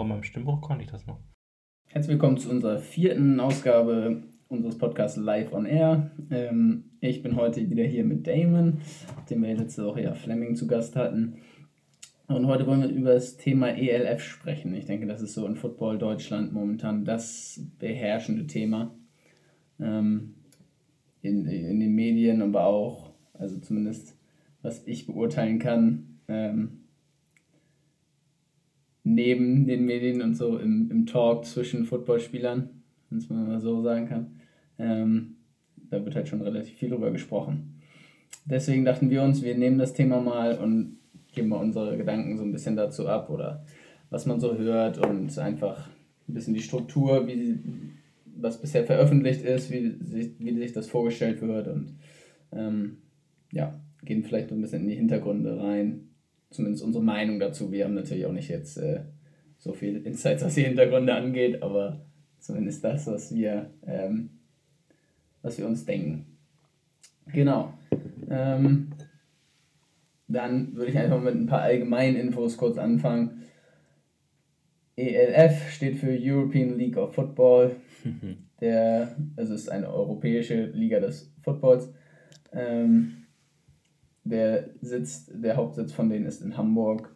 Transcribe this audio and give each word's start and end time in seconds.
Vor 0.00 0.06
meinem 0.06 0.22
Stimmbruch 0.22 0.62
konnte 0.62 0.82
ich 0.82 0.90
das 0.90 1.06
noch. 1.06 1.20
Herzlich 1.84 2.12
willkommen 2.14 2.38
zu 2.38 2.48
unserer 2.48 2.78
vierten 2.78 3.38
Ausgabe 3.38 4.22
unseres 4.48 4.78
Podcasts 4.78 5.18
Live 5.18 5.52
on 5.52 5.66
Air. 5.66 6.10
Ähm, 6.30 6.84
ich 7.00 7.22
bin 7.22 7.36
heute 7.36 7.68
wieder 7.68 7.84
hier 7.84 8.04
mit 8.04 8.26
Damon, 8.26 8.80
den 9.28 9.42
wir 9.42 9.54
letzte 9.54 9.84
Woche 9.84 10.04
ja 10.04 10.14
Fleming 10.14 10.56
zu 10.56 10.66
Gast 10.66 10.96
hatten. 10.96 11.42
Und 12.28 12.46
heute 12.46 12.66
wollen 12.66 12.80
wir 12.80 12.88
über 12.88 13.12
das 13.12 13.36
Thema 13.36 13.76
ELF 13.76 14.22
sprechen. 14.22 14.74
Ich 14.74 14.86
denke, 14.86 15.06
das 15.06 15.20
ist 15.20 15.34
so 15.34 15.46
in 15.46 15.56
Football 15.56 15.98
Deutschland 15.98 16.54
momentan 16.54 17.04
das 17.04 17.60
beherrschende 17.78 18.46
Thema. 18.46 18.94
Ähm, 19.78 20.36
in, 21.20 21.44
in 21.44 21.78
den 21.78 21.94
Medien, 21.94 22.40
aber 22.40 22.64
auch, 22.64 23.12
also 23.34 23.60
zumindest 23.60 24.16
was 24.62 24.82
ich 24.86 25.06
beurteilen 25.06 25.58
kann, 25.58 26.20
ähm, 26.26 26.79
neben 29.14 29.66
den 29.66 29.84
Medien 29.84 30.22
und 30.22 30.36
so 30.36 30.58
im, 30.58 30.90
im 30.90 31.06
Talk 31.06 31.44
zwischen 31.44 31.84
Footballspielern, 31.84 32.70
wenn 33.08 33.18
es 33.18 33.28
man 33.28 33.48
mal 33.48 33.60
so 33.60 33.82
sagen 33.82 34.06
kann. 34.06 34.40
Ähm, 34.78 35.36
da 35.90 36.04
wird 36.04 36.14
halt 36.14 36.28
schon 36.28 36.42
relativ 36.42 36.76
viel 36.76 36.90
drüber 36.90 37.10
gesprochen. 37.10 37.80
Deswegen 38.44 38.84
dachten 38.84 39.10
wir 39.10 39.22
uns, 39.22 39.42
wir 39.42 39.56
nehmen 39.56 39.78
das 39.78 39.92
Thema 39.92 40.20
mal 40.20 40.58
und 40.58 40.98
geben 41.32 41.48
mal 41.48 41.60
unsere 41.60 41.96
Gedanken 41.96 42.36
so 42.38 42.44
ein 42.44 42.52
bisschen 42.52 42.76
dazu 42.76 43.08
ab 43.08 43.30
oder 43.30 43.64
was 44.10 44.26
man 44.26 44.40
so 44.40 44.56
hört 44.56 44.98
und 44.98 45.36
einfach 45.38 45.88
ein 46.28 46.34
bisschen 46.34 46.54
die 46.54 46.62
Struktur, 46.62 47.26
wie 47.26 47.58
was 48.36 48.60
bisher 48.60 48.84
veröffentlicht 48.84 49.42
ist, 49.42 49.70
wie 49.70 49.96
sich, 50.04 50.32
wie 50.38 50.54
sich 50.54 50.72
das 50.72 50.88
vorgestellt 50.88 51.42
wird 51.42 51.68
und 51.68 51.96
ähm, 52.52 52.98
ja, 53.52 53.80
gehen 54.04 54.24
vielleicht 54.24 54.48
so 54.48 54.54
ein 54.54 54.60
bisschen 54.60 54.82
in 54.82 54.88
die 54.88 54.94
Hintergründe 54.94 55.60
rein, 55.60 56.09
zumindest 56.50 56.84
unsere 56.84 57.04
Meinung 57.04 57.40
dazu. 57.40 57.72
Wir 57.72 57.84
haben 57.84 57.94
natürlich 57.94 58.26
auch 58.26 58.32
nicht 58.32 58.48
jetzt 58.48 58.76
äh, 58.76 59.04
so 59.58 59.72
viel 59.72 60.04
Insights, 60.06 60.44
was 60.44 60.54
die 60.54 60.64
Hintergründe 60.64 61.14
angeht, 61.14 61.62
aber 61.62 62.00
zumindest 62.38 62.82
das, 62.84 63.06
was 63.06 63.34
wir, 63.34 63.70
ähm, 63.86 64.30
was 65.42 65.58
wir 65.58 65.66
uns 65.66 65.84
denken. 65.84 66.26
Genau. 67.32 67.74
Ähm, 68.28 68.88
dann 70.28 70.74
würde 70.74 70.90
ich 70.90 70.98
einfach 70.98 71.20
mit 71.20 71.34
ein 71.34 71.46
paar 71.46 71.62
allgemeinen 71.62 72.16
Infos 72.16 72.56
kurz 72.56 72.78
anfangen. 72.78 73.42
ELF 74.96 75.70
steht 75.70 75.96
für 75.96 76.16
European 76.18 76.76
League 76.78 76.96
of 76.96 77.14
Football. 77.14 77.76
Der, 78.60 79.16
also 79.36 79.54
ist 79.54 79.70
eine 79.70 79.90
europäische 79.90 80.66
Liga 80.66 81.00
des 81.00 81.32
Footballs. 81.42 81.90
Ähm, 82.52 83.19
der 84.30 84.70
Sitz, 84.80 85.30
der 85.32 85.56
Hauptsitz 85.56 85.92
von 85.92 86.08
denen 86.08 86.26
ist 86.26 86.42
in 86.42 86.56
Hamburg. 86.56 87.14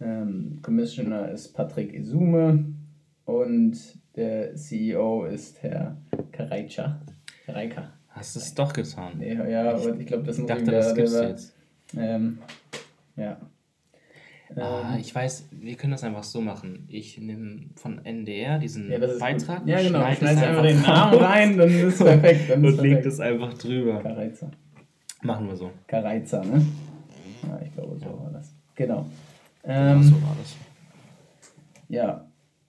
Ähm, 0.00 0.60
Commissioner 0.62 1.30
ist 1.30 1.54
Patrick 1.54 1.92
Isume 1.92 2.66
und 3.24 3.76
der 4.16 4.54
CEO 4.54 5.24
ist 5.24 5.62
Herr 5.62 5.96
Kareicha. 6.32 7.00
Kareika. 7.44 7.92
Hast 8.08 8.36
du 8.36 8.40
es 8.40 8.54
doch 8.54 8.72
getan? 8.72 9.20
Ja, 9.20 9.46
ja 9.46 9.74
aber 9.74 9.98
ich 9.98 10.06
glaube, 10.06 10.24
das 10.24 10.38
muss 10.38 10.50
ich 10.50 10.56
dachte, 10.56 10.70
das 10.70 10.94
gibt's 10.94 11.12
jetzt. 11.12 11.56
Ähm, 11.96 12.38
ja. 13.16 13.38
Ah, 14.56 14.94
ähm, 14.94 15.00
ich 15.00 15.14
weiß, 15.14 15.48
wir 15.52 15.74
können 15.76 15.92
das 15.92 16.04
einfach 16.04 16.24
so 16.24 16.40
machen. 16.40 16.86
Ich 16.88 17.18
nehme 17.18 17.66
von 17.76 18.04
NDR 18.04 18.58
diesen 18.58 18.90
ja, 18.90 18.98
Beitrag. 18.98 19.66
Ja, 19.66 19.82
genau. 19.82 20.00
Schneid 20.00 20.22
einfach, 20.22 20.42
einfach 20.42 20.62
den 20.62 20.82
Namen 20.82 21.18
rein, 21.18 21.58
dann 21.58 21.68
ist 21.68 21.82
es 21.84 21.98
perfekt. 22.04 22.50
Dann 22.50 22.64
und 22.64 22.80
legt 22.80 23.06
es 23.06 23.20
einfach 23.20 23.54
drüber. 23.54 24.00
Kareiza. 24.02 24.50
Machen 25.22 25.48
wir 25.48 25.56
so. 25.56 25.70
Kareiza, 25.86 26.44
ne? 26.44 26.64
Ja, 27.42 27.60
ich 27.64 27.72
glaube, 27.72 27.96
so 27.98 28.06
ja. 28.06 28.18
war 28.18 28.30
das. 28.32 28.52
Genau. 28.74 29.06
Ähm, 29.64 30.00
genau 30.00 30.02
so 30.02 30.22
war 30.22 30.36
das. 30.40 30.56
Ja, 31.88 32.26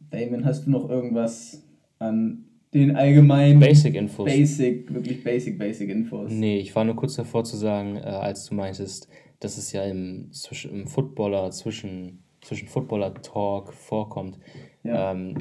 Damon, 0.10 0.46
hast 0.46 0.66
du 0.66 0.72
noch 0.72 0.90
irgendwas 0.90 1.62
an 2.00 2.46
den 2.74 2.96
allgemeinen 2.96 3.60
Basic 3.60 3.96
Infos? 3.96 4.26
Basic, 4.26 4.94
wirklich 4.94 5.24
Basic, 5.24 5.58
Basic 5.58 5.90
Infos. 5.90 6.32
Nee, 6.32 6.60
ich 6.60 6.76
war 6.76 6.84
nur 6.84 6.96
kurz 6.96 7.16
davor 7.16 7.44
zu 7.44 7.58
sagen, 7.58 7.98
äh, 7.98 8.02
als 8.02 8.46
du 8.46 8.56
meintest, 8.56 9.08
dass 9.40 9.58
es 9.58 9.72
ja 9.72 9.84
im, 9.84 10.32
zwischen, 10.32 10.72
im 10.72 10.88
Footballer, 10.88 11.52
zwischen, 11.52 12.24
zwischen 12.42 12.68
Footballer-Talk 12.68 13.74
vorkommt. 13.74 14.40
Ja. 14.84 15.12
Ähm, 15.12 15.36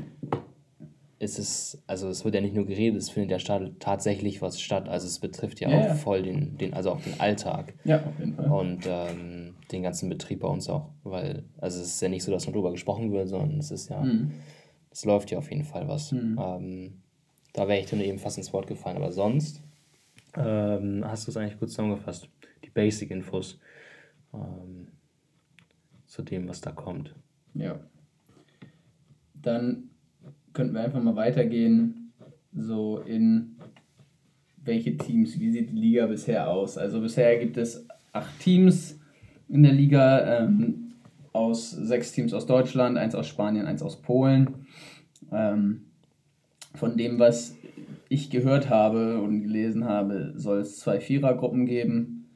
ist 1.18 1.38
es, 1.38 1.82
also 1.86 2.08
es 2.08 2.24
wird 2.24 2.34
ja 2.34 2.40
nicht 2.40 2.54
nur 2.54 2.64
geredet, 2.64 3.00
es 3.00 3.10
findet 3.10 3.32
ja 3.32 3.38
statt, 3.38 3.72
tatsächlich 3.80 4.40
was 4.40 4.60
statt. 4.60 4.88
Also 4.88 5.06
es 5.06 5.18
betrifft 5.18 5.60
ja, 5.60 5.68
ja 5.68 5.92
auch 5.92 5.96
voll 5.96 6.22
den, 6.22 6.56
den, 6.58 6.74
also 6.74 6.92
auch 6.92 7.00
den 7.00 7.18
Alltag. 7.18 7.74
Ja, 7.84 8.04
auf 8.04 8.18
jeden 8.18 8.34
Fall. 8.34 8.46
Und 8.46 8.86
ähm, 8.86 9.54
den 9.72 9.82
ganzen 9.82 10.08
Betrieb 10.08 10.40
bei 10.40 10.48
uns 10.48 10.68
auch. 10.68 10.90
Weil, 11.02 11.44
also 11.58 11.80
es 11.80 11.88
ist 11.88 12.00
ja 12.00 12.08
nicht 12.08 12.22
so, 12.22 12.30
dass 12.30 12.46
nur 12.46 12.52
darüber 12.52 12.70
gesprochen 12.70 13.10
wird, 13.10 13.28
sondern 13.28 13.58
es 13.58 13.72
ist 13.72 13.88
ja, 13.88 14.00
mhm. 14.00 14.32
es 14.90 15.04
läuft 15.04 15.30
ja 15.32 15.38
auf 15.38 15.50
jeden 15.50 15.64
Fall 15.64 15.88
was. 15.88 16.12
Mhm. 16.12 16.38
Ähm, 16.40 17.02
da 17.52 17.66
wäre 17.66 17.80
ich 17.80 17.86
dann 17.86 18.00
eben 18.00 18.18
fast 18.18 18.38
ins 18.38 18.52
Wort 18.52 18.68
gefallen. 18.68 18.96
Aber 18.96 19.10
sonst 19.10 19.60
ähm, 20.36 21.04
hast 21.04 21.26
du 21.26 21.32
es 21.32 21.36
eigentlich 21.36 21.58
gut 21.58 21.70
zusammengefasst. 21.70 22.28
Die 22.64 22.70
Basic-Infos 22.70 23.58
ähm, 24.32 24.86
zu 26.06 26.22
dem, 26.22 26.48
was 26.48 26.60
da 26.60 26.70
kommt. 26.70 27.16
Ja. 27.54 27.80
Dann 29.34 29.87
könnten 30.58 30.74
wir 30.74 30.80
einfach 30.80 31.00
mal 31.00 31.14
weitergehen, 31.14 32.10
so 32.52 32.98
in 32.98 33.54
welche 34.56 34.96
Teams, 34.96 35.38
wie 35.38 35.52
sieht 35.52 35.70
die 35.70 35.76
Liga 35.76 36.08
bisher 36.08 36.50
aus? 36.50 36.76
Also 36.76 37.00
bisher 37.00 37.38
gibt 37.38 37.56
es 37.56 37.86
acht 38.12 38.40
Teams 38.40 38.98
in 39.48 39.62
der 39.62 39.72
Liga, 39.72 40.40
ähm, 40.40 40.94
aus 41.32 41.70
sechs 41.70 42.10
Teams 42.10 42.34
aus 42.34 42.46
Deutschland, 42.46 42.98
eins 42.98 43.14
aus 43.14 43.28
Spanien, 43.28 43.66
eins 43.66 43.84
aus 43.84 44.02
Polen. 44.02 44.66
Ähm, 45.30 45.82
von 46.74 46.96
dem, 46.96 47.20
was 47.20 47.54
ich 48.08 48.28
gehört 48.28 48.68
habe 48.68 49.20
und 49.20 49.42
gelesen 49.42 49.84
habe, 49.84 50.32
soll 50.34 50.58
es 50.58 50.80
zwei 50.80 50.98
Vierergruppen 50.98 51.66
geben, 51.66 52.30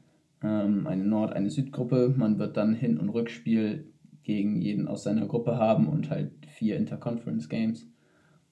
ähm, 0.45 0.87
eine 0.87 1.05
Nord-, 1.05 1.33
eine 1.33 1.51
Südgruppe. 1.51 2.15
Man 2.17 2.39
wird 2.39 2.57
dann 2.57 2.73
Hin- 2.73 2.99
und 2.99 3.09
Rückspiel 3.09 3.93
gegen 4.23 4.61
jeden 4.61 4.87
aus 4.87 5.03
seiner 5.03 5.27
Gruppe 5.27 5.57
haben 5.57 5.89
und 5.89 6.09
halt 6.09 6.31
vier 6.47 6.77
Interconference 6.77 7.49
Games. 7.49 7.92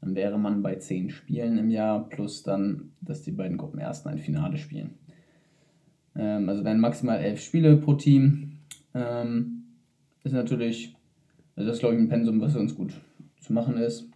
Dann 0.00 0.14
wäre 0.14 0.38
man 0.38 0.62
bei 0.62 0.76
zehn 0.76 1.10
Spielen 1.10 1.58
im 1.58 1.70
Jahr, 1.70 2.08
plus 2.08 2.42
dann, 2.42 2.92
dass 3.00 3.22
die 3.22 3.32
beiden 3.32 3.58
Gruppen 3.58 3.80
erst 3.80 4.06
ein 4.06 4.18
Finale 4.18 4.56
spielen. 4.56 4.94
Ähm, 6.16 6.48
also 6.48 6.64
wären 6.64 6.80
maximal 6.80 7.18
elf 7.18 7.40
Spiele 7.40 7.76
pro 7.76 7.94
Team. 7.94 8.58
Ähm, 8.94 9.64
ist 10.24 10.32
natürlich, 10.32 10.96
also 11.56 11.68
das 11.68 11.76
ist 11.76 11.80
glaube 11.80 11.96
ich 11.96 12.00
ein 12.00 12.08
Pensum, 12.08 12.40
was 12.40 12.56
uns 12.56 12.74
gut 12.74 12.94
zu 13.40 13.52
machen 13.52 13.76
ist. 13.76 14.08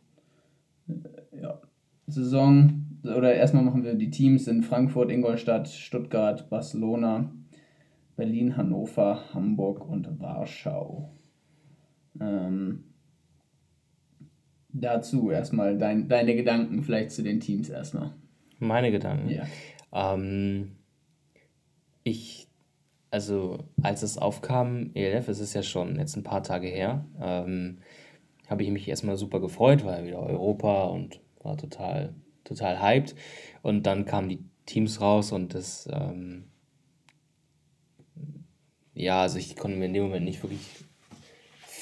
Äh, 0.89 1.41
ja. 1.43 1.61
Saison, 2.07 2.85
oder 3.03 3.35
erstmal 3.35 3.65
machen 3.65 3.85
wir 3.85 3.95
die 3.95 4.11
Teams 4.11 4.47
in 4.47 4.63
Frankfurt, 4.63 5.11
Ingolstadt, 5.11 5.69
Stuttgart, 5.69 6.49
Barcelona, 6.51 7.31
Berlin, 8.17 8.57
Hannover, 8.57 9.35
Hamburg 9.35 9.89
und 9.89 10.21
Warschau. 10.21 11.11
Ähm, 12.21 12.85
dazu 14.75 15.31
erstmal 15.31 15.79
dein, 15.79 16.09
deine 16.09 16.35
Gedanken 16.35 16.83
vielleicht 16.83 17.13
zu 17.13 17.23
den 17.23 17.41
Teams 17.41 17.71
erstmal. 17.71 18.13
Meine 18.59 18.91
Gedanken? 18.91 19.31
Ja. 19.31 19.47
Ähm, 19.93 20.73
ich, 22.03 22.49
also 23.11 23.59
als 23.83 24.03
es 24.03 24.19
aufkam, 24.19 24.91
ELF, 24.95 25.29
es 25.29 25.41
ist 25.41 25.55
ja 25.55 25.63
schon 25.63 25.99
jetzt 25.99 26.17
ein 26.17 26.25
paar 26.25 26.43
Tage 26.43 26.69
her, 26.69 27.07
ähm, 27.21 27.79
habe 28.49 28.63
ich 28.63 28.71
mich 28.71 28.89
erstmal 28.89 29.17
super 29.17 29.41
gefreut, 29.41 29.85
weil 29.85 30.05
wieder 30.07 30.21
Europa 30.21 30.85
und 30.85 31.21
war 31.43 31.57
total, 31.57 32.15
total 32.43 32.83
hyped. 32.83 33.15
Und 33.63 33.87
dann 33.87 34.05
kamen 34.05 34.29
die 34.29 34.45
Teams 34.67 35.01
raus 35.01 35.33
und 35.33 35.55
das, 35.55 35.89
ähm, 35.91 36.45
ja, 38.93 39.23
also 39.23 39.39
ich 39.39 39.57
konnte 39.57 39.79
mir 39.79 39.87
in 39.87 39.95
dem 39.95 40.05
Moment 40.05 40.25
nicht 40.25 40.43
wirklich 40.43 40.84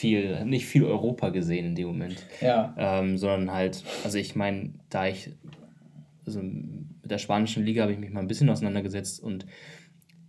viel, 0.02 0.44
nicht 0.44 0.66
viel 0.66 0.84
Europa 0.84 1.28
gesehen 1.28 1.64
in 1.64 1.74
dem 1.76 1.86
Moment. 1.86 2.26
Ja. 2.40 2.74
Ähm, 2.76 3.16
sondern 3.18 3.52
halt, 3.52 3.84
also 4.02 4.18
ich 4.18 4.34
meine, 4.34 4.74
da 4.90 5.06
ich, 5.06 5.30
also 6.26 6.42
mit 6.42 7.08
der 7.08 7.18
spanischen 7.18 7.64
Liga 7.64 7.82
habe 7.82 7.92
ich 7.92 8.00
mich 8.00 8.10
mal 8.10 8.18
ein 8.18 8.26
bisschen 8.26 8.50
auseinandergesetzt 8.50 9.22
und 9.22 9.46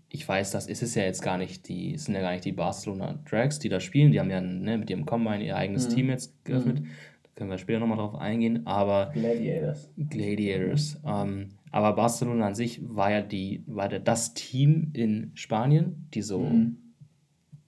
ich 0.09 0.27
weiß, 0.27 0.51
das 0.51 0.67
ist 0.67 0.83
es 0.83 0.93
ja 0.93 1.01
jetzt 1.01 1.23
gar 1.23 1.39
nicht, 1.39 1.67
die 1.67 1.97
sind 1.97 2.13
ja 2.13 2.21
gar 2.21 2.33
nicht 2.33 2.45
die 2.45 2.51
Barcelona 2.51 3.19
Drags, 3.27 3.57
die 3.57 3.69
da 3.69 3.79
spielen. 3.79 4.11
Die 4.11 4.19
haben 4.19 4.29
ja 4.29 4.41
ne, 4.41 4.77
mit 4.77 4.91
ihrem 4.91 5.07
Combine 5.07 5.43
ihr 5.43 5.57
eigenes 5.57 5.89
mhm. 5.89 5.95
Team 5.95 6.09
jetzt 6.09 6.45
geöffnet. 6.45 6.81
Mhm. 6.81 6.87
Da 7.23 7.29
können 7.33 7.49
wir 7.49 7.57
später 7.57 7.79
nochmal 7.79 7.97
drauf 7.97 8.13
eingehen. 8.13 8.67
Aber 8.67 9.09
Gladiators. 9.11 9.89
Gladiators. 9.97 11.01
Ähm, 11.03 11.49
aber 11.71 11.93
Barcelona 11.93 12.45
an 12.45 12.53
sich 12.53 12.79
war 12.87 13.09
ja 13.09 13.21
die, 13.23 13.63
war 13.65 13.91
ja 13.91 13.97
das 13.97 14.35
Team 14.35 14.91
in 14.93 15.31
Spanien, 15.33 16.09
die 16.13 16.21
so 16.21 16.41
mhm 16.41 16.82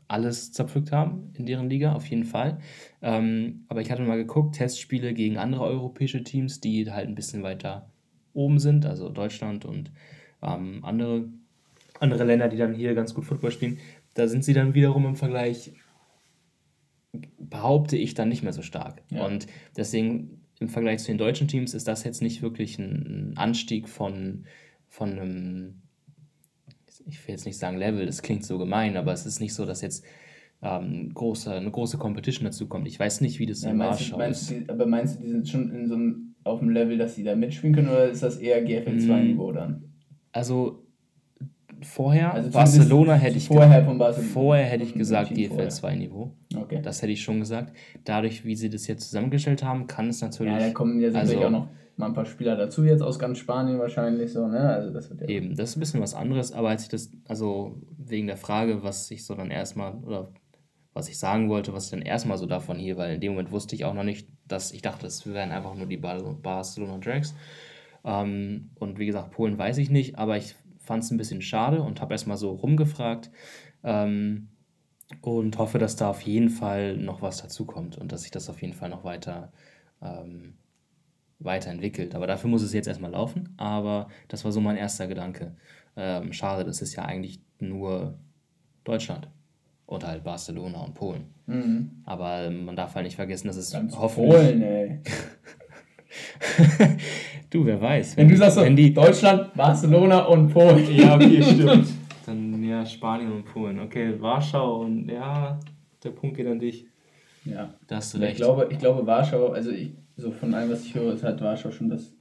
alles 0.07 0.51
zerpflückt 0.51 0.91
haben 0.91 1.31
in 1.33 1.45
deren 1.45 1.69
Liga, 1.69 1.93
auf 1.93 2.07
jeden 2.07 2.25
Fall. 2.25 2.59
Ähm, 3.01 3.65
aber 3.67 3.81
ich 3.81 3.91
hatte 3.91 4.03
mal 4.03 4.17
geguckt, 4.17 4.55
Testspiele 4.55 5.13
gegen 5.13 5.37
andere 5.37 5.63
europäische 5.63 6.23
Teams, 6.23 6.59
die 6.59 6.91
halt 6.91 7.07
ein 7.07 7.15
bisschen 7.15 7.43
weiter 7.43 7.89
oben 8.33 8.59
sind, 8.59 8.85
also 8.85 9.09
Deutschland 9.09 9.65
und 9.65 9.91
ähm, 10.41 10.83
andere, 10.83 11.29
andere 11.99 12.23
Länder, 12.23 12.47
die 12.47 12.57
dann 12.57 12.73
hier 12.73 12.93
ganz 12.93 13.13
gut 13.13 13.25
Football 13.25 13.51
spielen. 13.51 13.79
Da 14.13 14.27
sind 14.27 14.43
sie 14.43 14.53
dann 14.53 14.73
wiederum 14.73 15.05
im 15.05 15.15
Vergleich 15.15 15.73
behaupte 17.37 17.97
ich 17.97 18.13
dann 18.13 18.29
nicht 18.29 18.43
mehr 18.43 18.53
so 18.53 18.61
stark. 18.61 19.01
Ja. 19.09 19.25
Und 19.25 19.47
deswegen 19.75 20.41
im 20.59 20.69
Vergleich 20.69 20.99
zu 20.99 21.07
den 21.07 21.17
deutschen 21.17 21.47
Teams 21.47 21.73
ist 21.73 21.87
das 21.87 22.03
jetzt 22.03 22.21
nicht 22.21 22.41
wirklich 22.41 22.79
ein 22.79 23.33
Anstieg 23.35 23.89
von, 23.89 24.45
von 24.87 25.11
einem, 25.11 25.81
ich 27.05 27.27
will 27.27 27.33
jetzt 27.33 27.45
nicht 27.45 27.57
sagen 27.57 27.77
Level, 27.77 28.05
das 28.05 28.21
klingt 28.21 28.45
so 28.45 28.57
gemein, 28.57 28.97
aber 28.97 29.13
es 29.13 29.25
ist 29.25 29.39
nicht 29.39 29.53
so, 29.53 29.65
dass 29.65 29.81
jetzt 29.81 30.05
ähm, 30.61 31.13
große, 31.13 31.53
eine 31.53 31.71
große 31.71 31.97
Competition 31.97 32.45
dazu 32.45 32.67
kommt. 32.67 32.87
Ich 32.87 32.99
weiß 32.99 33.21
nicht, 33.21 33.39
wie 33.39 33.45
das 33.45 33.63
ja, 33.63 33.71
in 33.71 33.79
Warschau 33.79 34.19
ist. 34.21 34.49
Die, 34.49 34.65
aber 34.67 34.85
meinst 34.85 35.19
du, 35.19 35.23
die 35.23 35.29
sind 35.29 35.47
schon 35.47 35.71
in 35.71 35.87
so 35.87 35.95
einem, 35.95 36.35
auf 36.43 36.59
dem 36.59 36.69
Level, 36.69 36.97
dass 36.97 37.15
sie 37.15 37.23
da 37.23 37.35
mitspielen 37.35 37.75
können 37.75 37.89
oder 37.89 38.09
ist 38.09 38.23
das 38.23 38.37
eher 38.37 38.61
GFL 38.63 38.97
2-Niveau 38.97 39.51
dann? 39.51 39.83
Also 40.31 40.83
vorher, 41.81 42.33
also 42.33 42.51
Barcelona 42.51 43.15
hätte 43.15 43.37
ich 43.37 43.47
vorher, 43.47 43.83
von 43.83 43.97
Barcelona. 43.97 44.33
vorher 44.33 44.65
hätte 44.65 44.83
ich 44.83 44.93
gesagt 44.93 45.33
GFL 45.33 45.69
2 45.69 45.95
Niveau. 45.95 46.31
Okay. 46.55 46.81
Das 46.81 47.01
hätte 47.01 47.11
ich 47.11 47.21
schon 47.21 47.39
gesagt. 47.39 47.75
Dadurch, 48.03 48.45
wie 48.45 48.55
sie 48.55 48.69
das 48.69 48.87
jetzt 48.87 49.05
zusammengestellt 49.05 49.63
haben, 49.63 49.87
kann 49.87 50.09
es 50.09 50.21
natürlich. 50.21 50.53
Ja, 50.53 50.59
da 50.59 50.69
kommen 50.71 50.99
ja 50.99 51.11
also, 51.11 51.39
auch 51.39 51.49
noch 51.49 51.67
mal 51.97 52.07
ein 52.07 52.13
paar 52.13 52.25
Spieler 52.25 52.55
dazu, 52.55 52.83
jetzt 52.83 53.01
aus 53.01 53.19
ganz 53.19 53.37
Spanien 53.37 53.79
wahrscheinlich 53.79 54.33
so, 54.33 54.47
ne? 54.47 54.59
Also 54.59 54.91
das 54.91 55.09
wird 55.09 55.21
ja 55.21 55.27
eben, 55.27 55.55
das 55.55 55.71
ist 55.71 55.77
ein 55.77 55.79
bisschen 55.79 56.01
was 56.01 56.13
anderes, 56.13 56.51
aber 56.51 56.69
als 56.69 56.83
ich 56.83 56.89
das, 56.89 57.11
also 57.27 57.81
wegen 57.97 58.27
der 58.27 58.37
Frage, 58.37 58.83
was 58.83 59.09
ich 59.11 59.25
so 59.25 59.35
dann 59.35 59.51
erstmal, 59.51 59.95
oder 59.95 60.31
was 60.93 61.09
ich 61.09 61.17
sagen 61.17 61.49
wollte, 61.49 61.73
was 61.73 61.85
ich 61.85 61.91
dann 61.91 62.01
erstmal 62.01 62.37
so 62.37 62.45
davon 62.45 62.77
hier, 62.77 62.97
weil 62.97 63.15
in 63.15 63.21
dem 63.21 63.33
Moment 63.33 63.51
wusste 63.51 63.75
ich 63.75 63.85
auch 63.85 63.93
noch 63.93 64.03
nicht, 64.03 64.27
dass 64.47 64.71
ich 64.71 64.81
dachte, 64.81 65.07
es 65.07 65.25
wären 65.25 65.51
einfach 65.51 65.75
nur 65.75 65.87
die 65.87 65.97
Barcelona 65.97 66.97
Drags. 66.99 67.35
Ähm, 68.05 68.69
und 68.75 68.99
wie 68.99 69.05
gesagt, 69.05 69.31
Polen 69.31 69.57
weiß 69.57 69.77
ich 69.77 69.89
nicht, 69.89 70.17
aber 70.17 70.37
ich 70.37 70.55
fand 70.79 71.03
es 71.03 71.11
ein 71.11 71.17
bisschen 71.17 71.41
schade 71.41 71.81
und 71.81 71.99
habe 72.01 72.13
erstmal 72.13 72.37
so 72.37 72.51
rumgefragt 72.51 73.31
ähm, 73.83 74.49
und 75.21 75.57
hoffe, 75.57 75.79
dass 75.79 75.95
da 75.95 76.09
auf 76.09 76.21
jeden 76.21 76.49
Fall 76.49 76.97
noch 76.97 77.21
was 77.21 77.41
dazukommt 77.41 77.97
und 77.97 78.11
dass 78.11 78.21
sich 78.21 78.31
das 78.31 78.49
auf 78.49 78.61
jeden 78.61 78.73
Fall 78.73 78.89
noch 78.89 79.03
weiter 79.03 79.51
ähm, 80.01 80.53
weiterentwickelt. 81.39 82.15
Aber 82.15 82.27
dafür 82.27 82.49
muss 82.49 82.63
es 82.63 82.73
jetzt 82.73 82.87
erstmal 82.87 83.11
laufen. 83.11 83.53
Aber 83.57 84.07
das 84.27 84.45
war 84.45 84.51
so 84.51 84.61
mein 84.61 84.77
erster 84.77 85.07
Gedanke. 85.07 85.55
Ähm, 85.97 86.33
schade, 86.33 86.63
das 86.63 86.81
ist 86.81 86.95
ja 86.95 87.05
eigentlich 87.05 87.39
nur 87.59 88.17
Deutschland 88.83 89.29
und 89.85 90.05
halt 90.05 90.23
Barcelona 90.23 90.79
und 90.79 90.93
Polen. 90.93 91.25
Mhm. 91.45 92.01
Aber 92.05 92.49
man 92.49 92.75
darf 92.75 92.95
halt 92.95 93.05
nicht 93.05 93.15
vergessen, 93.15 93.47
dass 93.47 93.57
es 93.57 93.71
Ganz 93.71 93.95
hoffentlich. 93.95 94.35
Polen, 94.35 94.61
ey. 94.61 94.99
du, 97.49 97.65
wer 97.65 97.81
weiß. 97.81 98.17
Wenn, 98.17 98.25
wenn 98.25 98.33
du 98.33 98.37
sagst, 98.37 98.57
wenn 98.57 98.75
die 98.75 98.93
Deutschland, 98.93 99.53
Barcelona 99.53 100.25
und 100.25 100.51
Polen. 100.51 100.95
ja, 100.95 101.15
okay, 101.15 101.41
stimmt. 101.53 101.87
Dann 102.25 102.63
ja, 102.63 102.85
Spanien 102.85 103.31
und 103.31 103.45
Polen. 103.45 103.79
Okay, 103.79 104.19
Warschau 104.19 104.81
und 104.81 105.09
ja, 105.09 105.59
der 106.03 106.09
Punkt 106.09 106.37
geht 106.37 106.47
an 106.47 106.59
dich. 106.59 106.85
Ja. 107.45 107.73
Da 107.87 107.97
hast 107.97 108.13
du 108.13 108.17
recht. 108.17 108.33
Ich 108.33 108.37
glaube, 108.37 108.67
ich 108.71 108.79
glaube, 108.79 109.05
Warschau, 109.05 109.49
also 109.49 109.69
ich, 109.69 109.91
so 110.17 110.31
von 110.31 110.53
allem, 110.53 110.69
was 110.69 110.85
ich 110.85 110.95
höre, 110.95 111.13
ist 111.13 111.23
halt 111.23 111.41
Warschau 111.41 111.71
schon 111.71 111.89
das 111.89 112.13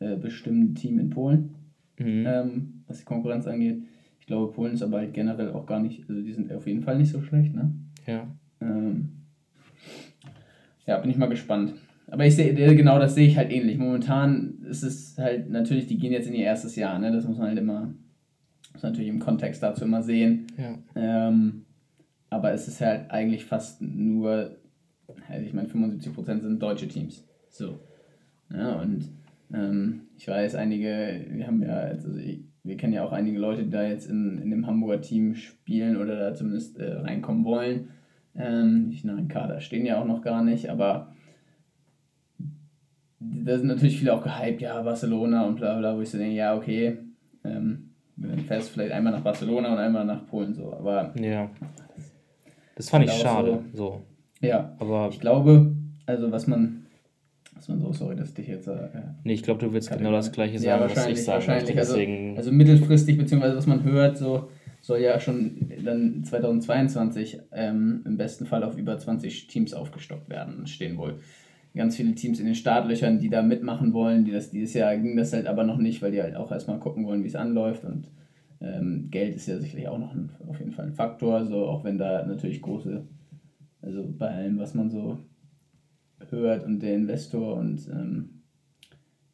äh, 0.00 0.16
bestimmte 0.16 0.80
Team 0.80 0.98
in 0.98 1.10
Polen, 1.10 1.54
mhm. 1.98 2.24
ähm, 2.26 2.82
was 2.86 2.98
die 2.98 3.04
Konkurrenz 3.04 3.46
angeht. 3.46 3.82
Ich 4.20 4.26
glaube, 4.26 4.52
Polen 4.52 4.74
ist 4.74 4.82
aber 4.82 4.98
halt 4.98 5.14
generell 5.14 5.50
auch 5.50 5.66
gar 5.66 5.80
nicht, 5.80 6.08
also 6.08 6.20
die 6.20 6.32
sind 6.32 6.52
auf 6.52 6.66
jeden 6.66 6.82
Fall 6.82 6.98
nicht 6.98 7.12
so 7.12 7.22
schlecht, 7.22 7.54
ne? 7.54 7.72
Ja. 8.06 8.26
Ähm, 8.60 9.10
ja, 10.86 10.98
bin 10.98 11.10
ich 11.10 11.16
mal 11.16 11.28
gespannt. 11.28 11.74
Aber 12.08 12.24
ich 12.24 12.36
sehe, 12.36 12.54
genau 12.76 12.98
das 12.98 13.16
sehe 13.16 13.26
ich 13.26 13.36
halt 13.36 13.50
ähnlich. 13.50 13.78
Momentan 13.78 14.58
ist 14.68 14.84
es 14.84 15.18
halt, 15.18 15.50
natürlich, 15.50 15.86
die 15.86 15.98
gehen 15.98 16.12
jetzt 16.12 16.28
in 16.28 16.34
ihr 16.34 16.44
erstes 16.44 16.76
Jahr, 16.76 16.98
ne? 16.98 17.10
Das 17.10 17.26
muss 17.26 17.38
man 17.38 17.48
halt 17.48 17.58
immer, 17.58 17.92
muss 18.72 18.82
natürlich 18.82 19.08
im 19.08 19.18
Kontext 19.18 19.62
dazu 19.62 19.84
immer 19.84 20.02
sehen. 20.02 20.46
Ja. 20.56 20.78
Ähm, 20.94 21.64
aber 22.30 22.52
es 22.52 22.68
ist 22.68 22.80
halt 22.80 23.10
eigentlich 23.10 23.44
fast 23.44 23.82
nur, 23.82 24.56
ich 25.44 25.52
meine, 25.52 25.68
75% 25.68 26.40
sind 26.40 26.62
deutsche 26.62 26.88
Teams. 26.88 27.26
So. 27.48 27.80
Ja, 28.52 28.80
und 28.80 29.10
ähm, 29.52 30.02
ich 30.16 30.28
weiß, 30.28 30.54
einige, 30.54 31.24
wir 31.28 31.46
haben 31.46 31.62
ja, 31.62 31.74
also 31.74 32.16
ich, 32.16 32.40
wir 32.62 32.76
kennen 32.76 32.92
ja 32.92 33.04
auch 33.04 33.12
einige 33.12 33.38
Leute, 33.38 33.64
die 33.64 33.70
da 33.70 33.84
jetzt 33.84 34.08
in, 34.08 34.38
in 34.38 34.50
dem 34.50 34.66
Hamburger 34.66 35.00
Team 35.00 35.34
spielen 35.34 35.96
oder 35.96 36.16
da 36.18 36.34
zumindest 36.34 36.78
äh, 36.78 36.94
reinkommen 36.94 37.44
wollen. 37.44 37.90
Ähm, 38.34 38.94
nach 39.04 39.16
dem 39.16 39.28
Kader 39.28 39.60
stehen 39.60 39.86
ja 39.86 40.00
auch 40.00 40.04
noch 40.04 40.22
gar 40.22 40.42
nicht, 40.42 40.68
aber 40.68 41.12
da 43.18 43.56
sind 43.56 43.68
natürlich 43.68 43.98
viele 43.98 44.12
auch 44.12 44.22
gehypt, 44.22 44.60
ja, 44.60 44.82
Barcelona 44.82 45.46
und 45.46 45.56
bla 45.56 45.78
bla, 45.78 45.96
wo 45.96 46.00
ich 46.02 46.10
so 46.10 46.18
denke, 46.18 46.36
ja, 46.36 46.54
okay, 46.54 46.98
ähm, 47.44 47.90
dann 48.16 48.40
fährst 48.40 48.70
vielleicht 48.70 48.92
einmal 48.92 49.12
nach 49.12 49.22
Barcelona 49.22 49.72
und 49.72 49.78
einmal 49.78 50.04
nach 50.04 50.26
Polen 50.26 50.54
so, 50.54 50.72
aber. 50.72 51.12
Ja. 51.18 51.50
Das 52.74 52.90
fand 52.90 53.06
ich 53.06 53.12
schade, 53.12 53.62
so. 53.72 53.78
so. 53.78 54.02
Ja, 54.46 54.76
aber. 54.78 55.08
Ich 55.10 55.20
glaube, 55.20 55.74
also 56.06 56.30
was 56.30 56.46
man. 56.46 56.82
Was 57.54 57.68
man 57.68 57.80
so, 57.80 57.90
sorry, 57.92 58.16
dass 58.16 58.28
ich 58.28 58.34
dich 58.34 58.48
jetzt. 58.48 58.68
Äh, 58.68 58.88
nee, 59.24 59.32
ich 59.32 59.42
glaube, 59.42 59.64
du 59.64 59.72
willst 59.72 59.90
genau 59.90 60.12
das 60.12 60.30
Gleiche 60.30 60.58
sagen, 60.58 60.80
ja, 60.80 60.84
was 60.84 61.06
ich 61.06 61.24
sagen 61.24 61.36
wahrscheinlich. 61.36 61.74
Deswegen... 61.74 62.30
Also, 62.30 62.50
also 62.50 62.52
mittelfristig, 62.52 63.16
beziehungsweise 63.16 63.56
was 63.56 63.66
man 63.66 63.82
hört, 63.82 64.18
so 64.18 64.50
soll 64.82 65.00
ja 65.00 65.18
schon 65.18 65.72
dann 65.84 66.22
2022 66.22 67.40
ähm, 67.52 68.02
im 68.04 68.16
besten 68.16 68.46
Fall 68.46 68.62
auf 68.62 68.76
über 68.76 68.96
20 68.96 69.48
Teams 69.48 69.74
aufgestockt 69.74 70.28
werden, 70.28 70.66
stehen 70.66 70.96
wohl 70.96 71.18
ganz 71.74 71.96
viele 71.96 72.14
Teams 72.14 72.40
in 72.40 72.46
den 72.46 72.54
Startlöchern, 72.54 73.18
die 73.18 73.28
da 73.28 73.42
mitmachen 73.42 73.92
wollen. 73.92 74.24
Die 74.24 74.32
das 74.32 74.50
dieses 74.50 74.74
Jahr 74.74 74.96
ging 74.96 75.16
das 75.16 75.32
halt 75.32 75.46
aber 75.46 75.64
noch 75.64 75.78
nicht, 75.78 76.02
weil 76.02 76.12
die 76.12 76.22
halt 76.22 76.36
auch 76.36 76.52
erstmal 76.52 76.78
gucken 76.78 77.04
wollen, 77.06 77.22
wie 77.22 77.28
es 77.28 77.36
anläuft. 77.36 77.84
Und 77.84 78.08
ähm, 78.60 79.08
Geld 79.10 79.34
ist 79.34 79.48
ja 79.48 79.58
sicherlich 79.58 79.88
auch 79.88 79.98
noch 79.98 80.14
ein, 80.14 80.30
auf 80.48 80.58
jeden 80.58 80.72
Fall 80.72 80.86
ein 80.86 80.94
Faktor, 80.94 81.44
so 81.46 81.66
auch 81.66 81.84
wenn 81.84 81.98
da 81.98 82.24
natürlich 82.24 82.62
große, 82.62 83.04
also 83.86 84.04
bei 84.18 84.28
allem, 84.28 84.58
was 84.58 84.74
man 84.74 84.90
so 84.90 85.18
hört 86.28 86.64
und 86.64 86.80
der 86.80 86.94
Investor 86.94 87.56
und 87.56 87.88
ähm, 87.88 88.42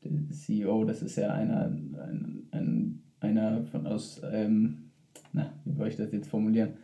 der 0.05 0.13
CEO, 0.31 0.85
das 0.85 1.03
ist 1.03 1.17
ja 1.17 1.33
einer, 1.33 1.65
ein, 1.65 2.49
ein, 2.51 3.03
einer 3.21 3.65
von 3.65 3.87
aus, 3.87 4.21
ähm, 4.31 4.91
na, 5.33 5.53
wie 5.65 5.73
soll 5.73 5.89
ich 5.89 5.97
das 5.97 6.13
jetzt 6.13 6.29
formulieren? 6.29 6.75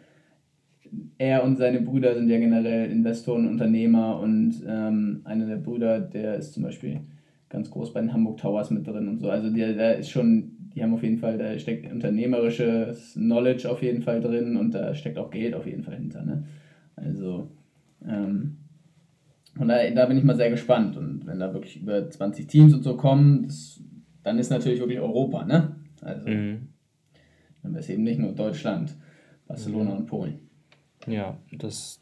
er 1.19 1.45
und 1.45 1.57
seine 1.57 1.81
Brüder 1.81 2.15
sind 2.15 2.31
ja 2.31 2.39
generell 2.39 2.91
Investoren, 2.91 3.47
Unternehmer 3.47 4.21
und 4.21 4.63
ähm, 4.67 5.21
einer 5.25 5.47
der 5.47 5.57
Brüder, 5.57 6.01
der 6.01 6.37
ist 6.37 6.55
zum 6.55 6.63
Beispiel 6.63 7.01
ganz 7.49 7.71
groß 7.71 7.93
bei 7.93 8.01
den 8.01 8.13
Hamburg 8.13 8.39
Towers 8.39 8.71
mit 8.71 8.87
drin 8.87 9.09
und 9.09 9.19
so. 9.19 9.29
Also 9.31 9.51
der, 9.51 9.75
der 9.75 9.99
ist 9.99 10.11
schon, 10.11 10.53
die 10.75 10.83
haben 10.83 10.95
auf 10.95 11.03
jeden 11.03 11.19
Fall, 11.19 11.39
da 11.39 11.59
steckt 11.59 11.93
unternehmerisches 11.93 13.15
Knowledge 13.15 13.71
auf 13.71 13.83
jeden 13.83 14.03
Fall 14.03 14.21
drin 14.21 14.57
und 14.57 14.73
da 14.73 14.95
steckt 14.95 15.19
auch 15.19 15.31
Geld 15.31 15.55
auf 15.55 15.67
jeden 15.67 15.83
Fall 15.83 15.97
hinter. 15.97 16.25
Ne? 16.25 16.45
Also 16.97 17.51
ähm, 18.07 18.59
und 19.59 19.69
da, 19.69 19.91
da 19.91 20.07
bin 20.07 20.19
ich 20.19 20.25
mal 20.25 20.37
sehr 20.37 20.51
gespannt. 20.51 20.97
Und 20.97 21.27
wenn 21.27 21.41
da 21.41 21.53
wirklich 21.53 21.81
über 21.81 22.09
20 22.09 22.47
Teams 22.47 22.75
und 22.75 22.83
so 22.83 22.97
kommen, 22.97 23.45
das, 23.45 23.83
dann 24.23 24.39
ist 24.39 24.51
natürlich 24.51 24.81
wirklich 24.81 25.01
Europa, 25.01 25.45
ne? 25.45 25.77
Also 26.01 26.29
mhm. 26.29 26.69
dann 27.63 27.73
wäre 27.73 27.81
es 27.81 27.89
eben 27.89 28.05
nicht 28.05 28.21
nur 28.21 28.33
Deutschland, 28.33 28.97
Barcelona 29.47 29.91
mhm. 29.91 29.97
und 29.99 30.07
Polen. 30.07 30.39
Ja, 31.07 31.39
das, 31.53 32.01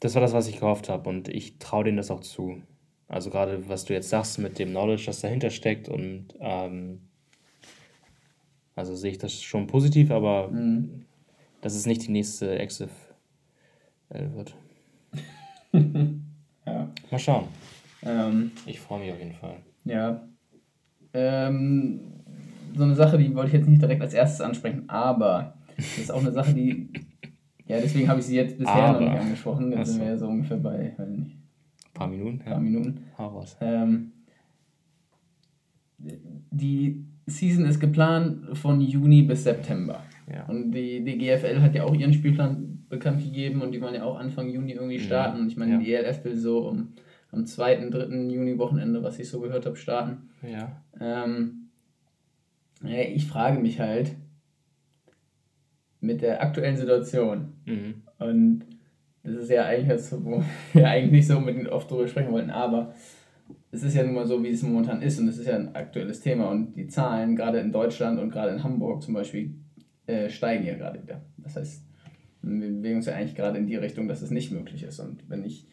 das 0.00 0.14
war 0.14 0.22
das, 0.22 0.32
was 0.32 0.48
ich 0.48 0.60
gehofft 0.60 0.88
habe 0.88 1.08
und 1.08 1.28
ich 1.28 1.58
traue 1.58 1.84
denen 1.84 1.96
das 1.96 2.10
auch 2.10 2.20
zu. 2.20 2.62
Also 3.08 3.30
gerade 3.30 3.68
was 3.68 3.86
du 3.86 3.92
jetzt 3.92 4.08
sagst 4.08 4.38
mit 4.38 4.58
dem 4.58 4.70
Knowledge, 4.70 5.04
das 5.06 5.20
dahinter 5.20 5.50
steckt 5.50 5.88
und 5.88 6.26
ähm, 6.38 7.00
also 8.76 8.94
sehe 8.94 9.10
ich 9.10 9.18
das 9.18 9.42
schon 9.42 9.66
positiv, 9.66 10.12
aber 10.12 10.48
mhm. 10.48 11.06
dass 11.60 11.74
es 11.74 11.86
nicht 11.86 12.06
die 12.06 12.12
nächste 12.12 12.56
Exif 12.58 12.90
wird. 14.10 14.54
ja. 16.66 16.88
Mal 17.10 17.18
schauen. 17.18 17.44
Ähm, 18.02 18.52
ich 18.66 18.80
freue 18.80 19.00
mich 19.00 19.12
auf 19.12 19.18
jeden 19.18 19.34
Fall. 19.34 19.56
Ja. 19.84 20.22
Ähm, 21.12 22.00
so 22.74 22.84
eine 22.84 22.94
Sache, 22.94 23.18
die 23.18 23.34
wollte 23.34 23.48
ich 23.48 23.54
jetzt 23.54 23.68
nicht 23.68 23.82
direkt 23.82 24.02
als 24.02 24.14
erstes 24.14 24.40
ansprechen, 24.40 24.88
aber 24.88 25.54
das 25.76 25.98
ist 25.98 26.12
auch 26.12 26.20
eine 26.20 26.32
Sache, 26.32 26.54
die 26.54 26.88
ja, 27.66 27.80
deswegen 27.80 28.08
habe 28.08 28.20
ich 28.20 28.26
sie 28.26 28.36
jetzt 28.36 28.58
bisher 28.58 28.74
Aber. 28.74 29.00
noch 29.00 29.08
nicht 29.08 29.20
angesprochen. 29.20 29.72
Jetzt 29.72 29.92
sind 29.92 30.00
wir 30.00 30.08
ja 30.08 30.16
so 30.16 30.28
ungefähr 30.28 30.56
bei, 30.56 30.92
weiß 30.96 31.08
nicht. 31.08 31.36
Ein 31.36 31.94
paar 31.94 32.08
Minuten. 32.08 32.40
Ein 32.40 32.44
paar 32.44 32.52
ja. 32.54 32.58
Minuten. 32.58 33.04
Heraus. 33.16 33.56
Ähm, 33.60 34.12
die 35.98 37.04
Season 37.26 37.66
ist 37.66 37.78
geplant 37.78 38.56
von 38.56 38.80
Juni 38.80 39.22
bis 39.22 39.44
September. 39.44 40.02
Ja. 40.32 40.46
Und 40.46 40.72
die, 40.72 41.04
die 41.04 41.18
GFL 41.18 41.60
hat 41.60 41.74
ja 41.74 41.84
auch 41.84 41.94
ihren 41.94 42.12
Spielplan 42.12 42.69
bekannt 42.90 43.22
gegeben 43.22 43.62
und 43.62 43.72
die 43.72 43.80
wollen 43.80 43.94
ja 43.94 44.04
auch 44.04 44.18
Anfang 44.18 44.50
Juni 44.50 44.72
irgendwie 44.72 45.00
starten. 45.00 45.42
Mhm. 45.42 45.48
Ich 45.48 45.56
meine, 45.56 45.72
ja. 45.72 45.78
die 45.78 45.94
ELF 45.94 46.24
will 46.24 46.36
so 46.36 46.68
um, 46.68 46.92
am 47.32 47.46
2., 47.46 47.88
3. 47.88 48.06
Juni-Wochenende, 48.28 49.02
was 49.02 49.18
ich 49.18 49.30
so 49.30 49.40
gehört 49.40 49.64
habe, 49.64 49.76
starten. 49.76 50.28
Ja. 50.42 50.82
Ähm, 51.00 51.70
ja, 52.82 53.00
ich 53.00 53.26
frage 53.26 53.58
mich 53.60 53.80
halt, 53.80 54.16
mit 56.00 56.22
der 56.22 56.42
aktuellen 56.42 56.76
Situation. 56.76 57.52
Mhm. 57.64 58.02
Und 58.18 58.64
das 59.22 59.34
ist 59.34 59.50
ja 59.50 59.64
eigentlich 59.64 59.88
das, 59.88 60.24
wo 60.24 60.42
wir 60.72 60.88
eigentlich 60.88 61.12
nicht 61.12 61.26
so 61.28 61.38
unbedingt 61.38 61.68
oft 61.68 61.90
drüber 61.90 62.08
sprechen 62.08 62.32
wollten, 62.32 62.50
aber 62.50 62.94
es 63.70 63.82
ist 63.82 63.94
ja 63.94 64.02
nun 64.02 64.14
mal 64.14 64.26
so, 64.26 64.42
wie 64.42 64.48
es 64.48 64.62
momentan 64.62 65.02
ist 65.02 65.20
und 65.20 65.28
es 65.28 65.38
ist 65.38 65.46
ja 65.46 65.54
ein 65.54 65.74
aktuelles 65.74 66.20
Thema 66.20 66.50
und 66.50 66.74
die 66.74 66.88
Zahlen, 66.88 67.36
gerade 67.36 67.60
in 67.60 67.70
Deutschland 67.70 68.18
und 68.18 68.30
gerade 68.30 68.52
in 68.52 68.64
Hamburg 68.64 69.02
zum 69.02 69.14
Beispiel, 69.14 69.54
äh, 70.06 70.28
steigen 70.28 70.66
ja 70.66 70.74
gerade 70.74 71.00
wieder. 71.02 71.20
Das 71.36 71.56
heißt, 71.56 71.84
Wir 72.42 72.68
bewegen 72.68 72.96
uns 72.96 73.06
ja 73.06 73.14
eigentlich 73.14 73.34
gerade 73.34 73.58
in 73.58 73.66
die 73.66 73.76
Richtung, 73.76 74.08
dass 74.08 74.22
es 74.22 74.30
nicht 74.30 74.50
möglich 74.50 74.82
ist. 74.82 75.00
Und 75.00 75.28
wenn 75.28 75.44
ich, 75.44 75.66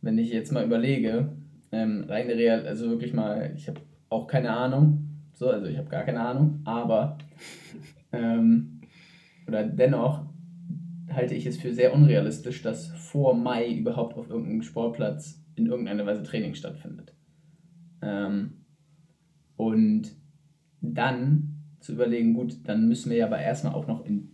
wenn 0.00 0.18
ich 0.18 0.30
jetzt 0.32 0.52
mal 0.52 0.64
überlege, 0.64 1.32
ähm, 1.72 2.04
rein 2.08 2.28
real, 2.30 2.66
also 2.66 2.90
wirklich 2.90 3.12
mal, 3.12 3.52
ich 3.56 3.68
habe 3.68 3.80
auch 4.08 4.26
keine 4.26 4.50
Ahnung, 4.50 5.08
so, 5.32 5.48
also 5.48 5.66
ich 5.66 5.78
habe 5.78 5.88
gar 5.88 6.04
keine 6.04 6.20
Ahnung, 6.20 6.60
aber 6.64 7.18
ähm, 8.12 8.82
oder 9.48 9.64
dennoch 9.64 10.26
halte 11.10 11.34
ich 11.34 11.46
es 11.46 11.58
für 11.58 11.72
sehr 11.72 11.92
unrealistisch, 11.92 12.62
dass 12.62 12.88
vor 12.88 13.34
Mai 13.34 13.72
überhaupt 13.72 14.16
auf 14.16 14.30
irgendeinem 14.30 14.62
Sportplatz 14.62 15.42
in 15.56 15.66
irgendeiner 15.66 16.06
Weise 16.06 16.22
Training 16.22 16.54
stattfindet. 16.54 17.14
Ähm, 18.00 18.64
und 19.56 20.16
dann 20.80 21.62
zu 21.80 21.92
überlegen, 21.92 22.34
gut, 22.34 22.56
dann 22.64 22.88
müssen 22.88 23.10
wir 23.10 23.18
ja 23.18 23.26
aber 23.26 23.38
erstmal 23.38 23.74
auch 23.74 23.86
noch 23.86 24.04
in, 24.04 24.31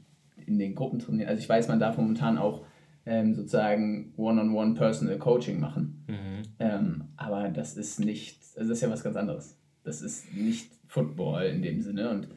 in 0.48 0.58
den 0.58 0.74
Gruppen 0.74 0.98
trainieren. 0.98 1.28
Also 1.28 1.40
ich 1.40 1.48
weiß, 1.48 1.68
man 1.68 1.78
darf 1.78 1.96
momentan 1.96 2.38
auch 2.38 2.64
ähm, 3.06 3.34
sozusagen 3.34 4.12
One-on-One 4.16 4.74
Personal 4.74 5.18
Coaching 5.18 5.60
machen. 5.60 6.04
Mhm. 6.08 6.42
Ähm, 6.58 7.04
aber 7.16 7.48
das 7.48 7.76
ist 7.76 8.00
nicht, 8.00 8.38
also 8.56 8.70
das 8.70 8.78
ist 8.78 8.82
ja 8.82 8.90
was 8.90 9.04
ganz 9.04 9.16
anderes. 9.16 9.58
Das 9.84 10.02
ist 10.02 10.34
nicht 10.34 10.70
Football 10.88 11.44
in 11.44 11.62
dem 11.62 11.80
Sinne. 11.80 12.10
Und 12.10 12.28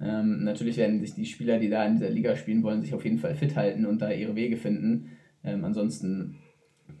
ähm, 0.00 0.44
natürlich 0.44 0.76
werden 0.76 1.00
sich 1.00 1.14
die 1.14 1.26
Spieler, 1.26 1.58
die 1.58 1.70
da 1.70 1.84
in 1.84 1.94
dieser 1.94 2.10
Liga 2.10 2.36
spielen 2.36 2.62
wollen, 2.62 2.82
sich 2.82 2.94
auf 2.94 3.04
jeden 3.04 3.18
Fall 3.18 3.34
fit 3.34 3.56
halten 3.56 3.86
und 3.86 4.00
da 4.02 4.10
ihre 4.10 4.34
Wege 4.36 4.56
finden. 4.56 5.10
Ähm, 5.44 5.64
ansonsten 5.64 6.36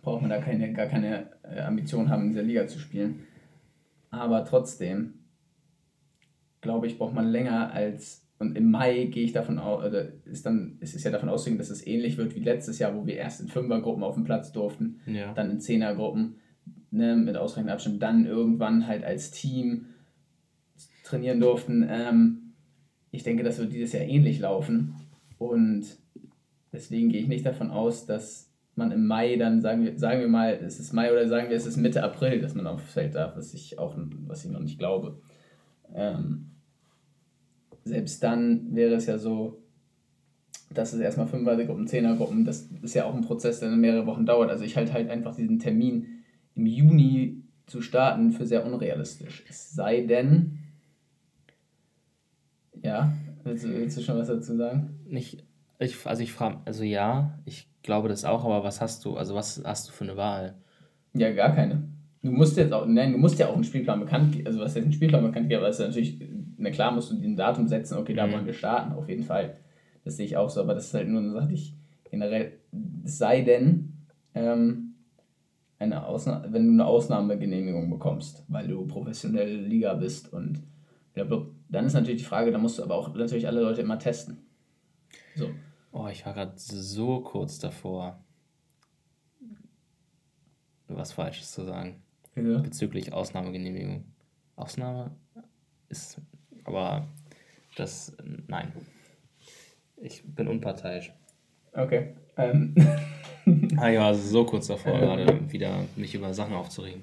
braucht 0.02 0.22
man 0.22 0.30
da 0.30 0.38
keine, 0.38 0.72
gar 0.72 0.86
keine 0.86 1.26
äh, 1.42 1.60
Ambition 1.60 2.08
haben, 2.08 2.22
in 2.22 2.28
dieser 2.30 2.42
Liga 2.42 2.66
zu 2.66 2.78
spielen. 2.78 3.20
Aber 4.10 4.44
trotzdem, 4.44 5.14
glaube 6.60 6.86
ich, 6.86 6.98
braucht 6.98 7.14
man 7.14 7.28
länger 7.28 7.72
als. 7.72 8.21
Und 8.42 8.56
im 8.56 8.72
Mai 8.72 9.04
gehe 9.04 9.22
ich 9.22 9.32
davon 9.32 9.60
aus, 9.60 9.84
oder 9.84 10.08
ist 10.24 10.44
dann, 10.44 10.76
es 10.80 10.96
ist 10.96 11.04
ja 11.04 11.12
davon 11.12 11.28
auszugehen, 11.28 11.58
dass 11.58 11.70
es 11.70 11.86
ähnlich 11.86 12.18
wird 12.18 12.34
wie 12.34 12.40
letztes 12.40 12.80
Jahr, 12.80 12.96
wo 12.96 13.06
wir 13.06 13.14
erst 13.14 13.40
in 13.40 13.46
Fünfergruppen 13.46 14.02
auf 14.02 14.16
dem 14.16 14.24
Platz 14.24 14.50
durften, 14.50 15.00
ja. 15.06 15.32
dann 15.32 15.48
in 15.48 15.60
Zehnergruppen 15.60 16.34
ne, 16.90 17.14
mit 17.14 17.36
ausreichend 17.36 17.70
Abstand, 17.70 18.02
dann 18.02 18.26
irgendwann 18.26 18.88
halt 18.88 19.04
als 19.04 19.30
Team 19.30 19.86
trainieren 21.04 21.38
durften. 21.38 21.86
Ähm, 21.88 22.54
ich 23.12 23.22
denke, 23.22 23.44
das 23.44 23.60
wird 23.60 23.72
dieses 23.72 23.92
Jahr 23.92 24.02
ähnlich 24.02 24.40
laufen. 24.40 24.96
Und 25.38 25.84
deswegen 26.72 27.10
gehe 27.10 27.20
ich 27.20 27.28
nicht 27.28 27.46
davon 27.46 27.70
aus, 27.70 28.06
dass 28.06 28.50
man 28.74 28.90
im 28.90 29.06
Mai 29.06 29.36
dann, 29.36 29.60
sagen 29.60 29.84
wir, 29.84 29.96
sagen 29.96 30.20
wir 30.20 30.28
mal, 30.28 30.54
es 30.54 30.80
ist 30.80 30.92
Mai 30.92 31.12
oder 31.12 31.28
sagen 31.28 31.48
wir, 31.48 31.56
es 31.56 31.66
ist 31.66 31.76
Mitte 31.76 32.02
April, 32.02 32.40
dass 32.40 32.56
man 32.56 32.66
aufs 32.66 32.90
Feld 32.90 33.14
darf, 33.14 33.36
was 33.36 33.54
ich 33.54 33.78
auch, 33.78 33.94
was 34.26 34.44
ich 34.44 34.50
noch 34.50 34.58
nicht 34.58 34.80
glaube. 34.80 35.20
Ähm, 35.94 36.51
selbst 37.84 38.22
dann 38.22 38.74
wäre 38.74 38.94
es 38.94 39.06
ja 39.06 39.18
so, 39.18 39.62
dass 40.70 40.92
es 40.92 41.00
erstmal 41.00 41.26
Fünfergruppen, 41.26 41.86
Zehnergruppen, 41.86 42.44
das 42.44 42.68
ist 42.82 42.94
ja 42.94 43.04
auch 43.04 43.14
ein 43.14 43.22
Prozess, 43.22 43.60
der 43.60 43.70
mehrere 43.70 44.06
Wochen 44.06 44.26
dauert. 44.26 44.50
Also 44.50 44.64
ich 44.64 44.76
halte 44.76 44.92
halt 44.92 45.10
einfach 45.10 45.34
diesen 45.34 45.58
Termin 45.58 46.06
im 46.54 46.66
Juni 46.66 47.42
zu 47.66 47.80
starten 47.80 48.32
für 48.32 48.46
sehr 48.46 48.64
unrealistisch. 48.64 49.44
Es 49.48 49.72
sei 49.74 50.02
denn, 50.02 50.58
ja, 52.82 53.12
willst 53.44 53.64
du, 53.64 53.68
willst 53.68 53.96
du 53.96 54.02
schon 54.02 54.18
was 54.18 54.28
dazu 54.28 54.56
sagen? 54.56 55.00
Nicht, 55.06 55.44
ich, 55.78 56.06
also 56.06 56.22
ich 56.22 56.32
frage, 56.32 56.58
also 56.64 56.84
ja, 56.84 57.38
ich 57.44 57.68
glaube 57.82 58.08
das 58.08 58.24
auch, 58.24 58.44
aber 58.44 58.64
was 58.64 58.80
hast 58.80 59.04
du, 59.04 59.16
also 59.16 59.34
was 59.34 59.62
hast 59.64 59.88
du 59.88 59.92
für 59.92 60.04
eine 60.04 60.16
Wahl? 60.16 60.54
Ja, 61.14 61.32
gar 61.32 61.54
keine. 61.54 61.82
Du 62.22 62.30
musst 62.30 62.56
jetzt 62.56 62.72
auch, 62.72 62.86
nein, 62.86 63.12
du 63.12 63.18
musst 63.18 63.38
ja 63.38 63.48
auch 63.48 63.54
einen 63.54 63.64
Spielplan 63.64 64.00
bekannt 64.00 64.32
geben, 64.32 64.46
also 64.46 64.60
was 64.60 64.76
heißt 64.76 64.86
ein 64.86 64.92
Spielplan 64.92 65.24
bekannt 65.24 65.48
geben, 65.48 65.60
aber 65.60 65.68
es 65.68 65.80
ist 65.80 65.86
natürlich, 65.86 66.20
na 66.62 66.70
klar 66.70 66.92
musst 66.92 67.10
du 67.10 67.16
den 67.16 67.36
Datum 67.36 67.66
setzen, 67.68 67.98
okay, 67.98 68.14
da 68.14 68.26
mhm. 68.26 68.32
wollen 68.32 68.46
wir 68.46 68.54
starten, 68.54 68.92
auf 68.92 69.08
jeden 69.08 69.24
Fall. 69.24 69.56
Das 70.04 70.16
sehe 70.16 70.26
ich 70.26 70.36
auch 70.36 70.48
so, 70.48 70.60
aber 70.60 70.74
das 70.74 70.86
ist 70.86 70.94
halt 70.94 71.08
nur 71.08 71.20
eine 71.20 71.32
Sache, 71.32 71.48
die 71.48 71.54
ich 71.54 71.74
generell, 72.10 72.58
es 73.04 73.18
sei 73.18 73.42
denn, 73.42 73.92
ähm, 74.34 74.94
eine 75.78 76.06
Ausna 76.06 76.44
wenn 76.48 76.66
du 76.66 76.72
eine 76.72 76.86
Ausnahmegenehmigung 76.86 77.90
bekommst, 77.90 78.44
weil 78.48 78.68
du 78.68 78.86
professionelle 78.86 79.56
Liga 79.56 79.94
bist 79.94 80.32
und 80.32 80.62
dann 81.14 81.86
ist 81.86 81.92
natürlich 81.92 82.22
die 82.22 82.26
Frage, 82.26 82.52
da 82.52 82.58
musst 82.58 82.78
du 82.78 82.84
aber 82.84 82.94
auch 82.94 83.12
natürlich 83.14 83.46
alle 83.46 83.60
Leute 83.60 83.82
immer 83.82 83.98
testen. 83.98 84.38
So. 85.34 85.50
Oh, 85.90 86.06
ich 86.06 86.24
war 86.24 86.32
gerade 86.32 86.52
so 86.56 87.20
kurz 87.20 87.58
davor, 87.58 88.24
was 90.88 91.12
Falsches 91.12 91.52
zu 91.52 91.64
sagen. 91.64 92.02
Ja. 92.34 92.60
Bezüglich 92.60 93.12
Ausnahmegenehmigung. 93.12 94.04
Ausnahme 94.56 95.10
ist, 95.88 96.20
aber 96.64 97.06
das, 97.76 98.16
nein. 98.46 98.72
Ich 99.96 100.22
bin 100.24 100.48
unparteiisch. 100.48 101.12
Okay. 101.72 102.14
Ähm. 102.36 102.74
ah 103.76 103.88
ja, 103.88 104.12
so 104.14 104.44
kurz 104.44 104.66
davor, 104.66 104.98
gerade 104.98 105.50
wieder 105.50 105.84
mich 105.96 106.14
über 106.14 106.34
Sachen 106.34 106.54
aufzuregen. 106.54 107.02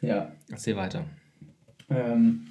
Ja. 0.00 0.32
Erzähl 0.50 0.76
weiter. 0.76 1.04
Ähm, 1.90 2.46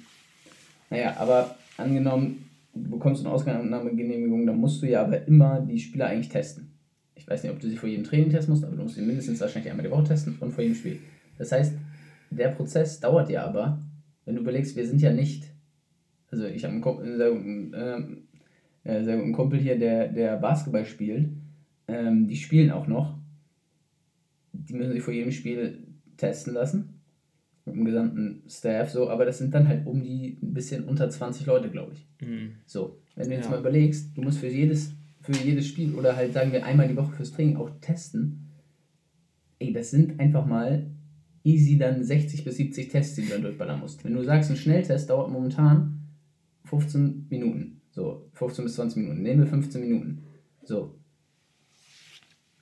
naja, 0.90 1.16
aber 1.18 1.56
angenommen, 1.76 2.48
du 2.74 2.90
bekommst 2.90 3.24
eine 3.24 3.34
Ausnahmegenehmigung, 3.34 4.46
dann 4.46 4.58
musst 4.58 4.82
du 4.82 4.86
ja 4.86 5.02
aber 5.02 5.26
immer 5.26 5.60
die 5.60 5.78
Spieler 5.78 6.06
eigentlich 6.06 6.28
testen. 6.28 6.72
Ich 7.14 7.26
weiß 7.26 7.42
nicht, 7.42 7.52
ob 7.52 7.60
du 7.60 7.68
sie 7.68 7.76
vor 7.76 7.88
jedem 7.88 8.04
Training 8.04 8.30
testen 8.30 8.52
musst, 8.52 8.64
aber 8.64 8.76
du 8.76 8.82
musst 8.82 8.94
sie 8.94 9.02
mindestens 9.02 9.40
wahrscheinlich 9.40 9.70
einmal 9.70 9.84
die 9.84 9.92
Woche 9.92 10.04
testen 10.04 10.36
und 10.40 10.52
vor 10.52 10.62
jedem 10.62 10.76
Spiel. 10.76 11.00
Das 11.36 11.52
heißt, 11.52 11.74
der 12.30 12.48
Prozess 12.48 13.00
dauert 13.00 13.30
ja 13.30 13.44
aber, 13.44 13.82
wenn 14.24 14.36
du 14.36 14.42
überlegst, 14.42 14.76
wir 14.76 14.86
sind 14.86 15.00
ja 15.00 15.12
nicht, 15.12 15.44
also 16.30 16.46
ich 16.46 16.64
habe 16.64 16.74
einen, 16.74 17.16
sehr 17.16 17.30
guten, 17.30 17.74
äh, 18.84 19.04
sehr 19.04 19.16
guten 19.16 19.32
Kumpel 19.32 19.58
hier, 19.58 19.78
der, 19.78 20.08
der 20.08 20.36
Basketball 20.36 20.84
spielt, 20.84 21.30
ähm, 21.88 22.26
die 22.28 22.36
spielen 22.36 22.70
auch 22.70 22.86
noch, 22.86 23.18
die 24.52 24.74
müssen 24.74 24.92
sich 24.92 25.02
vor 25.02 25.14
jedem 25.14 25.32
Spiel 25.32 25.78
testen 26.16 26.54
lassen 26.54 26.98
mit 27.64 27.76
dem 27.76 27.84
gesamten 27.84 28.42
Staff 28.48 28.90
so, 28.90 29.08
aber 29.10 29.24
das 29.24 29.38
sind 29.38 29.54
dann 29.54 29.68
halt 29.68 29.86
um 29.86 30.02
die 30.02 30.38
ein 30.42 30.54
bisschen 30.54 30.84
unter 30.84 31.08
20 31.08 31.46
Leute, 31.46 31.70
glaube 31.70 31.92
ich. 31.94 32.26
Mhm. 32.26 32.52
So, 32.66 32.98
wenn 33.14 33.28
du 33.28 33.34
jetzt 33.34 33.44
ja. 33.44 33.50
mal 33.52 33.60
überlegst, 33.60 34.16
du 34.16 34.22
musst 34.22 34.38
für 34.38 34.48
jedes, 34.48 34.92
für 35.20 35.32
jedes 35.32 35.66
Spiel 35.66 35.94
oder 35.94 36.16
halt 36.16 36.32
sagen 36.32 36.52
wir 36.52 36.64
einmal 36.64 36.88
die 36.88 36.96
Woche 36.96 37.12
fürs 37.12 37.32
Training 37.32 37.56
auch 37.56 37.70
testen, 37.80 38.48
ey, 39.58 39.72
das 39.72 39.90
sind 39.90 40.18
einfach 40.20 40.46
mal 40.46 40.86
easy 41.44 41.78
dann 41.78 42.04
60 42.04 42.44
bis 42.44 42.56
70 42.56 42.88
Tests, 42.88 43.16
die 43.16 43.22
du 43.22 43.30
dann 43.30 43.42
durchballern 43.42 43.80
musst. 43.80 44.04
Wenn 44.04 44.14
du 44.14 44.22
sagst, 44.22 44.50
ein 44.50 44.56
Schnelltest 44.56 45.08
dauert 45.10 45.30
momentan 45.30 45.97
15 46.68 47.26
Minuten, 47.30 47.80
so 47.90 48.28
15 48.34 48.64
bis 48.64 48.74
20 48.74 49.02
Minuten, 49.02 49.22
nehmen 49.22 49.40
wir 49.40 49.46
15 49.46 49.80
Minuten, 49.80 50.22
so 50.64 50.98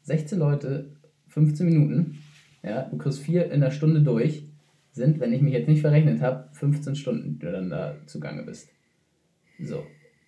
16 0.03 0.39
Leute, 0.39 0.97
15 1.29 1.67
Minuten, 1.67 2.19
ja, 2.63 2.83
du 2.83 2.97
kriegst 2.97 3.21
vier 3.21 3.51
in 3.51 3.61
der 3.61 3.71
Stunde 3.71 4.03
durch, 4.03 4.45
sind, 4.93 5.21
wenn 5.21 5.33
ich 5.33 5.43
mich 5.43 5.53
jetzt 5.53 5.69
nicht 5.69 5.83
verrechnet 5.83 6.23
habe, 6.23 6.49
15 6.53 6.97
Stunden, 6.97 7.35
die 7.35 7.39
du 7.39 7.53
dann 7.53 7.69
da 7.69 7.97
zugange 8.07 8.43
bist. 8.43 8.71
So. 9.61 9.85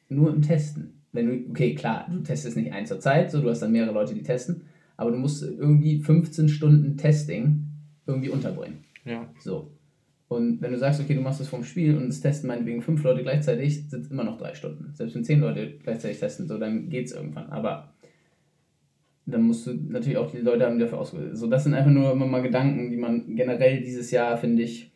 Nur 0.09 0.33
im 0.35 0.43
Testen. 0.43 1.03
Wenn 1.13 1.27
du, 1.27 1.51
okay, 1.51 1.75
klar, 1.75 2.07
du 2.11 2.21
testest 2.21 2.57
nicht 2.57 2.73
eins 2.73 2.91
zur 2.91 3.01
Zeit, 3.01 3.31
so 3.31 3.41
du 3.41 3.49
hast 3.49 3.61
dann 3.61 3.73
mehrere 3.73 3.95
Leute, 3.95 4.15
die 4.15 4.23
testen, 4.23 4.63
aber 4.97 5.11
du 5.11 5.17
musst 5.17 5.43
irgendwie 5.43 6.01
15 6.01 6.49
Stunden 6.49 6.97
Testing 6.97 7.65
irgendwie 8.07 8.29
unterbringen. 8.29 8.85
Ja. 9.05 9.33
So. 9.41 9.78
Und 10.29 10.61
wenn 10.61 10.73
du 10.73 10.79
sagst, 10.79 11.01
okay, 11.01 11.15
du 11.15 11.23
machst 11.23 11.41
das 11.41 11.49
vom 11.49 11.65
Spiel 11.65 11.97
und 11.97 12.09
es 12.09 12.21
testen 12.21 12.49
meinetwegen 12.49 12.83
fünf 12.83 13.03
Leute 13.03 13.23
gleichzeitig, 13.23 13.89
sind 13.89 14.05
es 14.05 14.11
immer 14.11 14.25
noch 14.25 14.37
drei 14.37 14.55
Stunden. 14.55 14.93
Selbst 14.95 15.15
wenn 15.15 15.25
zehn 15.25 15.41
Leute 15.41 15.79
gleichzeitig 15.83 16.21
testen, 16.21 16.47
so 16.47 16.59
dann 16.59 16.91
geht 16.91 17.07
es 17.07 17.13
irgendwann. 17.13 17.49
Aber 17.51 17.95
dann 19.25 19.43
musst 19.43 19.67
du 19.67 19.75
natürlich 19.75 20.19
auch 20.19 20.31
die 20.31 20.39
Leute 20.39 20.67
haben, 20.67 20.79
die 20.79 20.85
dafür 20.85 20.99
ausgebildet 20.99 21.37
So, 21.37 21.47
das 21.47 21.65
sind 21.65 21.75
einfach 21.75 21.91
nur 21.91 22.13
immer 22.13 22.27
mal 22.27 22.43
Gedanken, 22.43 22.91
die 22.91 22.97
man 22.97 23.37
generell 23.37 23.81
dieses 23.81 24.11
Jahr, 24.11 24.37
finde 24.37 24.63
ich, 24.63 24.91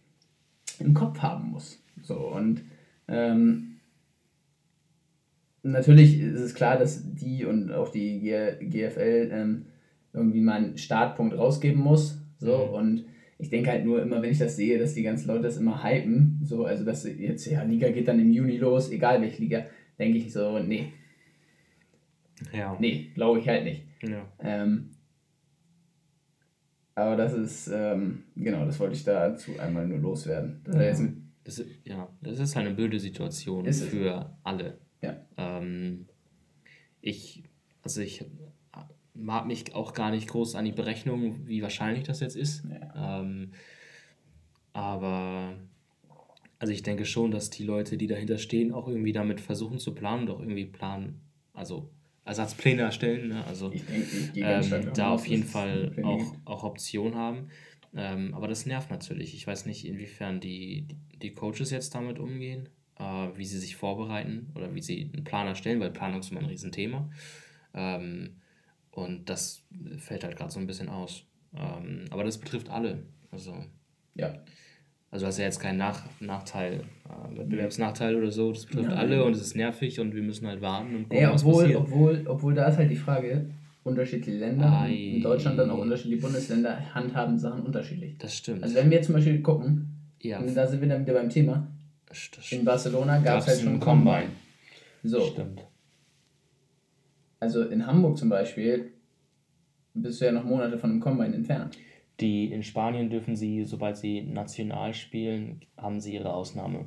im 0.79 0.93
Kopf 0.93 1.19
haben 1.21 1.51
muss. 1.51 1.83
So, 2.03 2.17
und 2.17 2.63
ähm, 3.09 3.77
natürlich 5.63 6.21
ist 6.21 6.41
es 6.41 6.55
klar, 6.55 6.79
dass 6.79 7.15
die 7.15 7.45
und 7.45 7.73
auch 7.73 7.91
die 7.91 8.21
GFL 8.21 9.31
ähm, 9.33 9.67
irgendwie 10.13 10.41
mal 10.41 10.57
einen 10.57 10.79
Startpunkt 10.79 11.37
rausgeben 11.37 11.83
muss. 11.83 12.19
So, 12.39 12.67
mhm. 12.67 12.75
und 12.75 13.05
ich 13.43 13.51
denke 13.51 13.71
halt 13.71 13.85
nur 13.85 14.01
immer, 14.01 14.23
wenn 14.23 14.31
ich 14.31 14.39
das 14.39 14.55
sehe, 14.55 14.79
dass 14.79 14.95
die 14.95 15.03
ganzen 15.03 15.27
Leute 15.27 15.43
das 15.43 15.57
immer 15.57 15.83
hypen, 15.83 16.39
so, 16.45 16.65
also 16.65 16.85
dass 16.85 17.03
jetzt, 17.03 17.45
ja, 17.47 17.65
Liga 17.65 17.91
geht 17.91 18.07
dann 18.07 18.21
im 18.21 18.31
Juni 18.31 18.57
los, 18.57 18.89
egal 18.93 19.21
welche 19.21 19.43
Liga, 19.43 19.67
denke 19.99 20.19
ich 20.19 20.33
so, 20.33 20.61
nee. 20.61 20.93
Ja. 22.53 22.77
Nee, 22.79 23.11
glaube 23.15 23.41
ich 23.41 23.49
halt 23.49 23.65
nicht. 23.65 23.83
Ja. 24.01 24.25
Ähm, 24.39 24.91
aber 26.95 27.17
das 27.17 27.33
ist, 27.33 27.69
ähm, 27.75 28.23
genau, 28.37 28.65
das 28.65 28.79
wollte 28.79 28.95
ich 28.95 29.03
dazu 29.03 29.59
einmal 29.59 29.89
nur 29.89 29.99
loswerden. 29.99 30.61
Das 30.65 30.77
ja. 30.77 30.83
Ist 30.83 31.03
das 31.43 31.59
ist, 31.59 31.69
ja, 31.85 32.09
das 32.21 32.39
ist 32.39 32.57
eine 32.57 32.73
blöde 32.73 33.01
Situation 33.01 33.65
ist 33.65 33.83
für 33.83 34.39
alle. 34.45 34.79
Ja. 35.01 35.17
Ähm, 35.37 36.07
ich, 37.01 37.43
also 37.83 38.03
ich 38.03 38.25
mag 39.15 39.47
mich 39.47 39.75
auch 39.75 39.93
gar 39.93 40.11
nicht 40.11 40.29
groß 40.29 40.55
an 40.55 40.65
die 40.65 40.73
Berechnung, 40.73 41.47
wie 41.47 41.63
wahrscheinlich 41.63 42.05
das 42.05 42.21
jetzt 42.21 42.37
ist. 42.37 42.65
Ja. 42.65 43.21
Ähm, 43.21 43.53
aber 44.73 45.55
also 46.59 46.73
ich 46.73 46.83
denke 46.83 47.05
schon, 47.05 47.31
dass 47.31 47.51
die 47.51 47.65
Leute, 47.65 47.97
die 47.97 48.07
dahinter 48.07 48.39
stehen, 48.39 48.73
auch 48.73 48.89
irgendwie 48.89 49.13
damit 49.13 49.41
versuchen 49.41 49.79
zu 49.79 49.95
planen, 49.95 50.27
doch 50.27 50.41
irgendwie 50.41 50.67
planen, 50.67 51.21
also 51.53 51.91
Ersatzpläne 52.25 52.83
erstellen. 52.83 53.29
Ne? 53.29 53.45
Also 53.45 53.73
ich 53.73 53.85
denke, 53.85 54.07
ich 54.33 54.73
ähm, 54.73 54.93
da 54.95 55.11
auf 55.11 55.27
jeden 55.27 55.45
Fall 55.45 55.93
auch, 56.05 56.37
auch 56.45 56.65
Optionen 56.65 57.17
haben. 57.17 57.49
Ähm, 57.95 58.33
aber 58.35 58.49
das 58.49 58.65
nervt 58.65 58.91
natürlich. 58.91 59.35
Ich 59.35 59.47
weiß 59.47 59.67
nicht, 59.67 59.87
inwiefern 59.87 60.41
die, 60.41 60.87
die 61.21 61.35
Coaches 61.35 61.71
jetzt 61.71 61.95
damit 61.95 62.19
umgehen, 62.19 62.69
äh, 62.99 63.29
wie 63.37 63.45
sie 63.45 63.59
sich 63.59 63.77
vorbereiten 63.77 64.51
oder 64.55 64.75
wie 64.75 64.81
sie 64.81 65.11
einen 65.13 65.25
Plan 65.25 65.47
erstellen, 65.47 65.81
weil 65.81 65.91
Planung 65.91 66.21
ist 66.21 66.31
immer 66.31 66.41
ein 66.41 66.47
Riesenthema. 66.47 67.11
Ähm, 67.75 68.37
und 68.93 69.29
das 69.29 69.65
fällt 69.99 70.25
halt 70.25 70.37
gerade 70.37 70.53
so 70.53 70.61
ein 70.61 70.67
bisschen 70.67 70.89
aus. 70.89 71.25
Ähm, 71.55 72.05
aber 72.11 72.25
das 72.25 72.39
betrifft 72.39 72.71
alle. 72.71 73.03
Also, 73.31 73.55
ja. 74.15 74.35
Also 75.11 75.27
hast 75.27 75.39
ja 75.39 75.45
jetzt 75.45 75.61
keinen 75.61 75.79
Nach 75.79 76.03
Nachteil, 76.21 76.85
äh, 77.05 77.39
Wettbewerbsnachteil 77.39 78.17
oder 78.17 78.31
so. 78.31 78.53
Das 78.53 78.65
betrifft 78.65 78.91
ja, 78.91 78.97
alle 78.97 79.25
und 79.25 79.33
es 79.33 79.43
ist 79.43 79.57
nervig 79.57 80.01
und 80.01 80.15
wir 80.15 80.23
müssen 80.23 80.47
halt 80.47 80.63
warten 80.63 80.95
und 80.95 81.03
gucken, 81.05 81.19
ja, 81.19 81.33
obwohl, 81.33 81.53
was 81.53 81.61
passiert. 81.61 81.81
Obwohl, 81.81 82.25
obwohl 82.27 82.55
da 82.55 82.69
ist 82.69 82.79
halt 82.79 82.91
die 82.91 82.97
Frage, 82.97 83.51
unterschiedliche 83.85 84.39
Länder, 84.39 84.81
Ei. 84.81 84.95
in 85.17 85.23
Deutschland 85.23 85.59
dann 85.59 85.71
auch 85.71 85.79
unterschiedliche 85.79 86.23
Bundesländer 86.23 86.95
handhaben 86.95 87.39
Sachen 87.39 87.63
unterschiedlich. 87.63 88.17
Das 88.19 88.37
stimmt. 88.37 88.63
Also 88.63 88.77
wenn 88.77 88.91
wir 88.91 89.03
zum 89.03 89.15
Beispiel 89.15 89.43
gucken, 89.43 89.89
ja. 90.21 90.41
da 90.41 90.67
sind 90.67 90.81
wir 90.81 90.89
dann 90.89 91.03
wieder 91.03 91.15
beim 91.15 91.29
Thema, 91.29 91.67
in 92.51 92.65
Barcelona 92.65 93.19
gab 93.19 93.41
es 93.41 93.49
halt 93.49 93.61
schon 93.61 93.69
einen 93.69 93.81
Combine. 93.81 94.29
So. 95.03 95.21
Stimmt. 95.21 95.63
Also 97.43 97.65
in 97.65 97.89
Hamburg 97.89 98.19
zum 98.19 98.29
Beispiel 98.29 98.93
bist 99.95 100.21
du 100.21 100.27
ja 100.27 100.31
noch 100.31 100.45
Monate 100.45 100.79
von 100.79 100.91
einem 100.91 101.01
Combine 101.01 101.35
entfernt. 101.35 101.77
Die 102.21 102.53
in 102.53 102.63
Spanien 102.63 103.11
dürfen 103.11 103.35
sie, 103.35 103.65
sobald 103.65 103.97
sie 103.97 104.23
national 104.23 104.95
spielen, 104.95 105.61
haben 105.77 105.99
sie 105.99 106.15
ihre 106.15 106.33
Ausnahme. 106.33 106.87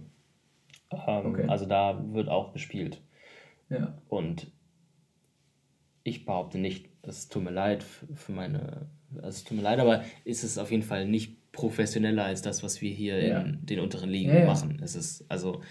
Ähm, 0.93 1.25
okay. 1.25 1.43
Also 1.49 1.65
da 1.65 2.01
wird 2.13 2.29
auch 2.29 2.53
gespielt. 2.53 3.01
Ja. 3.69 3.97
Und 4.07 4.49
ich 6.05 6.23
behaupte 6.23 6.57
nicht, 6.57 6.87
es 7.01 7.27
tut 7.27 7.43
mir 7.43 7.51
leid 7.51 7.83
für 7.83 8.31
meine, 8.31 8.87
also 9.15 9.27
es 9.27 9.43
tut 9.43 9.57
mir 9.57 9.63
leid, 9.63 9.79
aber 9.79 10.05
ist 10.23 10.45
es 10.45 10.57
auf 10.57 10.71
jeden 10.71 10.83
Fall 10.83 11.05
nicht 11.05 11.51
professioneller 11.51 12.23
als 12.23 12.41
das, 12.41 12.63
was 12.63 12.79
wir 12.79 12.91
hier 12.91 13.21
ja. 13.21 13.41
in 13.41 13.65
den 13.65 13.81
unteren 13.81 14.09
Ligen 14.09 14.33
ja, 14.33 14.45
machen. 14.45 14.79
Es 14.81 14.95
ist 14.95 15.29
also 15.29 15.61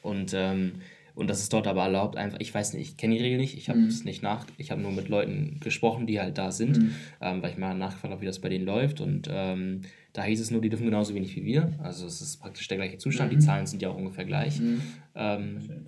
und 0.00 0.32
ähm, 0.34 0.80
und 1.16 1.28
das 1.28 1.40
ist 1.40 1.52
dort 1.52 1.66
aber 1.66 1.82
erlaubt, 1.82 2.16
einfach, 2.16 2.38
ich 2.40 2.54
weiß 2.54 2.74
nicht, 2.74 2.90
ich 2.90 2.96
kenne 2.98 3.16
die 3.16 3.22
Regel 3.22 3.38
nicht, 3.38 3.56
ich 3.56 3.70
habe 3.70 3.80
es 3.80 4.00
mhm. 4.00 4.04
nicht 4.04 4.22
nach, 4.22 4.46
ich 4.58 4.70
habe 4.70 4.82
nur 4.82 4.92
mit 4.92 5.08
Leuten 5.08 5.58
gesprochen, 5.60 6.06
die 6.06 6.20
halt 6.20 6.36
da 6.36 6.52
sind, 6.52 6.78
mhm. 6.78 6.94
ähm, 7.22 7.42
weil 7.42 7.52
ich 7.52 7.56
mal 7.56 7.74
nachgefragt 7.74 8.12
habe, 8.12 8.20
wie 8.20 8.26
das 8.26 8.38
bei 8.38 8.50
denen 8.50 8.66
läuft. 8.66 9.00
Und 9.00 9.26
ähm, 9.30 9.80
da 10.12 10.24
hieß 10.24 10.40
es 10.40 10.50
nur, 10.50 10.60
die 10.60 10.68
dürfen 10.68 10.84
genauso 10.84 11.14
wenig 11.14 11.34
wie 11.34 11.44
wir. 11.44 11.72
Also 11.82 12.06
es 12.06 12.20
ist 12.20 12.36
praktisch 12.36 12.68
der 12.68 12.76
gleiche 12.76 12.98
Zustand, 12.98 13.32
mhm. 13.32 13.38
die 13.38 13.44
Zahlen 13.44 13.66
sind 13.66 13.80
ja 13.80 13.88
auch 13.88 13.96
ungefähr 13.96 14.26
gleich. 14.26 14.60
Mhm. 14.60 14.82
Ähm, 15.14 15.86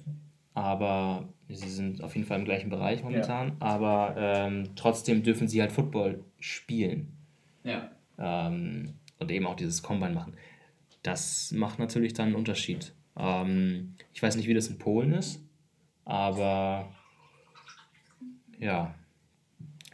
aber 0.54 1.28
sie 1.50 1.68
sind 1.68 2.02
auf 2.02 2.16
jeden 2.16 2.26
Fall 2.26 2.38
im 2.38 2.47
gleichen 2.47 2.70
Bereich 2.70 3.04
momentan. 3.04 3.49
Ja. 3.49 3.54
Aber 3.61 4.14
ähm, 4.16 4.70
trotzdem 4.76 5.23
dürfen 5.23 5.47
sie 5.47 5.61
halt 5.61 5.73
Football 5.73 6.25
spielen. 6.40 7.12
Ja. 7.64 7.90
Ähm, 8.18 8.94
und 9.18 9.30
eben 9.30 9.47
auch 9.47 9.56
dieses 9.56 9.82
Combine 9.82 10.14
machen. 10.14 10.32
Das 11.02 11.52
macht 11.52 11.78
natürlich 11.78 12.14
dann 12.14 12.28
einen 12.28 12.37
Unterschied. 12.37 12.94
Ähm, 13.14 13.94
ich 14.18 14.22
weiß 14.25 14.34
nicht, 14.34 14.48
wie 14.48 14.54
das 14.54 14.66
in 14.66 14.78
Polen 14.78 15.12
ist, 15.12 15.40
aber 16.04 16.92
ja, 18.58 18.92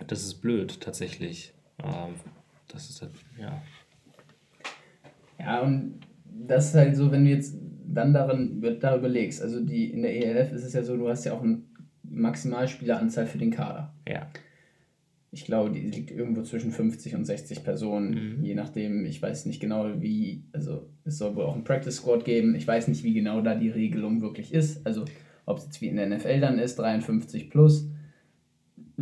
das 0.07 0.23
ist 0.23 0.41
blöd 0.41 0.81
tatsächlich. 0.81 1.53
Ähm, 1.79 2.15
das 2.69 2.89
ist 2.89 3.03
halt, 3.03 3.13
ja. 3.39 3.63
Ja, 5.39 5.61
und 5.61 6.01
das 6.25 6.69
ist 6.69 6.75
halt 6.75 6.97
so, 6.97 7.13
wenn 7.13 7.27
du 7.27 7.33
jetzt 7.33 7.55
dann 7.87 8.15
darin, 8.15 8.63
da 8.81 8.97
überlegst, 8.97 9.43
also 9.43 9.61
die, 9.61 9.91
in 9.91 10.01
der 10.01 10.17
ELF 10.17 10.53
ist 10.53 10.65
es 10.65 10.73
ja 10.73 10.83
so, 10.83 10.97
du 10.97 11.07
hast 11.07 11.27
ja 11.27 11.35
auch 11.35 11.43
eine 11.43 11.61
Maximalspieleranzahl 12.05 13.27
für 13.27 13.37
den 13.37 13.51
Kader. 13.51 13.93
Ja 14.09 14.31
ich 15.35 15.45
glaube, 15.45 15.73
die 15.73 15.81
liegt 15.81 16.13
irgendwo 16.13 16.43
zwischen 16.43 16.71
50 16.71 17.17
und 17.17 17.25
60 17.25 17.65
Personen, 17.65 18.39
mhm. 18.39 18.45
je 18.45 18.55
nachdem, 18.55 19.05
ich 19.05 19.21
weiß 19.21 19.47
nicht 19.47 19.61
genau, 19.61 20.01
wie, 20.01 20.45
also 20.53 20.89
es 21.05 21.19
soll 21.19 21.37
wohl 21.37 21.45
auch 21.45 21.55
ein 21.55 21.65
Practice 21.65 21.97
Squad 21.97 22.25
geben, 22.25 22.55
ich 22.55 22.67
weiß 22.67 22.89
nicht, 22.89 23.05
wie 23.05 23.15
genau 23.15 23.41
da 23.41 23.55
die 23.55 23.71
Regelung 23.71 24.23
wirklich 24.23 24.53
ist, 24.53 24.87
also 24.87 25.05
ob 25.47 25.59
es 25.59 25.65
jetzt 25.67 25.81
wie 25.81 25.89
in 25.89 25.97
der 25.97 26.09
NFL 26.09 26.41
dann 26.41 26.59
ist, 26.59 26.77
53 26.77 27.51
plus, 27.51 27.89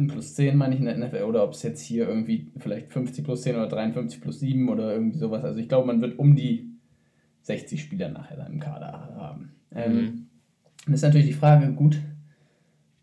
plus 0.09 0.35
10 0.35 0.57
meine 0.57 0.75
ich 0.75 0.81
in 0.81 0.87
der 0.87 0.99
NFL, 0.99 1.23
oder 1.23 1.45
ob 1.45 1.53
es 1.53 1.63
jetzt 1.63 1.83
hier 1.83 2.09
irgendwie 2.09 2.51
vielleicht 2.59 2.93
50 2.93 3.25
plus 3.25 3.43
10 3.43 3.57
oder 3.57 3.69
53 3.69 4.21
plus 4.21 4.41
7 4.41 4.69
oder 4.69 4.93
irgendwie 4.93 5.19
sowas, 5.19 5.45
also 5.45 5.61
ich 5.61 5.69
glaube, 5.69 5.87
man 5.87 6.01
wird 6.01 6.19
um 6.19 6.35
die 6.35 6.71
60 7.43 7.81
Spieler 7.81 8.09
nachher 8.09 8.37
dann 8.37 8.53
im 8.53 8.61
Kader 8.61 8.93
haben. 9.17 9.53
Ähm, 9.75 9.95
mhm. 9.95 10.27
das 10.87 10.97
ist 10.97 11.03
natürlich 11.03 11.29
die 11.29 11.33
Frage, 11.33 11.73
gut, 11.73 11.99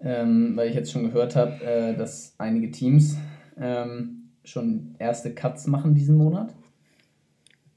ähm, 0.01 0.55
weil 0.55 0.69
ich 0.69 0.75
jetzt 0.75 0.91
schon 0.91 1.03
gehört 1.03 1.35
habe, 1.35 1.63
äh, 1.63 1.95
dass 1.95 2.35
einige 2.37 2.71
Teams 2.71 3.17
ähm, 3.57 4.29
schon 4.43 4.95
erste 4.99 5.33
Cuts 5.33 5.67
machen 5.67 5.93
diesen 5.93 6.17
Monat. 6.17 6.53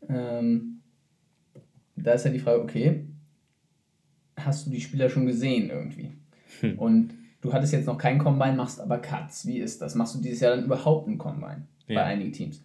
Ähm, 0.08 0.71
da 1.96 2.12
ist 2.12 2.24
ja 2.24 2.30
die 2.30 2.38
Frage, 2.38 2.62
okay, 2.62 3.06
hast 4.36 4.66
du 4.66 4.70
die 4.70 4.80
Spieler 4.80 5.08
schon 5.08 5.26
gesehen 5.26 5.70
irgendwie? 5.70 6.12
Hm. 6.60 6.78
Und 6.78 7.14
du 7.40 7.52
hattest 7.52 7.72
jetzt 7.72 7.86
noch 7.86 7.98
keinen 7.98 8.18
Combine, 8.18 8.56
machst 8.56 8.80
aber 8.80 8.98
Cuts. 8.98 9.46
Wie 9.46 9.58
ist 9.58 9.82
das? 9.82 9.94
Machst 9.94 10.14
du 10.14 10.20
dieses 10.20 10.40
Jahr 10.40 10.56
dann 10.56 10.64
überhaupt 10.64 11.08
einen 11.08 11.18
Combine 11.18 11.66
ja. 11.86 12.00
bei 12.00 12.04
einigen 12.04 12.32
Teams? 12.32 12.62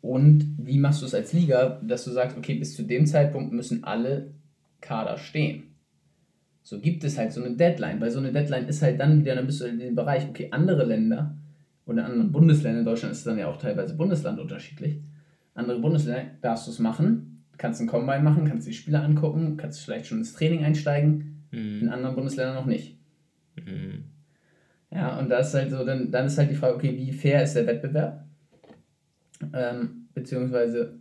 Und 0.00 0.54
wie 0.58 0.78
machst 0.78 1.02
du 1.02 1.06
es 1.06 1.14
als 1.14 1.32
Liga, 1.32 1.80
dass 1.82 2.04
du 2.04 2.10
sagst, 2.10 2.36
okay, 2.36 2.54
bis 2.54 2.76
zu 2.76 2.82
dem 2.82 3.06
Zeitpunkt 3.06 3.52
müssen 3.52 3.84
alle 3.84 4.34
Kader 4.80 5.18
stehen? 5.18 5.74
So 6.62 6.80
gibt 6.80 7.04
es 7.04 7.16
halt 7.16 7.32
so 7.32 7.42
eine 7.42 7.54
Deadline, 7.56 8.00
weil 8.00 8.10
so 8.10 8.18
eine 8.18 8.32
Deadline 8.32 8.66
ist 8.66 8.82
halt 8.82 9.00
dann 9.00 9.20
wieder, 9.20 9.36
dann 9.36 9.46
bist 9.46 9.60
du 9.60 9.66
in 9.66 9.78
dem 9.78 9.94
Bereich, 9.94 10.28
okay, 10.28 10.48
andere 10.50 10.84
Länder 10.84 11.36
oder 11.86 12.04
anderen 12.04 12.32
Bundesländer, 12.32 12.80
in 12.80 12.84
Deutschland 12.84 13.12
ist 13.12 13.18
es 13.18 13.24
dann 13.24 13.38
ja 13.38 13.46
auch 13.46 13.56
teilweise 13.56 13.94
Bundesland 13.94 14.40
unterschiedlich, 14.40 15.00
andere 15.54 15.78
Bundesländer 15.78 16.32
darfst 16.40 16.66
du 16.66 16.72
es 16.72 16.80
machen, 16.80 17.35
kannst 17.58 17.80
einen 17.80 17.88
Combine 17.88 18.22
machen, 18.22 18.46
kannst 18.46 18.66
die 18.66 18.72
Spieler 18.72 19.02
angucken, 19.02 19.56
kannst 19.56 19.82
vielleicht 19.82 20.06
schon 20.06 20.18
ins 20.18 20.34
Training 20.34 20.64
einsteigen, 20.64 21.44
mhm. 21.50 21.82
in 21.82 21.88
anderen 21.88 22.14
Bundesländern 22.14 22.54
noch 22.56 22.66
nicht. 22.66 22.98
Mhm. 23.56 24.04
Ja, 24.90 25.18
und 25.18 25.28
da 25.28 25.38
ist 25.38 25.54
halt 25.54 25.70
so, 25.70 25.84
dann, 25.84 26.10
dann 26.10 26.26
ist 26.26 26.38
halt 26.38 26.50
die 26.50 26.54
Frage, 26.54 26.76
okay, 26.76 26.96
wie 26.96 27.12
fair 27.12 27.42
ist 27.42 27.54
der 27.54 27.66
Wettbewerb? 27.66 28.24
Ähm, 29.52 30.08
beziehungsweise, 30.14 30.98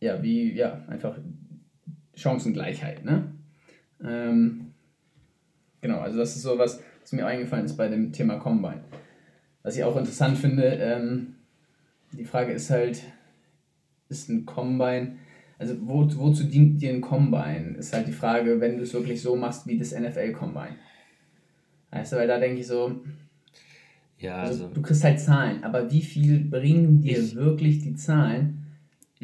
ja, 0.00 0.22
wie, 0.22 0.52
ja, 0.52 0.84
einfach 0.88 1.18
Chancengleichheit, 2.14 3.04
ne? 3.04 3.32
Ähm, 4.04 4.72
genau, 5.80 6.00
also 6.00 6.18
das 6.18 6.36
ist 6.36 6.42
so 6.42 6.58
was, 6.58 6.80
was 7.00 7.12
mir 7.12 7.26
eingefallen 7.26 7.64
ist 7.64 7.76
bei 7.76 7.88
dem 7.88 8.12
Thema 8.12 8.38
Combine. 8.38 8.84
Was 9.62 9.76
ich 9.76 9.84
auch 9.84 9.96
interessant 9.96 10.38
finde, 10.38 10.64
ähm, 10.64 11.36
die 12.12 12.24
Frage 12.24 12.52
ist 12.52 12.70
halt, 12.70 13.02
ist 14.08 14.28
ein 14.28 14.46
Combine, 14.46 15.16
also 15.68 15.76
wo, 15.86 16.08
wozu 16.16 16.44
dient 16.44 16.80
dir 16.80 16.90
ein 16.90 17.00
Combine? 17.00 17.76
Ist 17.78 17.92
halt 17.92 18.06
die 18.06 18.12
Frage, 18.12 18.60
wenn 18.60 18.76
du 18.76 18.82
es 18.82 18.94
wirklich 18.94 19.20
so 19.20 19.36
machst 19.36 19.66
wie 19.66 19.78
das 19.78 19.92
NFL 19.92 20.32
Combine. 20.32 20.76
Weißt 21.90 22.12
du, 22.12 22.16
weil 22.16 22.28
da 22.28 22.38
denke 22.38 22.60
ich 22.60 22.66
so, 22.66 23.00
ja, 24.18 24.36
also, 24.36 24.64
also, 24.64 24.74
du 24.74 24.82
kriegst 24.82 25.04
halt 25.04 25.20
Zahlen, 25.20 25.62
aber 25.64 25.90
wie 25.90 26.02
viel 26.02 26.40
bringen 26.40 27.00
dir 27.00 27.18
ich, 27.18 27.34
wirklich 27.34 27.80
die 27.80 27.94
Zahlen, 27.94 28.64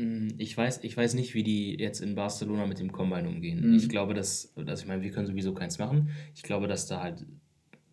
Mm, 0.00 0.28
ich 0.38 0.56
weiß, 0.56 0.84
ich 0.84 0.96
weiß 0.96 1.14
nicht, 1.14 1.34
wie 1.34 1.42
die 1.42 1.74
jetzt 1.78 2.00
in 2.00 2.14
Barcelona 2.14 2.66
mit 2.66 2.78
dem 2.78 2.92
Combine 2.92 3.28
umgehen. 3.28 3.70
Mhm. 3.70 3.74
Ich 3.74 3.88
glaube, 3.88 4.14
dass, 4.14 4.52
also 4.56 4.82
ich 4.82 4.88
meine, 4.88 5.02
wir 5.02 5.10
können 5.10 5.26
sowieso 5.26 5.52
keins 5.52 5.78
machen. 5.78 6.10
Ich 6.34 6.42
glaube, 6.42 6.68
dass 6.68 6.86
da 6.86 7.02
halt 7.02 7.26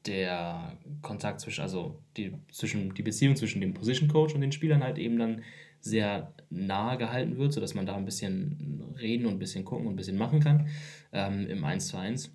der 0.06 0.78
Kontakt 1.02 1.42
zwischen, 1.42 1.62
also 1.62 2.00
die, 2.16 2.34
zwischen, 2.52 2.94
die 2.94 3.04
Beziehung 3.04 3.36
zwischen 3.36 3.62
dem 3.62 3.74
Position 3.74 4.08
Coach 4.08 4.34
und 4.36 4.42
den 4.42 4.52
Spielern 4.52 4.84
halt 4.84 4.98
eben 4.98 5.18
dann 5.18 5.42
sehr 5.82 6.34
nahe 6.50 6.98
gehalten 6.98 7.38
wird, 7.38 7.54
sodass 7.54 7.74
man 7.74 7.86
da 7.86 7.96
ein 7.96 8.06
bisschen 8.06 8.84
reden 9.00 9.26
und 9.26 9.34
ein 9.34 9.40
bisschen 9.40 9.66
gucken 9.66 9.88
und 9.88 9.94
ein 9.94 9.98
bisschen 9.98 10.18
machen 10.18 10.40
kann 10.40 10.68
ähm, 11.12 11.48
im 11.48 11.63
1 11.63 11.88
zu 11.88 11.98
1. 11.98 12.32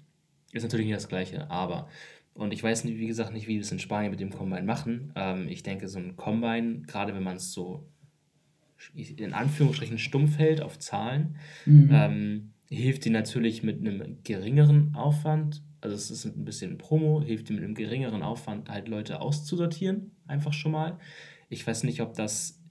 Ist 0.53 0.63
natürlich 0.63 0.87
nicht 0.87 0.97
das 0.97 1.09
Gleiche, 1.09 1.51
aber 1.51 1.89
und 2.35 2.53
ich 2.53 2.63
weiß, 2.63 2.87
wie 2.87 3.07
gesagt, 3.07 3.33
nicht, 3.33 3.47
wie 3.47 3.55
wir 3.55 3.61
es 3.61 3.73
in 3.73 3.79
Spanien 3.79 4.11
mit 4.11 4.21
dem 4.21 4.31
Combine 4.31 4.63
machen. 4.63 5.13
Ähm, 5.17 5.49
ich 5.49 5.63
denke, 5.63 5.89
so 5.89 5.99
ein 5.99 6.17
Combine, 6.17 6.83
gerade 6.87 7.15
wenn 7.15 7.23
man 7.23 7.37
es 7.37 7.53
so 7.53 7.87
in 8.95 9.33
Anführungsstrichen 9.33 9.99
stumpf 9.99 10.39
hält 10.39 10.61
auf 10.61 10.79
Zahlen, 10.79 11.37
mhm. 11.67 11.91
ähm, 11.93 12.53
hilft 12.69 13.05
dir 13.05 13.13
natürlich 13.13 13.63
mit 13.63 13.81
einem 13.81 14.19
geringeren 14.25 14.95
Aufwand, 14.95 15.63
also 15.81 15.95
es 15.95 16.11
ist 16.11 16.25
ein 16.25 16.45
bisschen 16.45 16.79
Promo, 16.79 17.23
hilft 17.23 17.49
dir 17.49 17.55
mit 17.55 17.65
einem 17.65 17.75
geringeren 17.75 18.23
Aufwand 18.23 18.71
halt 18.71 18.89
Leute 18.89 19.21
auszusortieren, 19.21 20.13
einfach 20.27 20.53
schon 20.53 20.73
mal. 20.73 20.99
Ich 21.49 21.67
weiß 21.67 21.85
nicht, 21.85 22.01
ob 22.01 22.15
das, 22.15 22.62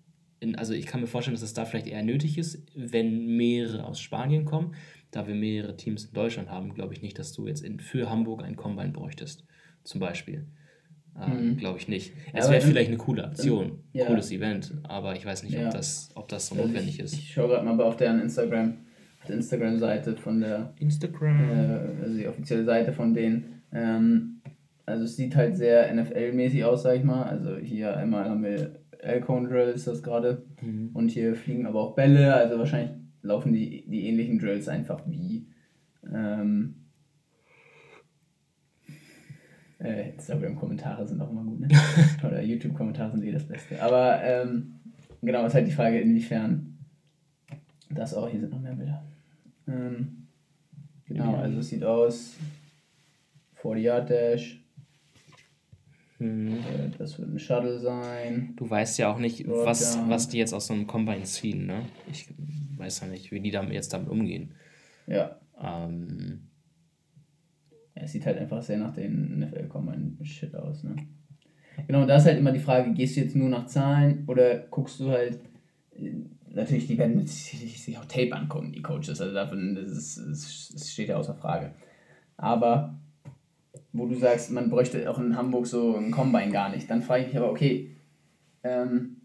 in, 0.41 0.55
also 0.55 0.73
ich 0.73 0.87
kann 0.87 0.99
mir 0.99 1.07
vorstellen, 1.07 1.35
dass 1.35 1.43
es 1.43 1.53
das 1.53 1.63
da 1.63 1.69
vielleicht 1.69 1.87
eher 1.87 2.03
nötig 2.03 2.37
ist, 2.37 2.65
wenn 2.75 3.37
mehrere 3.37 3.85
aus 3.85 4.01
Spanien 4.01 4.43
kommen. 4.43 4.75
Da 5.11 5.27
wir 5.27 5.35
mehrere 5.35 5.77
Teams 5.77 6.05
in 6.05 6.13
Deutschland 6.13 6.49
haben, 6.49 6.73
glaube 6.73 6.93
ich 6.93 7.01
nicht, 7.01 7.19
dass 7.19 7.31
du 7.31 7.47
jetzt 7.47 7.63
in, 7.63 7.79
für 7.79 8.09
Hamburg 8.09 8.43
ein 8.43 8.55
Combine 8.55 8.91
bräuchtest, 8.91 9.45
zum 9.83 9.99
Beispiel. 9.99 10.47
Ähm, 11.19 11.51
mhm. 11.51 11.57
Glaube 11.57 11.77
ich 11.77 11.87
nicht. 11.87 12.13
Es 12.33 12.49
wäre 12.49 12.61
vielleicht 12.61 12.87
eine 12.87 12.97
coole 12.97 13.25
Aktion, 13.25 13.83
ja. 13.93 14.05
cooles 14.05 14.31
Event, 14.31 14.73
aber 14.83 15.15
ich 15.15 15.25
weiß 15.25 15.43
nicht, 15.43 15.53
ja. 15.53 15.67
ob, 15.67 15.73
das, 15.73 16.09
ob 16.15 16.27
das 16.29 16.47
so 16.47 16.55
also 16.55 16.67
notwendig 16.67 16.95
ich, 16.95 17.01
ist. 17.01 17.13
Ich 17.13 17.33
schaue 17.33 17.49
gerade 17.49 17.65
mal 17.65 17.79
auf 17.81 17.97
deren 17.97 18.21
Instagram, 18.21 18.77
der 19.27 19.35
Instagram-Seite 19.35 20.15
von 20.15 20.39
der 20.39 20.73
Instagram, 20.79 21.51
äh, 21.51 22.03
also 22.03 22.17
die 22.17 22.27
offizielle 22.27 22.63
Seite 22.63 22.93
von 22.93 23.13
denen. 23.13 23.61
Ähm, 23.73 24.41
Also 24.85 25.03
es 25.03 25.15
sieht 25.15 25.35
halt 25.35 25.55
sehr 25.57 25.93
NFL-mäßig 25.93 26.63
aus, 26.63 26.83
sag 26.83 26.97
ich 26.97 27.03
mal. 27.03 27.23
Also 27.23 27.57
hier 27.57 27.95
einmal 27.95 28.25
haben 28.25 28.43
wir 28.43 28.79
Elcone 29.01 29.47
Drill 29.47 29.69
ist 29.69 29.87
das 29.87 30.03
gerade. 30.03 30.43
Mhm. 30.61 30.91
Und 30.93 31.09
hier 31.09 31.35
fliegen 31.35 31.65
aber 31.65 31.81
auch 31.81 31.95
Bälle. 31.95 32.33
Also 32.33 32.57
wahrscheinlich 32.57 32.91
laufen 33.21 33.53
die, 33.53 33.85
die 33.87 34.07
ähnlichen 34.07 34.39
Drills 34.39 34.67
einfach 34.67 35.01
wie. 35.07 35.47
Ähm, 36.11 36.75
äh, 39.79 40.11
Instagram-Kommentare 40.11 41.07
sind 41.07 41.21
auch 41.21 41.31
immer 41.31 41.43
gut, 41.43 41.59
ne? 41.59 41.67
Oder 42.23 42.41
YouTube-Kommentare 42.41 43.11
sind 43.11 43.23
eh 43.23 43.31
das 43.31 43.47
Beste. 43.47 43.81
Aber 43.81 44.21
ähm, 44.23 44.73
genau, 45.21 45.45
ist 45.45 45.55
halt 45.55 45.67
die 45.67 45.71
Frage, 45.71 45.99
inwiefern 45.99 46.77
das 47.89 48.13
auch, 48.13 48.29
hier 48.29 48.39
sind 48.39 48.51
noch 48.51 48.61
mehr 48.61 48.75
Bilder. 48.75 49.03
Ähm, 49.67 50.27
genau, 51.05 51.35
also 51.35 51.59
es 51.59 51.69
sieht 51.69 51.83
aus 51.83 52.37
40 53.55 53.83
Yard 53.83 54.09
Dash. 54.09 54.60
Mhm. 56.21 56.53
Äh, 56.53 56.89
das 56.99 57.17
wird 57.17 57.33
ein 57.33 57.39
Shuttle 57.39 57.79
sein. 57.79 58.53
Du 58.55 58.69
weißt 58.69 58.99
ja 58.99 59.11
auch 59.11 59.17
nicht, 59.17 59.47
was, 59.47 59.97
was 60.07 60.29
die 60.29 60.37
jetzt 60.37 60.53
aus 60.53 60.67
so 60.67 60.73
einem 60.73 60.85
Combine 60.85 61.23
ziehen, 61.23 61.65
ne? 61.65 61.87
Ich 62.11 62.27
weiß 62.77 63.01
ja 63.01 63.07
nicht, 63.07 63.31
wie 63.31 63.39
die 63.39 63.49
damit 63.49 63.73
jetzt 63.73 63.91
damit 63.91 64.09
umgehen. 64.09 64.53
Ja. 65.07 65.39
Ähm. 65.59 66.47
Es 67.95 68.11
sieht 68.11 68.25
halt 68.25 68.37
einfach 68.37 68.61
sehr 68.61 68.77
nach 68.77 68.93
den 68.93 69.39
NFL 69.39 69.67
Combine 69.67 70.13
Shit 70.23 70.55
aus, 70.55 70.83
ne? 70.83 70.95
Genau, 71.87 72.05
da 72.05 72.17
ist 72.17 72.25
halt 72.25 72.37
immer 72.37 72.51
die 72.51 72.59
Frage, 72.59 72.93
gehst 72.93 73.15
du 73.15 73.21
jetzt 73.21 73.35
nur 73.35 73.49
nach 73.49 73.65
Zahlen 73.65 74.23
oder 74.27 74.59
guckst 74.59 74.99
du 74.99 75.09
halt 75.09 75.39
äh, 75.97 76.11
natürlich, 76.53 76.85
die 76.85 76.99
werden 76.99 77.25
sich 77.25 77.97
auch 77.97 78.05
Tape 78.05 78.33
angucken, 78.33 78.71
die 78.71 78.83
Coaches. 78.83 79.21
Also 79.21 79.33
davon, 79.33 79.73
das, 79.73 80.17
ist, 80.17 80.73
das 80.73 80.91
steht 80.91 81.09
ja 81.09 81.17
außer 81.17 81.33
Frage. 81.33 81.73
Aber 82.37 82.99
wo 83.93 84.05
du 84.07 84.15
sagst, 84.15 84.51
man 84.51 84.69
bräuchte 84.69 85.09
auch 85.09 85.19
in 85.19 85.35
Hamburg 85.35 85.67
so 85.67 85.97
ein 85.97 86.11
Combine 86.11 86.51
gar 86.51 86.69
nicht, 86.69 86.89
dann 86.89 87.01
frage 87.01 87.23
ich 87.23 87.27
mich 87.29 87.37
aber, 87.37 87.51
okay, 87.51 87.95
ähm, 88.63 89.17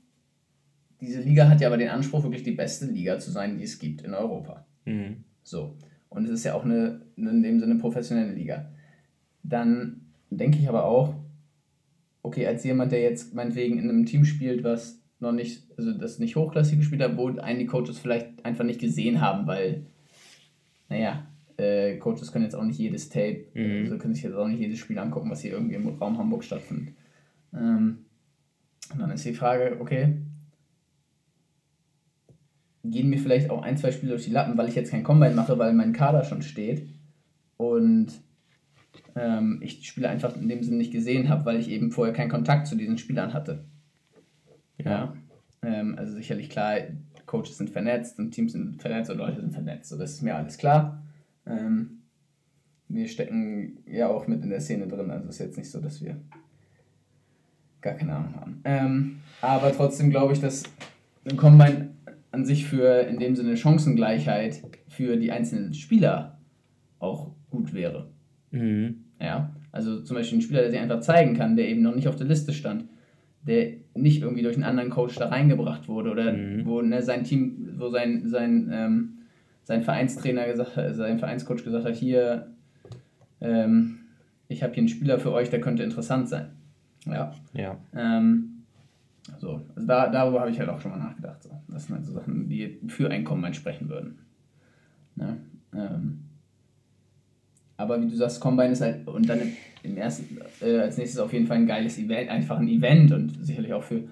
diese 1.01 1.21
Liga 1.21 1.49
hat 1.49 1.61
ja 1.61 1.69
aber 1.69 1.77
den 1.77 1.91
Anspruch, 1.91 2.23
wirklich 2.23 2.43
die 2.43 2.53
beste 2.53 2.87
Liga 2.87 3.19
zu 3.19 3.31
sein, 3.31 3.59
die 3.59 3.65
es 3.65 3.79
gibt 3.79 4.03
in 4.03 4.15
Europa. 4.15 4.67
Mhm. 4.87 5.25
So. 5.43 5.77
Und 6.09 6.25
es 6.25 6.31
ist 6.31 6.45
ja 6.45 6.55
auch 6.55 6.65
eine, 6.65 7.03
in 7.17 7.43
dem 7.43 7.61
Sinne 7.61 7.77
professionelle 7.77 8.33
Liga. 8.33 8.71
Dann 9.43 10.07
denke 10.31 10.59
ich 10.59 10.69
aber 10.69 10.85
auch, 10.85 11.15
okay, 12.23 12.47
als 12.47 12.65
jemand, 12.65 12.93
der 12.93 13.03
jetzt 13.03 13.35
meinetwegen 13.35 13.79
in 13.79 13.89
einem 13.89 14.07
Team 14.07 14.25
spielt, 14.25 14.65
was 14.65 15.01
noch 15.21 15.33
nicht, 15.33 15.65
also 15.77 15.93
das 15.93 16.19
nicht 16.19 16.37
hochklassig 16.37 16.79
gespielt 16.79 17.03
hat, 17.03 17.17
wo 17.17 17.29
einige 17.29 17.71
Coaches 17.71 17.99
vielleicht 17.99 18.45
einfach 18.45 18.65
nicht 18.65 18.81
gesehen 18.81 19.21
haben, 19.21 19.47
weil, 19.47 19.87
naja, 20.89 21.27
äh, 21.57 21.97
Coaches 21.97 22.33
können 22.33 22.45
jetzt 22.45 22.55
auch 22.55 22.65
nicht 22.65 22.79
jedes 22.79 23.09
Tape, 23.09 23.47
mhm. 23.55 23.85
also 23.85 23.99
können 23.99 24.15
sich 24.15 24.25
jetzt 24.25 24.35
auch 24.35 24.49
nicht 24.49 24.61
jedes 24.61 24.79
Spiel 24.79 24.99
angucken, 24.99 25.31
was 25.31 25.41
hier 25.41 25.53
irgendwie 25.53 25.75
im 25.75 25.89
Raum 25.89 26.19
Hamburg 26.19 26.45
stattfindet. 26.45 26.95
Ähm, 27.55 28.07
und 28.93 29.01
dann 29.01 29.11
ist 29.11 29.25
die 29.25 29.35
Frage, 29.35 29.79
okay, 29.81 30.19
gehen 32.85 33.09
mir 33.09 33.19
vielleicht 33.19 33.51
auch 33.51 33.63
ein, 33.63 33.77
zwei 33.77 33.91
Spiele 33.91 34.13
durch 34.13 34.25
die 34.25 34.31
Lappen, 34.31 34.57
weil 34.57 34.69
ich 34.69 34.75
jetzt 34.75 34.91
kein 34.91 35.03
Combine 35.03 35.35
mache, 35.35 35.59
weil 35.59 35.73
mein 35.73 35.93
Kader 35.93 36.25
schon 36.25 36.43
steht 36.43 36.87
und 37.57 38.13
ähm, 39.15 39.61
ich 39.63 39.87
Spiele 39.87 40.09
einfach 40.09 40.37
in 40.37 40.49
dem 40.49 40.63
Sinne 40.63 40.77
nicht 40.77 40.93
gesehen 40.93 41.29
habe, 41.29 41.45
weil 41.47 41.59
ich 41.59 41.69
eben 41.69 41.91
vorher 41.91 42.15
keinen 42.15 42.31
Kontakt 42.31 42.67
zu 42.67 42.77
diesen 42.77 42.99
Spielern 42.99 43.33
hatte. 43.33 43.65
Ja. 44.79 45.15
Ähm, 45.63 45.97
also 45.99 46.15
sicherlich 46.15 46.51
klar, 46.51 46.77
Coaches 47.25 47.57
sind 47.57 47.71
vernetzt 47.71 48.19
und 48.19 48.31
Teams 48.31 48.53
sind 48.53 48.81
vernetzt 48.81 49.11
und 49.11 49.19
Leute 49.19 49.41
sind 49.41 49.53
vernetzt. 49.53 49.89
So, 49.89 49.99
das 49.99 50.13
ist 50.13 50.23
mir 50.23 50.37
alles 50.37 50.59
klar. 50.59 51.03
Ähm, 51.47 52.03
wir 52.89 53.09
stecken 53.09 53.79
ja 53.87 54.09
auch 54.09 54.27
mit 54.27 54.43
in 54.43 54.51
der 54.51 54.61
Szene 54.61 54.87
drin, 54.87 55.11
also 55.11 55.29
ist 55.29 55.39
jetzt 55.39 55.59
nicht 55.59 55.71
so, 55.71 55.81
dass 55.81 56.03
wir 56.03 56.21
gar 57.81 57.95
keine 57.95 58.15
Ahnung 58.15 58.35
haben. 58.37 58.61
Ähm, 58.65 59.17
aber 59.41 59.73
trotzdem 59.73 60.11
glaube 60.11 60.33
ich, 60.33 60.41
dass 60.41 60.65
ein 61.29 61.37
Combine 61.37 61.91
an 62.31 62.45
sich 62.45 62.67
für 62.67 63.01
in 63.03 63.19
dem 63.19 63.35
Sinne 63.35 63.57
Chancengleichheit 63.57 64.63
für 64.89 65.17
die 65.17 65.33
einzelnen 65.33 65.75
Spieler 65.75 66.39
auch 66.99 67.33
gut 67.51 67.75
wäre. 67.75 68.11
Mhm. 68.51 69.05
Ja, 69.21 69.55
also 69.73 70.03
zum 70.03 70.17
Beispiel 70.17 70.39
ein 70.39 70.43
Spieler, 70.43 70.61
der 70.63 70.71
sich 70.71 70.81
einfach 70.81 71.01
zeigen 71.01 71.35
kann, 71.37 71.57
der 71.57 71.69
eben 71.69 71.83
noch 71.83 71.95
nicht 71.95 72.09
auf 72.09 72.17
der 72.17 72.27
Liste 72.27 72.53
stand, 72.53 72.85
der 73.43 73.75
nicht 73.95 74.23
irgendwie 74.23 74.43
durch 74.43 74.57
einen 74.57 74.65
anderen 74.65 74.91
Coach 74.91 75.17
da 75.17 75.29
reingebracht 75.29 75.89
wurde 75.89 76.11
oder 76.11 76.33
mhm. 76.33 76.67
wo 76.67 76.83
ne, 76.83 77.03
sein 77.03 77.25
Team, 77.25 77.75
wo 77.79 77.89
sein, 77.89 78.29
sein, 78.29 78.71
ähm, 78.73 79.16
sein 79.67 79.83
Vereinstrainer 79.83 80.47
gesagt 80.47 80.77
hat, 80.77 80.95
sein 80.95 81.19
Vereinscoach 81.19 81.65
gesagt 81.65 81.85
hat, 81.85 81.97
hier, 81.97 82.53
ähm, 83.41 83.99
ich 84.47 84.63
habe 84.63 84.73
hier 84.73 84.83
einen 84.83 84.89
Spieler 84.89 85.19
für 85.19 85.33
euch, 85.33 85.51
der 85.51 85.61
könnte 85.61 85.83
interessant 85.83 86.29
sein. 86.29 86.53
Ja. 87.05 87.35
ja. 87.53 87.77
Ähm, 87.93 88.63
so, 89.41 89.61
also 89.75 89.87
da, 89.87 90.09
darüber 90.09 90.41
habe 90.41 90.53
ich 90.53 90.59
halt 90.61 90.69
auch 90.69 90.81
schon 90.81 90.93
mal 90.93 90.99
nachgedacht. 90.99 91.43
So. 91.43 91.51
Das 91.67 91.87
sind 91.87 91.97
halt 91.97 92.07
so 92.07 92.13
Sachen, 92.13 92.49
die 92.49 92.79
für 92.87 93.11
Einkommen 93.11 93.43
entsprechen 93.43 93.89
würden. 93.89 94.21
Ne? 95.17 95.37
Ähm, 95.75 96.21
aber 97.77 98.01
wie 98.01 98.07
du 98.07 98.15
sagst, 98.15 98.41
Combine 98.41 98.71
ist 98.71 98.83
halt, 98.83 99.09
und 99.09 99.29
dann 99.29 99.41
im 99.83 99.97
ersten, 99.97 100.39
äh, 100.61 100.79
als 100.79 100.97
nächstes 100.97 101.19
auf 101.19 101.33
jeden 101.33 101.49
Fall 101.49 101.57
ein 101.57 101.67
geiles 101.67 101.99
Event, 101.99 102.31
einfach 102.31 102.61
ein 102.61 102.69
Event 102.69 103.11
und 103.11 103.45
sicherlich 103.45 103.73
auch 103.73 103.83
für 103.83 104.05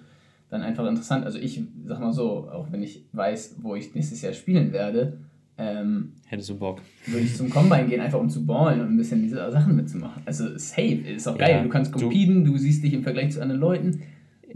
dann 0.50 0.62
einfach 0.62 0.86
interessant. 0.86 1.24
Also 1.24 1.38
ich 1.38 1.62
sag 1.84 2.00
mal 2.00 2.12
so, 2.12 2.50
auch 2.50 2.72
wenn 2.72 2.82
ich 2.82 3.04
weiß, 3.12 3.56
wo 3.62 3.76
ich 3.76 3.94
nächstes 3.94 4.20
Jahr 4.20 4.32
spielen 4.32 4.72
werde, 4.72 5.18
ähm, 5.56 6.12
hättest 6.26 6.50
du 6.50 6.58
Bock. 6.58 6.80
Würde 7.06 7.24
ich 7.24 7.36
zum 7.36 7.48
Combine 7.48 7.86
gehen, 7.86 8.00
einfach 8.00 8.18
um 8.18 8.28
zu 8.28 8.44
ballen 8.44 8.80
und 8.80 8.88
ein 8.88 8.96
bisschen 8.96 9.22
diese 9.22 9.50
Sachen 9.50 9.76
mitzumachen. 9.76 10.22
Also 10.26 10.58
safe, 10.58 11.02
ist 11.14 11.28
auch 11.28 11.38
geil. 11.38 11.50
Ja, 11.50 11.62
du 11.62 11.68
kannst 11.68 11.92
competen, 11.92 12.44
du, 12.44 12.52
du, 12.52 12.58
siehst 12.58 12.82
dich 12.82 12.92
im 12.92 13.02
Vergleich 13.02 13.32
zu 13.32 13.40
anderen 13.40 13.60
Leuten. 13.60 14.02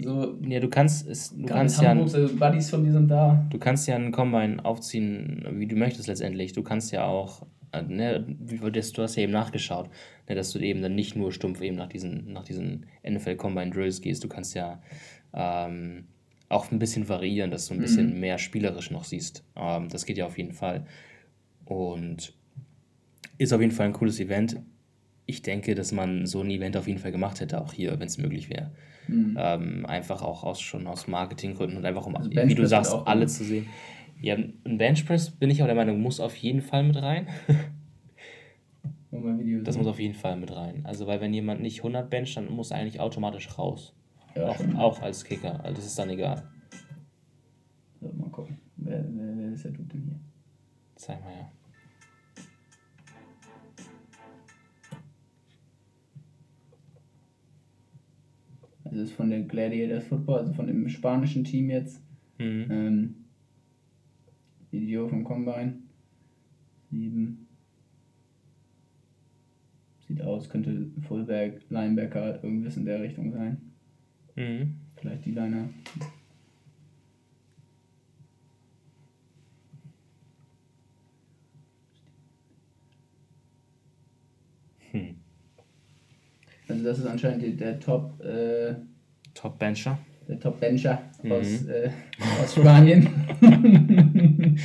So, 0.00 0.38
ja, 0.42 0.60
du 0.60 0.68
kannst 0.68 1.08
es, 1.08 1.36
du 1.36 1.46
kannst 1.46 1.82
ja, 1.82 1.90
Hamburg, 1.90 2.08
so 2.08 2.28
Buddies 2.36 2.70
von 2.70 2.84
dir 2.84 2.92
sind 2.92 3.08
da. 3.08 3.44
Du 3.50 3.58
kannst 3.58 3.88
ja 3.88 3.96
einen 3.96 4.12
Combine 4.12 4.64
aufziehen, 4.64 5.44
wie 5.52 5.66
du 5.66 5.76
möchtest 5.76 6.08
letztendlich. 6.08 6.52
Du 6.52 6.62
kannst 6.62 6.92
ja 6.92 7.04
auch 7.04 7.46
äh, 7.72 7.82
ne, 7.82 8.20
du 8.20 9.02
hast 9.02 9.16
ja 9.16 9.22
eben 9.22 9.32
nachgeschaut, 9.32 9.90
ne, 10.28 10.34
dass 10.34 10.52
du 10.52 10.58
eben 10.58 10.82
dann 10.82 10.94
nicht 10.94 11.16
nur 11.16 11.32
stumpf 11.32 11.60
eben 11.60 11.76
nach 11.76 11.88
diesen, 11.88 12.32
nach 12.32 12.44
diesen 12.44 12.86
NFL 13.08 13.36
Combine 13.36 13.70
Drills 13.70 14.00
gehst. 14.00 14.24
Du 14.24 14.28
kannst 14.28 14.54
ja 14.54 14.80
ähm, 15.34 16.06
auch 16.48 16.70
ein 16.70 16.78
bisschen 16.78 17.08
variieren, 17.08 17.50
dass 17.50 17.66
du 17.66 17.74
ein 17.74 17.80
bisschen 17.80 18.14
mhm. 18.14 18.20
mehr 18.20 18.38
spielerisch 18.38 18.90
noch 18.90 19.04
siehst. 19.04 19.44
Ähm, 19.56 19.88
das 19.88 20.06
geht 20.06 20.16
ja 20.16 20.26
auf 20.26 20.38
jeden 20.38 20.52
Fall. 20.52 20.86
Und 21.64 22.32
ist 23.36 23.52
auf 23.52 23.60
jeden 23.60 23.72
Fall 23.72 23.86
ein 23.86 23.92
cooles 23.92 24.18
Event. 24.18 24.60
Ich 25.26 25.42
denke, 25.42 25.74
dass 25.74 25.92
man 25.92 26.26
so 26.26 26.40
ein 26.40 26.50
Event 26.50 26.76
auf 26.76 26.88
jeden 26.88 26.98
Fall 26.98 27.12
gemacht 27.12 27.40
hätte, 27.40 27.60
auch 27.60 27.72
hier, 27.72 28.00
wenn 28.00 28.06
es 28.06 28.16
möglich 28.16 28.48
wäre. 28.48 28.72
Mhm. 29.08 29.36
Ähm, 29.38 29.86
einfach 29.86 30.22
auch 30.22 30.42
aus, 30.42 30.60
schon 30.60 30.86
aus 30.86 31.06
Marketinggründen 31.06 31.76
und 31.78 31.84
einfach 31.84 32.06
um, 32.06 32.16
also 32.16 32.30
wie 32.30 32.54
du 32.54 32.66
sagst, 32.66 32.94
alle 33.04 33.26
zu 33.26 33.44
sehen. 33.44 33.66
Ja, 34.20 34.34
ein 34.34 34.78
Benchpress 34.78 35.30
bin 35.30 35.50
ich 35.50 35.62
auch 35.62 35.66
der 35.66 35.76
Meinung, 35.76 36.00
muss 36.00 36.18
auf 36.18 36.34
jeden 36.36 36.62
Fall 36.62 36.82
mit 36.82 37.00
rein. 37.00 37.28
das 39.64 39.76
muss 39.76 39.86
auf 39.86 40.00
jeden 40.00 40.14
Fall 40.14 40.36
mit 40.36 40.54
rein. 40.54 40.80
Also, 40.84 41.06
weil 41.06 41.20
wenn 41.20 41.32
jemand 41.32 41.60
nicht 41.60 41.78
100 41.78 42.10
bencht, 42.10 42.36
dann 42.36 42.50
muss 42.50 42.70
er 42.70 42.78
eigentlich 42.78 43.00
automatisch 43.00 43.58
raus. 43.58 43.94
Ja, 44.34 44.48
auch, 44.48 44.60
auch, 44.76 45.02
als 45.02 45.24
Kicker. 45.24 45.62
Also, 45.64 45.76
das 45.76 45.86
ist 45.86 45.98
dann 45.98 46.10
egal. 46.10 46.48
So, 48.00 48.12
mal 48.12 48.30
gucken. 48.30 48.58
Wer, 48.76 49.04
wer, 49.10 49.36
wer 49.36 49.52
ist 49.52 49.64
der 49.64 49.72
Dude 49.72 49.88
denn 49.88 50.02
hier? 50.02 50.20
Zeig 50.96 51.22
mal 51.22 51.32
ja. 51.32 51.52
Also, 58.84 59.02
ist 59.02 59.12
von 59.12 59.30
der 59.30 59.42
Gladiators 59.42 60.04
Football, 60.04 60.38
also 60.40 60.52
von 60.52 60.66
dem 60.66 60.88
spanischen 60.88 61.44
Team 61.44 61.70
jetzt. 61.70 62.02
Mhm. 62.38 62.66
Ähm, 62.70 63.14
Video 64.70 65.08
vom 65.08 65.24
Combine. 65.24 65.74
7. 66.90 67.46
Sieht 70.06 70.22
aus, 70.22 70.48
könnte 70.48 70.90
Fullback, 71.06 71.60
Linebacker, 71.68 72.42
irgendwas 72.42 72.76
in 72.76 72.86
der 72.86 73.02
Richtung 73.02 73.30
sein. 73.32 73.67
Mhm. 74.38 74.76
Vielleicht 74.96 75.24
die 75.24 75.32
Liner. 75.32 75.68
Hm. 84.92 85.16
Also 86.68 86.84
das 86.84 86.98
ist 86.98 87.06
anscheinend 87.06 87.60
der 87.60 87.78
Top 87.80 88.20
äh, 88.22 88.74
Top 89.34 89.58
Bencher 89.58 89.98
der 90.28 90.38
Top-Bencher 90.38 91.02
mhm. 91.22 91.32
aus, 91.32 91.64
äh, 91.66 91.90
aus 92.42 92.54
Spanien. 92.54 93.08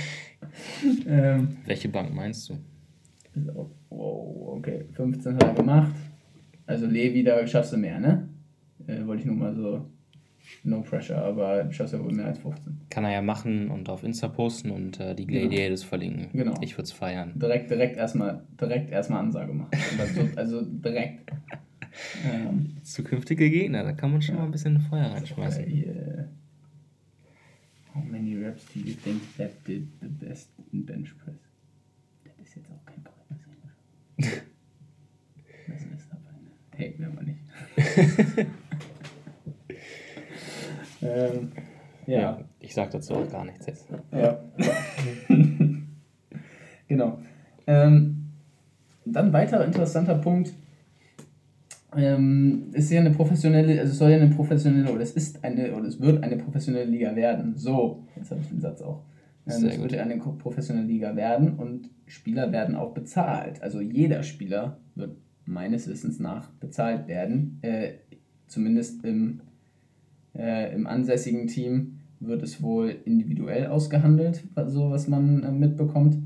ähm, 1.08 1.58
Welche 1.66 1.90
Bank 1.90 2.14
meinst 2.14 2.50
du? 2.50 2.56
Wow, 3.90 4.58
okay. 4.58 4.86
15 4.94 5.36
hat 5.36 5.44
er 5.44 5.54
gemacht. 5.54 5.96
Also 6.66 6.86
Levi, 6.86 7.24
da 7.24 7.48
schaffst 7.48 7.74
du 7.74 7.78
mehr, 7.78 8.00
ne? 8.00 8.30
Äh, 8.88 9.06
wollte 9.06 9.22
ich 9.22 9.26
nur 9.28 9.36
mal 9.36 9.56
so. 9.56 9.86
No 10.64 10.82
pressure, 10.82 11.18
aber 11.18 11.72
schaffst 11.72 11.94
ja 11.94 12.04
wohl 12.04 12.12
mehr 12.12 12.28
als 12.28 12.40
15. 12.40 12.82
Kann 12.90 13.06
er 13.06 13.12
ja 13.12 13.22
machen 13.22 13.70
und 13.70 13.90
auf 13.90 14.04
Insta 14.04 14.28
posten 14.28 14.72
und 14.72 15.00
äh, 15.00 15.16
die 15.16 15.26
Gladiators 15.26 15.82
genau. 15.82 15.90
verlinken. 15.90 16.30
Genau. 16.34 16.54
Ich 16.62 16.74
würde 16.74 16.84
es 16.84 16.92
feiern. 16.92 17.32
Direkt, 17.36 17.70
direkt 17.70 17.98
erstmal 17.98 18.44
direkt 18.60 18.92
erstmal 18.92 19.20
Ansage 19.20 19.54
machen. 19.54 19.70
also, 20.00 20.22
also 20.36 20.62
direkt. 20.62 21.32
ähm, 22.26 22.76
Zukünftige 22.84 23.50
Gegner, 23.50 23.84
da 23.84 23.94
kann 23.94 24.12
man 24.12 24.22
schon 24.22 24.36
ja. 24.36 24.42
mal 24.42 24.48
ein 24.48 24.52
bisschen 24.52 24.80
Feuer 24.82 25.06
reinschmeißen. 25.06 25.66
Uh, 25.66 26.24
how 27.96 28.04
many 28.04 28.36
reps 28.36 28.66
do 28.74 28.80
you 28.80 28.94
think 28.94 29.22
that 29.38 29.52
did 29.66 29.88
the 30.02 30.08
best 30.08 30.50
in 30.72 30.86
bench 30.86 31.14
press? 31.24 31.36
Das 32.26 32.48
ist 32.48 32.56
jetzt 32.56 32.70
auch 32.70 32.86
kein 32.86 33.04
korrektes 33.04 33.48
Englisch. 33.48 34.42
das 35.68 35.82
ist 35.82 36.12
aber 36.12 36.30
eine 36.30 36.52
Tape, 36.72 36.96
wenn 36.98 37.16
man 37.16 37.26
nicht. 37.26 37.40
ähm, 41.14 41.52
ja. 42.06 42.20
ja. 42.20 42.40
Ich 42.60 42.74
sag 42.74 42.92
dazu 42.92 43.14
auch 43.16 43.30
gar 43.30 43.46
nichts 43.46 43.66
jetzt. 43.66 43.88
Ja. 44.12 44.40
genau. 46.88 47.20
Ähm, 47.68 48.32
dann 49.06 49.34
weiterer 49.34 49.66
interessanter 49.66 50.16
Punkt. 50.16 50.54
Ähm, 51.96 52.72
ist 52.74 52.92
ja 52.92 53.02
eine 53.02 53.12
professionelle, 53.12 53.80
also 53.80 53.92
es 53.92 54.00
soll 54.00 54.10
ja 54.10 54.18
eine 54.18 54.34
professionelle, 54.34 54.92
oder 54.92 55.02
es 55.02 55.12
ist 55.12 55.44
eine, 55.44 55.76
oder 55.76 55.88
es 55.88 56.02
wird 56.02 56.24
eine 56.24 56.38
professionelle 56.38 56.90
Liga 56.90 57.16
werden. 57.16 57.56
So, 57.56 58.08
jetzt 58.16 58.32
habe 58.32 58.42
ich 58.42 58.48
den 58.48 58.62
Satz 58.62 58.82
auch. 58.82 59.04
Ähm, 59.46 59.66
es 59.66 59.80
wird 59.80 59.92
ja 59.92 60.02
eine 60.02 60.18
professionelle 60.18 60.88
Liga 60.88 61.16
werden 61.16 61.56
und 61.58 61.90
Spieler 62.08 62.52
werden 62.52 62.76
auch 62.76 62.94
bezahlt. 62.94 63.62
Also 63.62 63.80
jeder 63.80 64.24
Spieler 64.24 64.80
wird 64.96 65.18
meines 65.46 65.88
Wissens 65.88 66.20
nach 66.20 66.50
bezahlt 66.52 67.08
werden. 67.08 67.60
Äh, 67.62 67.94
zumindest 68.48 69.04
im, 69.04 69.42
äh, 70.36 70.74
im 70.74 70.88
ansässigen 70.88 71.48
Team 71.48 72.00
wird 72.20 72.44
es 72.44 72.62
wohl 72.62 72.96
individuell 73.06 73.68
ausgehandelt, 73.68 74.44
so 74.68 74.92
was 74.92 75.08
man 75.08 75.44
äh, 75.44 75.52
mitbekommt. 75.52 76.18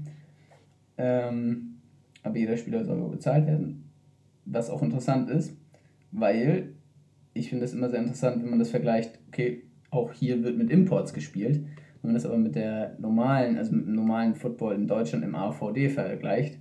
Ähm, 0.98 1.78
aber 2.24 2.38
jeder 2.38 2.58
Spieler 2.58 2.84
soll 2.84 3.10
bezahlt 3.10 3.48
werden. 3.48 3.90
Was 4.46 4.70
auch 4.70 4.82
interessant 4.82 5.30
ist, 5.30 5.56
weil 6.12 6.74
ich 7.34 7.50
finde 7.50 7.66
es 7.66 7.74
immer 7.74 7.90
sehr 7.90 8.00
interessant, 8.00 8.42
wenn 8.42 8.50
man 8.50 8.60
das 8.60 8.70
vergleicht, 8.70 9.20
okay, 9.28 9.64
auch 9.90 10.12
hier 10.12 10.44
wird 10.44 10.58
mit 10.58 10.70
Imports 10.70 11.14
gespielt. 11.14 11.62
Wenn 12.02 12.12
man 12.12 12.14
das 12.14 12.26
aber 12.26 12.38
mit 12.38 12.56
der 12.56 12.96
normalen, 13.00 13.58
also 13.58 13.76
mit 13.76 13.86
dem 13.86 13.96
normalen 13.96 14.36
Football 14.36 14.76
in 14.76 14.88
Deutschland 14.88 15.24
im 15.24 15.36
AVD 15.36 15.90
vergleicht, 15.90 16.58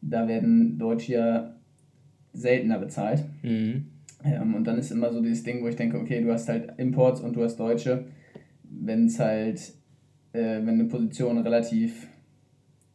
da 0.00 0.28
werden 0.28 0.78
Deutsche 0.78 1.12
ja 1.12 1.54
seltener 2.32 2.78
bezahlt. 2.78 3.24
Mhm. 3.42 3.86
Ähm, 4.24 4.54
und 4.54 4.64
dann 4.64 4.78
ist 4.78 4.90
immer 4.90 5.12
so 5.12 5.20
dieses 5.20 5.42
Ding, 5.42 5.62
wo 5.62 5.68
ich 5.68 5.76
denke, 5.76 5.98
okay, 5.98 6.20
du 6.20 6.32
hast 6.32 6.48
halt 6.48 6.78
Imports 6.78 7.20
und 7.20 7.34
du 7.36 7.42
hast 7.42 7.56
Deutsche. 7.56 8.06
Wenn 8.64 9.06
es 9.06 9.18
halt, 9.18 9.74
äh, 10.32 10.58
wenn 10.58 10.68
eine 10.68 10.84
Position 10.84 11.38
relativ 11.38 12.06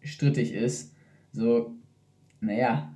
strittig 0.01 0.53
ist, 0.53 0.95
so, 1.31 1.75
naja, 2.39 2.93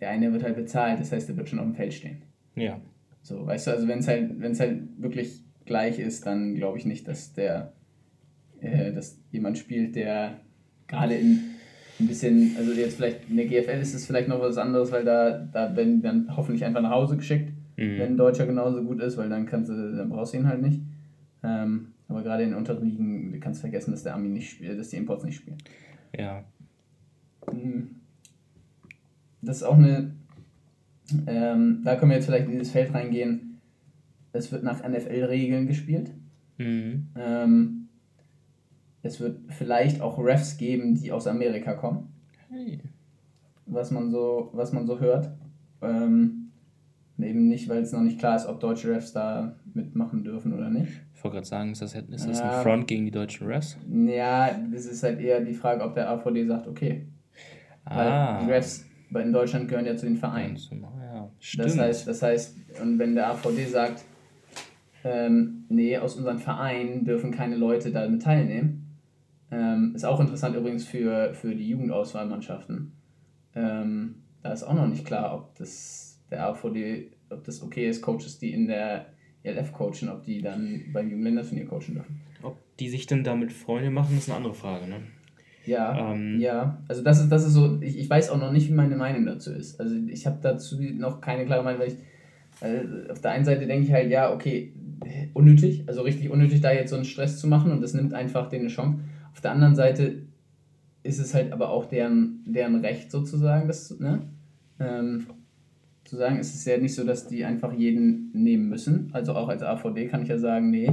der 0.00 0.10
eine 0.10 0.32
wird 0.32 0.42
halt 0.42 0.56
bezahlt, 0.56 1.00
das 1.00 1.12
heißt, 1.12 1.28
der 1.28 1.36
wird 1.36 1.48
schon 1.48 1.58
auf 1.58 1.66
dem 1.66 1.74
Feld 1.74 1.94
stehen. 1.94 2.22
Ja. 2.54 2.80
So, 3.22 3.46
weißt 3.46 3.66
du, 3.66 3.70
also 3.70 3.88
wenn 3.88 4.00
es 4.00 4.08
halt, 4.08 4.40
wenn 4.40 4.52
es 4.52 4.60
halt 4.60 4.82
wirklich 4.98 5.42
gleich 5.64 5.98
ist, 5.98 6.26
dann 6.26 6.54
glaube 6.54 6.78
ich 6.78 6.84
nicht, 6.84 7.06
dass 7.06 7.32
der, 7.32 7.72
äh, 8.60 8.92
dass 8.92 9.18
jemand 9.30 9.58
spielt, 9.58 9.96
der 9.96 10.40
gerade 10.88 11.14
in 11.14 11.40
ein 12.00 12.08
bisschen, 12.08 12.56
also 12.58 12.72
jetzt 12.72 12.96
vielleicht 12.96 13.28
in 13.30 13.36
der 13.36 13.46
GFL 13.46 13.80
ist 13.80 13.94
es 13.94 14.06
vielleicht 14.06 14.28
noch 14.28 14.40
was 14.40 14.58
anderes, 14.58 14.90
weil 14.92 15.04
da, 15.04 15.38
da 15.38 15.74
werden 15.76 16.02
dann 16.02 16.36
hoffentlich 16.36 16.64
einfach 16.64 16.82
nach 16.82 16.90
Hause 16.90 17.16
geschickt, 17.16 17.51
mhm. 17.82 17.98
wenn 17.98 18.12
ein 18.12 18.16
Deutscher 18.16 18.46
genauso 18.46 18.82
gut 18.82 19.00
ist, 19.00 19.16
weil 19.16 19.28
dann 19.28 19.46
kannst 19.46 19.70
du, 19.70 19.96
dann 19.96 20.08
brauchst 20.08 20.32
du 20.32 20.38
ihn 20.38 20.48
halt 20.48 20.62
nicht. 20.62 20.80
Ähm, 21.42 21.88
aber 22.08 22.22
gerade 22.22 22.42
in 22.42 22.50
den 22.50 22.58
unteren 22.58 22.84
Ligen 22.84 23.40
kannst 23.40 23.60
du 23.60 23.62
vergessen, 23.62 23.92
dass 23.92 24.02
der 24.02 24.14
Army 24.14 24.28
nicht 24.28 24.50
spielt, 24.50 24.78
dass 24.78 24.90
die 24.90 24.96
Imports 24.96 25.24
nicht 25.24 25.36
spielen. 25.36 25.58
Ja. 26.16 26.44
Mhm 27.52 28.02
das 29.42 29.58
ist 29.58 29.62
auch 29.64 29.76
eine, 29.76 30.12
ähm, 31.26 31.82
da 31.84 31.96
können 31.96 32.12
wir 32.12 32.16
jetzt 32.16 32.26
vielleicht 32.26 32.46
in 32.46 32.52
dieses 32.52 32.70
Feld 32.70 32.94
reingehen. 32.94 33.60
Es 34.32 34.50
wird 34.50 34.62
nach 34.62 34.88
NFL-Regeln 34.88 35.66
gespielt. 35.66 36.12
Mhm. 36.58 37.08
Ähm, 37.16 37.88
es 39.02 39.20
wird 39.20 39.40
vielleicht 39.52 40.00
auch 40.00 40.18
Refs 40.18 40.56
geben, 40.56 40.94
die 40.94 41.12
aus 41.12 41.26
Amerika 41.26 41.74
kommen. 41.74 42.12
Hey. 42.48 42.78
Was 43.66 43.90
man 43.90 44.10
so, 44.10 44.50
was 44.52 44.72
man 44.72 44.86
so 44.86 45.00
hört. 45.00 45.30
Ähm, 45.82 46.41
eben 47.22 47.48
nicht, 47.48 47.68
weil 47.68 47.82
es 47.82 47.92
noch 47.92 48.00
nicht 48.00 48.18
klar 48.18 48.36
ist, 48.36 48.46
ob 48.46 48.60
deutsche 48.60 48.88
Refs 48.90 49.12
da 49.12 49.56
mitmachen 49.74 50.24
dürfen 50.24 50.52
oder 50.52 50.70
nicht. 50.70 50.92
Ich 51.14 51.24
wollte 51.24 51.36
gerade 51.36 51.46
sagen, 51.46 51.72
ist 51.72 51.82
das, 51.82 51.94
ist 51.94 52.28
das 52.28 52.40
ein 52.40 52.62
Front 52.62 52.88
gegen 52.88 53.04
die 53.04 53.10
deutschen 53.10 53.46
Refs? 53.46 53.76
Ja, 53.88 54.50
das 54.72 54.86
ist 54.86 55.02
halt 55.02 55.20
eher 55.20 55.40
die 55.40 55.54
Frage, 55.54 55.82
ob 55.82 55.94
der 55.94 56.10
AVD 56.10 56.46
sagt, 56.46 56.66
okay. 56.66 57.06
Ah. 57.84 58.38
Weil 58.38 58.46
die 58.46 58.52
Refs 58.52 58.86
in 59.14 59.32
Deutschland 59.32 59.68
gehören 59.68 59.86
ja 59.86 59.96
zu 59.96 60.06
den 60.06 60.16
Vereinen. 60.16 60.56
Ja, 60.56 61.30
das 61.56 61.78
heißt, 61.78 62.08
das 62.08 62.22
heißt, 62.22 62.56
und 62.80 62.98
wenn 62.98 63.14
der 63.14 63.30
AVD 63.30 63.66
sagt, 63.66 64.04
ähm, 65.04 65.64
nee, 65.68 65.98
aus 65.98 66.16
unseren 66.16 66.38
Vereinen 66.38 67.04
dürfen 67.04 67.30
keine 67.30 67.56
Leute 67.56 67.90
damit 67.90 68.22
teilnehmen, 68.22 68.98
ähm, 69.50 69.92
ist 69.94 70.04
auch 70.04 70.20
interessant 70.20 70.56
übrigens 70.56 70.84
für, 70.84 71.34
für 71.34 71.54
die 71.54 71.68
Jugendauswahlmannschaften. 71.68 72.92
Ähm, 73.54 74.22
da 74.42 74.52
ist 74.52 74.62
auch 74.62 74.74
noch 74.74 74.86
nicht 74.86 75.04
klar, 75.04 75.34
ob 75.34 75.54
das 75.56 76.20
der 76.30 76.46
AVD, 76.48 77.11
ob 77.32 77.44
das 77.44 77.62
okay 77.62 77.88
ist, 77.88 78.02
Coaches, 78.02 78.38
die 78.38 78.52
in 78.52 78.66
der 78.66 79.06
ELF 79.42 79.72
coachen, 79.72 80.08
ob 80.08 80.22
die 80.22 80.40
dann 80.40 80.84
beim 80.92 81.08
Jugendländerturnier 81.08 81.66
coachen 81.66 81.94
dürfen. 81.94 82.20
Ob 82.42 82.56
die 82.78 82.88
sich 82.88 83.06
dann 83.06 83.24
damit 83.24 83.52
Freunde 83.52 83.90
machen, 83.90 84.16
ist 84.16 84.28
eine 84.28 84.36
andere 84.36 84.54
Frage, 84.54 84.88
ne? 84.88 85.02
Ja, 85.64 86.12
ähm, 86.12 86.40
ja. 86.40 86.82
Also 86.88 87.02
das 87.02 87.20
ist, 87.20 87.28
das 87.30 87.46
ist 87.46 87.52
so, 87.52 87.80
ich, 87.80 87.98
ich 87.98 88.10
weiß 88.10 88.30
auch 88.30 88.38
noch 88.38 88.52
nicht, 88.52 88.68
wie 88.68 88.74
meine 88.74 88.96
Meinung 88.96 89.26
dazu 89.26 89.52
ist. 89.52 89.80
Also 89.80 89.94
ich 90.08 90.26
habe 90.26 90.38
dazu 90.42 90.80
noch 90.80 91.20
keine 91.20 91.44
klare 91.46 91.62
Meinung, 91.62 91.80
weil 91.80 91.88
ich, 91.88 91.98
äh, 92.60 93.10
auf 93.10 93.20
der 93.20 93.32
einen 93.32 93.44
Seite 93.44 93.66
denke 93.66 93.86
ich 93.86 93.92
halt, 93.92 94.10
ja, 94.10 94.32
okay, 94.32 94.72
unnötig, 95.34 95.84
also 95.86 96.02
richtig 96.02 96.30
unnötig, 96.30 96.60
da 96.60 96.72
jetzt 96.72 96.90
so 96.90 96.96
einen 96.96 97.04
Stress 97.04 97.38
zu 97.38 97.48
machen 97.48 97.72
und 97.72 97.80
das 97.80 97.94
nimmt 97.94 98.14
einfach 98.14 98.48
denen 98.48 98.62
eine 98.62 98.70
Chance. 98.70 99.00
Auf 99.32 99.40
der 99.40 99.52
anderen 99.52 99.74
Seite 99.74 100.22
ist 101.02 101.18
es 101.18 101.34
halt 101.34 101.52
aber 101.52 101.70
auch 101.70 101.86
deren, 101.86 102.44
deren 102.46 102.76
Recht 102.76 103.10
sozusagen, 103.10 103.66
das, 103.66 103.98
ne? 103.98 104.22
Ähm, 104.78 105.26
zu 106.04 106.16
sagen, 106.16 106.38
es 106.38 106.54
ist 106.54 106.64
ja 106.64 106.78
nicht 106.78 106.94
so, 106.94 107.04
dass 107.04 107.28
die 107.28 107.44
einfach 107.44 107.72
jeden 107.72 108.30
nehmen 108.32 108.68
müssen. 108.68 109.10
Also 109.12 109.34
auch 109.34 109.48
als 109.48 109.62
AVD 109.62 110.08
kann 110.08 110.22
ich 110.22 110.28
ja 110.28 110.38
sagen, 110.38 110.70
nee. 110.70 110.90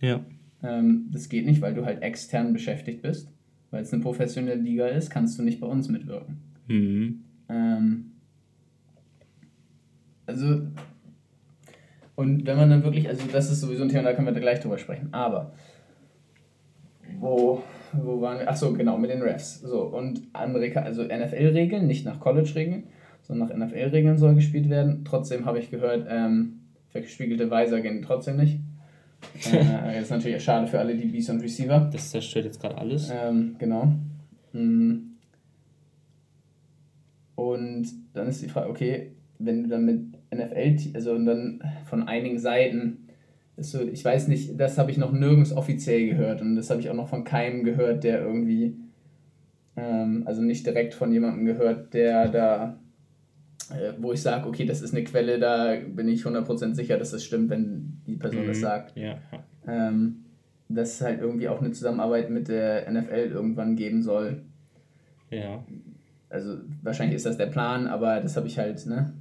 Ja. 0.00 0.24
Ähm, 0.62 1.08
das 1.12 1.28
geht 1.28 1.46
nicht, 1.46 1.60
weil 1.60 1.74
du 1.74 1.84
halt 1.84 2.02
extern 2.02 2.52
beschäftigt 2.52 3.02
bist 3.02 3.28
weil 3.72 3.82
es 3.82 3.92
eine 3.92 4.02
professionelle 4.02 4.60
Liga 4.60 4.86
ist, 4.86 5.10
kannst 5.10 5.38
du 5.38 5.42
nicht 5.42 5.58
bei 5.58 5.66
uns 5.66 5.88
mitwirken. 5.88 6.36
Mhm. 6.68 7.24
Ähm, 7.48 8.12
also, 10.26 10.66
und 12.14 12.46
wenn 12.46 12.56
man 12.56 12.70
dann 12.70 12.84
wirklich, 12.84 13.08
also 13.08 13.26
das 13.32 13.50
ist 13.50 13.60
sowieso 13.60 13.82
ein 13.82 13.88
Thema, 13.88 14.04
da 14.04 14.12
können 14.12 14.28
wir 14.28 14.34
da 14.34 14.40
gleich 14.40 14.60
drüber 14.60 14.78
sprechen, 14.78 15.08
aber 15.12 15.54
wo, 17.18 17.62
wo 17.94 18.20
waren 18.20 18.40
wir? 18.40 18.48
Achso, 18.48 18.72
genau, 18.74 18.98
mit 18.98 19.10
den 19.10 19.22
Refs. 19.22 19.60
So, 19.62 19.84
und 19.84 20.20
andere, 20.34 20.76
also 20.82 21.04
NFL-Regeln, 21.04 21.86
nicht 21.86 22.04
nach 22.04 22.20
College-Regeln, 22.20 22.84
sondern 23.32 23.58
nach 23.58 23.66
NFL-Regeln 23.66 24.18
soll 24.18 24.34
gespielt 24.34 24.68
werden. 24.68 25.04
Trotzdem 25.04 25.46
habe 25.46 25.58
ich 25.58 25.70
gehört, 25.70 26.06
ähm, 26.08 26.60
verspiegelte 26.90 27.50
Weiser 27.50 27.80
gehen 27.80 28.02
trotzdem 28.02 28.36
nicht 28.36 28.58
äh, 29.52 30.00
ist 30.00 30.10
natürlich 30.10 30.42
schade 30.42 30.66
für 30.66 30.78
alle 30.78 30.94
DBs 30.94 31.30
und 31.30 31.42
Receiver. 31.42 31.88
Das 31.92 32.10
zerstört 32.10 32.44
jetzt 32.44 32.60
gerade 32.60 32.78
alles. 32.78 33.10
Ähm, 33.12 33.56
genau. 33.58 33.92
Mhm. 34.52 35.16
Und 37.34 37.86
dann 38.12 38.28
ist 38.28 38.42
die 38.42 38.48
Frage, 38.48 38.68
okay, 38.68 39.12
wenn 39.38 39.64
du 39.64 39.68
dann 39.68 39.84
mit 39.84 40.00
NFL, 40.32 40.94
also 40.94 41.12
und 41.12 41.26
dann 41.26 41.62
von 41.86 42.06
einigen 42.06 42.38
Seiten, 42.38 43.08
ist 43.56 43.72
so, 43.72 43.82
ich 43.82 44.04
weiß 44.04 44.28
nicht, 44.28 44.58
das 44.58 44.78
habe 44.78 44.90
ich 44.90 44.98
noch 44.98 45.12
nirgends 45.12 45.52
offiziell 45.52 46.08
gehört 46.08 46.40
und 46.40 46.56
das 46.56 46.70
habe 46.70 46.80
ich 46.80 46.88
auch 46.88 46.94
noch 46.94 47.08
von 47.08 47.24
keinem 47.24 47.64
gehört, 47.64 48.04
der 48.04 48.22
irgendwie, 48.22 48.76
ähm, 49.76 50.22
also 50.26 50.42
nicht 50.42 50.66
direkt 50.66 50.94
von 50.94 51.12
jemandem 51.12 51.44
gehört, 51.44 51.92
der 51.94 52.28
da 52.28 52.78
wo 53.98 54.12
ich 54.12 54.22
sage, 54.22 54.48
okay, 54.48 54.64
das 54.64 54.82
ist 54.82 54.94
eine 54.94 55.04
Quelle, 55.04 55.38
da 55.38 55.76
bin 55.76 56.08
ich 56.08 56.24
100% 56.24 56.74
sicher, 56.74 56.98
dass 56.98 57.10
das 57.10 57.24
stimmt, 57.24 57.50
wenn 57.50 58.00
die 58.06 58.16
Person 58.16 58.42
mhm. 58.42 58.48
das 58.48 58.60
sagt. 58.60 58.96
Ja. 58.96 59.18
Ähm, 59.66 60.24
dass 60.68 60.94
es 60.94 61.00
halt 61.02 61.20
irgendwie 61.20 61.48
auch 61.48 61.60
eine 61.60 61.72
Zusammenarbeit 61.72 62.30
mit 62.30 62.48
der 62.48 62.90
NFL 62.90 63.30
irgendwann 63.32 63.76
geben 63.76 64.02
soll. 64.02 64.42
Ja. 65.30 65.64
Also 66.28 66.58
wahrscheinlich 66.82 67.16
ist 67.16 67.26
das 67.26 67.36
der 67.36 67.46
Plan, 67.46 67.86
aber 67.86 68.20
das 68.20 68.36
habe 68.36 68.46
ich 68.46 68.58
halt, 68.58 68.86
ne? 68.86 69.12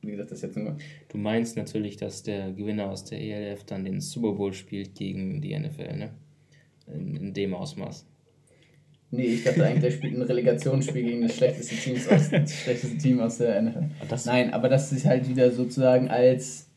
Wie 0.00 0.10
gesagt, 0.10 0.32
das 0.32 0.42
jetzt 0.42 0.56
nur. 0.56 0.76
Du 1.08 1.18
meinst 1.18 1.56
natürlich, 1.56 1.96
dass 1.96 2.22
der 2.22 2.52
Gewinner 2.52 2.86
aus 2.86 3.04
der 3.04 3.20
ELF 3.20 3.64
dann 3.64 3.84
den 3.84 4.00
Super 4.00 4.32
Bowl 4.32 4.52
spielt 4.52 4.94
gegen 4.94 5.40
die 5.40 5.56
NFL, 5.56 5.96
ne? 5.96 6.10
In, 6.86 7.16
in 7.16 7.34
dem 7.34 7.54
Ausmaß. 7.54 8.06
Nee, 9.14 9.26
ich 9.26 9.44
dachte 9.44 9.62
eigentlich, 9.64 9.82
der 9.82 9.90
spielt 9.90 10.16
ein 10.16 10.22
Relegationsspiel 10.22 11.02
gegen 11.02 11.22
das 11.22 11.36
schlechteste, 11.36 11.74
Teams 11.76 12.08
aus, 12.08 12.30
das 12.30 12.54
schlechteste 12.54 12.96
Team 12.96 13.20
aus 13.20 13.38
der 13.38 13.60
NFL. 13.60 13.84
Nein, 14.24 14.54
aber 14.54 14.70
das 14.70 14.90
ist 14.90 15.04
halt 15.04 15.28
wieder 15.28 15.50
sozusagen 15.50 16.08
als 16.08 16.70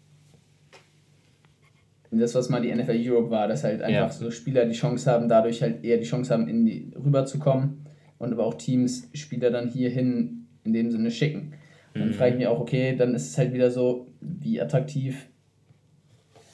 das, 2.11 2.35
was 2.35 2.49
mal 2.49 2.61
die 2.61 2.73
NFL 2.73 2.97
Europe 2.97 3.29
war, 3.29 3.47
dass 3.47 3.63
halt 3.63 3.81
einfach 3.81 3.93
ja. 3.93 4.09
so 4.09 4.31
Spieler 4.31 4.65
die 4.65 4.75
Chance 4.75 5.09
haben, 5.09 5.29
dadurch 5.29 5.61
halt 5.61 5.83
eher 5.83 5.97
die 5.97 6.05
Chance 6.05 6.33
haben, 6.33 6.47
in 6.47 6.65
die, 6.65 6.91
rüberzukommen 6.95 7.85
und 8.17 8.33
aber 8.33 8.45
auch 8.45 8.55
Teams 8.55 9.09
Spieler 9.13 9.49
dann 9.49 9.69
hierhin 9.69 10.47
in 10.63 10.73
dem 10.73 10.91
Sinne 10.91 11.11
schicken. 11.11 11.53
Dann 11.93 12.09
mhm. 12.09 12.13
frage 12.13 12.31
ich 12.31 12.37
mich 12.37 12.47
auch, 12.47 12.59
okay, 12.59 12.95
dann 12.95 13.15
ist 13.15 13.29
es 13.29 13.37
halt 13.37 13.53
wieder 13.53 13.71
so, 13.71 14.07
wie 14.19 14.59
attraktiv 14.61 15.29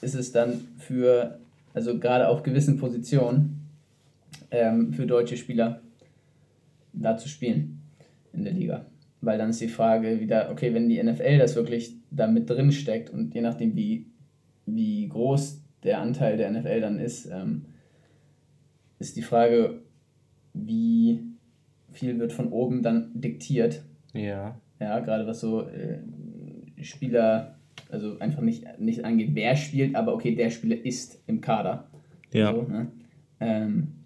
ist 0.00 0.14
es 0.14 0.32
dann 0.32 0.60
für, 0.78 1.38
also 1.74 1.98
gerade 1.98 2.28
auf 2.28 2.42
gewissen 2.42 2.78
Positionen, 2.78 3.61
ähm, 4.52 4.92
für 4.92 5.06
deutsche 5.06 5.36
Spieler 5.36 5.80
da 6.92 7.16
zu 7.16 7.28
spielen 7.28 7.82
in 8.32 8.44
der 8.44 8.52
Liga. 8.52 8.86
Weil 9.20 9.38
dann 9.38 9.50
ist 9.50 9.60
die 9.60 9.68
Frage 9.68 10.20
wieder, 10.20 10.50
okay, 10.50 10.74
wenn 10.74 10.88
die 10.88 11.02
NFL 11.02 11.38
das 11.38 11.56
wirklich 11.56 11.96
da 12.10 12.26
mit 12.26 12.48
drin 12.48 12.70
steckt 12.70 13.10
und 13.10 13.34
je 13.34 13.40
nachdem, 13.40 13.74
wie, 13.74 14.06
wie 14.66 15.08
groß 15.08 15.62
der 15.82 16.00
Anteil 16.00 16.36
der 16.36 16.50
NFL 16.50 16.80
dann 16.80 16.98
ist, 16.98 17.26
ähm, 17.26 17.64
ist 18.98 19.16
die 19.16 19.22
Frage, 19.22 19.82
wie 20.52 21.20
viel 21.90 22.18
wird 22.18 22.32
von 22.32 22.52
oben 22.52 22.82
dann 22.82 23.10
diktiert. 23.14 23.82
Ja. 24.12 24.60
Ja, 24.80 25.00
gerade 25.00 25.26
was 25.26 25.40
so 25.40 25.62
äh, 25.68 26.00
Spieler, 26.82 27.58
also 27.90 28.18
einfach 28.18 28.42
nicht, 28.42 28.66
nicht 28.78 29.04
angeht, 29.04 29.30
wer 29.32 29.56
spielt, 29.56 29.94
aber 29.94 30.14
okay, 30.14 30.34
der 30.34 30.50
Spieler 30.50 30.76
ist 30.84 31.22
im 31.26 31.40
Kader. 31.40 31.88
Ja. 32.32 32.52
So, 32.52 32.62
ne? 32.62 32.90
ähm, 33.40 34.01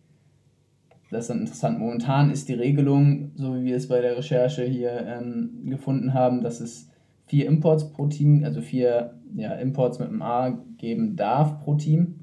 das 1.16 1.24
ist 1.24 1.31
dann 1.31 1.40
interessant. 1.40 1.79
Momentan 1.79 2.31
ist 2.31 2.48
die 2.48 2.55
Regelung, 2.55 3.33
so 3.37 3.55
wie 3.57 3.64
wir 3.64 3.76
es 3.76 3.88
bei 3.88 4.00
der 4.00 4.16
Recherche 4.16 4.64
hier 4.64 5.05
ähm, 5.07 5.62
gefunden 5.64 6.14
haben, 6.14 6.42
dass 6.42 6.61
es 6.61 6.90
vier 7.26 7.46
Imports 7.46 7.90
pro 7.92 8.07
Team, 8.07 8.44
also 8.44 8.61
vier 8.61 9.14
ja, 9.35 9.55
Imports 9.55 9.98
mit 9.98 10.09
einem 10.09 10.22
A 10.22 10.59
geben 10.79 11.16
darf 11.16 11.62
pro 11.64 11.74
Team. 11.74 12.20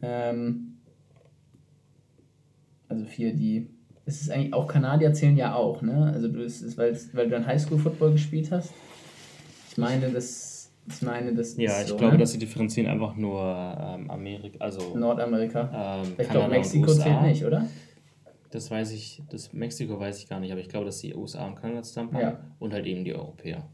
Ähm, 0.00 0.78
also 2.88 3.04
vier, 3.04 3.34
die. 3.34 3.70
Es 4.04 4.20
ist 4.20 4.30
eigentlich 4.30 4.52
auch 4.52 4.66
Kanadier 4.66 5.12
zählen 5.12 5.36
ja 5.36 5.54
auch, 5.54 5.80
ne? 5.80 6.10
Also 6.12 6.28
du 6.28 6.42
ist, 6.42 6.76
weil, 6.76 6.98
weil 7.12 7.26
du 7.26 7.30
dann 7.30 7.46
Highschool-Football 7.46 8.12
gespielt 8.12 8.50
hast. 8.50 8.72
Ich 9.70 9.78
meine, 9.78 10.10
das. 10.10 10.72
Ich 10.88 11.00
meine, 11.02 11.32
das 11.32 11.56
Ja, 11.56 11.80
ich 11.80 11.86
so, 11.86 11.96
glaube, 11.96 12.14
ne? 12.14 12.18
dass 12.18 12.32
sie 12.32 12.40
differenzieren 12.40 12.90
einfach 12.90 13.14
nur 13.14 13.40
ähm, 13.40 14.10
Amerika, 14.10 14.56
also 14.58 14.96
Nordamerika. 14.96 16.02
Ähm, 16.02 16.14
ich 16.18 16.28
glaube, 16.28 16.48
Mexiko 16.48 16.92
zählt 16.92 17.22
nicht, 17.22 17.44
oder? 17.44 17.68
Das 18.52 18.70
weiß 18.70 18.92
ich, 18.92 19.22
das 19.30 19.52
Mexiko 19.54 19.98
weiß 19.98 20.18
ich 20.18 20.28
gar 20.28 20.38
nicht, 20.38 20.52
aber 20.52 20.60
ich 20.60 20.68
glaube, 20.68 20.84
dass 20.84 20.98
die 20.98 21.14
USA 21.14 21.46
und 21.46 21.56
Kanada 21.56 21.82
zusammen 21.82 22.12
haben 22.12 22.20
ja. 22.20 22.40
und 22.58 22.72
halt 22.74 22.86
eben 22.86 23.02
die 23.02 23.14
Europäer. 23.14 23.66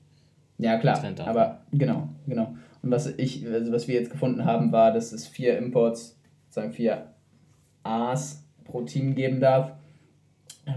Ja, 0.56 0.78
klar. 0.78 1.02
Aber 1.26 1.60
genau, 1.72 2.08
genau. 2.26 2.54
Und 2.82 2.90
was 2.90 3.06
ich, 3.06 3.44
also 3.46 3.72
was 3.72 3.88
wir 3.88 3.96
jetzt 3.96 4.10
gefunden 4.10 4.44
haben, 4.44 4.70
war, 4.70 4.92
dass 4.92 5.12
es 5.12 5.26
vier 5.26 5.58
Imports, 5.58 6.16
sagen 6.48 6.72
vier 6.72 7.08
A's 7.82 8.44
pro 8.64 8.82
Team 8.82 9.16
geben 9.16 9.40
darf, 9.40 9.72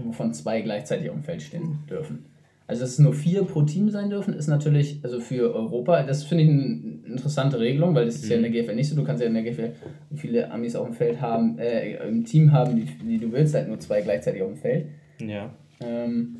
wovon 0.02 0.34
zwei 0.34 0.62
gleichzeitig 0.62 1.08
auf 1.08 1.16
dem 1.16 1.24
Feld 1.24 1.42
stehen 1.42 1.78
dürfen. 1.88 2.26
Also, 2.72 2.84
dass 2.84 2.92
es 2.92 2.98
nur 3.00 3.12
vier 3.12 3.44
pro 3.44 3.60
Team 3.64 3.90
sein 3.90 4.08
dürfen, 4.08 4.32
ist 4.32 4.46
natürlich, 4.46 5.00
also 5.02 5.20
für 5.20 5.54
Europa, 5.54 6.04
das 6.04 6.24
finde 6.24 6.44
ich 6.44 6.48
eine 6.48 7.00
interessante 7.04 7.60
Regelung, 7.60 7.94
weil 7.94 8.06
das 8.06 8.14
ist 8.14 8.24
mhm. 8.24 8.30
ja 8.30 8.36
in 8.38 8.42
der 8.44 8.50
GFL 8.50 8.74
nicht 8.74 8.88
so. 8.88 8.96
Du 8.96 9.04
kannst 9.04 9.20
ja 9.20 9.28
in 9.28 9.34
der 9.34 9.42
GFL 9.42 9.72
viele 10.16 10.50
Amis 10.50 10.74
auf 10.74 10.86
dem 10.86 10.94
Feld 10.94 11.20
haben, 11.20 11.58
äh, 11.58 11.98
im 12.08 12.24
Team 12.24 12.50
haben, 12.50 12.76
die, 12.76 12.86
die 12.86 13.18
du 13.18 13.30
willst, 13.30 13.54
halt 13.54 13.68
nur 13.68 13.78
zwei 13.78 14.00
gleichzeitig 14.00 14.40
auf 14.40 14.48
dem 14.48 14.56
Feld. 14.56 14.86
Ja. 15.20 15.50
Ähm, 15.82 16.36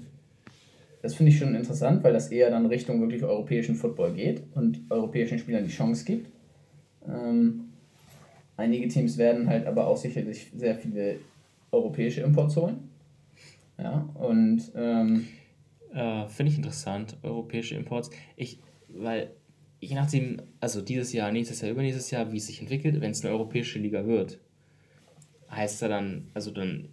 das 1.03 1.15
finde 1.17 1.33
ich 1.33 1.39
schon 1.39 1.55
interessant, 1.55 2.03
weil 2.03 2.15
das 2.15 2.29
eher 2.29 2.49
dann 2.49 2.65
Richtung 2.65 3.03
wirklich 3.03 3.23
europäischen 3.23 3.75
Football 3.75 4.15
geht 4.15 4.43
und 4.55 4.81
europäischen 4.89 5.39
Spielern 5.39 5.65
die 5.65 5.71
Chance 5.71 6.07
gibt. 6.07 6.29
Ähm, 7.07 7.65
einige 8.57 8.89
Teams 8.89 9.19
werden 9.19 9.49
halt 9.49 9.67
aber 9.67 9.87
auch 9.87 9.99
sicherlich 9.99 10.51
sehr 10.57 10.77
viele 10.77 11.17
europäische 11.71 12.23
Imports 12.23 12.57
holen. 12.57 12.89
Ja, 13.77 14.09
und 14.15 14.63
ähm, 14.75 15.27
äh, 15.95 16.29
Finde 16.29 16.53
ich 16.53 16.59
interessant, 16.59 17.17
europäische 17.23 17.75
Imports. 17.75 18.11
Ich, 18.37 18.61
weil, 18.89 19.31
je 19.81 19.95
nachdem, 19.95 20.43
also 20.61 20.81
dieses 20.81 21.13
Jahr, 21.13 21.33
nächstes 21.33 21.61
Jahr, 21.61 21.71
übernächstes 21.71 22.11
Jahr, 22.11 22.33
wie 22.33 22.39
es 22.39 22.47
sich 22.47 22.61
entwickelt, 22.61 23.01
wenn 23.01 23.11
es 23.11 23.25
eine 23.25 23.33
europäische 23.33 23.79
Liga 23.79 24.07
wird, 24.07 24.39
heißt 25.51 25.83
ja 25.83 25.89
dann, 25.89 26.31
also 26.35 26.51
dann 26.51 26.89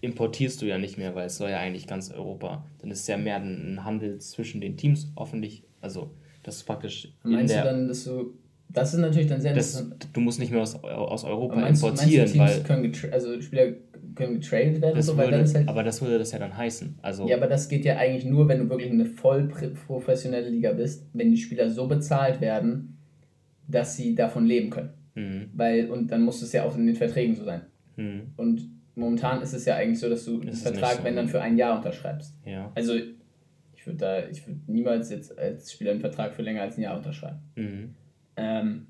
importierst 0.00 0.60
du 0.60 0.66
ja 0.66 0.78
nicht 0.78 0.98
mehr, 0.98 1.14
weil 1.14 1.26
es 1.26 1.36
soll 1.36 1.50
ja 1.50 1.58
eigentlich 1.58 1.86
ganz 1.86 2.10
Europa. 2.10 2.66
Dann 2.78 2.90
ist 2.90 3.00
es 3.00 3.06
ja 3.06 3.16
mehr 3.16 3.36
ein 3.36 3.84
Handel 3.84 4.18
zwischen 4.18 4.60
den 4.60 4.76
Teams, 4.76 5.10
hoffentlich. 5.16 5.64
Also, 5.80 6.10
das 6.42 6.56
ist 6.56 6.64
praktisch. 6.64 7.12
Meinst 7.22 7.54
du 7.54 7.62
dann, 7.62 7.88
dass 7.88 8.04
du. 8.04 8.34
Das 8.68 8.92
ist 8.92 9.00
natürlich 9.00 9.28
dann 9.28 9.40
sehr 9.40 9.54
das, 9.54 9.86
Du 10.12 10.20
musst 10.20 10.40
nicht 10.40 10.50
mehr 10.50 10.60
aus, 10.60 10.74
aus 10.74 11.24
Europa 11.24 11.56
meinst, 11.56 11.82
importieren, 11.82 12.36
meinst 12.36 12.58
du, 12.58 12.60
weil. 12.60 12.62
Können 12.64 13.12
also 13.12 13.40
Spieler 13.40 13.72
können 14.14 14.40
getradet 14.40 14.80
werden, 14.80 14.96
das 14.96 15.06
so, 15.06 15.16
würde, 15.16 15.38
das 15.38 15.54
halt, 15.54 15.68
aber 15.68 15.82
das 15.82 16.00
würde 16.00 16.18
das 16.18 16.32
ja 16.32 16.38
dann 16.38 16.56
heißen. 16.56 16.98
Also 17.02 17.28
ja, 17.28 17.36
aber 17.36 17.46
das 17.46 17.68
geht 17.68 17.84
ja 17.84 17.96
eigentlich 17.96 18.24
nur, 18.24 18.48
wenn 18.48 18.58
du 18.58 18.68
wirklich 18.68 18.90
eine 18.90 19.06
voll 19.06 19.48
professionelle 19.86 20.48
Liga 20.48 20.72
bist, 20.72 21.06
wenn 21.12 21.30
die 21.30 21.36
Spieler 21.36 21.70
so 21.70 21.86
bezahlt 21.86 22.40
werden, 22.40 22.98
dass 23.66 23.96
sie 23.96 24.14
davon 24.14 24.46
leben 24.46 24.70
können. 24.70 24.90
Mhm. 25.14 25.50
Weil, 25.54 25.90
und 25.90 26.10
dann 26.10 26.22
muss 26.22 26.42
es 26.42 26.52
ja 26.52 26.64
auch 26.64 26.76
in 26.76 26.86
den 26.86 26.96
Verträgen 26.96 27.34
so 27.34 27.44
sein. 27.44 27.62
Mhm. 27.96 28.32
Und 28.36 28.70
momentan 28.94 29.42
ist 29.42 29.52
es 29.52 29.64
ja 29.64 29.76
eigentlich 29.76 30.00
so, 30.00 30.08
dass 30.08 30.24
du 30.24 30.40
einen 30.40 30.52
Vertrag, 30.52 30.98
so. 30.98 31.04
wenn 31.04 31.16
dann 31.16 31.28
für 31.28 31.40
ein 31.40 31.56
Jahr 31.56 31.76
unterschreibst. 31.76 32.34
Ja. 32.44 32.70
Also 32.74 32.94
ich 32.94 33.86
würde 33.86 33.98
da, 33.98 34.28
ich 34.28 34.46
würde 34.46 34.60
niemals 34.66 35.10
jetzt 35.10 35.36
als 35.38 35.72
Spieler 35.72 35.92
einen 35.92 36.00
Vertrag 36.00 36.34
für 36.34 36.42
länger 36.42 36.62
als 36.62 36.78
ein 36.78 36.82
Jahr 36.82 36.96
unterschreiben. 36.96 37.38
Mhm. 37.56 37.94
Ähm, 38.36 38.86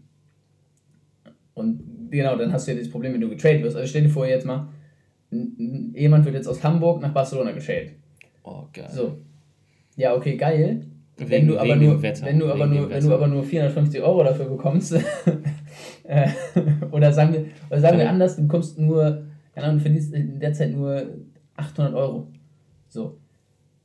und 1.54 2.10
genau, 2.10 2.36
dann 2.36 2.52
hast 2.52 2.66
du 2.66 2.72
ja 2.72 2.76
dieses 2.76 2.90
Problem, 2.90 3.12
wenn 3.12 3.20
du 3.20 3.28
getradet 3.28 3.62
wirst. 3.62 3.76
Also 3.76 3.88
stell 3.88 4.02
dir 4.02 4.08
vor, 4.08 4.26
jetzt 4.26 4.46
mal, 4.46 4.68
jemand 5.94 6.24
wird 6.24 6.34
jetzt 6.34 6.48
aus 6.48 6.62
Hamburg 6.62 7.00
nach 7.02 7.12
Barcelona 7.12 7.52
getradet. 7.52 7.92
Oh, 8.42 8.64
geil. 8.72 8.88
So. 8.90 9.18
Ja, 9.96 10.14
okay, 10.14 10.36
geil. 10.36 10.86
Wegen, 11.16 11.30
wenn 11.30 11.46
du 11.46 11.58
aber 11.58 11.76
nur, 11.76 12.02
Wetter, 12.02 12.26
wenn 12.26 12.38
du 12.40 12.50
aber 12.50 12.66
nur, 12.66 12.90
wenn 12.90 13.04
du 13.04 13.14
aber 13.14 13.28
nur 13.28 13.44
450 13.44 14.02
Euro 14.02 14.24
dafür 14.24 14.46
bekommst, 14.46 14.94
äh, 16.04 16.28
oder 16.90 17.12
sagen 17.12 17.32
wir, 17.32 17.46
oder 17.70 17.80
sagen 17.80 17.98
wir 17.98 18.08
anders, 18.08 18.34
du 18.34 18.42
bekommst 18.42 18.78
nur, 18.78 19.24
keine 19.54 19.66
Ahnung, 19.66 19.78
du 19.78 19.82
verdienst 19.82 20.12
in 20.12 20.40
der 20.40 20.52
Zeit 20.52 20.72
nur 20.72 21.06
800 21.56 21.94
Euro. 21.94 22.26
So. 22.88 23.18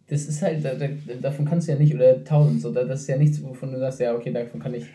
Das 0.08 0.26
ist 0.26 0.42
halt, 0.42 0.66
da, 0.66 0.74
da, 0.74 0.88
davon 1.22 1.46
kannst 1.46 1.68
du 1.68 1.74
ja 1.74 1.78
nicht, 1.78 1.94
oder 1.94 2.16
1000, 2.16 2.62
so, 2.62 2.72
das 2.72 3.02
ist 3.02 3.08
ja 3.08 3.18
nichts, 3.18 3.44
wovon 3.44 3.72
du 3.72 3.78
sagst, 3.78 4.00
ja, 4.00 4.16
okay, 4.16 4.32
davon 4.32 4.60
kann 4.60 4.74
ich, 4.74 4.86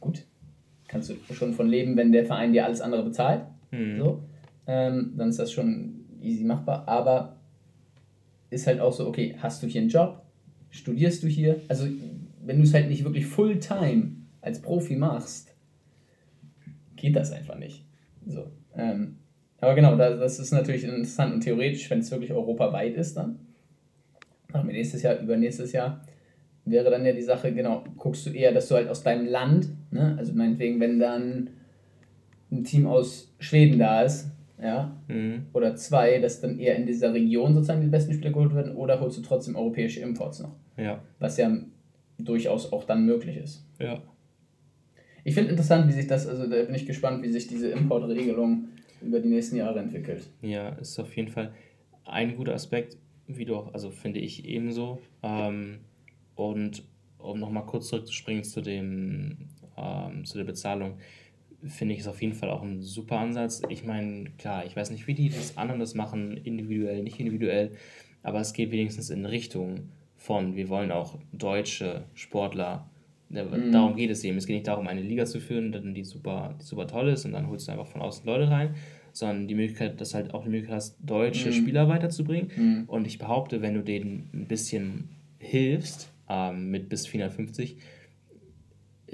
gut, 0.00 0.24
kannst 0.88 1.10
du 1.10 1.14
schon 1.32 1.52
von 1.52 1.68
leben, 1.68 1.96
wenn 1.96 2.10
der 2.10 2.24
Verein 2.24 2.52
dir 2.52 2.64
alles 2.64 2.80
andere 2.80 3.04
bezahlt. 3.04 3.42
Mhm. 3.70 3.98
So. 3.98 4.22
Ähm, 4.66 5.12
dann 5.16 5.28
ist 5.28 5.38
das 5.38 5.52
schon 5.52 6.03
easy 6.24 6.44
machbar, 6.44 6.88
aber 6.88 7.36
ist 8.50 8.66
halt 8.66 8.80
auch 8.80 8.92
so, 8.92 9.06
okay, 9.06 9.36
hast 9.38 9.62
du 9.62 9.66
hier 9.66 9.80
einen 9.80 9.90
Job? 9.90 10.22
Studierst 10.70 11.22
du 11.22 11.28
hier? 11.28 11.60
Also, 11.68 11.86
wenn 12.44 12.58
du 12.58 12.62
es 12.64 12.74
halt 12.74 12.88
nicht 12.88 13.04
wirklich 13.04 13.26
Fulltime 13.26 14.12
als 14.40 14.60
Profi 14.60 14.96
machst, 14.96 15.54
geht 16.96 17.16
das 17.16 17.32
einfach 17.32 17.58
nicht. 17.58 17.84
So, 18.26 18.50
ähm, 18.76 19.16
aber 19.60 19.74
genau, 19.74 19.96
das 19.96 20.38
ist 20.38 20.52
natürlich 20.52 20.84
interessant 20.84 21.34
und 21.34 21.40
theoretisch, 21.40 21.88
wenn 21.90 22.00
es 22.00 22.10
wirklich 22.10 22.32
europaweit 22.32 22.96
ist, 22.96 23.16
dann 23.16 23.38
machen 24.52 24.68
wir 24.68 24.74
nächstes 24.74 25.02
Jahr, 25.02 25.18
übernächstes 25.18 25.72
Jahr, 25.72 26.02
wäre 26.64 26.90
dann 26.90 27.04
ja 27.04 27.12
die 27.12 27.22
Sache, 27.22 27.52
genau, 27.52 27.84
guckst 27.96 28.26
du 28.26 28.30
eher, 28.30 28.52
dass 28.52 28.68
du 28.68 28.74
halt 28.74 28.88
aus 28.88 29.02
deinem 29.02 29.26
Land, 29.26 29.68
ne, 29.90 30.16
also 30.18 30.32
meinetwegen, 30.34 30.80
wenn 30.80 30.98
dann 30.98 31.50
ein 32.50 32.64
Team 32.64 32.86
aus 32.86 33.34
Schweden 33.38 33.78
da 33.78 34.02
ist, 34.02 34.30
ja, 34.64 34.96
mhm. 35.08 35.46
oder 35.52 35.76
zwei, 35.76 36.18
dass 36.20 36.40
dann 36.40 36.58
eher 36.58 36.76
in 36.76 36.86
dieser 36.86 37.12
Region 37.12 37.52
sozusagen 37.52 37.82
die 37.82 37.88
besten 37.88 38.14
Spieler 38.14 38.32
geholt 38.32 38.54
werden, 38.54 38.74
oder 38.74 38.98
holst 38.98 39.18
du 39.18 39.22
trotzdem 39.22 39.56
europäische 39.56 40.00
Imports 40.00 40.40
noch? 40.40 40.56
Ja. 40.78 41.02
Was 41.18 41.36
ja 41.36 41.54
durchaus 42.16 42.72
auch 42.72 42.84
dann 42.84 43.04
möglich 43.04 43.36
ist. 43.36 43.66
Ja. 43.78 44.02
Ich 45.22 45.34
finde 45.34 45.50
interessant, 45.50 45.86
wie 45.88 45.92
sich 45.92 46.06
das, 46.06 46.26
also 46.26 46.48
da 46.48 46.62
bin 46.62 46.74
ich 46.74 46.86
gespannt, 46.86 47.22
wie 47.22 47.28
sich 47.28 47.46
diese 47.46 47.68
Importregelung 47.68 48.68
über 49.02 49.20
die 49.20 49.28
nächsten 49.28 49.56
Jahre 49.56 49.80
entwickelt. 49.80 50.30
Ja, 50.40 50.70
ist 50.70 50.98
auf 50.98 51.14
jeden 51.14 51.30
Fall 51.30 51.52
ein 52.06 52.36
guter 52.36 52.54
Aspekt, 52.54 52.96
wie 53.26 53.44
du 53.44 53.56
auch, 53.56 53.74
also 53.74 53.90
finde 53.90 54.20
ich 54.20 54.46
ebenso. 54.46 54.98
Ähm, 55.22 55.80
und 56.36 56.84
um 57.18 57.38
nochmal 57.38 57.66
kurz 57.66 57.88
zurückzuspringen 57.88 58.44
zu 58.44 58.62
dem, 58.62 59.48
ähm, 59.76 60.24
zu 60.24 60.38
der 60.38 60.44
Bezahlung 60.44 60.94
finde 61.68 61.94
ich 61.94 62.00
es 62.00 62.08
auf 62.08 62.20
jeden 62.20 62.34
Fall 62.34 62.50
auch 62.50 62.62
ein 62.62 62.82
super 62.82 63.18
Ansatz. 63.18 63.62
Ich 63.68 63.84
meine, 63.84 64.30
klar, 64.38 64.64
ich 64.66 64.76
weiß 64.76 64.90
nicht, 64.90 65.06
wie 65.06 65.14
die 65.14 65.28
das 65.28 65.56
anderen 65.56 65.80
das 65.80 65.94
machen, 65.94 66.36
individuell, 66.36 67.02
nicht 67.02 67.18
individuell, 67.18 67.72
aber 68.22 68.40
es 68.40 68.52
geht 68.52 68.70
wenigstens 68.70 69.10
in 69.10 69.26
Richtung 69.26 69.88
von, 70.16 70.56
wir 70.56 70.68
wollen 70.68 70.90
auch 70.90 71.18
deutsche 71.32 72.04
Sportler, 72.14 72.88
mhm. 73.28 73.72
darum 73.72 73.96
geht 73.96 74.10
es 74.10 74.24
eben. 74.24 74.38
Es 74.38 74.46
geht 74.46 74.54
nicht 74.54 74.66
darum, 74.66 74.86
eine 74.86 75.02
Liga 75.02 75.26
zu 75.26 75.40
führen, 75.40 75.94
die 75.94 76.04
super, 76.04 76.54
die 76.60 76.64
super 76.64 76.86
toll 76.86 77.08
ist 77.08 77.24
und 77.24 77.32
dann 77.32 77.48
holst 77.48 77.68
du 77.68 77.72
einfach 77.72 77.86
von 77.86 78.00
außen 78.00 78.24
Leute 78.24 78.50
rein, 78.50 78.74
sondern 79.12 79.48
die 79.48 79.54
Möglichkeit, 79.54 80.00
dass 80.00 80.14
halt 80.14 80.32
auch 80.34 80.44
die 80.44 80.50
Möglichkeit 80.50 80.76
hast, 80.76 80.96
deutsche 81.00 81.48
mhm. 81.48 81.52
Spieler 81.52 81.88
weiterzubringen. 81.88 82.50
Mhm. 82.56 82.84
Und 82.86 83.06
ich 83.06 83.18
behaupte, 83.18 83.62
wenn 83.62 83.74
du 83.74 83.82
denen 83.82 84.30
ein 84.32 84.46
bisschen 84.46 85.08
hilfst, 85.38 86.10
ähm, 86.28 86.70
mit 86.70 86.88
bis 86.88 87.06
450, 87.06 87.76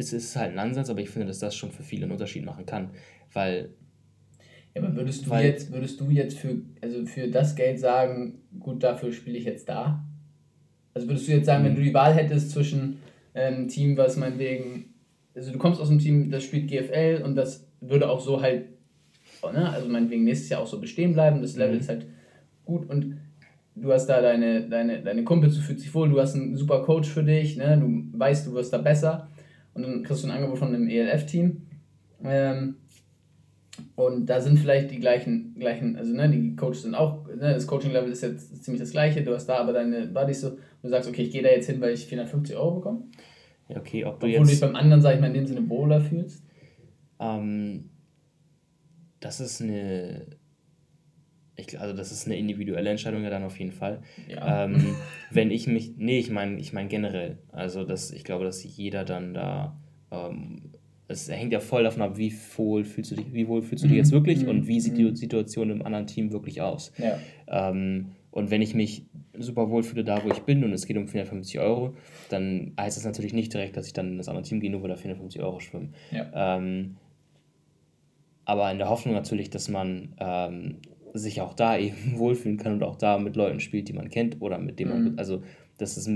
es 0.00 0.12
ist 0.12 0.36
halt 0.36 0.52
ein 0.52 0.58
Ansatz, 0.58 0.90
aber 0.90 1.00
ich 1.00 1.10
finde, 1.10 1.26
dass 1.26 1.38
das 1.38 1.54
schon 1.54 1.70
für 1.70 1.82
viele 1.82 2.04
einen 2.04 2.12
Unterschied 2.12 2.44
machen 2.44 2.66
kann, 2.66 2.90
weil 3.32 3.70
ja, 4.74 4.82
aber 4.82 4.94
würdest 4.94 5.26
du 5.26 5.30
weil, 5.30 5.46
jetzt, 5.46 5.72
würdest 5.72 6.00
du 6.00 6.10
jetzt 6.10 6.38
für, 6.38 6.60
also 6.80 7.04
für 7.04 7.28
das 7.28 7.56
Geld 7.56 7.80
sagen, 7.80 8.38
gut, 8.58 8.82
dafür 8.82 9.12
spiele 9.12 9.36
ich 9.36 9.44
jetzt 9.44 9.68
da? 9.68 10.04
Also 10.94 11.08
würdest 11.08 11.28
du 11.28 11.32
jetzt 11.32 11.46
sagen, 11.46 11.64
wenn 11.64 11.74
du 11.74 11.82
die 11.82 11.94
Wahl 11.94 12.14
hättest 12.14 12.50
zwischen 12.50 12.98
einem 13.34 13.62
ähm, 13.62 13.68
Team, 13.68 13.96
was 13.96 14.16
meinetwegen, 14.16 14.94
also 15.34 15.52
du 15.52 15.58
kommst 15.58 15.80
aus 15.80 15.90
einem 15.90 15.98
Team, 15.98 16.30
das 16.30 16.44
spielt 16.44 16.68
GFL 16.68 17.22
und 17.24 17.34
das 17.34 17.66
würde 17.80 18.08
auch 18.08 18.20
so 18.20 18.40
halt, 18.40 18.66
ne, 19.42 19.70
also 19.70 19.88
meinetwegen 19.88 20.24
nächstes 20.24 20.48
Jahr 20.50 20.60
auch 20.60 20.66
so 20.66 20.80
bestehen 20.80 21.14
bleiben, 21.14 21.42
das 21.42 21.56
Level 21.56 21.74
mhm. 21.74 21.80
ist 21.80 21.88
halt 21.88 22.06
gut 22.64 22.88
und 22.88 23.16
du 23.74 23.92
hast 23.92 24.06
da 24.06 24.20
deine, 24.20 24.68
deine, 24.68 25.02
deine 25.02 25.24
Kumpels, 25.24 25.54
du 25.56 25.62
fühlst 25.62 25.84
dich 25.84 25.94
wohl, 25.94 26.10
du 26.10 26.20
hast 26.20 26.34
einen 26.34 26.56
super 26.56 26.82
Coach 26.82 27.08
für 27.08 27.24
dich, 27.24 27.56
ne, 27.56 27.78
du 27.78 28.18
weißt, 28.18 28.46
du 28.46 28.54
wirst 28.54 28.72
da 28.72 28.78
besser 28.78 29.28
und 29.74 29.82
dann 29.82 30.02
kriegst 30.02 30.22
du 30.22 30.28
ein 30.28 30.32
Angebot 30.32 30.58
von 30.58 30.68
einem 30.68 30.88
ELF-Team. 30.88 31.66
Ähm, 32.24 32.76
und 33.94 34.26
da 34.26 34.40
sind 34.40 34.58
vielleicht 34.58 34.90
die 34.90 34.98
gleichen, 34.98 35.54
gleichen 35.58 35.96
also 35.96 36.12
ne, 36.12 36.28
die 36.28 36.56
Coaches 36.56 36.82
sind 36.82 36.94
auch, 36.94 37.26
ne, 37.26 37.54
das 37.54 37.66
Coaching-Level 37.66 38.10
ist 38.10 38.22
jetzt 38.22 38.64
ziemlich 38.64 38.80
das 38.80 38.90
gleiche, 38.90 39.22
du 39.22 39.34
hast 39.34 39.46
da 39.46 39.56
aber 39.56 39.72
deine 39.72 40.06
Buddies 40.06 40.40
so, 40.40 40.58
du 40.82 40.88
sagst, 40.88 41.08
okay, 41.08 41.22
ich 41.22 41.30
gehe 41.30 41.42
da 41.42 41.48
jetzt 41.48 41.66
hin, 41.66 41.80
weil 41.80 41.94
ich 41.94 42.06
450 42.06 42.56
Euro 42.56 42.76
bekomme. 42.76 43.04
Ja, 43.68 43.78
okay, 43.78 44.04
ob 44.04 44.20
du 44.20 44.26
Obwohl 44.26 44.30
jetzt... 44.30 44.46
du 44.46 44.50
dich 44.50 44.60
beim 44.60 44.76
anderen, 44.76 45.00
sag 45.00 45.14
ich 45.14 45.20
mal, 45.20 45.28
in 45.28 45.34
dem 45.34 45.46
Sinne 45.46 45.68
wohler 45.68 46.00
fühlst? 46.00 46.44
Ähm, 47.20 47.90
das 49.20 49.40
ist 49.40 49.62
eine 49.62 50.26
ich, 51.60 51.80
also 51.80 51.94
das 51.94 52.12
ist 52.12 52.26
eine 52.26 52.36
individuelle 52.36 52.90
Entscheidung 52.90 53.22
ja 53.22 53.30
dann 53.30 53.44
auf 53.44 53.58
jeden 53.58 53.72
Fall. 53.72 54.02
Ja. 54.28 54.64
Ähm, 54.64 54.96
wenn 55.30 55.50
ich 55.50 55.66
mich, 55.66 55.92
nee, 55.96 56.18
ich 56.18 56.30
meine, 56.30 56.58
ich 56.58 56.72
meine 56.72 56.88
generell. 56.88 57.38
Also 57.52 57.84
das, 57.84 58.10
ich 58.10 58.24
glaube, 58.24 58.44
dass 58.44 58.64
jeder 58.64 59.04
dann 59.04 59.34
da, 59.34 59.78
ähm, 60.10 60.72
es 61.08 61.28
hängt 61.28 61.52
ja 61.52 61.60
voll 61.60 61.82
davon 61.82 62.02
ab, 62.02 62.16
wie 62.16 62.32
wohl 62.56 62.84
fühlst 62.84 63.10
du 63.10 63.16
dich, 63.16 63.32
wie 63.32 63.48
wohl 63.48 63.62
fühlst 63.62 63.84
du 63.84 63.88
dich 63.88 63.96
jetzt 63.96 64.10
mhm. 64.10 64.16
wirklich 64.16 64.42
mhm. 64.42 64.48
und 64.48 64.66
wie 64.66 64.80
sieht 64.80 64.96
die 64.96 65.04
mhm. 65.04 65.16
Situation 65.16 65.70
im 65.70 65.84
anderen 65.84 66.06
Team 66.06 66.32
wirklich 66.32 66.60
aus. 66.60 66.92
Ja. 66.98 67.18
Ähm, 67.48 68.12
und 68.30 68.50
wenn 68.50 68.62
ich 68.62 68.74
mich 68.74 69.04
super 69.36 69.70
wohl 69.70 69.82
fühle 69.82 70.04
da, 70.04 70.22
wo 70.24 70.28
ich 70.28 70.40
bin 70.40 70.62
und 70.62 70.72
es 70.72 70.86
geht 70.86 70.96
um 70.96 71.08
450 71.08 71.58
Euro, 71.58 71.94
dann 72.28 72.72
heißt 72.78 72.96
das 72.96 73.04
natürlich 73.04 73.32
nicht 73.32 73.52
direkt, 73.52 73.76
dass 73.76 73.86
ich 73.86 73.92
dann 73.92 74.12
in 74.12 74.18
das 74.18 74.28
andere 74.28 74.44
Team 74.44 74.60
gehe, 74.60 74.70
nur 74.70 74.82
weil 74.82 74.90
da 74.90 74.96
450 74.96 75.42
Euro 75.42 75.58
schwimmen. 75.58 75.94
Ja. 76.12 76.56
Ähm, 76.56 76.96
aber 78.44 78.70
in 78.70 78.78
der 78.78 78.88
Hoffnung 78.88 79.14
natürlich, 79.14 79.50
dass 79.50 79.68
man 79.68 80.14
ähm, 80.18 80.78
sich 81.14 81.40
auch 81.40 81.54
da 81.54 81.78
eben 81.78 81.96
wohlfühlen 82.16 82.58
kann 82.58 82.74
und 82.74 82.82
auch 82.82 82.96
da 82.96 83.18
mit 83.18 83.36
Leuten 83.36 83.60
spielt, 83.60 83.88
die 83.88 83.92
man 83.92 84.10
kennt 84.10 84.40
oder 84.40 84.58
mit 84.58 84.78
dem 84.78 84.88
mhm. 84.88 85.04
man, 85.04 85.18
also 85.18 85.42
das 85.78 85.96
ist 85.96 86.08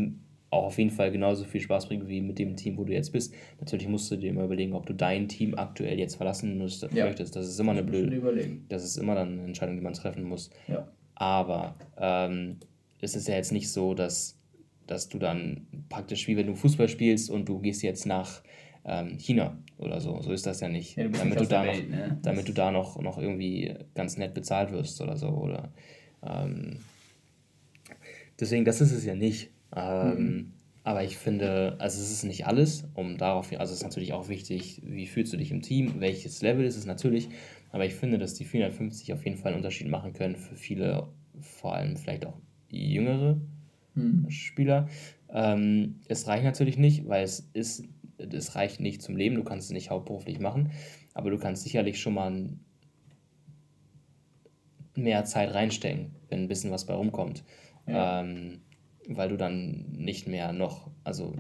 auch 0.55 0.67
auf 0.67 0.79
jeden 0.79 0.91
Fall 0.91 1.11
genauso 1.11 1.45
viel 1.45 1.61
Spaß 1.61 1.89
bringt 1.89 2.09
wie 2.09 2.21
mit 2.21 2.39
dem 2.39 2.57
Team, 2.57 2.79
wo 2.79 2.85
du 2.85 2.93
jetzt 2.93 3.13
bist. 3.13 3.35
Natürlich 3.59 3.89
musst 3.89 4.11
du 4.11 4.17
dir 4.17 4.31
immer 4.31 4.45
überlegen, 4.45 4.73
ob 4.73 4.87
du 4.87 4.95
dein 4.95 5.29
Team 5.29 5.55
aktuell 5.57 5.99
jetzt 5.99 6.15
verlassen 6.15 6.57
musst, 6.59 6.87
ja. 6.93 7.07
möchtest. 7.07 7.35
Das 7.35 7.49
ist 7.49 7.59
immer 7.59 7.73
eine 7.73 7.83
blöde. 7.83 8.09
Das 8.69 8.85
ist 8.85 8.97
immer 8.97 9.17
dann 9.17 9.33
eine 9.33 9.45
Entscheidung, 9.45 9.77
die 9.77 9.83
man 9.83 9.95
treffen 9.95 10.23
muss. 10.23 10.51
Ja. 10.69 10.87
Aber 11.17 11.75
ähm, 11.99 12.59
es 13.01 13.17
ist 13.17 13.27
ja 13.29 13.35
jetzt 13.35 13.53
nicht 13.53 13.71
so, 13.71 13.95
dass, 13.95 14.39
dass 14.87 15.09
du 15.09 15.19
dann 15.19 15.67
praktisch 15.89 16.29
wie 16.29 16.37
wenn 16.37 16.47
du 16.47 16.55
Fußball 16.55 16.89
spielst 16.89 17.31
und 17.31 17.49
du 17.49 17.59
gehst 17.59 17.83
jetzt 17.83 18.07
nach 18.07 18.43
ähm, 18.85 19.19
China 19.19 19.59
oder 19.79 20.01
so. 20.01 20.21
So 20.21 20.33
ist 20.33 20.47
das 20.47 20.61
ja 20.61 20.69
nicht. 20.69 20.97
Ja, 20.97 21.05
du 21.05 21.11
damit 21.11 21.41
du 21.41 21.47
da, 21.47 21.65
Welt, 21.65 21.91
noch, 21.91 21.97
ne? 21.97 22.19
damit 22.23 22.49
du 22.49 22.53
da 22.53 22.71
noch, 22.71 23.01
noch 23.01 23.19
irgendwie 23.19 23.75
ganz 23.95 24.17
nett 24.17 24.35
bezahlt 24.35 24.73
wirst 24.73 25.01
oder 25.01 25.17
so. 25.17 25.29
Oder, 25.29 25.73
ähm, 26.23 26.79
deswegen, 28.39 28.65
das 28.65 28.81
ist 28.81 28.93
es 28.93 29.05
ja 29.05 29.15
nicht. 29.15 29.51
Ähm, 29.75 30.17
mhm. 30.17 30.53
Aber 30.85 31.03
ich 31.03 31.17
finde, 31.17 31.77
also 31.79 32.01
es 32.01 32.11
ist 32.11 32.25
nicht 32.25 32.47
alles, 32.47 32.87
um 32.93 33.17
darauf, 33.17 33.51
also 33.53 33.73
es 33.73 33.79
ist 33.79 33.85
natürlich 33.85 34.13
auch 34.13 34.29
wichtig, 34.29 34.83
wie 34.85 35.07
fühlst 35.07 35.33
du 35.33 35.39
dich 35.39 35.51
im 35.51 35.63
Team, 35.63 35.95
welches 36.01 36.43
Level 36.43 36.67
ist 36.67 36.77
es 36.77 36.85
natürlich, 36.85 37.31
aber 37.73 37.87
ich 37.87 37.95
finde, 37.95 38.19
dass 38.19 38.35
die 38.35 38.45
450 38.45 39.15
auf 39.15 39.25
jeden 39.25 39.39
Fall 39.39 39.53
einen 39.53 39.57
Unterschied 39.57 39.89
machen 39.89 40.13
können 40.13 40.37
für 40.37 40.57
viele, 40.57 41.09
vor 41.41 41.75
allem 41.75 41.97
vielleicht 41.97 42.27
auch 42.27 42.39
jüngere 42.69 43.41
mhm. 43.95 44.31
Spieler. 44.31 44.89
Ähm, 45.33 46.01
es 46.07 46.27
reicht 46.27 46.45
natürlich 46.45 46.77
nicht, 46.77 47.09
weil 47.09 47.25
es 47.25 47.49
ist 47.55 47.85
das 48.19 48.55
reicht 48.55 48.81
nicht 48.81 49.03
zum 49.03 49.17
Leben, 49.17 49.37
du 49.37 49.45
kannst 49.45 49.69
es 49.69 49.73
nicht 49.73 49.91
hauptberuflich 49.91 50.41
machen, 50.41 50.73
aber 51.15 51.31
du 51.31 51.39
kannst 51.39 51.63
sicherlich 51.63 52.01
schon 52.01 52.15
mal 52.15 52.49
mehr 54.97 55.25
Zeit 55.25 55.55
reinstecken, 55.55 56.15
wenn 56.29 56.43
ein 56.43 56.49
bisschen 56.49 56.71
was 56.71 56.87
bei 56.87 56.95
rumkommt. 56.95 57.45
Ja. 57.87 58.21
Ähm, 58.21 58.61
weil 59.09 59.29
du 59.29 59.37
dann 59.37 59.87
nicht 59.91 60.27
mehr 60.27 60.53
noch, 60.53 60.91
also 61.03 61.35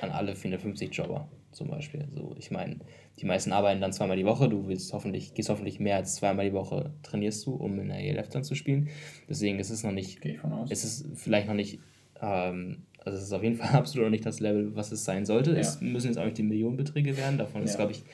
an 0.00 0.10
alle 0.10 0.34
450 0.34 0.94
Jobber 0.94 1.28
zum 1.52 1.68
Beispiel. 1.68 2.06
So, 2.10 2.34
ich 2.38 2.50
meine, 2.50 2.78
die 3.18 3.26
meisten 3.26 3.52
arbeiten 3.52 3.80
dann 3.80 3.92
zweimal 3.92 4.16
die 4.16 4.24
Woche, 4.24 4.48
du 4.48 4.66
willst 4.68 4.92
hoffentlich, 4.92 5.34
gehst 5.34 5.50
hoffentlich 5.50 5.80
mehr 5.80 5.96
als 5.96 6.14
zweimal 6.14 6.46
die 6.46 6.54
Woche 6.54 6.94
trainierst 7.02 7.44
du, 7.44 7.54
um 7.54 7.78
in 7.80 7.88
der 7.88 7.98
ELF 7.98 8.28
dann 8.28 8.44
zu 8.44 8.54
spielen. 8.54 8.88
Deswegen 9.28 9.58
ist 9.58 9.70
es 9.70 9.82
noch 9.82 9.92
nicht, 9.92 10.24
ist 10.68 10.84
es 10.84 11.06
vielleicht 11.14 11.48
noch 11.48 11.54
nicht 11.54 11.80
ähm, 12.22 12.86
also 13.04 13.18
es 13.18 13.24
ist 13.24 13.32
auf 13.32 13.42
jeden 13.42 13.56
Fall 13.56 13.68
absolut 13.76 14.06
noch 14.06 14.10
nicht 14.10 14.26
das 14.26 14.40
Level, 14.40 14.74
was 14.74 14.92
es 14.92 15.04
sein 15.04 15.26
sollte. 15.26 15.52
Ja. 15.52 15.58
Es 15.58 15.80
müssen 15.80 16.08
jetzt 16.08 16.18
auch 16.18 16.24
nicht 16.24 16.38
die 16.38 16.42
Millionenbeträge 16.42 17.16
werden, 17.16 17.38
davon 17.38 17.62
ist, 17.62 17.76
glaube 17.76 17.92
ich, 17.92 18.04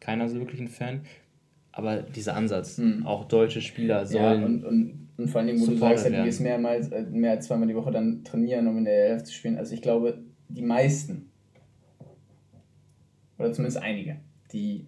keiner 0.00 0.28
so 0.28 0.38
wirklich 0.38 0.60
ein 0.60 0.68
Fan. 0.68 1.02
Aber 1.74 2.02
dieser 2.02 2.36
Ansatz, 2.36 2.76
hm. 2.76 3.06
auch 3.06 3.24
deutsche 3.24 3.62
Spieler 3.62 4.04
sollen. 4.04 4.40
Ja, 4.40 4.46
und, 4.46 4.64
und, 4.64 5.08
und 5.16 5.28
vor 5.28 5.40
allem, 5.40 5.58
wo 5.58 5.66
du 5.66 5.76
sagst, 5.76 6.04
halt, 6.04 6.18
du 6.18 6.24
gehst 6.24 6.40
mehrmals, 6.40 6.88
äh, 6.88 7.02
mehr 7.02 7.30
als 7.32 7.46
zweimal 7.46 7.66
die 7.66 7.74
Woche 7.74 7.90
dann 7.90 8.24
trainieren, 8.24 8.66
um 8.66 8.76
in 8.78 8.84
der 8.84 9.10
ELF 9.10 9.22
zu 9.22 9.32
spielen. 9.32 9.56
Also 9.56 9.72
ich 9.74 9.80
glaube, 9.80 10.18
die 10.48 10.62
meisten, 10.62 11.30
oder 13.38 13.52
zumindest 13.52 13.82
einige, 13.82 14.18
die 14.52 14.86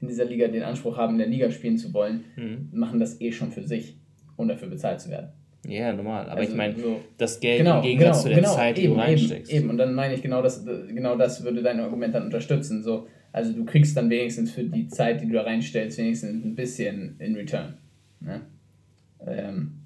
in 0.00 0.08
dieser 0.08 0.24
Liga 0.24 0.48
den 0.48 0.62
Anspruch 0.62 0.96
haben, 0.96 1.12
in 1.14 1.18
der 1.18 1.28
Liga 1.28 1.50
spielen 1.50 1.76
zu 1.76 1.92
wollen, 1.92 2.24
mhm. 2.36 2.68
machen 2.72 2.98
das 2.98 3.20
eh 3.20 3.30
schon 3.30 3.52
für 3.52 3.62
sich, 3.62 3.98
um 4.36 4.48
dafür 4.48 4.68
bezahlt 4.68 5.00
zu 5.00 5.10
werden. 5.10 5.32
Ja, 5.66 5.92
normal. 5.92 6.28
Aber 6.28 6.40
also, 6.40 6.50
ich 6.50 6.56
meine, 6.56 6.76
so, 6.76 7.00
das 7.18 7.38
Geld 7.38 7.58
genau, 7.58 7.76
im 7.76 7.82
Gegensatz 7.82 8.08
genau, 8.08 8.22
zu 8.22 8.28
der 8.28 8.36
genau, 8.38 8.54
Zeit, 8.54 8.76
die 8.76 8.82
eben, 8.82 8.94
du 8.94 9.00
reinsteckst. 9.00 9.52
Eben, 9.52 9.60
eben, 9.60 9.70
und 9.70 9.78
dann 9.78 9.94
meine 9.94 10.14
ich, 10.14 10.22
genau 10.22 10.42
das, 10.42 10.64
genau 10.64 11.16
das 11.16 11.44
würde 11.44 11.62
dein 11.62 11.78
Argument 11.80 12.14
dann 12.14 12.24
unterstützen. 12.24 12.82
So, 12.82 13.06
also 13.32 13.52
du 13.52 13.64
kriegst 13.64 13.96
dann 13.96 14.10
wenigstens 14.10 14.50
für 14.50 14.64
die 14.64 14.88
Zeit, 14.88 15.20
die 15.20 15.26
du 15.26 15.34
da 15.34 15.42
reinstellst, 15.42 15.98
wenigstens 15.98 16.44
ein 16.44 16.54
bisschen 16.54 17.16
in 17.20 17.36
Return. 17.36 17.74
Ne? 18.20 18.40
Ähm, 19.26 19.81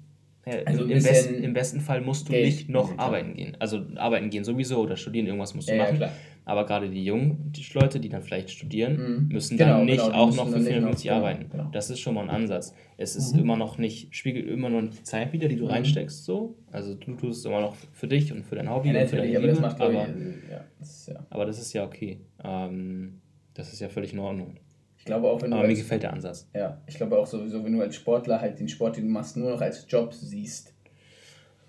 ja, 0.47 0.63
also 0.65 0.83
im, 0.83 1.03
besten, 1.03 1.43
im 1.43 1.53
besten 1.53 1.81
Fall 1.81 2.01
musst 2.01 2.27
du 2.27 2.31
Geld 2.31 2.45
nicht 2.45 2.69
noch 2.69 2.97
arbeiten 2.97 3.33
gehen. 3.33 3.57
Also 3.59 3.81
arbeiten 3.95 4.29
gehen 4.29 4.43
sowieso 4.43 4.79
oder 4.79 4.95
studieren, 4.95 5.27
irgendwas 5.27 5.53
musst 5.53 5.69
du 5.69 5.75
ja, 5.75 5.83
machen. 5.83 5.99
Ja, 5.99 6.11
aber 6.45 6.65
gerade 6.65 6.89
die 6.89 7.03
jungen 7.03 7.51
die 7.51 7.65
Leute, 7.73 7.99
die 7.99 8.07
dann 8.07 8.21
vielleicht 8.21 8.49
studieren, 8.49 8.95
mhm. 8.95 9.27
müssen 9.27 9.57
genau, 9.57 9.79
dann 9.79 9.85
nicht 9.85 10.01
genau, 10.01 10.15
auch 10.15 10.33
noch 10.33 10.47
für 10.47 10.61
450 10.61 11.11
arbeiten. 11.11 11.49
Genau. 11.49 11.69
Das 11.73 11.89
ist 11.89 11.99
schon 11.99 12.13
mal 12.13 12.23
ein 12.23 12.29
Ansatz. 12.29 12.73
Es 12.95 13.17
ist 13.17 13.33
mhm. 13.33 13.41
immer 13.41 13.57
noch 13.57 13.77
nicht, 13.77 14.15
spiegelt 14.15 14.47
immer 14.47 14.69
noch 14.69 14.89
die 14.89 15.03
Zeit 15.03 15.33
wieder, 15.33 15.49
die 15.49 15.57
du 15.57 15.65
mhm. 15.65 15.71
reinsteckst. 15.71 16.23
So. 16.23 16.55
Also 16.71 16.95
du 16.95 17.15
tust 17.15 17.39
es 17.39 17.45
immer 17.45 17.59
noch 17.59 17.75
für 17.91 18.07
dich 18.07 18.31
und 18.31 18.45
für 18.45 18.55
dein 18.55 18.69
Hobby. 18.69 18.91
Ja, 18.91 19.01
und 19.01 19.09
für 19.09 19.17
deine 19.17 19.37
aber, 19.37 19.47
das 19.47 19.59
macht, 19.59 19.81
aber, 19.81 20.07
ich, 20.07 20.49
ja, 20.49 20.63
das 20.79 21.07
ja. 21.07 21.25
aber 21.29 21.45
das 21.45 21.59
ist 21.59 21.73
ja 21.73 21.83
okay. 21.83 22.21
Ähm, 22.41 23.19
das 23.53 23.73
ist 23.73 23.81
ja 23.81 23.89
völlig 23.89 24.13
in 24.13 24.19
Ordnung. 24.19 24.55
Ich 25.07 25.09
glaube 25.09 25.29
auch, 25.29 25.41
wenn 25.41 25.51
du. 25.51 25.55
Aber 25.55 25.63
als, 25.65 25.77
mir 25.77 25.81
gefällt 25.81 26.03
der 26.03 26.11
Ansatz. 26.11 26.49
Ja, 26.53 26.81
ich 26.85 26.95
glaube 26.95 27.17
auch 27.17 27.25
sowieso, 27.25 27.63
wenn 27.63 27.71
du 27.71 27.81
als 27.81 27.95
Sportler 27.95 28.41
halt 28.41 28.59
den 28.59 28.67
Sport, 28.67 28.97
den 28.97 29.05
du 29.05 29.09
machst, 29.09 29.37
nur 29.37 29.51
noch 29.51 29.61
als 29.61 29.85
Job 29.87 30.13
siehst, 30.13 30.73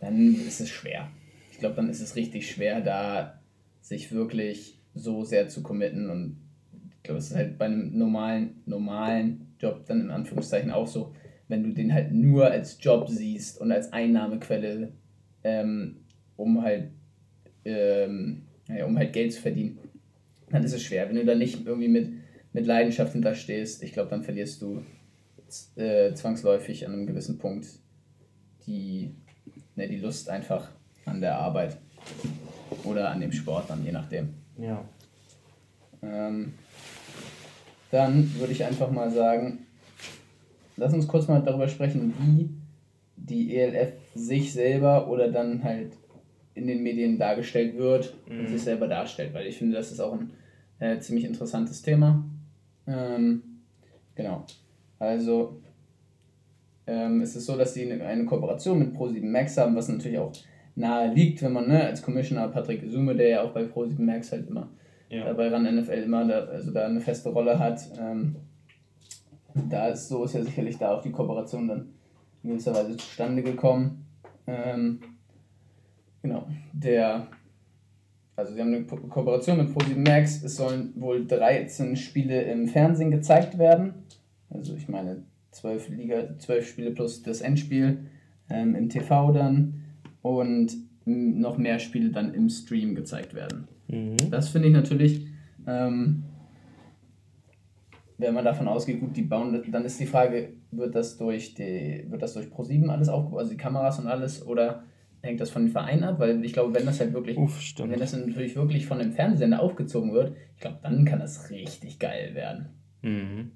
dann 0.00 0.34
ist 0.34 0.60
es 0.60 0.68
schwer. 0.68 1.08
Ich 1.52 1.58
glaube, 1.58 1.76
dann 1.76 1.88
ist 1.88 2.00
es 2.00 2.16
richtig 2.16 2.50
schwer, 2.50 2.80
da 2.80 3.40
sich 3.80 4.10
wirklich 4.10 4.80
so 4.92 5.22
sehr 5.22 5.48
zu 5.48 5.62
committen 5.62 6.10
und 6.10 6.38
ich 6.96 7.02
glaube, 7.04 7.20
es 7.20 7.30
ist 7.30 7.36
halt 7.36 7.58
bei 7.58 7.66
einem 7.66 7.96
normalen, 7.96 8.60
normalen 8.66 9.54
Job 9.60 9.86
dann 9.86 10.00
in 10.00 10.10
Anführungszeichen 10.10 10.72
auch 10.72 10.88
so, 10.88 11.14
wenn 11.46 11.62
du 11.62 11.72
den 11.72 11.94
halt 11.94 12.10
nur 12.10 12.50
als 12.50 12.76
Job 12.80 13.08
siehst 13.08 13.60
und 13.60 13.70
als 13.70 13.92
Einnahmequelle, 13.92 14.94
ähm, 15.44 15.98
um 16.36 16.60
halt 16.60 16.90
ähm, 17.64 18.42
ja, 18.66 18.84
um 18.84 18.98
halt 18.98 19.12
Geld 19.12 19.32
zu 19.32 19.40
verdienen, 19.40 19.78
dann 20.50 20.64
ist 20.64 20.72
es 20.72 20.82
schwer. 20.82 21.08
Wenn 21.08 21.14
du 21.14 21.24
da 21.24 21.36
nicht 21.36 21.64
irgendwie 21.64 21.88
mit, 21.88 22.17
mit 22.58 22.66
Leidenschaft 22.66 23.12
hinterstehst, 23.12 23.84
ich 23.84 23.92
glaube, 23.92 24.10
dann 24.10 24.24
verlierst 24.24 24.60
du 24.62 24.82
äh, 25.76 26.12
zwangsläufig 26.14 26.84
an 26.84 26.92
einem 26.92 27.06
gewissen 27.06 27.38
Punkt 27.38 27.68
die, 28.66 29.14
ne, 29.76 29.86
die 29.86 29.98
Lust 29.98 30.28
einfach 30.28 30.68
an 31.04 31.20
der 31.20 31.38
Arbeit. 31.38 31.76
Oder 32.82 33.10
an 33.10 33.20
dem 33.20 33.30
Sport 33.30 33.70
dann, 33.70 33.84
je 33.84 33.92
nachdem. 33.92 34.30
Ja. 34.58 34.84
Ähm, 36.02 36.54
dann 37.92 38.34
würde 38.40 38.52
ich 38.52 38.64
einfach 38.64 38.90
mal 38.90 39.10
sagen, 39.12 39.60
lass 40.76 40.92
uns 40.92 41.06
kurz 41.06 41.28
mal 41.28 41.40
darüber 41.40 41.68
sprechen, 41.68 42.12
wie 42.18 42.50
die 43.16 43.56
ELF 43.56 43.92
sich 44.16 44.52
selber 44.52 45.08
oder 45.08 45.30
dann 45.30 45.62
halt 45.62 45.92
in 46.54 46.66
den 46.66 46.82
Medien 46.82 47.18
dargestellt 47.18 47.78
wird 47.78 48.14
mhm. 48.28 48.40
und 48.40 48.48
sich 48.48 48.62
selber 48.62 48.88
darstellt, 48.88 49.32
weil 49.32 49.46
ich 49.46 49.58
finde, 49.58 49.76
das 49.76 49.92
ist 49.92 50.00
auch 50.00 50.18
ein 50.18 50.30
äh, 50.80 50.98
ziemlich 50.98 51.24
interessantes 51.24 51.82
Thema. 51.82 52.24
Ähm, 52.88 53.42
genau. 54.14 54.44
Also 54.98 55.60
ähm, 56.86 57.20
es 57.20 57.36
ist 57.36 57.46
so, 57.46 57.56
dass 57.56 57.74
sie 57.74 57.90
eine, 57.90 58.04
eine 58.04 58.24
Kooperation 58.24 58.78
mit 58.78 58.94
Pro7 58.94 59.24
Max 59.24 59.56
haben, 59.56 59.76
was 59.76 59.88
natürlich 59.88 60.18
auch 60.18 60.32
nahe 60.74 61.12
liegt, 61.12 61.42
wenn 61.42 61.52
man 61.52 61.68
ne, 61.68 61.84
als 61.84 62.02
Commissioner 62.02 62.48
Patrick 62.48 62.82
Sume, 62.88 63.14
der 63.14 63.28
ja 63.28 63.42
auch 63.42 63.52
bei 63.52 63.62
Pro7 63.62 64.00
Max 64.00 64.32
halt 64.32 64.48
immer 64.48 64.68
ja. 65.10 65.30
äh, 65.30 65.34
bei 65.34 65.48
RAN 65.48 65.64
NFL 65.64 66.02
immer 66.04 66.26
da, 66.26 66.44
also 66.44 66.72
da 66.72 66.86
eine 66.86 67.00
feste 67.00 67.28
Rolle 67.28 67.58
hat, 67.58 67.80
ähm, 68.00 68.36
da 69.68 69.88
ist 69.88 70.08
so 70.08 70.24
ist 70.24 70.34
ja 70.34 70.42
sicherlich 70.42 70.78
da 70.78 70.94
auch 70.94 71.02
die 71.02 71.12
Kooperation 71.12 71.68
dann 71.68 71.88
in 72.42 72.50
gewisser 72.50 72.74
Weise 72.74 72.96
zustande 72.96 73.42
gekommen. 73.42 74.06
Ähm, 74.46 75.00
Genau. 76.22 76.46
Der, 76.72 77.26
also 78.38 78.54
sie 78.54 78.60
haben 78.60 78.72
eine 78.72 78.84
Kooperation 78.84 79.58
mit 79.58 79.74
ProSieben 79.74 80.04
Max. 80.04 80.44
Es 80.44 80.54
sollen 80.54 80.92
wohl 80.94 81.26
13 81.26 81.96
Spiele 81.96 82.42
im 82.42 82.68
Fernsehen 82.68 83.10
gezeigt 83.10 83.58
werden. 83.58 83.94
Also 84.48 84.76
ich 84.76 84.88
meine 84.88 85.24
12, 85.50 85.88
Liga, 85.88 86.38
12 86.38 86.68
Spiele 86.68 86.90
plus 86.92 87.24
das 87.24 87.40
Endspiel 87.40 88.06
ähm, 88.48 88.76
im 88.76 88.88
TV 88.88 89.32
dann. 89.32 89.82
Und 90.22 90.72
noch 91.04 91.58
mehr 91.58 91.80
Spiele 91.80 92.10
dann 92.10 92.32
im 92.32 92.48
Stream 92.48 92.94
gezeigt 92.94 93.34
werden. 93.34 93.66
Mhm. 93.88 94.30
Das 94.30 94.50
finde 94.50 94.68
ich 94.68 94.74
natürlich, 94.74 95.26
ähm, 95.66 96.22
wenn 98.18 98.34
man 98.34 98.44
davon 98.44 98.68
ausgeht, 98.68 99.00
gut, 99.00 99.16
die 99.16 99.22
bauen, 99.22 99.60
dann 99.72 99.84
ist 99.84 99.98
die 99.98 100.06
Frage, 100.06 100.50
wird 100.70 100.94
das 100.94 101.16
durch 101.16 101.54
die, 101.54 102.04
wird 102.08 102.22
das 102.22 102.34
durch 102.34 102.46
Pro7 102.46 102.88
alles 102.88 103.08
aufgebaut, 103.08 103.40
also 103.40 103.50
die 103.50 103.56
Kameras 103.56 103.98
und 103.98 104.06
alles, 104.06 104.46
oder 104.46 104.84
hängt 105.22 105.40
das 105.40 105.50
von 105.50 105.62
den 105.64 105.72
Vereinen 105.72 106.04
ab? 106.04 106.18
Weil 106.18 106.44
ich 106.44 106.52
glaube, 106.52 106.74
wenn 106.74 106.86
das 106.86 107.00
halt 107.00 107.12
wirklich, 107.12 107.36
Uff, 107.36 107.60
wenn 107.78 107.98
das 107.98 108.12
natürlich 108.12 108.56
wirklich 108.56 108.86
von 108.86 108.98
dem 108.98 109.12
Fernsehsender 109.12 109.60
aufgezogen 109.60 110.12
wird, 110.12 110.36
ich 110.54 110.60
glaube, 110.60 110.78
dann 110.82 111.04
kann 111.04 111.20
das 111.20 111.50
richtig 111.50 111.98
geil 111.98 112.34
werden. 112.34 112.68
Mhm. 113.02 113.52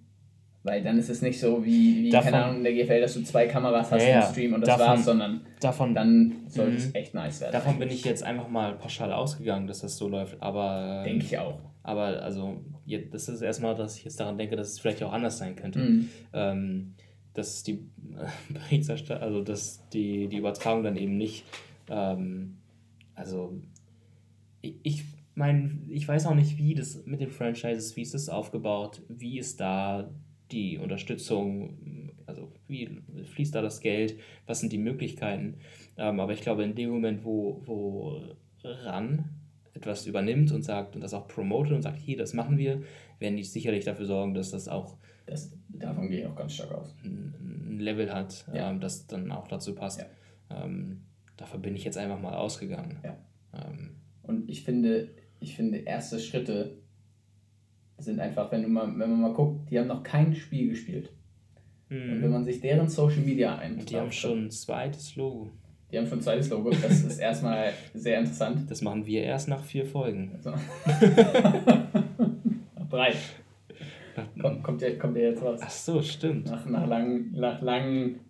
Weil 0.64 0.84
dann 0.84 0.96
ist 0.96 1.10
es 1.10 1.22
nicht 1.22 1.40
so 1.40 1.64
wie, 1.64 2.04
wie 2.04 2.10
davon, 2.10 2.30
keine 2.30 2.44
Ahnung, 2.44 2.58
in 2.58 2.64
der 2.64 2.72
GFL, 2.72 3.00
dass 3.00 3.14
du 3.14 3.22
zwei 3.24 3.46
Kameras 3.46 3.90
hast 3.90 4.06
ja, 4.06 4.20
im 4.20 4.32
Stream 4.32 4.54
und 4.54 4.60
das 4.60 4.68
davon, 4.68 4.86
war's, 4.86 5.04
sondern 5.04 5.40
davon, 5.60 5.94
dann 5.94 6.36
sollte 6.46 6.76
es 6.76 6.88
mhm. 6.88 6.94
echt 6.94 7.14
nice 7.14 7.40
werden. 7.40 7.52
Davon 7.52 7.78
bin 7.80 7.90
ich 7.90 8.04
jetzt 8.04 8.22
einfach 8.22 8.48
mal 8.48 8.74
pauschal 8.74 9.12
ausgegangen, 9.12 9.66
dass 9.66 9.80
das 9.80 9.96
so 9.96 10.08
läuft, 10.08 10.40
aber... 10.40 11.02
Denke 11.04 11.24
ich 11.24 11.36
auch. 11.38 11.58
Aber 11.82 12.22
also, 12.22 12.64
das 13.10 13.28
ist 13.28 13.42
erstmal, 13.42 13.74
dass 13.74 13.96
ich 13.96 14.04
jetzt 14.04 14.20
daran 14.20 14.38
denke, 14.38 14.54
dass 14.54 14.68
es 14.68 14.78
vielleicht 14.78 15.02
auch 15.02 15.12
anders 15.12 15.38
sein 15.38 15.56
könnte. 15.56 15.80
Mhm. 15.80 16.08
Ähm, 16.32 16.94
dass 17.34 17.62
die 17.62 17.84
Berichterstattung, 18.48 19.22
also 19.22 19.42
dass 19.42 19.88
die, 19.90 20.28
die 20.28 20.38
Übertragung 20.38 20.82
dann 20.82 20.96
eben 20.96 21.16
nicht, 21.16 21.44
ähm, 21.88 22.58
also 23.14 23.60
ich, 24.60 24.76
ich 24.82 25.04
meine, 25.34 25.78
ich 25.88 26.06
weiß 26.06 26.26
auch 26.26 26.34
nicht, 26.34 26.58
wie 26.58 26.74
das 26.74 27.04
mit 27.06 27.20
den 27.20 27.30
Franchises, 27.30 27.96
wie 27.96 28.02
ist 28.02 28.14
das 28.14 28.28
aufgebaut, 28.28 29.02
wie 29.08 29.38
ist 29.38 29.60
da 29.60 30.10
die 30.50 30.78
Unterstützung, 30.78 32.12
also 32.26 32.52
wie 32.68 33.00
fließt 33.24 33.54
da 33.54 33.62
das 33.62 33.80
Geld, 33.80 34.18
was 34.46 34.60
sind 34.60 34.72
die 34.72 34.78
Möglichkeiten. 34.78 35.56
Ähm, 35.96 36.20
aber 36.20 36.32
ich 36.32 36.42
glaube, 36.42 36.62
in 36.62 36.74
dem 36.74 36.90
Moment, 36.90 37.24
wo, 37.24 37.62
wo 37.64 38.20
RAN 38.62 39.30
etwas 39.74 40.06
übernimmt 40.06 40.52
und 40.52 40.62
sagt 40.62 40.94
und 40.94 41.00
das 41.00 41.14
auch 41.14 41.26
promotet 41.26 41.72
und 41.72 41.82
sagt, 41.82 41.98
hier, 41.98 42.18
das 42.18 42.34
machen 42.34 42.58
wir, 42.58 42.82
werden 43.18 43.36
die 43.36 43.44
sicherlich 43.44 43.84
dafür 43.84 44.06
sorgen, 44.06 44.34
dass 44.34 44.50
das 44.50 44.68
auch 44.68 44.98
das, 45.26 45.56
davon 45.82 46.08
gehe 46.08 46.20
ich 46.20 46.26
auch 46.26 46.36
ganz 46.36 46.54
stark 46.54 46.72
aus. 46.72 46.94
ein 47.04 47.78
Level 47.78 48.12
hat, 48.12 48.46
ja. 48.52 48.70
ähm, 48.70 48.80
das 48.80 49.06
dann 49.06 49.30
auch 49.30 49.48
dazu 49.48 49.74
passt. 49.74 50.00
Ja. 50.00 50.64
Ähm, 50.64 51.02
dafür 51.36 51.60
bin 51.60 51.76
ich 51.76 51.84
jetzt 51.84 51.98
einfach 51.98 52.20
mal 52.20 52.34
ausgegangen. 52.34 52.98
Ja. 53.04 53.16
Ähm, 53.54 53.96
und 54.22 54.48
ich 54.48 54.64
finde, 54.64 55.10
ich 55.40 55.56
finde, 55.56 55.78
erste 55.78 56.18
Schritte 56.18 56.78
sind 57.98 58.20
einfach, 58.20 58.50
wenn 58.52 58.62
du 58.62 58.68
mal, 58.68 58.86
wenn 58.86 59.10
man 59.10 59.20
mal 59.20 59.34
guckt, 59.34 59.70
die 59.70 59.78
haben 59.78 59.88
noch 59.88 60.02
kein 60.02 60.34
Spiel 60.34 60.70
gespielt. 60.70 61.12
Mhm. 61.88 62.12
Und 62.12 62.22
wenn 62.22 62.30
man 62.30 62.44
sich 62.44 62.60
deren 62.60 62.88
Social 62.88 63.20
Media 63.20 63.56
ein. 63.56 63.84
Die 63.84 63.96
haben 63.96 64.12
schon 64.12 64.46
ein 64.46 64.50
zweites 64.50 65.16
Logo. 65.16 65.50
Die 65.90 65.98
haben 65.98 66.06
schon 66.06 66.18
ein 66.18 66.22
zweites 66.22 66.50
Logo. 66.50 66.70
Das 66.70 67.02
ist 67.02 67.18
erstmal 67.18 67.72
sehr 67.94 68.18
interessant. 68.18 68.70
Das 68.70 68.80
machen 68.80 69.06
wir 69.06 69.22
erst 69.22 69.48
nach 69.48 69.62
vier 69.62 69.84
Folgen. 69.84 70.32
Also. 70.34 70.52
drei. 72.90 73.12
Komm, 74.40 74.62
kommt, 74.62 74.82
der, 74.82 74.98
kommt 74.98 75.16
der 75.16 75.30
jetzt 75.30 75.42
was? 75.42 75.60
Ach 75.62 75.70
so, 75.70 76.02
stimmt. 76.02 76.46
Nach, 76.46 76.66
nach 76.66 76.86
langen, 76.86 77.32
nach 77.32 77.60
langen 77.62 78.20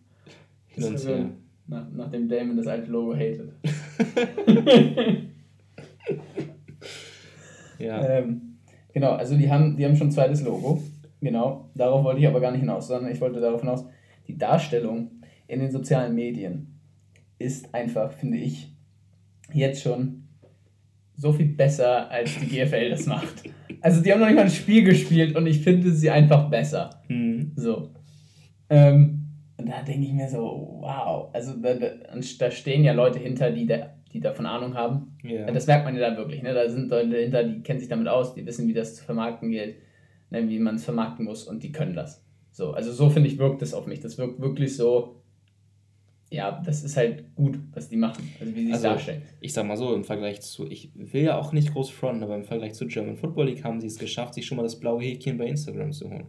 Hin 0.68 0.84
und 0.84 1.04
her. 1.04 1.30
Nach, 1.66 1.86
nachdem 1.92 2.28
Damon 2.28 2.56
das 2.56 2.66
alte 2.66 2.90
Logo 2.90 3.14
hatet. 3.14 3.52
ja. 7.78 8.06
Ähm, 8.06 8.52
Genau, 8.92 9.12
also 9.12 9.36
die 9.36 9.50
haben, 9.50 9.76
die 9.76 9.84
haben 9.84 9.96
schon 9.96 10.08
ein 10.08 10.12
zweites 10.12 10.42
Logo. 10.42 10.82
Genau, 11.20 11.70
darauf 11.74 12.04
wollte 12.04 12.20
ich 12.20 12.26
aber 12.26 12.40
gar 12.40 12.50
nicht 12.50 12.60
hinaus, 12.60 12.88
sondern 12.88 13.12
ich 13.12 13.20
wollte 13.20 13.40
darauf 13.40 13.60
hinaus, 13.60 13.86
die 14.28 14.36
Darstellung 14.36 15.10
in 15.46 15.60
den 15.60 15.70
sozialen 15.70 16.14
Medien 16.14 16.78
ist 17.38 17.74
einfach, 17.74 18.12
finde 18.12 18.38
ich, 18.38 18.74
jetzt 19.52 19.82
schon 19.82 20.21
so 21.22 21.32
viel 21.32 21.46
besser, 21.46 22.10
als 22.10 22.36
die 22.40 22.46
GFL 22.46 22.90
das 22.90 23.06
macht. 23.06 23.44
Also 23.80 24.02
die 24.02 24.12
haben 24.12 24.18
noch 24.18 24.26
nicht 24.26 24.34
mal 24.34 24.42
ein 24.42 24.50
Spiel 24.50 24.82
gespielt 24.82 25.36
und 25.36 25.46
ich 25.46 25.60
finde 25.60 25.92
sie 25.92 26.10
einfach 26.10 26.50
besser. 26.50 26.90
Mhm. 27.06 27.52
So. 27.54 27.90
Ähm, 28.68 29.28
und 29.56 29.68
da 29.68 29.82
denke 29.82 30.04
ich 30.04 30.12
mir 30.12 30.28
so, 30.28 30.80
wow. 30.80 31.28
Also 31.32 31.52
da, 31.62 31.74
da 31.74 32.50
stehen 32.50 32.82
ja 32.82 32.92
Leute 32.92 33.20
hinter, 33.20 33.52
die 33.52 33.66
da 33.66 33.90
die 34.12 34.20
davon 34.20 34.46
Ahnung 34.46 34.74
haben. 34.74 35.16
Yeah. 35.24 35.50
Das 35.50 35.66
merkt 35.66 35.84
man 35.84 35.96
ja 35.96 36.10
da 36.10 36.16
wirklich. 36.16 36.42
Ne? 36.42 36.52
Da 36.52 36.68
sind 36.68 36.90
Leute 36.90 37.10
dahinter, 37.10 37.44
die 37.44 37.62
kennen 37.62 37.80
sich 37.80 37.88
damit 37.88 38.08
aus, 38.08 38.34
die 38.34 38.44
wissen, 38.44 38.68
wie 38.68 38.74
das 38.74 38.96
zu 38.96 39.04
vermarkten 39.04 39.50
geht, 39.50 39.76
ne? 40.28 40.48
wie 40.48 40.58
man 40.58 40.74
es 40.74 40.84
vermarkten 40.84 41.24
muss 41.24 41.44
und 41.44 41.62
die 41.62 41.72
können 41.72 41.94
das. 41.94 42.22
So, 42.50 42.72
also 42.72 42.92
so 42.92 43.08
finde 43.08 43.30
ich, 43.30 43.38
wirkt 43.38 43.62
das 43.62 43.72
auf 43.72 43.86
mich. 43.86 44.00
Das 44.00 44.18
wirkt 44.18 44.38
wirklich 44.40 44.76
so, 44.76 45.21
ja, 46.32 46.62
das 46.64 46.82
ist 46.82 46.96
halt 46.96 47.34
gut, 47.34 47.58
was 47.72 47.88
die 47.88 47.96
machen, 47.96 48.28
also 48.40 48.54
wie 48.54 48.66
sie 48.66 48.72
also, 48.72 48.86
es 48.86 48.92
darstellen. 48.94 49.22
Ich 49.40 49.52
sag 49.52 49.66
mal 49.66 49.76
so, 49.76 49.94
im 49.94 50.04
Vergleich 50.04 50.40
zu, 50.40 50.66
ich 50.66 50.90
will 50.94 51.22
ja 51.22 51.38
auch 51.38 51.52
nicht 51.52 51.72
groß 51.72 51.90
fronten, 51.90 52.22
aber 52.22 52.34
im 52.34 52.44
Vergleich 52.44 52.74
zu 52.74 52.86
German 52.86 53.16
Football 53.16 53.46
League 53.46 53.64
haben 53.64 53.80
sie 53.80 53.86
es 53.86 53.98
geschafft, 53.98 54.34
sich 54.34 54.46
schon 54.46 54.56
mal 54.56 54.62
das 54.62 54.80
blaue 54.80 55.02
Häkchen 55.02 55.36
bei 55.36 55.46
Instagram 55.46 55.92
zu 55.92 56.08
holen. 56.08 56.26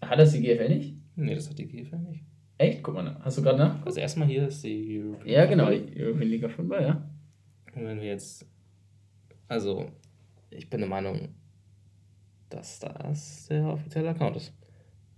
Hat 0.00 0.18
das 0.18 0.32
die 0.32 0.40
GFL 0.40 0.68
nicht? 0.68 0.94
Nee, 1.16 1.34
das 1.34 1.50
hat 1.50 1.58
die 1.58 1.66
GFL 1.66 1.98
nicht. 1.98 2.24
Echt? 2.58 2.82
Guck 2.82 2.94
mal, 2.94 3.16
hast 3.20 3.36
du 3.38 3.42
gerade 3.42 3.58
nach? 3.58 3.84
Also 3.84 4.00
erstmal 4.00 4.28
hier 4.28 4.48
ist 4.48 4.64
die 4.64 4.98
European 4.98 5.28
Ja, 5.28 5.44
genau, 5.44 5.70
die 5.70 6.02
European 6.02 6.28
League 6.28 6.44
of 6.44 6.52
Football, 6.52 6.82
ja. 6.82 7.10
Und 7.74 7.84
wenn 7.84 8.00
wir 8.00 8.06
jetzt, 8.06 8.46
also 9.48 9.90
ich 10.50 10.70
bin 10.70 10.80
der 10.80 10.88
Meinung, 10.88 11.28
dass 12.48 12.78
das 12.78 13.48
der 13.48 13.66
offizielle 13.66 14.10
Account 14.10 14.36
ist. 14.36 14.54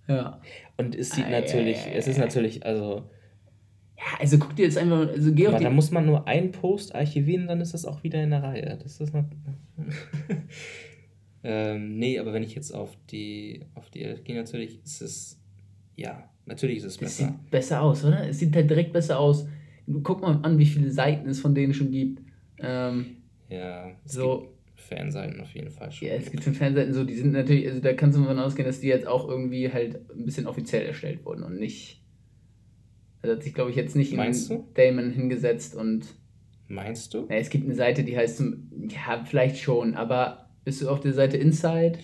Ja. 0.08 0.40
Und 0.76 0.96
es 0.96 1.10
sieht 1.10 1.26
ah, 1.26 1.30
natürlich, 1.30 1.84
ja, 1.84 1.92
es 1.92 2.08
ist 2.08 2.18
natürlich, 2.18 2.64
also. 2.66 3.08
Ja, 3.98 4.20
also 4.20 4.38
guck 4.38 4.54
dir 4.54 4.64
jetzt 4.64 4.78
einfach, 4.78 5.08
also 5.08 5.32
geh 5.32 5.48
auf 5.48 5.56
die... 5.56 5.64
Da 5.64 5.70
muss 5.70 5.90
man 5.90 6.06
nur 6.06 6.26
einen 6.28 6.52
Post 6.52 6.94
archivieren, 6.94 7.48
dann 7.48 7.60
ist 7.60 7.74
das 7.74 7.84
auch 7.84 8.02
wieder 8.04 8.22
in 8.22 8.30
der 8.30 8.42
Reihe. 8.42 8.78
Das 8.80 9.00
ist 9.00 9.12
noch. 9.12 9.24
ähm, 11.42 11.98
nee, 11.98 12.18
aber 12.18 12.32
wenn 12.32 12.44
ich 12.44 12.54
jetzt 12.54 12.72
auf 12.72 12.96
die, 13.10 13.66
auf 13.74 13.90
die 13.90 14.14
gehe, 14.24 14.36
natürlich 14.36 14.80
ist 14.84 15.02
es, 15.02 15.40
ja, 15.96 16.30
natürlich 16.46 16.78
ist 16.78 16.84
es 16.84 16.98
besser. 16.98 17.24
Es 17.24 17.28
sieht 17.30 17.50
besser 17.50 17.82
aus, 17.82 18.04
oder? 18.04 18.28
Es 18.28 18.38
sieht 18.38 18.54
halt 18.54 18.70
direkt 18.70 18.92
besser 18.92 19.18
aus. 19.18 19.48
Guck 20.02 20.22
mal 20.22 20.38
an, 20.42 20.58
wie 20.58 20.66
viele 20.66 20.90
Seiten 20.90 21.28
es 21.28 21.40
von 21.40 21.54
denen 21.54 21.74
schon 21.74 21.90
gibt. 21.90 22.22
Ähm, 22.60 23.16
ja, 23.48 23.90
so, 24.04 24.54
Fanseiten 24.78 25.40
auf 25.40 25.52
jeden 25.54 25.70
Fall 25.70 25.90
schon. 25.90 26.08
Ja, 26.08 26.14
es 26.14 26.30
gibt 26.30 26.44
schon 26.44 26.54
Fanseiten, 26.54 26.94
so, 26.94 27.04
die 27.04 27.14
sind 27.14 27.32
natürlich, 27.32 27.66
also 27.66 27.80
da 27.80 27.92
kannst 27.94 28.16
du 28.16 28.22
davon 28.22 28.38
ausgehen, 28.38 28.66
dass 28.66 28.80
die 28.80 28.86
jetzt 28.86 29.06
auch 29.06 29.28
irgendwie 29.28 29.72
halt 29.72 30.00
ein 30.10 30.24
bisschen 30.24 30.46
offiziell 30.46 30.86
erstellt 30.86 31.24
wurden 31.24 31.42
und 31.42 31.58
nicht. 31.58 32.00
Also 33.22 33.36
hat 33.36 33.42
sich, 33.42 33.54
glaube 33.54 33.70
ich, 33.70 33.76
jetzt 33.76 33.96
nicht 33.96 34.12
Meinst 34.14 34.50
in 34.50 34.58
du? 34.58 34.68
Damon 34.74 35.10
hingesetzt 35.10 35.74
und. 35.74 36.06
Meinst 36.68 37.14
du? 37.14 37.26
Ja, 37.30 37.36
es 37.36 37.48
gibt 37.48 37.64
eine 37.64 37.74
Seite, 37.74 38.04
die 38.04 38.16
heißt, 38.16 38.42
ja, 38.90 39.24
vielleicht 39.24 39.56
schon, 39.56 39.94
aber 39.94 40.50
bist 40.64 40.82
du 40.82 40.90
auf 40.90 41.00
der 41.00 41.14
Seite 41.14 41.38
Inside? 41.38 41.98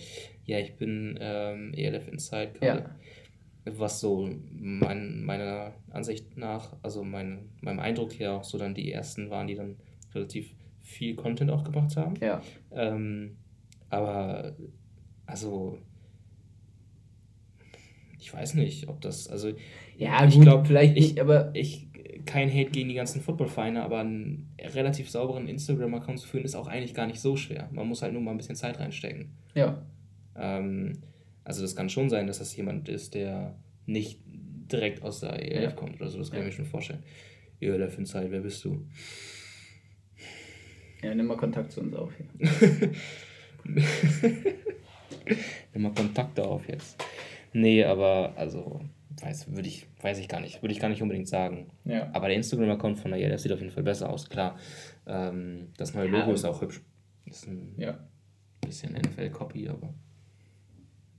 Ja, 0.45 0.59
ich 0.59 0.75
bin 0.77 1.17
ähm, 1.21 1.73
ELF 1.75 2.07
Inside 2.07 2.53
gerade. 2.59 2.81
Ja. 2.81 3.73
Was 3.73 3.99
so 3.99 4.29
mein, 4.51 5.23
meiner 5.23 5.73
Ansicht 5.91 6.37
nach, 6.37 6.75
also 6.83 7.03
mein, 7.03 7.49
meinem 7.61 7.79
Eindruck 7.79 8.13
her 8.19 8.33
auch 8.33 8.43
so 8.43 8.57
dann 8.57 8.75
die 8.75 8.91
ersten 8.91 9.29
waren, 9.29 9.47
die 9.47 9.55
dann 9.55 9.77
relativ 10.13 10.51
viel 10.81 11.15
Content 11.15 11.49
auch 11.49 11.63
gemacht 11.63 11.97
haben. 11.97 12.15
Ja. 12.21 12.41
Ähm, 12.71 13.37
aber, 13.89 14.55
also, 15.25 15.79
ich 18.19 18.33
weiß 18.33 18.53
nicht, 18.55 18.87
ob 18.87 19.01
das, 19.01 19.27
also, 19.27 19.53
ja, 19.97 20.25
ich 20.25 20.39
glaube, 20.39 20.65
vielleicht 20.65 20.95
nicht, 20.95 21.19
aber. 21.19 21.51
Ich, 21.53 21.87
kein 22.25 22.49
Hate 22.49 22.71
gegen 22.71 22.89
die 22.89 22.95
ganzen 22.95 23.21
Footballvereine, 23.21 23.83
aber 23.83 23.99
einen 23.99 24.49
relativ 24.59 25.11
sauberen 25.11 25.47
Instagram-Account 25.47 26.19
zu 26.19 26.27
führen, 26.27 26.43
ist 26.43 26.55
auch 26.55 26.67
eigentlich 26.67 26.95
gar 26.95 27.05
nicht 27.05 27.19
so 27.19 27.35
schwer. 27.35 27.69
Man 27.71 27.87
muss 27.87 28.01
halt 28.01 28.13
nur 28.13 28.21
mal 28.21 28.31
ein 28.31 28.37
bisschen 28.37 28.55
Zeit 28.55 28.79
reinstecken. 28.79 29.35
Ja. 29.53 29.85
Ähm, 30.35 30.93
also, 31.43 31.61
das 31.61 31.75
kann 31.75 31.89
schon 31.89 32.09
sein, 32.09 32.25
dass 32.25 32.39
das 32.39 32.55
jemand 32.55 32.89
ist, 32.89 33.13
der 33.13 33.55
nicht 33.85 34.21
direkt 34.25 35.03
aus 35.03 35.19
der 35.19 35.33
ELF 35.33 35.63
ja. 35.63 35.71
kommt 35.71 36.01
oder 36.01 36.09
so, 36.09 36.17
das 36.17 36.31
kann 36.31 36.41
ja. 36.41 36.47
ich 36.47 36.53
mir 36.53 36.63
schon 36.63 36.71
vorstellen. 36.71 37.03
ELF 37.59 37.97
Inside, 37.97 38.31
wer 38.31 38.41
bist 38.41 38.65
du? 38.65 38.85
Ja, 41.03 41.13
nimm 41.13 41.27
mal 41.27 41.37
Kontakt 41.37 41.71
zu 41.71 41.81
uns 41.81 41.93
auf 41.93 42.11
hier. 42.17 42.91
nimm 45.73 45.83
mal 45.83 45.93
Kontakte 45.93 46.43
auf 46.43 46.67
jetzt. 46.67 47.03
Nee, 47.53 47.83
aber 47.83 48.33
also, 48.35 48.81
weiß, 49.21 49.55
würde 49.55 49.67
ich, 49.67 49.87
weiß 50.01 50.19
ich 50.19 50.27
gar 50.27 50.41
nicht. 50.41 50.61
Würde 50.61 50.73
ich 50.73 50.79
gar 50.79 50.89
nicht 50.89 51.01
unbedingt 51.01 51.27
sagen. 51.27 51.71
Ja. 51.85 52.09
Aber 52.13 52.27
der 52.27 52.37
Instagram-Account 52.37 52.99
von 52.99 53.11
der 53.11 53.37
sieht 53.37 53.51
auf 53.51 53.59
jeden 53.59 53.71
Fall 53.71 53.83
besser 53.83 54.09
aus, 54.09 54.29
klar. 54.29 54.57
Ähm, 55.07 55.69
das 55.77 55.93
neue 55.93 56.07
Logo 56.07 56.27
ja, 56.27 56.33
ist 56.33 56.45
auch 56.45 56.61
hübsch. 56.61 56.81
Ist 57.25 57.47
ein 57.47 57.73
ja. 57.77 57.97
bisschen 58.61 58.93
NFL-Copy, 58.93 59.69
aber. 59.69 59.93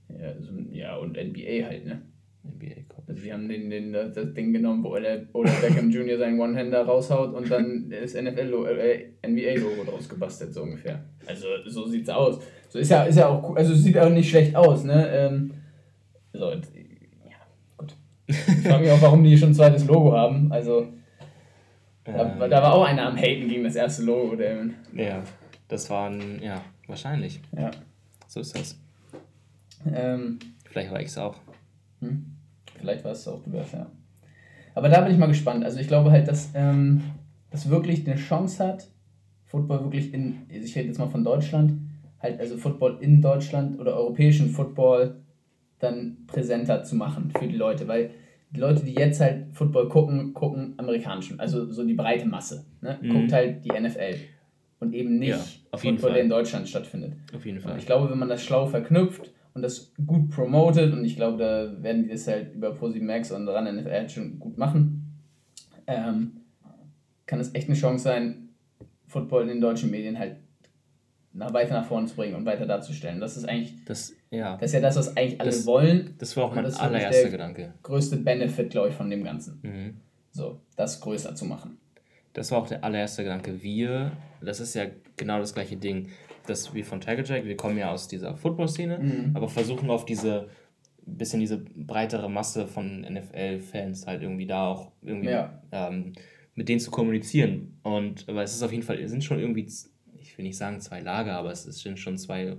Ja, 0.09 0.27
also, 0.27 0.51
ja, 0.71 0.95
und 0.95 1.17
NBA 1.17 1.65
halt, 1.65 1.85
ne? 1.85 2.01
NBA-Copy. 2.43 3.07
Das 3.07 3.09
Also 3.09 3.21
sie 3.21 3.33
haben 3.33 3.49
den, 3.49 3.69
den, 3.69 3.93
das 3.93 4.33
Ding 4.33 4.53
genommen, 4.53 4.83
wo 4.83 4.95
der 4.97 5.27
oder 5.33 5.51
Beckham 5.61 5.89
Jr. 5.89 6.17
seinen 6.17 6.39
One-Hander 6.39 6.83
raushaut 6.83 7.33
und 7.33 7.49
dann 7.49 7.89
das 7.89 8.13
NFL 8.13 8.53
äh, 8.79 9.27
NBA-Logo 9.27 9.83
draus 9.83 10.07
gebastelt, 10.07 10.53
so 10.53 10.63
ungefähr. 10.63 11.03
Also 11.25 11.47
so 11.65 11.85
sieht's 11.87 12.09
aus. 12.09 12.39
So 12.69 12.79
ist 12.79 12.89
ja, 12.89 13.03
ist 13.03 13.17
ja 13.17 13.27
auch 13.27 13.55
also 13.55 13.73
sieht 13.73 13.97
auch 13.97 14.09
nicht 14.09 14.29
schlecht 14.29 14.55
aus, 14.55 14.83
ne? 14.83 15.09
Ähm, 15.09 15.51
so. 16.33 16.51
Ich 18.27 18.67
frage 18.67 18.83
mich 18.83 18.91
auch, 18.91 19.01
warum 19.01 19.23
die 19.23 19.37
schon 19.37 19.49
ein 19.49 19.55
zweites 19.55 19.85
Logo 19.85 20.11
haben. 20.11 20.51
Also 20.51 20.87
da, 22.03 22.33
ähm, 22.33 22.39
da 22.39 22.61
war 22.61 22.73
auch 22.73 22.85
einer 22.85 23.07
am 23.07 23.17
Haten 23.17 23.47
gegen 23.47 23.63
das 23.63 23.75
erste 23.75 24.03
Logo, 24.03 24.35
Damon. 24.35 24.75
Ja, 24.93 25.23
das 25.67 25.89
waren, 25.89 26.41
ja, 26.41 26.61
wahrscheinlich. 26.87 27.41
Ja. 27.57 27.71
So 28.27 28.39
ist 28.41 28.57
das. 28.57 28.77
Ähm, 29.93 30.39
Vielleicht 30.69 30.91
war 30.91 30.99
ich 30.99 31.07
es 31.07 31.17
auch. 31.17 31.35
Hm? 32.01 32.25
Vielleicht 32.79 33.03
war 33.03 33.11
es 33.11 33.27
auch 33.27 33.41
du 33.43 33.51
das, 33.51 33.71
ja. 33.71 33.87
Aber 34.75 34.89
da 34.89 35.01
bin 35.01 35.11
ich 35.11 35.17
mal 35.17 35.27
gespannt. 35.27 35.65
Also 35.65 35.79
ich 35.79 35.87
glaube 35.87 36.11
halt, 36.11 36.27
dass 36.27 36.51
ähm, 36.53 37.01
das 37.49 37.69
wirklich 37.69 38.07
eine 38.07 38.15
Chance 38.17 38.63
hat, 38.65 38.87
Football 39.45 39.83
wirklich 39.83 40.13
in, 40.13 40.45
ich 40.49 40.75
rede 40.75 40.87
jetzt 40.87 40.99
mal 40.99 41.07
von 41.07 41.23
Deutschland, 41.23 41.73
halt 42.19 42.39
also 42.39 42.57
Football 42.57 42.97
in 43.01 43.21
Deutschland 43.21 43.79
oder 43.79 43.95
europäischen 43.95 44.49
Football 44.49 45.15
dann 45.79 46.17
präsenter 46.27 46.83
zu 46.83 46.95
machen 46.95 47.31
für 47.37 47.47
die 47.47 47.55
Leute, 47.55 47.87
weil 47.87 48.11
die 48.51 48.59
Leute, 48.59 48.83
die 48.83 48.93
jetzt 48.93 49.19
halt 49.19 49.53
Football 49.53 49.89
gucken, 49.89 50.33
gucken 50.33 50.73
amerikanischen, 50.77 51.39
also 51.39 51.71
so 51.71 51.83
die 51.83 51.93
breite 51.93 52.27
Masse, 52.27 52.65
ne? 52.81 52.97
Mhm. 53.01 53.09
guckt 53.09 53.33
halt 53.33 53.65
die 53.65 53.69
NFL 53.69 54.15
und 54.79 54.93
eben 54.93 55.19
nicht 55.19 55.61
ja, 55.71 55.77
Football, 55.77 56.13
der 56.13 56.23
in 56.23 56.29
Deutschland 56.29 56.67
stattfindet. 56.67 57.13
Auf 57.35 57.45
jeden 57.45 57.59
Fall. 57.59 57.73
Und 57.73 57.79
ich 57.79 57.85
glaube, 57.85 58.09
wenn 58.09 58.19
man 58.19 58.29
das 58.29 58.43
schlau 58.43 58.65
verknüpft 58.65 59.31
und 59.53 59.61
das 59.61 59.93
gut 60.05 60.29
promotet 60.29 60.93
und 60.93 61.03
ich 61.03 61.15
glaube, 61.15 61.37
da 61.37 61.83
werden 61.83 62.03
die 62.03 62.09
das 62.09 62.27
halt 62.27 62.53
über 62.53 62.73
Posi 62.73 62.99
Max 62.99 63.31
und 63.31 63.47
ran 63.47 63.75
NFL 63.75 63.91
halt 63.91 64.11
schon 64.11 64.39
gut 64.39 64.57
machen, 64.57 65.13
ähm, 65.87 66.41
kann 67.25 67.39
es 67.39 67.53
echt 67.53 67.67
eine 67.67 67.77
Chance 67.77 68.03
sein, 68.03 68.49
Football 69.07 69.43
in 69.43 69.47
den 69.49 69.61
deutschen 69.61 69.89
Medien 69.91 70.17
halt 70.17 70.37
nach, 71.33 71.53
weiter 71.53 71.73
nach 71.73 71.85
vorne 71.85 72.07
zu 72.07 72.15
bringen 72.15 72.35
und 72.35 72.45
weiter 72.45 72.65
darzustellen. 72.65 73.19
Das 73.19 73.37
ist 73.37 73.47
eigentlich 73.47 73.83
das, 73.85 74.13
ja. 74.29 74.57
das 74.57 74.71
ist 74.71 74.73
ja 74.73 74.79
das, 74.81 74.95
was 74.95 75.15
eigentlich 75.15 75.39
alle 75.39 75.51
das, 75.51 75.65
wollen. 75.65 76.15
Das 76.17 76.35
war 76.37 76.45
auch 76.45 76.55
mein 76.55 76.65
allererster 76.65 77.29
Gedanke. 77.29 77.73
Größte 77.83 78.17
Benefit, 78.17 78.69
glaube 78.69 78.89
ich, 78.89 78.95
von 78.95 79.09
dem 79.09 79.23
Ganzen. 79.23 79.59
Mhm. 79.61 79.97
So, 80.31 80.59
das 80.75 80.99
größer 81.01 81.35
zu 81.35 81.45
machen. 81.45 81.77
Das 82.33 82.51
war 82.51 82.59
auch 82.59 82.67
der 82.67 82.83
allererste 82.83 83.23
Gedanke. 83.23 83.63
Wir, 83.63 84.11
das 84.41 84.59
ist 84.59 84.75
ja 84.75 84.85
genau 85.15 85.39
das 85.39 85.53
gleiche 85.53 85.77
Ding 85.77 86.09
dass 86.47 86.73
wir 86.73 86.85
von 86.85 87.01
Tiger 87.01 87.23
Jack, 87.23 87.45
wir 87.45 87.57
kommen 87.57 87.77
ja 87.77 87.91
aus 87.91 88.07
dieser 88.07 88.35
Football-Szene, 88.35 88.99
mhm. 88.99 89.31
aber 89.35 89.49
versuchen 89.49 89.89
auf 89.89 90.05
diese 90.05 90.49
bisschen 91.05 91.39
diese 91.39 91.57
breitere 91.57 92.29
Masse 92.29 92.67
von 92.67 93.01
NFL-Fans 93.01 94.07
halt 94.07 94.23
irgendwie 94.23 94.45
da 94.45 94.67
auch 94.67 94.91
irgendwie 95.01 95.29
ja. 95.29 95.61
ähm, 95.71 96.13
mit 96.53 96.67
denen 96.67 96.81
zu 96.81 96.91
kommunizieren. 96.91 97.79
Und 97.83 98.27
aber 98.27 98.43
es 98.43 98.53
ist 98.53 98.61
auf 98.61 98.71
jeden 98.73 98.83
Fall, 98.83 98.99
es 98.99 99.11
sind 99.11 99.23
schon 99.23 99.39
irgendwie, 99.39 99.65
ich 100.15 100.37
will 100.37 100.43
nicht 100.43 100.57
sagen 100.57 100.81
zwei 100.81 100.99
Lager, 100.99 101.37
aber 101.37 101.51
es 101.51 101.63
sind 101.63 101.97
schon 101.97 102.17
zwei, 102.17 102.57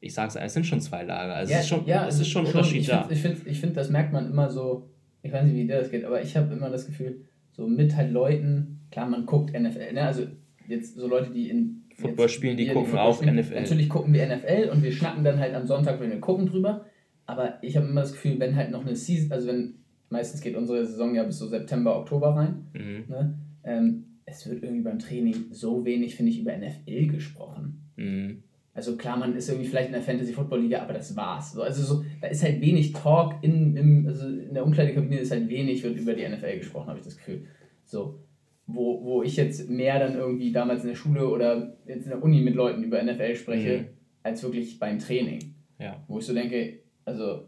ich 0.00 0.14
sag's, 0.14 0.36
es 0.36 0.52
sind 0.52 0.66
schon 0.66 0.80
zwei 0.80 1.02
Lager. 1.02 1.34
Also 1.34 1.52
ja, 1.52 1.58
es 1.58 1.64
ist 1.64 1.68
schon, 1.68 1.86
ja, 1.86 2.06
es 2.06 2.20
ist 2.20 2.28
schon, 2.28 2.46
schon 2.46 2.54
Unterschied 2.54 2.82
ich 2.82 2.86
da. 2.86 3.02
Find, 3.02 3.12
ich 3.12 3.22
finde, 3.22 3.50
ich 3.50 3.60
find, 3.60 3.76
das 3.76 3.90
merkt 3.90 4.12
man 4.12 4.30
immer 4.30 4.50
so, 4.50 4.90
ich 5.22 5.32
weiß 5.32 5.44
nicht, 5.44 5.54
wie 5.54 5.66
dir 5.66 5.78
das 5.78 5.90
geht, 5.90 6.04
aber 6.04 6.22
ich 6.22 6.36
habe 6.36 6.52
immer 6.52 6.70
das 6.70 6.86
Gefühl, 6.86 7.24
so 7.52 7.66
mit 7.66 7.96
halt 7.96 8.12
Leuten, 8.12 8.80
klar, 8.90 9.08
man 9.08 9.26
guckt 9.26 9.58
NFL, 9.58 9.92
ne? 9.92 10.02
also 10.02 10.26
jetzt 10.66 10.96
so 10.96 11.08
Leute, 11.08 11.30
die 11.30 11.50
in 11.50 11.84
Football 11.94 12.28
spielen, 12.28 12.56
die 12.56 12.68
gucken 12.68 12.92
die 12.92 12.98
auch 12.98 13.16
spielen. 13.16 13.36
NFL. 13.36 13.54
Natürlich 13.60 13.88
gucken 13.88 14.14
wir 14.14 14.24
NFL 14.24 14.70
und 14.72 14.84
wir 14.84 14.92
schnacken 14.92 15.24
dann 15.24 15.40
halt 15.40 15.54
am 15.54 15.66
Sonntag, 15.66 16.00
wenn 16.00 16.10
wir 16.10 16.20
gucken, 16.20 16.46
drüber. 16.46 16.86
Aber 17.26 17.58
ich 17.60 17.76
habe 17.76 17.86
immer 17.86 18.02
das 18.02 18.12
Gefühl, 18.12 18.38
wenn 18.38 18.54
halt 18.54 18.70
noch 18.70 18.86
eine 18.86 18.94
Season, 18.94 19.32
also 19.32 19.48
wenn, 19.48 19.74
meistens 20.08 20.40
geht 20.40 20.54
unsere 20.54 20.86
Saison 20.86 21.14
ja 21.14 21.24
bis 21.24 21.38
so 21.38 21.48
September, 21.48 21.98
Oktober 21.98 22.36
rein, 22.36 22.66
mhm. 22.72 23.04
ne? 23.08 23.38
Ähm, 23.64 24.04
es 24.24 24.48
wird 24.48 24.62
irgendwie 24.62 24.82
beim 24.82 24.98
Training 24.98 25.46
so 25.50 25.84
wenig, 25.84 26.14
finde 26.14 26.30
ich, 26.32 26.40
über 26.40 26.56
NFL 26.56 27.06
gesprochen. 27.08 27.90
Mhm. 27.96 28.42
Also 28.78 28.96
klar, 28.96 29.16
man 29.16 29.34
ist 29.34 29.48
irgendwie 29.48 29.68
vielleicht 29.68 29.88
in 29.88 29.92
der 29.92 30.02
Fantasy 30.02 30.32
Football 30.32 30.60
Liga, 30.60 30.80
aber 30.80 30.92
das 30.92 31.16
war's. 31.16 31.52
So, 31.52 31.62
also 31.62 31.82
so, 31.82 32.04
da 32.20 32.28
ist 32.28 32.44
halt 32.44 32.60
wenig 32.60 32.92
Talk 32.92 33.34
in, 33.42 33.76
im, 33.76 34.06
also 34.06 34.28
in 34.28 34.54
der 34.54 34.64
Umkleidekabine 34.64 35.18
ist 35.18 35.32
halt 35.32 35.48
wenig, 35.48 35.82
wird 35.82 35.98
über 35.98 36.14
die 36.14 36.28
NFL 36.28 36.58
gesprochen, 36.58 36.86
habe 36.86 36.98
ich 36.98 37.04
das 37.04 37.16
Gefühl. 37.16 37.42
So 37.84 38.20
wo, 38.68 39.02
wo 39.02 39.22
ich 39.22 39.36
jetzt 39.36 39.68
mehr 39.68 39.98
dann 39.98 40.14
irgendwie 40.14 40.52
damals 40.52 40.82
in 40.82 40.90
der 40.90 40.94
Schule 40.94 41.26
oder 41.26 41.78
jetzt 41.86 42.04
in 42.04 42.10
der 42.10 42.22
Uni 42.22 42.42
mit 42.42 42.54
Leuten 42.54 42.84
über 42.84 43.02
NFL 43.02 43.34
spreche, 43.34 43.78
mhm. 43.78 43.86
als 44.22 44.42
wirklich 44.42 44.78
beim 44.78 44.98
Training. 44.98 45.54
Ja. 45.78 46.04
Wo 46.06 46.18
ich 46.18 46.26
so 46.26 46.34
denke, 46.34 46.80
also 47.06 47.46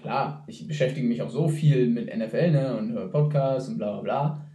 klar, 0.00 0.44
ich 0.48 0.66
beschäftige 0.66 1.06
mich 1.06 1.20
auch 1.20 1.28
so 1.28 1.46
viel 1.46 1.88
mit 1.88 2.06
NFL 2.06 2.50
ne, 2.52 2.76
und 2.76 2.92
höre 2.92 3.10
Podcasts 3.10 3.68
und 3.68 3.76
bla 3.76 3.92
bla 3.92 4.00
bla, 4.00 4.46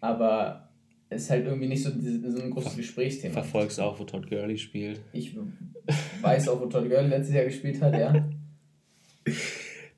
aber 0.00 0.67
ist 1.10 1.30
halt 1.30 1.46
irgendwie 1.46 1.68
nicht 1.68 1.82
so, 1.82 1.90
so 1.90 2.42
ein 2.42 2.50
großes 2.50 2.76
Gesprächsthema. 2.76 3.34
Verfolgst 3.34 3.80
auch, 3.80 3.98
wo 3.98 4.04
Todd 4.04 4.28
Gurley 4.28 4.58
spielt. 4.58 5.00
Ich 5.12 5.34
weiß 6.20 6.48
auch, 6.48 6.60
wo 6.60 6.66
Todd 6.66 6.88
Gurley 6.88 7.08
letztes 7.08 7.34
Jahr 7.34 7.44
gespielt 7.44 7.80
hat, 7.80 7.94
ja. 7.94 8.28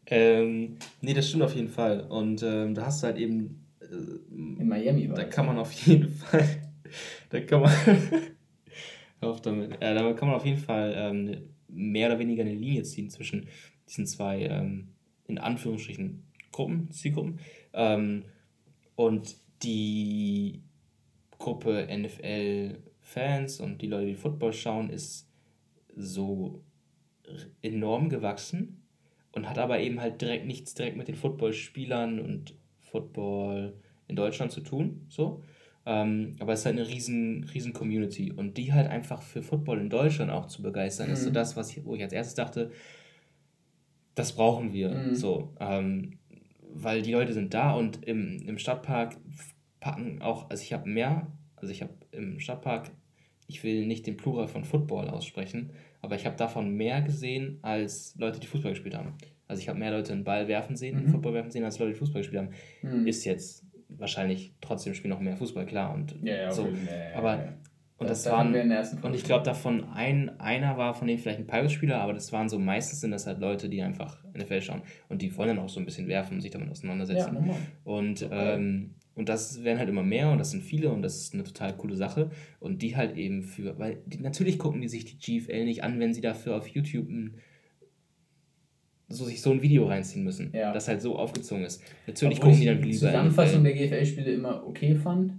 ähm, 0.07 0.77
nee, 1.01 1.15
das 1.15 1.29
stimmt 1.29 1.43
auf 1.43 1.55
jeden 1.55 1.69
Fall. 1.69 2.03
Und 2.03 2.43
ähm, 2.43 2.75
da 2.75 2.87
hast 2.87 3.03
du 3.03 3.09
halt 3.09 3.19
eben 3.19 3.61
in 3.91 4.69
Miami 4.69 5.09
war 5.09 5.17
Da 5.17 5.25
kann 5.25 5.47
man 5.47 5.59
auf 5.59 5.73
jeden 5.73 6.09
Fall, 6.09 6.47
da 7.31 7.41
kann 7.41 7.63
man, 7.63 7.73
auf 9.21 9.41
damit, 9.41 9.73
äh, 9.81 9.95
da 9.95 10.13
kann 10.13 10.29
man 10.29 10.37
auf 10.37 10.47
jeden 10.47 10.59
Fall 10.59 10.95
ähm, 10.97 11.37
mehr 11.69 12.09
oder 12.09 12.19
weniger 12.19 12.43
eine 12.43 12.55
Linie 12.55 12.83
ziehen 12.83 13.11
zwischen 13.11 13.49
diesen 13.89 14.07
zwei, 14.07 14.43
ähm, 14.43 14.89
in 15.27 15.39
Anführungsstrichen, 15.39 16.23
Gruppen, 16.53 16.91
Zielgruppen. 16.91 17.39
Ähm, 17.73 18.25
und 18.97 19.37
die 19.63 20.63
Gruppe 21.41 21.89
NFL-Fans 21.91 23.61
und 23.61 23.83
die 23.83 23.89
Leute, 23.89 24.07
die 24.07 24.15
Football 24.15 24.53
schauen, 24.53 24.91
ist 24.91 25.29
so 25.97 26.63
enorm 27.63 28.09
gewachsen 28.09 28.83
und 29.33 29.49
hat 29.49 29.59
aber 29.59 29.81
eben 29.81 30.01
halt 30.01 30.21
direkt 30.21 30.47
nichts 30.47 30.75
direkt 30.75 30.97
mit 30.97 31.09
den 31.09 31.17
Footballspielern 31.17 32.21
und 32.21 32.55
Football 32.79 33.75
in 34.07 34.17
Deutschland 34.17 34.53
zu 34.53 34.61
tun. 34.61 35.07
So. 35.09 35.43
Ähm, 35.87 36.37
aber 36.41 36.53
es 36.53 36.61
ist 36.61 36.67
halt 36.67 36.79
eine 36.79 36.89
riesen, 36.89 37.45
riesen 37.55 37.73
Community. 37.73 38.33
Und 38.33 38.57
die 38.59 38.73
halt 38.73 38.89
einfach 38.89 39.23
für 39.23 39.43
Football 39.43 39.81
in 39.81 39.91
Deutschland 39.91 40.31
auch 40.31 40.47
zu 40.47 40.63
begeistern, 40.63 41.09
mhm. 41.09 41.13
ist 41.15 41.23
so 41.23 41.31
mhm. 41.31 41.35
das, 41.35 41.57
was 41.57 41.71
ich, 41.71 41.85
wo 41.85 41.95
ich 41.95 42.03
als 42.03 42.13
erstes 42.13 42.35
dachte, 42.35 42.71
das 44.15 44.35
brauchen 44.35 44.73
wir. 44.73 44.91
Mhm. 44.91 45.15
So. 45.15 45.55
Ähm, 45.59 46.19
weil 46.73 47.03
die 47.03 47.13
Leute 47.13 47.33
sind 47.33 47.55
da 47.55 47.73
und 47.73 48.05
im, 48.05 48.43
im 48.47 48.59
Stadtpark 48.59 49.17
packen 49.81 50.23
auch, 50.23 50.51
also 50.51 50.63
ich 50.63 50.73
habe 50.73 50.89
mehr, 50.89 51.27
also 51.57 51.73
ich 51.73 51.83
habe 51.83 51.93
im 52.13 52.39
Stadtpark, 52.39 52.91
ich 53.47 53.65
will 53.65 53.87
nicht 53.87 54.07
den 54.07 54.17
Plural 54.17 54.47
von 54.47 54.65
Football 54.65 55.09
aussprechen, 55.09 55.71
aber 56.03 56.15
ich 56.15 56.27
habe 56.27 56.37
davon 56.37 56.71
mehr 56.77 57.03
gesehen 57.03 57.59
als 57.63 58.15
Leute, 58.17 58.41
die 58.41 58.47
Fußball 58.47 58.73
gespielt 58.73 58.95
haben. 58.95 59.15
Also 59.49 59.61
ich 59.61 59.69
habe 59.69 59.79
mehr 59.79 59.91
Leute 59.91 60.13
einen 60.13 60.25
Ball 60.25 60.47
werfen 60.47 60.77
sehen, 60.77 61.05
mhm. 61.05 61.09
Football 61.09 61.35
werfen 61.35 61.51
sehen, 61.51 61.65
als 61.65 61.79
Leute, 61.79 61.93
die 61.93 61.99
Fußball 61.99 62.23
gespielt 62.23 62.43
haben. 62.43 62.53
Mhm. 62.83 63.07
Ist 63.07 63.25
jetzt 63.25 63.67
wahrscheinlich 63.89 64.55
trotzdem 64.61 64.95
spielen 64.95 65.11
noch 65.11 65.21
mehr 65.21 65.37
Fußball, 65.37 65.67
klar. 65.67 65.93
Und 65.93 66.17
ja, 66.23 66.35
ja, 66.35 66.51
so. 66.53 66.67
Ja, 66.67 67.19
aber 67.19 67.55
und 67.99 68.09
das, 68.09 68.23
das 68.23 68.33
waren 68.33 68.55
und 69.03 69.15
ich 69.15 69.25
glaube 69.25 69.45
davon 69.45 69.85
ein 69.91 70.41
einer 70.41 70.79
war 70.79 70.95
von 70.95 71.07
denen 71.07 71.19
vielleicht 71.19 71.39
ein 71.39 71.47
Pirates-Spieler, 71.47 72.01
aber 72.01 72.15
das 72.15 72.33
waren 72.33 72.49
so 72.49 72.59
meistens 72.59 73.01
sind 73.01 73.11
das 73.11 73.27
halt 73.27 73.41
Leute, 73.41 73.69
die 73.69 73.83
einfach 73.83 74.25
NFL 74.33 74.63
schauen 74.63 74.83
und 75.11 75.21
die 75.21 75.37
wollen 75.37 75.49
dann 75.49 75.59
auch 75.59 75.69
so 75.69 75.81
ein 75.81 75.85
bisschen 75.85 76.09
werfen 76.09 76.37
und 76.37 76.41
sich 76.41 76.51
damit 76.51 76.71
auseinandersetzen. 76.71 77.47
Ja, 77.47 77.55
und 77.85 78.23
okay. 78.23 78.55
ähm, 78.55 78.95
und 79.15 79.29
das 79.29 79.65
werden 79.65 79.79
halt 79.79 79.89
immer 79.89 80.03
mehr 80.03 80.31
und 80.31 80.39
das 80.39 80.51
sind 80.51 80.63
viele 80.63 80.91
und 80.91 81.03
das 81.03 81.17
ist 81.17 81.35
eine 81.35 81.45
total 81.45 81.77
coole 81.77 81.97
Sache. 81.97 82.31
Und 82.59 82.83
die 82.83 82.97
halt 82.97 83.17
eben 83.17 83.43
für, 83.43 83.79
weil 83.79 83.99
die, 84.07 84.19
natürlich 84.21 84.59
gucken 84.59 84.81
die 84.81 84.89
sich 84.89 85.05
die 85.05 85.19
GFL 85.19 85.65
nicht 85.65 85.85
an, 85.85 85.99
wenn 86.01 86.15
sie 86.15 86.21
dafür 86.21 86.57
auf 86.57 86.69
YouTube 86.69 87.09
ein 87.09 87.35
so 89.13 89.25
sich 89.25 89.43
so 89.43 89.51
ein 89.51 89.61
Video 89.61 89.87
reinziehen 89.87 90.23
müssen, 90.23 90.53
ja. 90.55 90.73
das 90.73 90.87
halt 90.87 91.03
so 91.03 91.19
aufgezogen 91.19 91.65
ist. 91.65 91.83
Natürlich 92.07 92.39
Obwohl 92.39 92.53
gucken 92.53 92.61
die 92.61 92.67
dann 92.67 92.77
lieber. 92.77 92.89
Die 92.89 92.99
Zusammenfassung 92.99 93.65
der 93.65 93.73
GFL-Spiele 93.73 94.33
immer 94.33 94.65
okay 94.65 94.95
fand. 94.95 95.33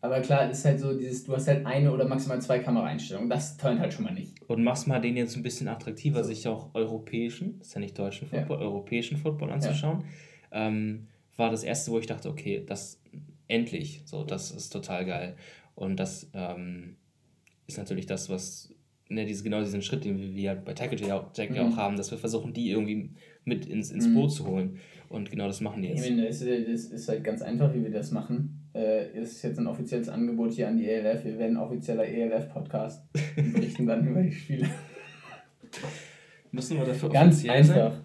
Aber 0.00 0.20
klar, 0.20 0.50
ist 0.50 0.64
halt 0.64 0.80
so, 0.80 0.92
dieses, 0.98 1.24
du 1.24 1.32
hast 1.32 1.48
halt 1.48 1.64
eine 1.64 1.90
oder 1.90 2.06
maximal 2.06 2.42
zwei 2.42 2.58
Kameraeinstellungen. 2.58 3.30
Das 3.30 3.56
turnt 3.56 3.80
halt 3.80 3.94
schon 3.94 4.04
mal 4.04 4.12
nicht. 4.12 4.32
Und 4.48 4.62
machst 4.62 4.86
mal 4.86 5.00
den 5.00 5.16
jetzt 5.16 5.36
ein 5.36 5.42
bisschen 5.42 5.68
attraktiver, 5.68 6.24
so. 6.24 6.28
sich 6.28 6.46
auch 6.46 6.74
europäischen, 6.74 7.58
das 7.58 7.68
ist 7.68 7.74
ja 7.74 7.80
nicht 7.80 7.98
deutschen 7.98 8.28
Football, 8.28 8.58
ja. 8.58 8.66
europäischen 8.66 9.16
Football 9.16 9.50
anzuschauen. 9.52 10.04
Ja. 10.52 10.66
Ähm, 10.66 11.06
war 11.36 11.50
das 11.50 11.62
erste, 11.62 11.90
wo 11.90 11.98
ich 11.98 12.06
dachte, 12.06 12.28
okay, 12.28 12.62
das 12.66 13.00
endlich, 13.48 14.02
so, 14.04 14.24
das 14.24 14.50
ist 14.50 14.70
total 14.70 15.04
geil. 15.04 15.36
Und 15.74 15.98
das 15.98 16.30
ähm, 16.34 16.96
ist 17.66 17.78
natürlich 17.78 18.06
das, 18.06 18.28
was 18.30 18.74
ne, 19.08 19.24
diese, 19.24 19.42
genau 19.42 19.60
diesen 19.60 19.82
Schritt, 19.82 20.04
den 20.04 20.34
wir 20.34 20.54
bei 20.54 20.74
Tackle 20.74 20.98
Jack 21.34 21.50
mhm. 21.50 21.58
auch 21.58 21.76
haben, 21.76 21.96
dass 21.96 22.10
wir 22.10 22.18
versuchen, 22.18 22.52
die 22.52 22.70
irgendwie 22.70 23.10
mit 23.44 23.66
ins, 23.66 23.90
ins 23.90 24.06
mhm. 24.06 24.14
Boot 24.14 24.32
zu 24.32 24.46
holen. 24.46 24.78
Und 25.08 25.30
genau 25.30 25.46
das 25.46 25.60
machen 25.60 25.82
die 25.82 25.88
jetzt. 25.88 26.04
Ich 26.04 26.10
meine, 26.10 26.28
es 26.28 26.40
ist, 26.42 26.92
ist 26.92 27.08
halt 27.08 27.22
ganz 27.24 27.42
einfach, 27.42 27.72
wie 27.74 27.82
wir 27.82 27.90
das 27.90 28.10
machen. 28.10 28.60
Äh, 28.74 29.20
ist 29.20 29.42
jetzt 29.42 29.58
ein 29.58 29.66
offizielles 29.66 30.08
Angebot 30.08 30.52
hier 30.52 30.68
an 30.68 30.76
die 30.76 30.88
ELF. 30.88 31.24
Wir 31.24 31.38
werden 31.38 31.56
offizieller 31.56 32.04
ELF-Podcast 32.04 33.04
und 33.36 33.52
berichten 33.52 33.86
dann 33.86 34.06
über 34.08 34.22
die 34.22 34.32
Spiele. 34.32 34.68
Müssen 36.50 36.78
wir 36.78 36.84
dafür 36.84 37.10
Ganz 37.10 37.48
einfach. 37.48 37.92
Sein? 37.92 38.03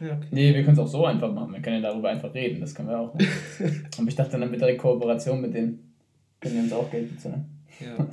Ja, 0.00 0.16
okay. 0.16 0.28
Nee, 0.30 0.54
wir 0.54 0.62
können 0.62 0.74
es 0.74 0.78
auch 0.78 0.86
so 0.86 1.04
einfach 1.04 1.32
machen. 1.32 1.52
Wir 1.52 1.60
können 1.60 1.82
ja 1.82 1.90
darüber 1.90 2.10
einfach 2.10 2.32
reden. 2.32 2.60
Das 2.60 2.74
können 2.74 2.88
wir 2.88 2.98
auch. 2.98 3.14
Aber 3.98 4.08
ich 4.08 4.14
dachte, 4.14 4.38
dann 4.38 4.50
mit 4.50 4.60
direkt 4.60 4.80
Kooperation 4.80 5.40
mit 5.40 5.54
denen 5.54 5.92
können 6.40 6.54
wir 6.54 6.62
uns 6.62 6.72
auch 6.72 6.90
Geld 6.90 7.14
bezahlen. 7.14 7.46
Ja. 7.80 7.96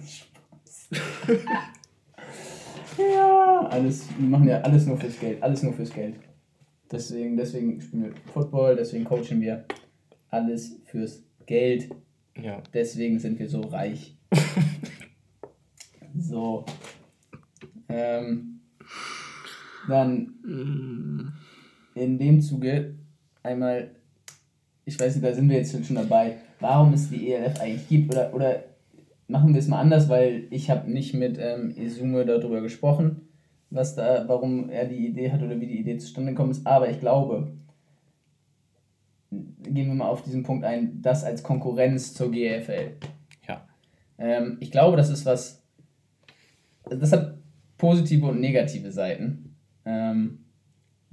ja, 2.97 3.67
alles, 3.69 4.07
wir 4.17 4.29
machen 4.29 4.47
ja 4.47 4.61
alles 4.61 4.85
nur 4.85 4.97
fürs 4.97 5.19
Geld. 5.19 5.43
Alles 5.43 5.63
nur 5.63 5.73
fürs 5.73 5.91
Geld. 5.91 6.15
Deswegen, 6.91 7.35
deswegen 7.35 7.81
spielen 7.81 8.03
wir 8.03 8.13
Football, 8.31 8.75
deswegen 8.75 9.03
coachen 9.03 9.41
wir 9.41 9.65
alles 10.29 10.79
fürs 10.85 11.23
Geld. 11.45 11.89
Ja. 12.41 12.61
Deswegen 12.73 13.19
sind 13.19 13.39
wir 13.39 13.49
so 13.49 13.61
reich. 13.61 14.15
so. 16.17 16.65
Ähm, 17.89 18.61
dann 19.87 21.33
in 21.95 22.19
dem 22.19 22.41
Zuge 22.41 22.95
einmal, 23.41 23.89
ich 24.85 24.99
weiß 24.99 25.15
nicht, 25.15 25.25
da 25.25 25.33
sind 25.33 25.49
wir 25.49 25.57
jetzt 25.57 25.71
schon 25.85 25.95
dabei, 25.95 26.35
warum 26.59 26.93
es 26.93 27.09
die 27.09 27.31
ELF 27.31 27.59
eigentlich 27.59 27.87
gibt 27.87 28.13
oder, 28.13 28.33
oder 28.33 28.63
machen 29.27 29.53
wir 29.53 29.59
es 29.59 29.67
mal 29.67 29.79
anders, 29.79 30.09
weil 30.09 30.47
ich 30.51 30.69
habe 30.69 30.91
nicht 30.91 31.13
mit 31.13 31.37
ähm, 31.39 31.73
Izume 31.75 32.25
darüber 32.25 32.61
gesprochen, 32.61 33.29
was 33.69 33.95
da, 33.95 34.25
warum 34.27 34.69
er 34.69 34.85
die 34.85 35.07
Idee 35.07 35.31
hat 35.31 35.41
oder 35.41 35.59
wie 35.59 35.67
die 35.67 35.79
Idee 35.79 35.97
zustande 35.97 36.31
gekommen 36.31 36.51
ist, 36.51 36.67
aber 36.67 36.89
ich 36.89 36.99
glaube, 36.99 37.53
gehen 39.31 39.87
wir 39.87 39.95
mal 39.95 40.09
auf 40.09 40.21
diesen 40.21 40.43
Punkt 40.43 40.63
ein, 40.65 41.01
das 41.01 41.23
als 41.23 41.43
Konkurrenz 41.43 42.13
zur 42.13 42.31
GFL. 42.31 42.97
Ja. 43.47 43.67
Ähm, 44.17 44.57
ich 44.59 44.71
glaube, 44.71 44.97
das 44.97 45.09
ist 45.09 45.25
was, 45.25 45.63
das 46.83 47.11
hat 47.11 47.37
positive 47.77 48.27
und 48.27 48.39
negative 48.39 48.91
Seiten. 48.91 49.55
Ähm, 49.85 50.44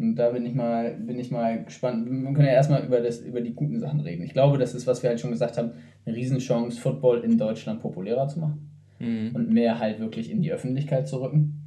und 0.03 0.17
da 0.17 0.31
bin 0.31 0.45
ich 0.45 0.55
mal, 0.55 0.95
bin 0.95 1.19
ich 1.19 1.31
mal 1.31 1.65
gespannt. 1.65 2.07
Wir 2.11 2.33
können 2.33 2.47
ja 2.47 2.53
erstmal 2.53 2.85
über, 2.85 3.01
das, 3.01 3.21
über 3.21 3.41
die 3.41 3.55
guten 3.55 3.79
Sachen 3.79 4.01
reden. 4.01 4.23
Ich 4.25 4.33
glaube, 4.33 4.59
das 4.59 4.75
ist, 4.75 4.87
was 4.87 5.03
wir 5.03 5.11
halt 5.11 5.21
schon 5.21 5.31
gesagt 5.31 5.57
haben, 5.57 5.73
eine 6.05 6.17
Riesenchance, 6.17 6.81
Football 6.81 7.21
in 7.21 7.39
Deutschland 7.39 7.81
populärer 7.81 8.29
zu 8.29 8.41
machen. 8.41 8.71
Mhm. 8.99 9.31
Und 9.35 9.51
mehr 9.51 9.79
halt 9.79 10.01
wirklich 10.01 10.31
in 10.31 10.43
die 10.43 10.53
Öffentlichkeit 10.53 11.09
zu 11.09 11.23
rücken. 11.23 11.63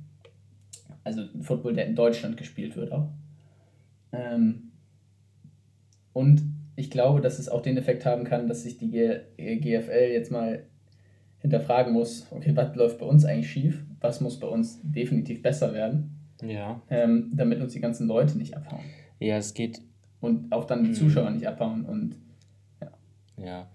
Also 1.03 1.23
Football, 1.41 1.73
der 1.73 1.87
in 1.87 1.95
Deutschland 1.95 2.35
gespielt 2.37 2.75
wird 2.75 2.91
auch. 2.91 3.09
Ähm, 4.11 4.71
und 6.13 6.41
ich 6.75 6.91
glaube, 6.91 7.21
dass 7.21 7.39
es 7.39 7.49
auch 7.49 7.61
den 7.61 7.77
Effekt 7.77 8.05
haben 8.05 8.25
kann, 8.25 8.47
dass 8.47 8.63
sich 8.63 8.77
die 8.77 8.89
GFL 8.89 10.11
jetzt 10.11 10.31
mal 10.31 10.63
hinterfragen 11.39 11.93
muss, 11.93 12.27
okay, 12.31 12.51
was 12.55 12.75
läuft 12.75 12.99
bei 12.99 13.05
uns 13.05 13.23
eigentlich 13.23 13.49
schief? 13.49 13.85
Was 14.01 14.19
muss 14.19 14.39
bei 14.39 14.47
uns 14.47 14.79
definitiv 14.83 15.41
besser 15.41 15.73
werden? 15.73 16.15
Ja. 16.41 16.81
Ähm, 16.89 17.31
damit 17.33 17.61
uns 17.61 17.73
die 17.73 17.79
ganzen 17.79 18.07
Leute 18.07 18.37
nicht 18.37 18.55
abhauen. 18.55 18.83
Ja, 19.19 19.37
es 19.37 19.53
geht. 19.53 19.81
Und 20.19 20.51
auch 20.51 20.65
dann 20.65 20.83
die 20.83 20.89
mhm. 20.89 20.95
Zuschauer 20.95 21.29
nicht 21.29 21.47
abhauen 21.47 21.85
und 21.85 22.17
ja. 22.81 22.91
Ja. 23.37 23.69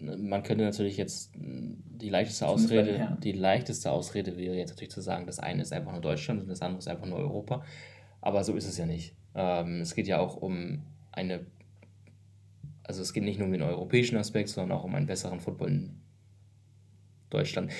Man 0.00 0.42
könnte 0.42 0.64
natürlich 0.64 0.96
jetzt 0.96 1.32
die 1.36 2.08
leichteste 2.08 2.48
Ausrede, 2.48 3.18
die 3.22 3.32
leichteste 3.32 3.90
Ausrede 3.90 4.38
wäre 4.38 4.56
jetzt 4.56 4.70
natürlich 4.70 4.90
zu 4.90 5.02
sagen, 5.02 5.26
das 5.26 5.38
eine 5.38 5.60
ist 5.60 5.74
einfach 5.74 5.92
nur 5.92 6.00
Deutschland 6.00 6.40
und 6.40 6.48
das 6.48 6.62
andere 6.62 6.78
ist 6.78 6.88
einfach 6.88 7.06
nur 7.06 7.18
Europa. 7.18 7.62
Aber 8.22 8.42
so 8.44 8.56
ist 8.56 8.66
es 8.66 8.78
ja 8.78 8.86
nicht. 8.86 9.14
Ähm, 9.34 9.80
es 9.82 9.94
geht 9.94 10.06
ja 10.06 10.18
auch 10.20 10.36
um 10.36 10.84
eine, 11.12 11.46
also 12.82 13.02
es 13.02 13.12
geht 13.12 13.24
nicht 13.24 13.38
nur 13.38 13.46
um 13.46 13.52
den 13.52 13.62
europäischen 13.62 14.16
Aspekt, 14.16 14.48
sondern 14.48 14.78
auch 14.78 14.84
um 14.84 14.94
einen 14.94 15.06
besseren 15.06 15.40
Football 15.40 15.68
in 15.68 16.00
Deutschland 17.28 17.70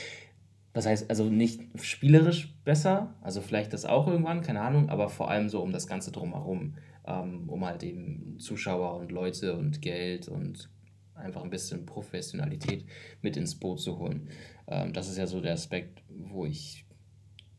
was 0.75 0.87
heißt, 0.87 1.09
also 1.09 1.31
nicht 1.31 1.63
spielerisch 1.81 2.53
besser, 2.65 3.15
also 3.23 3.41
vielleicht 3.41 3.73
das 3.73 3.85
auch 3.85 4.09
irgendwann, 4.09 4.43
keine 4.43 4.61
Ahnung, 4.61 4.89
aber 4.91 5.09
vor 5.09 5.31
allem 5.31 5.49
so 5.49 5.63
um 5.63 5.73
das 5.73 5.87
Ganze 5.87 6.11
drumherum, 6.11 6.75
ähm, 7.07 7.49
um 7.49 7.65
halt 7.65 7.85
eben 7.85 8.39
Zuschauer 8.41 8.97
und 8.97 9.13
Leute 9.13 9.55
und 9.55 9.81
Geld 9.81 10.27
und 10.29 10.69
einfach 11.15 11.45
ein 11.45 11.51
bisschen 11.51 11.87
Professionalität 11.87 12.85
mit 13.23 13.37
ins 13.37 13.55
Boot 13.55 13.81
zu 13.81 14.01
holen. 14.01 14.29
Ähm, 14.67 14.93
das 14.93 15.09
ist 15.09 15.17
ja 15.17 15.29
so 15.29 15.41
der 15.41 15.53
Aspekt, 15.53 16.03
wo 16.09 16.45
ich, 16.45 16.85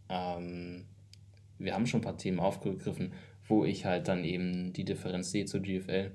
ähm, 0.09 0.86
wir 1.57 1.74
haben 1.74 1.88
schon 1.88 2.01
ein 2.01 2.05
paar 2.05 2.18
Themen 2.18 2.41
aufgegriffen, 2.41 3.13
wo 3.47 3.63
ich 3.63 3.86
halt 3.86 4.09
dann 4.09 4.26
eben 4.26 4.74
die 4.74 4.84
Differenz 4.84 5.32
sehe 5.32 5.45
zur 5.45 5.61
GFL, 5.61 6.11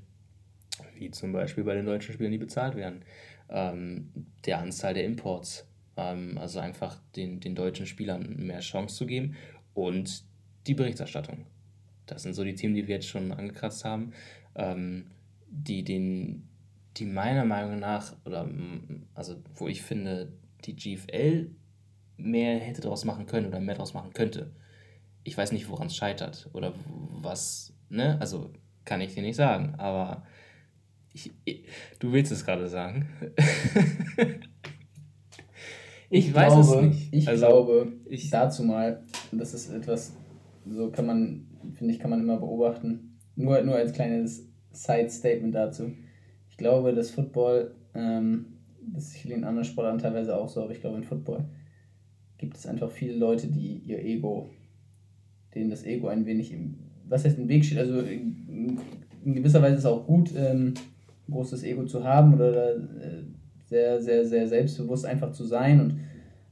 wie 0.96 1.10
zum 1.10 1.32
Beispiel 1.32 1.64
bei 1.64 1.74
den 1.74 1.86
deutschen 1.86 2.12
Spielern, 2.12 2.32
die 2.32 2.38
bezahlt 2.38 2.76
werden, 2.76 3.06
ähm, 3.48 4.12
der 4.44 4.58
Anzahl 4.58 4.92
der 4.92 5.04
Imports 5.04 5.66
also 5.96 6.60
einfach 6.60 6.98
den, 7.16 7.40
den 7.40 7.54
deutschen 7.54 7.86
Spielern 7.86 8.36
mehr 8.36 8.60
Chance 8.60 8.96
zu 8.96 9.06
geben 9.06 9.36
und 9.74 10.24
die 10.66 10.74
Berichterstattung. 10.74 11.46
Das 12.06 12.22
sind 12.22 12.34
so 12.34 12.44
die 12.44 12.54
Themen, 12.54 12.74
die 12.74 12.86
wir 12.86 12.96
jetzt 12.96 13.08
schon 13.08 13.32
angekratzt 13.32 13.84
haben, 13.84 14.12
ähm, 14.54 15.10
die, 15.50 15.84
den, 15.84 16.48
die 16.96 17.04
meiner 17.04 17.44
Meinung 17.44 17.78
nach, 17.78 18.16
oder 18.24 18.48
also 19.14 19.36
wo 19.54 19.68
ich 19.68 19.82
finde, 19.82 20.32
die 20.64 20.76
GFL 20.76 21.50
mehr 22.16 22.58
hätte 22.58 22.80
daraus 22.80 23.04
machen 23.04 23.26
können 23.26 23.46
oder 23.46 23.60
mehr 23.60 23.74
daraus 23.74 23.94
machen 23.94 24.12
könnte. 24.12 24.52
Ich 25.24 25.36
weiß 25.36 25.52
nicht, 25.52 25.68
woran 25.68 25.88
es 25.88 25.96
scheitert 25.96 26.48
oder 26.52 26.74
was, 26.86 27.72
ne? 27.88 28.18
Also 28.20 28.52
kann 28.84 29.00
ich 29.00 29.14
dir 29.14 29.22
nicht 29.22 29.36
sagen, 29.36 29.74
aber 29.76 30.26
ich, 31.12 31.30
ich, 31.44 31.64
du 31.98 32.12
willst 32.12 32.32
es 32.32 32.44
gerade 32.44 32.68
sagen. 32.68 33.08
Ich, 36.10 36.28
ich 36.28 36.34
weiß 36.34 36.52
glaube, 36.52 36.76
es 36.76 36.82
nicht. 36.82 37.14
Ich 37.14 37.28
also, 37.28 37.46
glaube, 37.46 37.92
ich 38.08 38.30
dazu 38.30 38.64
mal, 38.64 39.04
das 39.30 39.54
ist 39.54 39.70
etwas, 39.70 40.16
so 40.66 40.90
kann 40.90 41.06
man, 41.06 41.46
finde 41.74 41.94
ich, 41.94 42.00
kann 42.00 42.10
man 42.10 42.20
immer 42.20 42.36
beobachten. 42.36 43.16
Nur, 43.36 43.62
nur 43.62 43.76
als 43.76 43.92
kleines 43.92 44.48
Side-Statement 44.72 45.54
dazu. 45.54 45.92
Ich 46.50 46.56
glaube, 46.56 46.92
dass 46.92 47.12
Football, 47.12 47.74
ähm, 47.94 48.46
das 48.92 49.14
ist 49.14 49.24
in 49.24 49.44
anderen 49.44 49.64
Sportarten 49.64 50.00
teilweise 50.00 50.36
auch 50.36 50.48
so, 50.48 50.62
aber 50.62 50.72
ich 50.72 50.80
glaube, 50.80 50.96
in 50.96 51.04
Football 51.04 51.44
gibt 52.38 52.56
es 52.56 52.66
einfach 52.66 52.90
viele 52.90 53.16
Leute, 53.16 53.46
die 53.46 53.78
ihr 53.78 54.04
Ego, 54.04 54.50
denen 55.54 55.70
das 55.70 55.84
Ego 55.84 56.08
ein 56.08 56.26
wenig 56.26 56.52
im, 56.52 56.78
was 57.06 57.24
heißt 57.24 57.38
im 57.38 57.48
Weg 57.48 57.64
steht. 57.64 57.78
Also 57.78 58.00
in, 58.00 58.80
in 59.24 59.34
gewisser 59.34 59.62
Weise 59.62 59.74
ist 59.74 59.80
es 59.80 59.86
auch 59.86 60.06
gut, 60.06 60.32
ähm, 60.34 60.74
ein 61.28 61.32
großes 61.32 61.62
Ego 61.62 61.84
zu 61.84 62.02
haben 62.02 62.34
oder 62.34 62.76
äh, 62.76 63.24
sehr, 63.70 64.00
sehr, 64.02 64.26
sehr 64.26 64.48
selbstbewusst 64.48 65.06
einfach 65.06 65.32
zu 65.32 65.44
sein 65.44 65.80
und 65.80 66.00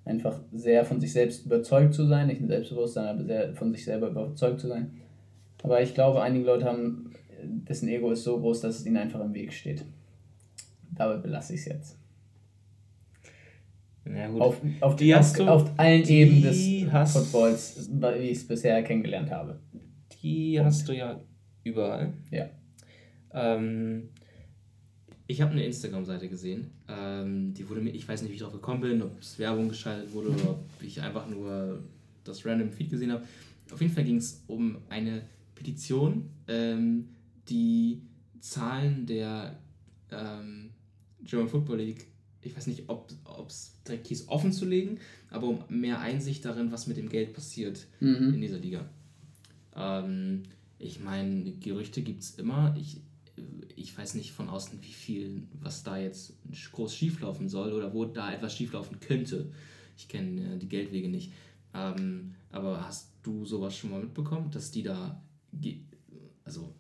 einfach 0.05 0.41
sehr 0.53 0.85
von 0.85 1.01
sich 1.01 1.13
selbst 1.13 1.45
überzeugt 1.45 1.93
zu 1.93 2.07
sein. 2.07 2.29
Nicht 2.29 2.41
ein 2.41 2.49
Selbstbewusstsein, 2.49 3.07
aber 3.07 3.25
sehr 3.25 3.55
von 3.55 3.73
sich 3.73 3.85
selber 3.85 4.09
überzeugt 4.09 4.61
zu 4.61 4.69
sein. 4.69 4.93
Aber 5.63 5.83
ich 5.83 5.93
glaube, 5.93 6.23
einige 6.23 6.47
Leute 6.47 6.65
haben, 6.65 7.11
dessen 7.43 7.89
Ego 7.89 8.13
ist 8.13 8.23
so 8.23 8.39
groß, 8.39 8.61
dass 8.61 8.79
es 8.79 8.87
ihnen 8.87 8.97
einfach 8.97 9.21
im 9.21 9.35
Weg 9.35 9.53
steht. 9.53 9.85
Dabei 10.95 11.17
belasse 11.17 11.55
ich 11.55 11.61
es 11.61 11.67
jetzt. 11.67 11.99
Ja, 14.07 14.29
gut. 14.29 14.41
Auf, 14.41 14.61
auf, 14.81 14.97
die 14.97 15.15
auf, 15.15 15.33
du, 15.35 15.47
auf 15.47 15.71
allen 15.77 16.05
Ebenen 16.05 16.43
des 16.43 16.93
hast, 16.93 17.17
Footballs, 17.17 17.91
wie 17.91 18.29
ich 18.29 18.39
es 18.39 18.49
bisher 18.49 18.83
kennengelernt 18.83 19.31
habe. 19.31 19.59
Die 20.23 20.61
hast 20.61 20.89
du 20.89 20.93
ja 20.93 21.21
überall. 21.65 22.15
Ja. 22.31 22.47
Ähm, 23.35 24.09
ich 25.31 25.43
habe 25.43 25.53
eine 25.53 25.65
Instagram-Seite 25.65 26.29
gesehen. 26.29 26.71
Ähm, 26.89 27.53
die 27.53 27.69
wurde 27.69 27.83
mir, 27.83 27.91
ich 27.91 28.09
weiß 28.09 28.23
nicht, 28.23 28.31
wie 28.31 28.37
ich 28.37 28.41
drauf 28.41 28.53
gekommen 28.53 28.81
bin, 28.81 29.03
ob 29.03 29.21
es 29.21 29.39
Werbung 29.39 29.69
geschaltet 29.69 30.13
wurde 30.13 30.31
oder 30.31 30.51
ob 30.51 30.65
ich 30.81 31.01
einfach 31.03 31.29
nur 31.29 31.83
das 32.25 32.45
random 32.45 32.73
Feed 32.73 32.91
gesehen 32.91 33.13
habe. 33.13 33.25
Auf 33.71 33.81
jeden 33.81 33.93
Fall 33.93 34.05
ging 34.05 34.17
es 34.17 34.43
um 34.47 34.79
eine 34.89 35.23
Petition, 35.55 36.31
ähm, 36.49 37.11
die 37.49 38.01
Zahlen 38.41 39.05
der 39.05 39.59
ähm, 40.11 40.71
German 41.23 41.49
Football 41.49 41.77
League, 41.77 42.07
ich 42.41 42.57
weiß 42.57 42.67
nicht, 42.67 42.85
ob 42.89 43.13
es 43.47 43.75
direkt 43.87 44.07
hieß, 44.07 44.29
offen 44.29 44.53
zu 44.53 44.65
legen, 44.65 44.99
aber 45.29 45.49
um 45.49 45.59
mehr 45.69 46.01
Einsicht 46.01 46.45
darin, 46.47 46.73
was 46.73 46.87
mit 46.87 46.97
dem 46.97 47.11
Geld 47.11 47.35
passiert 47.35 47.87
mhm. 48.01 48.33
in 48.35 48.41
dieser 48.41 48.59
Liga. 48.59 48.89
Ähm, 49.77 50.45
ich 50.79 51.01
meine, 51.01 51.53
Gerüchte 51.53 52.01
gibt 52.01 52.23
es 52.23 52.37
immer. 52.37 52.75
Ich, 52.79 53.03
ich 53.77 53.97
weiß 53.97 54.15
nicht 54.15 54.33
von 54.33 54.49
außen, 54.49 54.83
wie 54.83 54.93
viel, 54.93 55.47
was 55.61 55.83
da 55.83 55.99
jetzt 55.99 56.35
groß 56.73 56.95
schieflaufen 56.95 57.49
soll 57.49 57.73
oder 57.73 57.93
wo 57.93 58.05
da 58.05 58.33
etwas 58.33 58.57
schieflaufen 58.57 59.01
könnte. 59.01 59.51
Ich 59.97 60.09
kenne 60.09 60.55
äh, 60.55 60.59
die 60.59 60.69
Geldwege 60.69 61.09
nicht. 61.09 61.33
Ähm, 61.75 62.35
aber 62.51 62.87
hast 62.87 63.13
du 63.23 63.45
sowas 63.45 63.77
schon 63.77 63.91
mal 63.91 64.01
mitbekommen, 64.01 64.51
dass 64.51 64.71
die 64.71 64.83
da, 64.83 65.23
also 66.45 66.75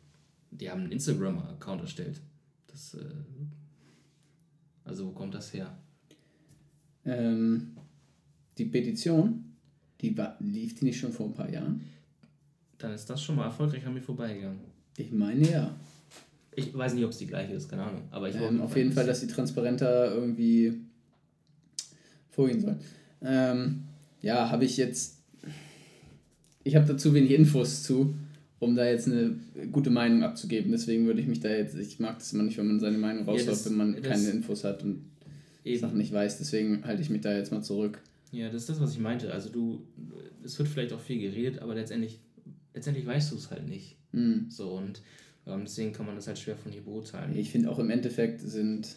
die 0.50 0.70
haben 0.70 0.82
einen 0.82 0.92
Instagram-Account 0.92 1.82
erstellt. 1.82 2.20
Das, 2.66 2.94
äh, 2.94 3.04
also 4.84 5.06
wo 5.06 5.12
kommt 5.12 5.34
das 5.34 5.52
her? 5.52 5.78
Ähm, 7.04 7.76
die 8.56 8.64
Petition, 8.64 9.56
die 10.00 10.16
war, 10.16 10.36
lief 10.40 10.74
die 10.78 10.86
nicht 10.86 10.98
schon 10.98 11.12
vor 11.12 11.26
ein 11.26 11.34
paar 11.34 11.50
Jahren? 11.50 11.84
Dann 12.78 12.92
ist 12.92 13.06
das 13.10 13.22
schon 13.22 13.36
mal 13.36 13.44
erfolgreich 13.44 13.84
an 13.86 13.94
mir 13.94 14.02
vorbeigegangen. 14.02 14.60
Ich 14.96 15.12
meine 15.12 15.50
ja. 15.50 15.76
Ich 16.58 16.76
weiß 16.76 16.94
nicht, 16.94 17.04
ob 17.04 17.10
es 17.10 17.18
die 17.18 17.26
gleiche 17.26 17.54
ist, 17.54 17.68
keine 17.68 17.84
Ahnung. 17.84 18.02
Aber 18.10 18.28
ich 18.28 18.36
ähm, 18.36 18.60
auf 18.60 18.76
jeden 18.76 18.92
Fall, 18.92 19.06
dass 19.06 19.20
sie 19.20 19.26
transparenter 19.28 20.12
irgendwie 20.12 20.74
vorgehen 22.30 22.60
sollen. 22.60 22.80
Ähm, 23.22 23.84
ja, 24.22 24.50
habe 24.50 24.64
ich 24.64 24.76
jetzt. 24.76 25.18
Ich 26.64 26.76
habe 26.76 26.86
dazu 26.86 27.14
wenig 27.14 27.30
Infos 27.30 27.82
zu. 27.82 28.14
um 28.60 28.74
da 28.74 28.86
jetzt 28.86 29.06
eine 29.06 29.36
gute 29.70 29.90
Meinung 29.90 30.22
abzugeben. 30.22 30.72
Deswegen 30.72 31.06
würde 31.06 31.20
ich 31.20 31.26
mich 31.26 31.40
da 31.40 31.48
jetzt, 31.48 31.76
ich 31.76 32.00
mag 32.00 32.18
das 32.18 32.32
immer 32.32 32.42
nicht, 32.42 32.58
wenn 32.58 32.66
man 32.66 32.80
seine 32.80 32.98
Meinung 32.98 33.24
rausläuft, 33.24 33.64
ja, 33.64 33.70
wenn 33.70 33.76
man 33.76 34.02
keine 34.02 34.28
Infos 34.30 34.64
hat 34.64 34.82
und 34.82 35.04
eben. 35.64 35.80
Sachen 35.80 35.98
nicht 35.98 36.12
weiß. 36.12 36.38
Deswegen 36.38 36.84
halte 36.84 37.02
ich 37.02 37.10
mich 37.10 37.20
da 37.20 37.36
jetzt 37.36 37.52
mal 37.52 37.62
zurück. 37.62 38.00
Ja, 38.32 38.46
das 38.50 38.62
ist 38.62 38.70
das, 38.70 38.80
was 38.80 38.92
ich 38.92 38.98
meinte. 38.98 39.32
Also 39.32 39.48
du, 39.48 39.82
es 40.44 40.58
wird 40.58 40.68
vielleicht 40.68 40.92
auch 40.92 41.00
viel 41.00 41.20
geredet, 41.20 41.60
aber 41.60 41.74
letztendlich, 41.74 42.18
letztendlich 42.74 43.06
weißt 43.06 43.32
du 43.32 43.36
es 43.36 43.50
halt 43.50 43.68
nicht. 43.68 43.96
Mhm. 44.12 44.46
So 44.48 44.72
und 44.72 45.00
deswegen 45.56 45.92
kann 45.92 46.06
man 46.06 46.16
das 46.16 46.26
halt 46.26 46.38
schwer 46.38 46.56
von 46.56 46.72
hier 46.72 46.82
beurteilen. 46.82 47.36
Ich 47.36 47.50
finde 47.50 47.70
auch 47.70 47.78
im 47.78 47.90
Endeffekt 47.90 48.40
sind. 48.40 48.96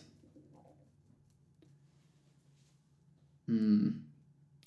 Hm, 3.48 4.06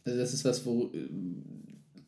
also 0.05 0.18
das 0.18 0.35
ist 0.35 0.45
was, 0.45 0.64
wo 0.66 0.91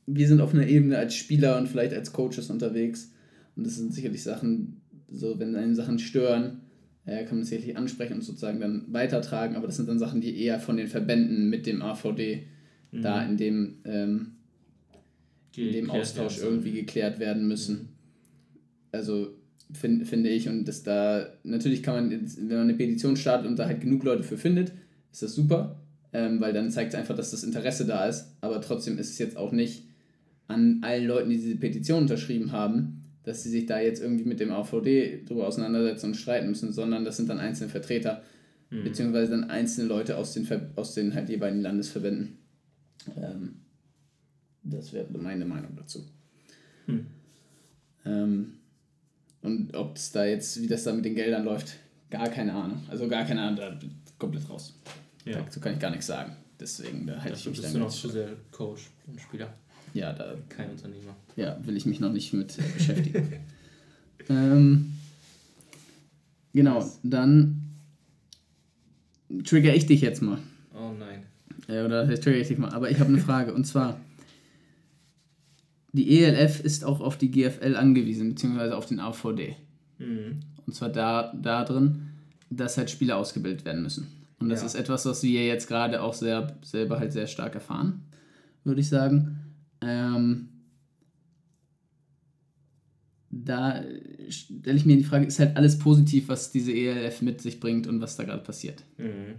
wir 0.06 0.28
sind 0.28 0.40
auf 0.40 0.54
einer 0.54 0.66
Ebene 0.66 0.98
als 0.98 1.14
Spieler 1.14 1.58
und 1.58 1.68
vielleicht 1.68 1.92
als 1.92 2.12
Coaches 2.12 2.50
unterwegs. 2.50 3.12
Und 3.56 3.66
das 3.66 3.76
sind 3.76 3.92
sicherlich 3.92 4.22
Sachen, 4.22 4.80
so 5.08 5.38
wenn 5.38 5.56
einen 5.56 5.74
Sachen 5.74 5.98
stören, 5.98 6.62
äh, 7.04 7.24
kann 7.24 7.36
man 7.36 7.42
es 7.42 7.48
sicherlich 7.48 7.76
ansprechen 7.76 8.14
und 8.14 8.22
sozusagen 8.22 8.60
dann 8.60 8.84
weitertragen. 8.88 9.56
Aber 9.56 9.66
das 9.66 9.76
sind 9.76 9.88
dann 9.88 9.98
Sachen, 9.98 10.20
die 10.20 10.40
eher 10.40 10.60
von 10.60 10.76
den 10.76 10.88
Verbänden 10.88 11.48
mit 11.48 11.66
dem 11.66 11.82
AVD 11.82 12.46
mhm. 12.92 13.02
da 13.02 13.24
in 13.24 13.36
dem, 13.36 13.78
ähm, 13.84 14.32
in 15.56 15.72
dem 15.72 15.90
Austausch 15.90 16.38
irgendwie 16.38 16.72
geklärt 16.72 17.18
werden 17.18 17.48
müssen. 17.48 17.76
Mhm. 17.76 17.88
Also 18.92 19.36
find, 19.72 20.06
finde 20.06 20.30
ich. 20.30 20.48
Und 20.48 20.66
das 20.66 20.82
da, 20.82 21.26
natürlich 21.42 21.82
kann 21.82 21.94
man, 21.94 22.10
wenn 22.10 22.48
man 22.48 22.68
eine 22.68 22.74
Petition 22.74 23.16
startet 23.16 23.46
und 23.48 23.58
da 23.58 23.66
halt 23.66 23.80
genug 23.80 24.04
Leute 24.04 24.22
für 24.22 24.36
findet, 24.38 24.72
ist 25.12 25.22
das 25.22 25.34
super. 25.34 25.80
Ähm, 26.12 26.40
weil 26.40 26.52
dann 26.52 26.70
zeigt 26.70 26.94
es 26.94 26.98
einfach, 26.98 27.16
dass 27.16 27.30
das 27.30 27.44
Interesse 27.44 27.84
da 27.84 28.06
ist. 28.06 28.36
Aber 28.40 28.60
trotzdem 28.60 28.98
ist 28.98 29.10
es 29.10 29.18
jetzt 29.18 29.36
auch 29.36 29.52
nicht 29.52 29.84
an 30.48 30.78
allen 30.82 31.06
Leuten, 31.06 31.30
die 31.30 31.36
diese 31.36 31.56
Petition 31.56 32.02
unterschrieben 32.02 32.52
haben, 32.52 33.02
dass 33.24 33.42
sie 33.42 33.50
sich 33.50 33.66
da 33.66 33.80
jetzt 33.80 34.00
irgendwie 34.00 34.24
mit 34.24 34.38
dem 34.38 34.52
AVD 34.52 35.24
drüber 35.26 35.48
auseinandersetzen 35.48 36.06
und 36.06 36.14
streiten 36.14 36.48
müssen, 36.48 36.72
sondern 36.72 37.04
das 37.04 37.16
sind 37.16 37.28
dann 37.28 37.40
einzelne 37.40 37.68
Vertreter, 37.68 38.22
mhm. 38.70 38.84
beziehungsweise 38.84 39.32
dann 39.32 39.50
einzelne 39.50 39.88
Leute 39.88 40.16
aus 40.16 40.32
den, 40.32 40.44
Ver 40.44 40.70
aus 40.76 40.94
den 40.94 41.14
halt 41.14 41.28
jeweiligen 41.28 41.60
Landesverbänden. 41.60 42.38
Ähm, 43.16 43.56
das 44.62 44.92
wäre 44.92 45.06
meine 45.18 45.44
Meinung 45.44 45.72
dazu. 45.76 46.04
Mhm. 46.86 47.06
Ähm, 48.04 48.52
und 49.46 49.74
ob 49.76 49.96
es 49.96 50.10
da 50.12 50.24
jetzt, 50.24 50.60
wie 50.60 50.66
das 50.66 50.84
da 50.84 50.92
mit 50.92 51.04
den 51.04 51.14
Geldern 51.14 51.44
läuft, 51.44 51.76
gar 52.10 52.28
keine 52.28 52.52
Ahnung. 52.52 52.82
Also 52.88 53.08
gar 53.08 53.24
keine 53.24 53.42
Ahnung, 53.42 53.56
da 53.56 53.78
komplett 54.18 54.48
raus. 54.50 54.78
Ja. 55.24 55.40
Dazu 55.40 55.60
kann 55.60 55.74
ich 55.74 55.78
gar 55.78 55.90
nichts 55.90 56.06
sagen. 56.06 56.36
Deswegen, 56.58 57.06
da 57.06 57.22
halte 57.22 57.38
ich 57.38 57.46
mich 57.46 57.60
dann. 57.60 57.72
Du 57.72 57.78
bist 57.78 57.84
noch 57.84 57.90
zu 57.90 58.08
sehr 58.08 58.30
Coach 58.50 58.90
und 59.06 59.20
Spieler. 59.20 59.54
Ja, 59.94 60.12
da. 60.12 60.34
Kein 60.48 60.70
Unternehmer. 60.70 61.14
Ja, 61.36 61.58
will 61.64 61.76
ich 61.76 61.86
mich 61.86 62.00
noch 62.00 62.12
nicht 62.12 62.32
mit 62.32 62.56
beschäftigen. 62.74 63.32
ähm, 64.28 64.92
genau, 66.52 66.84
dann 67.02 67.62
trigger 69.44 69.74
ich 69.74 69.86
dich 69.86 70.00
jetzt 70.00 70.22
mal. 70.22 70.38
Oh 70.74 70.92
nein. 70.98 71.22
Ja, 71.68 71.84
oder 71.84 72.02
das 72.02 72.10
heißt, 72.10 72.24
trigger 72.24 72.38
ich 72.38 72.48
dich 72.48 72.58
mal. 72.58 72.70
Aber 72.70 72.90
ich 72.90 72.98
habe 72.98 73.10
eine 73.10 73.18
Frage 73.18 73.54
und 73.54 73.64
zwar: 73.64 74.00
Die 75.92 76.20
ELF 76.20 76.60
ist 76.60 76.84
auch 76.84 77.00
auf 77.00 77.16
die 77.16 77.30
GFL 77.30 77.76
angewiesen, 77.76 78.30
beziehungsweise 78.30 78.76
auf 78.76 78.86
den 78.86 79.00
AVD. 79.00 79.56
Mhm. 79.98 80.40
Und 80.66 80.74
zwar 80.74 80.88
da, 80.88 81.32
da 81.34 81.64
drin, 81.64 82.10
dass 82.50 82.76
halt 82.76 82.90
Spieler 82.90 83.16
ausgebildet 83.16 83.64
werden 83.64 83.82
müssen. 83.82 84.08
Und 84.38 84.48
das 84.48 84.60
ja. 84.60 84.66
ist 84.66 84.74
etwas, 84.74 85.06
was 85.06 85.22
wir 85.22 85.46
jetzt 85.46 85.68
gerade 85.68 86.02
auch 86.02 86.12
sehr, 86.12 86.58
selber 86.62 86.98
halt 86.98 87.12
sehr 87.12 87.26
stark 87.26 87.54
erfahren, 87.54 88.02
würde 88.64 88.80
ich 88.80 88.88
sagen. 88.88 89.38
Ähm, 89.80 90.48
da 93.30 93.82
stelle 94.28 94.76
ich 94.76 94.86
mir 94.86 94.96
die 94.96 95.04
Frage, 95.04 95.26
ist 95.26 95.38
halt 95.38 95.56
alles 95.56 95.78
positiv, 95.78 96.28
was 96.28 96.50
diese 96.50 96.72
ELF 96.72 97.22
mit 97.22 97.40
sich 97.40 97.60
bringt 97.60 97.86
und 97.86 98.00
was 98.00 98.16
da 98.16 98.24
gerade 98.24 98.42
passiert? 98.42 98.82
Mhm. 98.98 99.36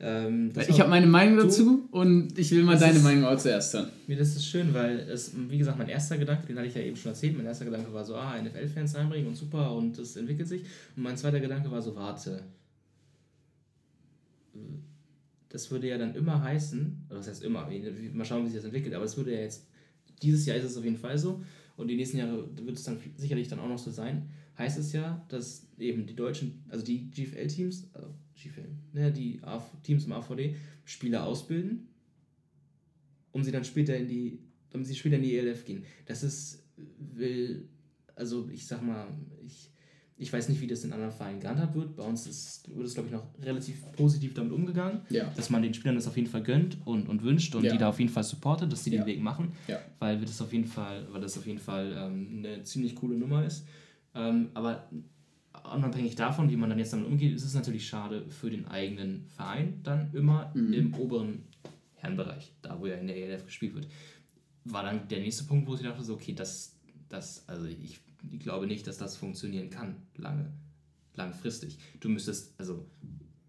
Ähm, 0.00 0.52
ich 0.68 0.78
habe 0.78 0.90
meine 0.90 1.06
Meinung 1.06 1.38
dazu 1.38 1.88
und 1.90 2.38
ich 2.38 2.52
will 2.52 2.62
mal 2.62 2.78
deine 2.78 2.98
ist, 2.98 3.02
Meinung 3.02 3.24
auch 3.24 3.36
zuerst 3.36 3.74
hören. 3.74 3.88
Mir 4.06 4.16
das 4.16 4.36
ist 4.36 4.46
schön, 4.46 4.72
weil 4.72 5.00
es, 5.00 5.32
wie 5.34 5.58
gesagt, 5.58 5.76
mein 5.76 5.88
erster 5.88 6.16
Gedanke, 6.16 6.46
den 6.46 6.56
hatte 6.56 6.68
ich 6.68 6.74
ja 6.74 6.82
eben 6.82 6.96
schon 6.96 7.10
erzählt, 7.10 7.36
mein 7.36 7.46
erster 7.46 7.64
Gedanke 7.64 7.92
war 7.92 8.04
so, 8.04 8.14
ah, 8.14 8.40
NFL-Fans 8.40 8.94
einbringen 8.94 9.26
und 9.26 9.34
super 9.34 9.72
und 9.74 9.98
das 9.98 10.14
entwickelt 10.16 10.46
sich. 10.46 10.62
Und 10.96 11.02
mein 11.02 11.16
zweiter 11.16 11.40
Gedanke 11.40 11.70
war 11.70 11.82
so, 11.82 11.96
warte, 11.96 12.44
das 15.48 15.70
würde 15.70 15.88
ja 15.88 15.98
dann 15.98 16.14
immer 16.14 16.42
heißen, 16.42 17.06
oder 17.08 17.18
was 17.18 17.28
heißt 17.28 17.42
immer, 17.42 17.68
mal 18.12 18.24
schauen, 18.24 18.44
wie 18.44 18.48
sich 18.48 18.56
das 18.56 18.64
entwickelt, 18.64 18.94
aber 18.94 19.04
es 19.04 19.16
würde 19.16 19.34
ja 19.34 19.40
jetzt, 19.40 19.66
dieses 20.22 20.46
Jahr 20.46 20.56
ist 20.56 20.64
es 20.64 20.76
auf 20.76 20.84
jeden 20.84 20.96
Fall 20.96 21.18
so 21.18 21.42
und 21.76 21.88
die 21.88 21.96
nächsten 21.96 22.18
Jahre 22.18 22.48
wird 22.56 22.76
es 22.76 22.84
dann 22.84 22.98
sicherlich 23.16 23.48
dann 23.48 23.58
auch 23.58 23.68
noch 23.68 23.78
so 23.78 23.90
sein, 23.90 24.28
heißt 24.58 24.78
es 24.78 24.92
ja, 24.92 25.24
dass 25.28 25.66
eben 25.78 26.06
die 26.06 26.14
deutschen, 26.14 26.64
also 26.68 26.84
die 26.84 27.10
GFL-Teams, 27.10 27.90
also 27.94 28.14
GFL, 28.42 28.68
ne, 28.92 29.12
die 29.12 29.40
Teams 29.82 30.04
im 30.04 30.12
AVD 30.12 30.56
Spieler 30.84 31.24
ausbilden, 31.24 31.88
um 33.32 33.42
sie 33.42 33.52
dann 33.52 33.64
später 33.64 33.96
in 33.96 34.08
die, 34.08 34.38
um 34.72 34.84
sie 34.84 34.94
später 34.94 35.16
in 35.16 35.22
die 35.22 35.36
ELF 35.36 35.64
gehen. 35.64 35.84
Das 36.06 36.22
ist, 36.22 36.64
will, 36.98 37.68
also 38.14 38.48
ich 38.50 38.66
sag 38.66 38.82
mal, 38.82 39.08
ich 39.44 39.70
ich 40.20 40.32
weiß 40.32 40.48
nicht, 40.48 40.60
wie 40.60 40.66
das 40.66 40.82
in 40.84 40.92
anderen 40.92 41.12
Vereinen 41.12 41.38
gehandhabt 41.38 41.76
wird. 41.76 41.94
Bei 41.96 42.02
uns 42.02 42.26
ist, 42.26 42.68
wird 42.74 42.86
es, 42.86 42.94
glaube 42.94 43.08
ich, 43.08 43.14
noch 43.14 43.24
relativ 43.40 43.76
positiv 43.92 44.34
damit 44.34 44.52
umgegangen, 44.52 45.02
ja. 45.10 45.32
dass 45.36 45.48
man 45.48 45.62
den 45.62 45.72
Spielern 45.72 45.94
das 45.94 46.08
auf 46.08 46.16
jeden 46.16 46.28
Fall 46.28 46.42
gönnt 46.42 46.76
und, 46.84 47.08
und 47.08 47.22
wünscht 47.22 47.54
und 47.54 47.62
ja. 47.62 47.72
die 47.72 47.78
da 47.78 47.88
auf 47.88 48.00
jeden 48.00 48.10
Fall 48.10 48.24
supportet, 48.24 48.72
dass 48.72 48.82
die 48.82 48.90
ja. 48.90 49.02
den 49.02 49.06
Weg 49.06 49.20
machen, 49.20 49.52
weil 50.00 50.20
das 50.20 50.42
auf 50.42 50.52
jeden 50.52 50.66
Fall, 50.66 51.06
weil 51.12 51.20
das 51.20 51.38
auf 51.38 51.46
jeden 51.46 51.60
Fall 51.60 51.94
ähm, 51.96 52.38
eine 52.38 52.64
ziemlich 52.64 52.96
coole 52.96 53.16
Nummer 53.16 53.46
ist. 53.46 53.64
Ähm, 54.14 54.48
aber 54.54 54.90
unabhängig 55.64 56.14
davon, 56.16 56.50
wie 56.50 56.56
man 56.56 56.70
dann 56.70 56.78
jetzt 56.78 56.92
damit 56.92 57.06
umgeht, 57.06 57.34
ist 57.34 57.44
es 57.44 57.54
natürlich 57.54 57.86
schade 57.86 58.28
für 58.28 58.50
den 58.50 58.66
eigenen 58.66 59.26
Verein 59.36 59.80
dann 59.82 60.10
immer 60.12 60.52
mhm. 60.54 60.72
im 60.72 60.94
oberen 60.94 61.42
Herrenbereich, 61.94 62.52
da 62.62 62.78
wo 62.80 62.86
ja 62.86 62.94
in 62.94 63.06
der 63.06 63.16
ELF 63.16 63.46
gespielt 63.46 63.74
wird. 63.74 63.88
War 64.64 64.82
dann 64.82 65.08
der 65.08 65.20
nächste 65.20 65.44
Punkt, 65.44 65.66
wo 65.66 65.74
ich 65.74 65.82
dachte, 65.82 66.04
so, 66.04 66.14
okay, 66.14 66.34
das, 66.34 66.76
das, 67.08 67.48
also 67.48 67.66
ich 67.66 68.00
ich 68.32 68.40
glaube 68.40 68.66
nicht, 68.66 68.86
dass 68.86 68.98
das 68.98 69.16
funktionieren 69.16 69.70
kann, 69.70 69.96
lange, 70.16 70.52
langfristig. 71.14 71.78
Du 72.00 72.08
müsstest, 72.08 72.54
also, 72.58 72.86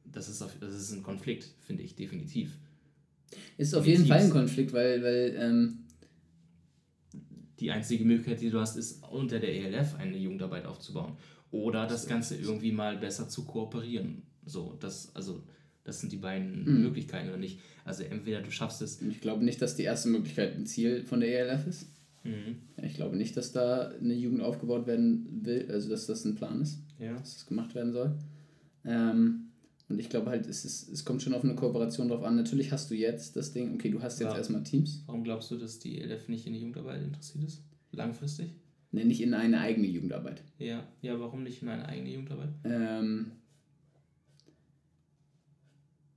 das 0.06 0.30
ist, 0.30 0.42
auf, 0.42 0.52
das 0.60 0.74
ist 0.74 0.92
ein 0.92 1.04
Konflikt, 1.04 1.50
finde 1.60 1.84
ich, 1.84 1.96
definitiv. 1.96 2.58
Ist 3.58 3.76
auf 3.76 3.86
jeden 3.86 4.06
Fall 4.06 4.20
ein 4.20 4.30
Konflikt, 4.30 4.74
weil, 4.74 5.04
weil 5.04 5.36
ähm 5.38 5.86
die 7.60 7.72
einzige 7.72 8.06
Möglichkeit, 8.06 8.40
die 8.40 8.50
du 8.50 8.60
hast, 8.62 8.78
ist 8.78 9.04
unter 9.04 9.38
der 9.38 9.54
ELF 9.54 9.96
eine 9.96 10.18
Jugendarbeit 10.18 10.66
aufzubauen. 10.66 11.18
Oder 11.52 11.88
das 11.88 12.08
Ganze 12.08 12.36
irgendwie 12.36 12.72
mal 12.72 12.98
besser 12.98 13.28
zu 13.28 13.46
kooperieren. 13.46 14.24
So, 14.46 14.78
das, 14.80 15.16
also, 15.16 15.44
das 15.84 16.00
sind 16.00 16.12
die 16.12 16.18
beiden 16.18 16.64
mhm. 16.66 16.82
Möglichkeiten 16.84 17.30
oder 17.30 17.38
nicht. 17.38 17.60
Also 17.86 18.04
entweder 18.04 18.42
du 18.42 18.52
schaffst 18.52 18.82
es. 18.82 19.02
Ich 19.02 19.22
glaube 19.22 19.44
nicht, 19.44 19.62
dass 19.62 19.76
die 19.76 19.84
erste 19.84 20.10
Möglichkeit 20.10 20.56
ein 20.56 20.66
Ziel 20.66 21.04
von 21.04 21.20
der 21.20 21.30
ELF 21.40 21.68
ist. 21.68 21.88
Mhm. 22.24 22.58
Ich 22.84 22.96
glaube 22.96 23.16
nicht, 23.16 23.36
dass 23.38 23.52
da 23.52 23.90
eine 23.90 24.14
Jugend 24.14 24.42
aufgebaut 24.42 24.86
werden 24.88 25.40
will, 25.44 25.68
also 25.72 25.90
dass 25.90 26.06
das 26.06 26.26
ein 26.26 26.36
Plan 26.36 26.62
ist, 26.62 26.80
ja. 27.00 27.14
dass 27.14 27.36
das 27.36 27.46
gemacht 27.48 27.74
werden 27.76 27.94
soll. 27.94 28.14
Ähm, 28.86 29.46
und 29.88 30.00
ich 30.00 30.10
glaube 30.10 30.30
halt, 30.30 30.46
es, 30.46 30.66
ist, 30.66 30.90
es 30.90 31.04
kommt 31.04 31.24
schon 31.24 31.34
auf 31.34 31.44
eine 31.44 31.56
Kooperation 31.56 32.10
drauf 32.10 32.24
an. 32.24 32.36
Natürlich 32.36 32.72
hast 32.72 32.92
du 32.92 32.96
jetzt 32.96 33.36
das 33.36 33.54
Ding, 33.54 33.74
okay, 33.74 33.90
du 33.90 34.02
hast 34.02 34.20
jetzt 34.20 34.32
ja. 34.32 34.38
erstmal 34.38 34.64
Teams. 34.64 35.02
Warum 35.08 35.24
glaubst 35.24 35.50
du, 35.50 35.58
dass 35.58 35.80
die 35.80 36.00
ELF 36.00 36.28
nicht 36.28 36.46
in 36.46 36.54
die 36.54 36.60
Jugendarbeit 36.60 37.02
interessiert 37.02 37.44
ist? 37.46 37.64
Langfristig? 37.92 38.52
Ne, 38.92 39.06
nicht 39.06 39.22
in 39.22 39.36
eine 39.36 39.60
eigene 39.60 39.88
Jugendarbeit. 39.88 40.44
Ja, 40.58 40.88
ja, 41.02 41.20
warum 41.20 41.44
nicht 41.44 41.62
in 41.62 41.70
eine 41.70 41.88
eigene 41.88 42.10
Jugendarbeit? 42.10 42.50
Ähm, 42.64 43.32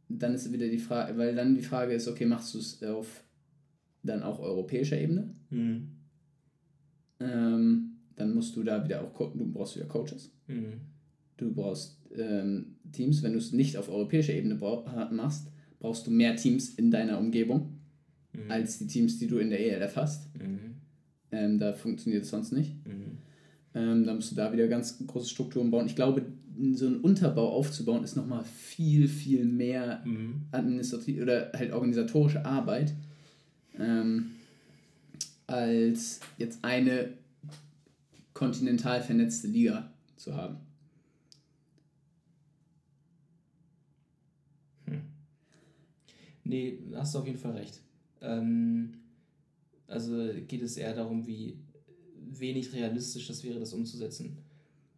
dann 0.09 0.35
ist 0.35 0.51
wieder 0.53 0.69
die 0.69 0.79
Frage, 0.79 1.19
weil 1.19 1.35
dann 1.35 1.55
die 1.55 1.63
Frage 1.63 1.93
ist, 1.93 2.09
okay, 2.09 2.25
machst 2.25 2.55
du 2.55 2.59
es 2.59 2.83
auf 2.83 3.25
dann 4.03 4.23
auch 4.23 4.41
europäischer 4.41 4.99
Ebene. 4.99 5.35
Mhm. 5.51 5.89
Ähm, 7.21 7.93
dann 8.17 8.35
musst 8.35 8.57
du 8.57 8.63
da 8.63 8.85
wieder 8.85 9.03
auch, 9.03 9.33
du 9.33 9.53
brauchst 9.53 9.77
wieder 9.77 9.87
Coaches. 9.87 10.33
Mhm. 10.49 10.81
Du 11.37 11.53
brauchst 11.53 11.99
ähm, 12.17 12.77
Teams. 12.93 13.23
Wenn 13.23 13.33
du 13.33 13.39
es 13.39 13.53
nicht 13.53 13.77
auf 13.77 13.89
europäischer 13.89 14.35
Ebene 14.35 14.55
machst, 15.11 15.49
brauchst 15.79 16.07
du 16.07 16.11
mehr 16.11 16.37
Teams 16.37 16.71
in 16.71 16.91
deiner 16.91 17.19
Umgebung 17.19 17.81
mhm. 18.33 18.51
als 18.51 18.79
die 18.79 18.87
Teams, 18.87 19.19
die 19.19 19.27
du 19.27 19.39
in 19.39 19.51
der 19.51 19.61
ELF 19.61 19.97
hast. 19.97 20.35
Mhm. 20.37 20.72
Ähm, 21.33 21.59
da 21.59 21.73
funktioniert 21.73 22.25
es 22.25 22.31
sonst 22.31 22.53
nicht. 22.53 22.75
Mhm. 22.87 23.19
Ähm, 23.75 24.05
da 24.05 24.15
musst 24.15 24.31
du 24.31 24.37
da 24.37 24.53
wieder 24.53 24.69
ganz 24.69 25.05
große 25.07 25.29
Strukturen 25.29 25.71
bauen. 25.71 25.87
Ich 25.87 25.97
glaube, 25.97 26.23
so 26.73 26.87
einen 26.87 27.01
Unterbau 27.01 27.51
aufzubauen, 27.51 28.05
ist 28.05 28.17
nochmal 28.17 28.45
viel, 28.45 29.09
viel 29.09 29.45
mehr 29.45 30.03
mhm. 30.05 30.43
administrativ 30.53 31.23
oder 31.23 31.51
halt 31.55 31.73
organisatorische 31.73 32.45
Arbeit 32.45 32.93
ähm, 33.79 34.33
als 35.47 36.21
jetzt 36.39 36.63
eine 36.63 37.15
kontinental 38.35 39.03
vernetzte 39.03 39.49
Liga 39.49 39.91
zu 40.17 40.35
haben. 40.35 40.57
Hm. 44.87 45.03
Nee, 46.45 46.79
hast 46.95 47.15
du 47.15 47.21
auf 47.21 47.27
jeden 47.27 47.39
Fall 47.39 47.53
recht. 47.53 47.81
Ähm, 48.21 48.95
also 49.93 50.31
geht 50.49 50.63
es 50.63 50.77
eher 50.77 50.95
darum, 50.95 51.27
wie, 51.27 51.59
wenig 52.39 52.73
realistisch 52.73 53.27
das 53.27 53.45
wäre, 53.45 53.59
das 53.59 53.73
umzusetzen 53.73 54.39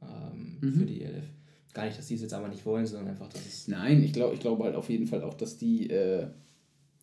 ähm, 0.02 0.58
mhm. 0.60 0.72
für 0.72 0.86
die 0.86 1.02
ELF. 1.02 1.24
Gar 1.72 1.86
nicht, 1.86 1.98
dass 1.98 2.06
die 2.06 2.14
es 2.14 2.22
jetzt 2.22 2.34
aber 2.34 2.48
nicht 2.48 2.64
wollen, 2.64 2.86
sondern 2.86 3.08
einfach, 3.08 3.28
dass 3.28 3.44
es. 3.46 3.68
Nein, 3.68 4.02
ich 4.02 4.12
glaube 4.12 4.34
ich 4.34 4.40
glaub 4.40 4.62
halt 4.62 4.76
auf 4.76 4.88
jeden 4.90 5.06
Fall 5.06 5.22
auch, 5.22 5.34
dass 5.34 5.58
die, 5.58 5.90
äh, 5.90 6.28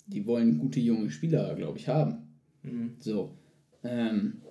die 0.08 0.26
wollen 0.26 0.60
gute 0.60 0.80
junge 0.80 1.10
Spieler, 1.10 1.54
glaube 1.56 1.78
ich, 1.78 1.88
haben. 1.88 2.30
Mhm. 2.64 2.96
So. 3.00 3.38
Ähm, 3.84 4.42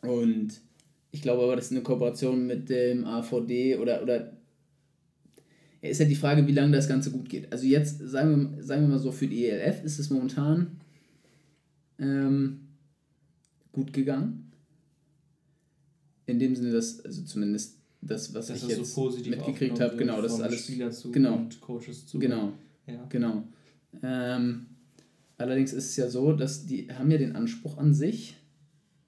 und 0.00 0.60
ich 1.10 1.22
glaube 1.22 1.42
aber, 1.42 1.56
das 1.56 1.66
ist 1.66 1.72
eine 1.72 1.82
Kooperation 1.82 2.46
mit 2.46 2.68
dem 2.70 3.04
AVD 3.04 3.76
oder, 3.76 4.02
oder 4.02 4.32
ja, 5.82 5.90
ist 5.90 6.00
halt 6.00 6.10
die 6.10 6.16
Frage, 6.16 6.46
wie 6.46 6.52
lange 6.52 6.72
das 6.72 6.88
Ganze 6.88 7.10
gut 7.10 7.28
geht. 7.28 7.52
Also 7.52 7.66
jetzt, 7.66 7.98
sagen 7.98 8.56
wir, 8.56 8.62
sagen 8.62 8.82
wir 8.82 8.88
mal 8.88 8.98
so, 8.98 9.12
für 9.12 9.26
die 9.26 9.46
ELF 9.46 9.84
ist 9.84 9.98
es 9.98 10.08
momentan 10.08 10.80
ähm, 11.98 12.60
gut 13.72 13.92
gegangen. 13.92 14.52
In 16.26 16.38
dem 16.38 16.54
Sinne, 16.54 16.72
dass, 16.72 17.04
also 17.04 17.22
zumindest 17.24 17.78
das, 18.00 18.32
was 18.34 18.46
das 18.46 18.62
ich 18.62 18.68
jetzt 18.68 18.94
so 18.94 19.10
mitgekriegt 19.10 19.80
habe, 19.80 19.96
genau, 19.96 20.20
das 20.22 20.34
ist 20.34 20.40
alles. 20.40 20.64
Spieler 20.64 20.90
zu 20.90 21.10
genau, 21.10 21.36
und 21.36 21.60
Coaches 21.60 22.06
zu. 22.06 22.18
Genau. 22.18 22.52
Ja. 22.86 23.06
Genau. 23.08 23.44
Ähm, 24.02 24.66
allerdings 25.36 25.72
ist 25.72 25.90
es 25.90 25.96
ja 25.96 26.08
so, 26.08 26.32
dass 26.32 26.66
die 26.66 26.90
haben 26.90 27.10
ja 27.10 27.18
den 27.18 27.36
Anspruch 27.36 27.78
an 27.78 27.94
sich, 27.94 28.36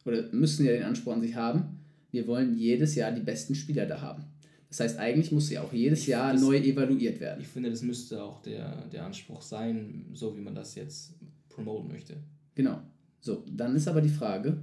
oder 0.05 0.31
müssen 0.33 0.65
ja 0.65 0.73
den 0.73 0.85
Anspruch 0.85 1.13
an 1.13 1.21
sich 1.21 1.35
haben, 1.35 1.81
wir 2.11 2.27
wollen 2.27 2.57
jedes 2.57 2.95
Jahr 2.95 3.13
die 3.13 3.23
besten 3.23 3.55
Spieler 3.55 3.87
da 3.87 4.01
haben. 4.01 4.25
Das 4.69 4.81
heißt, 4.81 4.99
eigentlich 4.99 5.33
muss 5.33 5.49
sie 5.49 5.59
auch 5.59 5.73
jedes 5.73 6.03
ich 6.03 6.09
Jahr 6.09 6.35
neu 6.35 6.57
evaluiert 6.57 7.21
werden. 7.21 7.41
Ich 7.41 7.49
finde, 7.49 7.71
das 7.71 7.83
müsste 7.83 8.23
auch 8.23 8.43
der, 8.43 8.87
der 8.89 9.05
Anspruch 9.05 9.43
sein, 9.43 10.07
so 10.13 10.37
wie 10.37 10.41
man 10.41 10.55
das 10.55 10.75
jetzt 10.75 11.15
promoten 11.49 11.89
möchte. 11.89 12.17
Genau. 12.57 12.81
So, 13.21 13.45
dann 13.49 13.77
ist 13.77 13.87
aber 13.87 14.01
die 14.01 14.09
Frage, 14.09 14.59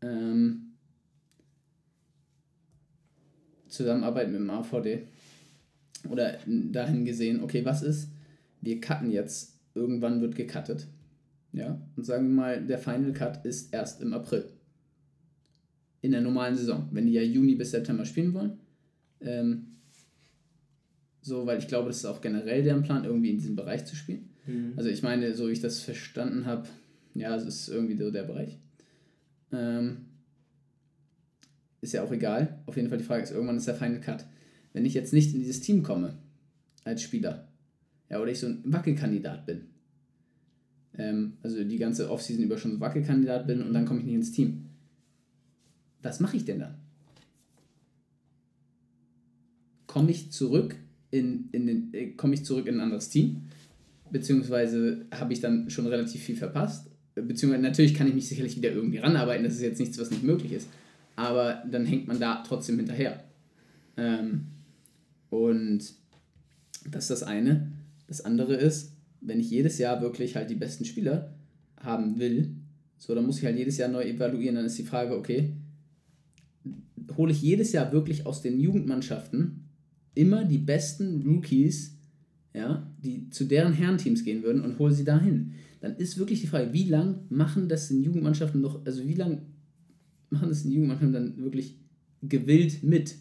ähm, 0.00 0.74
Zusammenarbeit 3.68 4.30
mit 4.30 4.40
dem 4.40 4.50
AVD 4.50 5.06
oder 6.08 6.38
dahin 6.46 7.04
gesehen, 7.04 7.42
okay, 7.42 7.64
was 7.64 7.82
ist, 7.82 8.10
wir 8.60 8.80
cutten 8.80 9.10
jetzt, 9.10 9.58
irgendwann 9.74 10.20
wird 10.20 10.36
gecuttet, 10.36 10.86
ja, 11.52 11.80
und 11.96 12.04
sagen 12.04 12.28
wir 12.28 12.34
mal, 12.34 12.66
der 12.66 12.78
Final 12.78 13.12
Cut 13.12 13.44
ist 13.44 13.72
erst 13.72 14.00
im 14.00 14.12
April. 14.12 14.44
In 16.00 16.12
der 16.12 16.20
normalen 16.20 16.56
Saison, 16.56 16.88
wenn 16.92 17.06
die 17.06 17.12
ja 17.12 17.22
Juni 17.22 17.54
bis 17.54 17.70
September 17.70 18.04
spielen 18.04 18.34
wollen. 18.34 18.58
Ähm, 19.20 19.66
so, 21.22 21.46
weil 21.46 21.58
ich 21.58 21.68
glaube, 21.68 21.88
das 21.88 21.98
ist 21.98 22.04
auch 22.04 22.20
generell 22.20 22.62
deren 22.62 22.82
Plan, 22.82 23.04
irgendwie 23.04 23.30
in 23.30 23.38
diesem 23.38 23.56
Bereich 23.56 23.86
zu 23.86 23.96
spielen. 23.96 24.28
Mhm. 24.46 24.74
Also 24.76 24.90
ich 24.90 25.02
meine, 25.02 25.34
so 25.34 25.48
wie 25.48 25.52
ich 25.52 25.60
das 25.60 25.80
verstanden 25.80 26.44
habe, 26.44 26.68
ja, 27.14 27.34
es 27.36 27.44
ist 27.44 27.68
irgendwie 27.68 27.96
so 27.96 28.10
der 28.10 28.24
Bereich. 28.24 28.58
Ähm, 29.52 30.06
ist 31.80 31.92
ja 31.92 32.02
auch 32.02 32.12
egal. 32.12 32.58
Auf 32.66 32.76
jeden 32.76 32.88
Fall 32.88 32.98
die 32.98 33.04
Frage 33.04 33.22
ist, 33.22 33.30
irgendwann 33.30 33.56
ist 33.56 33.68
der 33.68 33.74
Final 33.74 34.00
Cut. 34.00 34.24
Wenn 34.72 34.84
ich 34.84 34.94
jetzt 34.94 35.12
nicht 35.12 35.32
in 35.32 35.40
dieses 35.40 35.60
Team 35.60 35.82
komme, 35.82 36.18
als 36.84 37.02
Spieler, 37.02 37.48
ja, 38.10 38.20
oder 38.20 38.30
ich 38.30 38.40
so 38.40 38.48
ein 38.48 38.62
Wackelkandidat 38.64 39.46
bin, 39.46 39.66
ähm, 40.96 41.34
also 41.42 41.62
die 41.62 41.78
ganze 41.78 42.10
Offseason 42.10 42.44
über 42.44 42.58
schon 42.58 42.72
so 42.72 42.80
Wackelkandidat 42.80 43.46
bin 43.46 43.62
und 43.62 43.72
dann 43.72 43.84
komme 43.84 44.00
ich 44.00 44.06
nicht 44.06 44.14
ins 44.14 44.32
Team, 44.32 44.66
was 46.02 46.20
mache 46.20 46.36
ich 46.36 46.44
denn 46.44 46.60
dann? 46.60 46.74
Komme 49.86 50.10
ich 50.10 50.32
zurück 50.32 50.76
in, 51.10 51.48
in 51.52 51.66
den, 51.66 51.94
äh, 51.94 52.10
komme 52.12 52.34
ich 52.34 52.44
zurück 52.44 52.66
in 52.66 52.76
ein 52.76 52.80
anderes 52.80 53.08
Team? 53.08 53.42
Beziehungsweise 54.10 55.06
habe 55.12 55.32
ich 55.32 55.40
dann 55.40 55.70
schon 55.70 55.86
relativ 55.86 56.22
viel 56.22 56.36
verpasst? 56.36 56.90
Beziehungsweise 57.14 57.62
natürlich 57.62 57.94
kann 57.94 58.08
ich 58.08 58.14
mich 58.14 58.28
sicherlich 58.28 58.56
wieder 58.56 58.72
irgendwie 58.72 58.98
ranarbeiten, 58.98 59.44
das 59.44 59.54
ist 59.54 59.62
jetzt 59.62 59.78
nichts, 59.78 59.98
was 59.98 60.10
nicht 60.10 60.24
möglich 60.24 60.52
ist. 60.52 60.68
Aber 61.16 61.62
dann 61.70 61.86
hängt 61.86 62.08
man 62.08 62.18
da 62.18 62.42
trotzdem 62.46 62.76
hinterher. 62.76 63.22
Ähm, 63.96 64.46
und 65.30 65.78
das 66.90 67.04
ist 67.04 67.10
das 67.10 67.22
eine. 67.22 67.72
Das 68.08 68.20
andere 68.24 68.54
ist, 68.54 68.92
wenn 69.20 69.40
ich 69.40 69.50
jedes 69.50 69.78
Jahr 69.78 70.02
wirklich 70.02 70.36
halt 70.36 70.50
die 70.50 70.56
besten 70.56 70.84
Spieler 70.84 71.34
haben 71.80 72.18
will, 72.18 72.56
so, 72.98 73.14
dann 73.14 73.26
muss 73.26 73.38
ich 73.38 73.44
halt 73.44 73.58
jedes 73.58 73.76
Jahr 73.76 73.88
neu 73.88 74.02
evaluieren. 74.02 74.56
Dann 74.56 74.64
ist 74.64 74.78
die 74.78 74.84
Frage, 74.84 75.16
okay, 75.16 75.52
hole 77.16 77.32
ich 77.32 77.42
jedes 77.42 77.72
Jahr 77.72 77.92
wirklich 77.92 78.26
aus 78.26 78.42
den 78.42 78.58
Jugendmannschaften 78.58 79.64
immer 80.14 80.44
die 80.44 80.58
besten 80.58 81.22
Rookies, 81.22 81.96
ja, 82.54 82.86
die 83.02 83.30
zu 83.30 83.44
deren 83.44 83.72
Herrenteams 83.72 84.24
gehen 84.24 84.42
würden 84.42 84.62
und 84.62 84.78
hole 84.78 84.94
sie 84.94 85.04
dahin. 85.04 85.54
Dann 85.84 85.96
ist 85.96 86.16
wirklich 86.16 86.40
die 86.40 86.46
Frage, 86.46 86.72
wie 86.72 86.88
lange 86.88 87.18
machen 87.28 87.68
das 87.68 87.90
in 87.90 88.02
Jugendmannschaften 88.02 88.58
noch, 88.58 88.86
also 88.86 89.06
wie 89.06 89.12
lange 89.12 89.42
machen 90.30 90.48
das 90.48 90.64
in 90.64 90.72
Jugendmannschaften 90.72 91.12
dann 91.12 91.36
wirklich 91.36 91.78
gewillt 92.22 92.82
mit? 92.82 93.16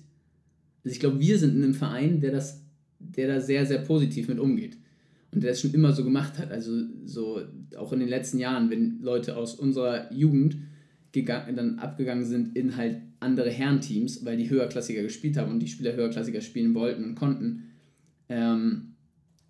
Also 0.86 0.94
ich 0.94 1.02
glaube, 1.02 1.20
wir 1.20 1.38
sind 1.38 1.58
in 1.58 1.64
einem 1.64 1.74
Verein, 1.74 2.22
der 2.22 2.32
das, 2.32 2.64
der 3.00 3.28
da 3.28 3.42
sehr, 3.42 3.66
sehr 3.66 3.80
positiv 3.80 4.30
mit 4.30 4.40
umgeht. 4.40 4.78
Und 5.32 5.44
der 5.44 5.52
das 5.52 5.60
schon 5.60 5.74
immer 5.74 5.92
so 5.92 6.06
gemacht 6.06 6.40
hat. 6.40 6.52
Also 6.52 6.84
so 7.04 7.42
auch 7.76 7.92
in 7.92 8.00
den 8.00 8.08
letzten 8.08 8.40
Jahren, 8.40 8.70
wenn 8.70 9.02
Leute 9.02 9.36
aus 9.36 9.56
unserer 9.56 10.14
Jugend 10.14 10.56
gegangen, 11.12 11.58
dann 11.58 11.80
abgegangen 11.80 12.24
sind 12.24 12.56
in 12.56 12.78
halt 12.78 13.02
andere 13.20 13.50
Herrenteams, 13.50 14.24
weil 14.24 14.38
die 14.38 14.50
höherklassiger 14.50 15.04
gespielt 15.04 15.36
haben 15.36 15.52
und 15.52 15.60
die 15.60 15.68
Spieler 15.68 15.98
höherklassiger 15.98 16.40
spielen 16.40 16.74
wollten 16.76 17.04
und 17.04 17.16
konnten, 17.16 17.72
ähm, 18.30 18.94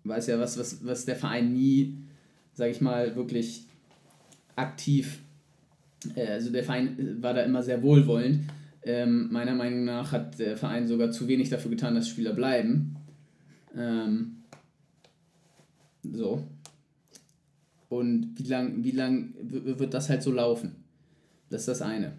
war 0.02 0.18
es 0.18 0.26
ja 0.26 0.40
was, 0.40 0.58
was, 0.58 0.84
was 0.84 1.04
der 1.04 1.14
Verein 1.14 1.52
nie, 1.52 2.03
sag 2.54 2.70
ich 2.70 2.80
mal, 2.80 3.14
wirklich 3.16 3.66
aktiv, 4.56 5.20
äh, 6.14 6.26
also 6.26 6.50
der 6.50 6.64
Verein 6.64 7.18
war 7.20 7.34
da 7.34 7.42
immer 7.42 7.62
sehr 7.62 7.82
wohlwollend. 7.82 8.44
Ähm, 8.82 9.28
meiner 9.32 9.54
Meinung 9.54 9.84
nach 9.84 10.12
hat 10.12 10.38
der 10.38 10.56
Verein 10.56 10.86
sogar 10.86 11.10
zu 11.10 11.26
wenig 11.26 11.48
dafür 11.48 11.70
getan, 11.70 11.94
dass 11.94 12.08
Spieler 12.08 12.34
bleiben. 12.34 12.96
Ähm, 13.76 14.36
so. 16.02 16.44
Und 17.88 18.34
wie 18.36 18.44
lang, 18.44 18.84
wie 18.84 18.90
lang 18.90 19.34
wird 19.40 19.94
das 19.94 20.08
halt 20.08 20.22
so 20.22 20.32
laufen? 20.32 20.76
Das 21.48 21.62
ist 21.62 21.68
das 21.68 21.82
eine. 21.82 22.12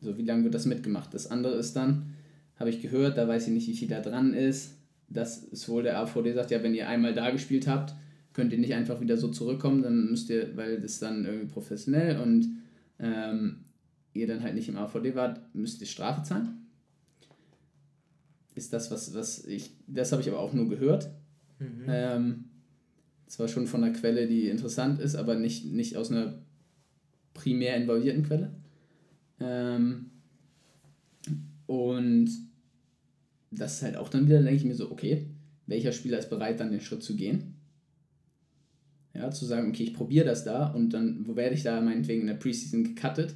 So, 0.00 0.16
wie 0.18 0.24
lange 0.24 0.44
wird 0.44 0.54
das 0.54 0.66
mitgemacht? 0.66 1.14
Das 1.14 1.30
andere 1.30 1.54
ist 1.54 1.76
dann, 1.76 2.14
habe 2.56 2.70
ich 2.70 2.82
gehört, 2.82 3.16
da 3.16 3.28
weiß 3.28 3.46
ich 3.46 3.54
nicht, 3.54 3.68
wie 3.68 3.76
viel 3.76 3.88
da 3.88 4.00
dran 4.00 4.34
ist, 4.34 4.76
dass 5.08 5.46
es 5.52 5.68
wohl 5.68 5.82
der 5.82 5.98
AVD 5.98 6.32
sagt, 6.32 6.50
ja, 6.50 6.62
wenn 6.62 6.74
ihr 6.74 6.88
einmal 6.88 7.14
da 7.14 7.30
gespielt 7.30 7.66
habt, 7.66 7.94
könnt 8.32 8.52
ihr 8.52 8.58
nicht 8.58 8.74
einfach 8.74 9.00
wieder 9.00 9.16
so 9.16 9.28
zurückkommen, 9.28 9.82
dann 9.82 10.10
müsst 10.10 10.30
ihr, 10.30 10.56
weil 10.56 10.80
das 10.80 10.98
dann 10.98 11.24
irgendwie 11.24 11.52
professionell 11.52 12.20
und 12.20 12.48
ähm, 12.98 13.64
ihr 14.12 14.26
dann 14.26 14.42
halt 14.42 14.54
nicht 14.54 14.68
im 14.68 14.76
AVD 14.76 15.14
wart, 15.14 15.54
müsst 15.54 15.80
ihr 15.80 15.86
Strafe 15.86 16.22
zahlen. 16.22 16.66
Ist 18.54 18.72
das, 18.72 18.90
was, 18.90 19.14
was 19.14 19.44
ich, 19.44 19.70
das 19.86 20.12
habe 20.12 20.22
ich 20.22 20.28
aber 20.28 20.40
auch 20.40 20.52
nur 20.52 20.68
gehört. 20.68 21.10
Mhm. 21.58 21.84
Ähm, 21.88 22.44
zwar 23.26 23.48
schon 23.48 23.66
von 23.66 23.84
einer 23.84 23.92
Quelle, 23.92 24.26
die 24.26 24.48
interessant 24.48 25.00
ist, 25.00 25.14
aber 25.14 25.36
nicht, 25.36 25.64
nicht 25.64 25.96
aus 25.96 26.10
einer 26.10 26.42
primär 27.32 27.76
involvierten 27.76 28.24
Quelle. 28.24 28.52
Ähm, 29.38 30.10
und 31.66 32.28
das 33.52 33.76
ist 33.76 33.82
halt 33.82 33.96
auch 33.96 34.08
dann 34.08 34.26
wieder, 34.26 34.42
denke 34.42 34.56
ich 34.56 34.64
mir 34.64 34.74
so, 34.74 34.90
okay, 34.90 35.26
welcher 35.66 35.92
Spieler 35.92 36.18
ist 36.18 36.30
bereit, 36.30 36.58
dann 36.60 36.72
den 36.72 36.80
Schritt 36.80 37.02
zu 37.02 37.14
gehen? 37.14 37.49
Ja, 39.12 39.30
zu 39.30 39.44
sagen, 39.44 39.68
okay, 39.68 39.84
ich 39.84 39.94
probiere 39.94 40.24
das 40.24 40.44
da 40.44 40.68
und 40.68 40.90
dann 40.90 41.26
wo 41.26 41.34
werde 41.34 41.54
ich 41.54 41.62
da 41.62 41.80
meinetwegen 41.80 42.22
in 42.22 42.26
der 42.28 42.34
Preseason 42.34 42.84
gecuttet 42.84 43.34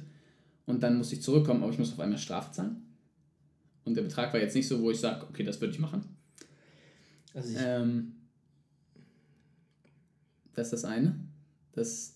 und 0.65 0.83
dann 0.83 0.97
muss 0.97 1.11
ich 1.11 1.21
zurückkommen, 1.21 1.63
aber 1.63 1.71
ich 1.71 1.79
muss 1.79 1.91
auf 1.91 1.99
einmal 1.99 2.17
Strafe 2.17 2.51
zahlen. 2.51 2.77
Und 3.83 3.95
der 3.95 4.03
Betrag 4.03 4.33
war 4.33 4.39
jetzt 4.39 4.55
nicht 4.55 4.67
so, 4.67 4.81
wo 4.81 4.89
ich 4.89 4.99
sage, 4.99 5.25
okay, 5.29 5.43
das 5.43 5.59
würde 5.61 5.73
ich 5.73 5.79
machen. 5.79 6.03
Also 7.33 7.51
ich 7.51 7.57
ähm, 7.59 8.13
das 10.55 10.67
ist 10.67 10.83
das 10.83 10.85
eine. 10.85 11.15
Das 11.73 12.15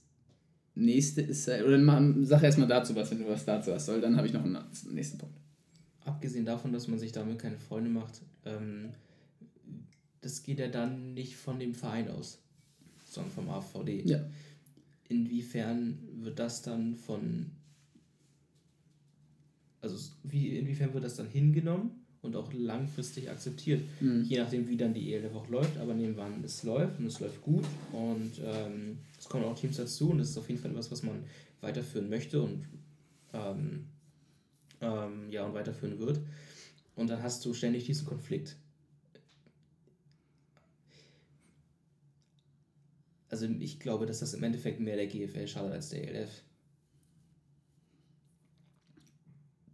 nächste 0.74 1.22
ist, 1.22 1.47
oder 1.47 2.14
sag 2.22 2.43
erstmal 2.43 2.68
dazu 2.68 2.95
was, 2.95 3.12
wenn 3.12 3.20
du 3.20 3.28
was 3.28 3.45
dazu 3.45 3.74
hast, 3.74 3.89
weil 3.89 4.01
dann 4.01 4.16
habe 4.16 4.28
ich 4.28 4.34
noch 4.34 4.43
einen 4.43 4.57
nächsten 4.91 5.18
Punkt. 5.18 5.38
Abgesehen 6.05 6.45
davon, 6.45 6.72
dass 6.72 6.88
man 6.88 6.97
sich 6.97 7.12
damit 7.12 7.38
keine 7.38 7.60
Freunde 7.60 7.89
macht, 7.89 8.22
ähm, 8.45 8.89
das 10.22 10.43
geht 10.43 10.60
ja 10.60 10.68
dann 10.68 11.14
nicht 11.14 11.36
von 11.36 11.60
dem 11.60 11.74
Verein 11.76 12.10
aus, 12.10 12.39
sondern 13.14 13.32
vom 13.32 13.49
AVD. 13.49 14.03
Ja. 14.05 14.24
Inwiefern 15.07 15.97
wird 16.22 16.39
das 16.39 16.62
dann 16.62 16.95
von, 16.95 17.51
also 19.82 19.97
wie, 20.24 20.57
inwiefern 20.57 20.93
wird 20.93 21.03
das 21.03 21.16
dann 21.16 21.28
hingenommen 21.28 21.91
und 22.22 22.36
auch 22.36 22.51
langfristig 22.53 23.30
akzeptiert. 23.30 23.82
Mhm. 24.01 24.24
Je 24.24 24.39
nachdem, 24.39 24.68
wie 24.68 24.78
dann 24.78 24.93
die 24.93 25.14
ELF 25.14 25.34
auch 25.36 25.49
läuft, 25.49 25.78
aber 25.78 25.93
nehmen 25.93 26.16
wir 26.16 26.24
an, 26.24 26.43
es 26.43 26.64
läuft 26.64 26.99
und 26.99 27.07
es 27.07 27.20
läuft 27.20 27.41
gut 27.41 27.66
und 27.91 28.32
ähm, 28.43 28.97
es 29.18 29.28
kommen 29.28 29.45
auch 29.45 29.57
Teams 29.57 29.78
dazu 29.78 30.12
und 30.12 30.20
das 30.20 30.30
ist 30.30 30.38
auf 30.38 30.49
jeden 30.49 30.62
Fall 30.62 30.72
etwas, 30.72 30.91
was 30.91 31.03
man 31.03 31.24
weiterführen 31.62 32.10
möchte 32.10 32.41
und 32.41 32.66
ähm, 33.34 33.86
ähm, 34.82 35.30
ja 35.32 35.45
und 35.45 35.53
weiterführen 35.53 35.99
wird. 35.99 36.20
Und 36.95 37.10
dann 37.10 37.24
hast 37.24 37.45
du 37.45 37.53
ständig 37.53 37.86
diesen 37.86 38.05
Konflikt. 38.05 38.57
Also 43.30 43.46
ich 43.60 43.80
glaube, 43.80 44.06
dass 44.06 44.20
das 44.20 44.34
im 44.34 44.44
Endeffekt 44.44 44.80
mehr 44.80 44.96
der 44.96 45.08
GFL 45.08 45.48
schadet 45.48 45.72
als 45.72 45.90
der 45.90 46.08
ELF. 46.08 46.44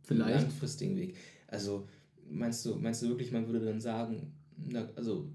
Vielleicht. 0.03 0.41
langfristigen 0.41 0.95
Weg. 0.97 1.16
Also 1.47 1.88
meinst 2.30 2.66
du, 2.66 2.76
meinst 2.76 3.01
du 3.01 3.08
wirklich, 3.08 3.32
man 3.32 3.47
würde 3.47 3.66
dann 3.66 3.82
sagen, 3.82 4.34
na, 4.58 4.88
also 4.95 5.32